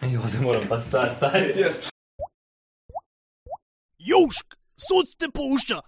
Ej, 0.09 0.17
zdaj 0.25 0.41
moram 0.41 0.63
pa 0.69 0.79
stati, 0.79 1.15
stari. 1.15 1.53
Južk, 3.99 4.55
sod 4.77 5.15
te 5.17 5.29
pušča. 5.33 5.81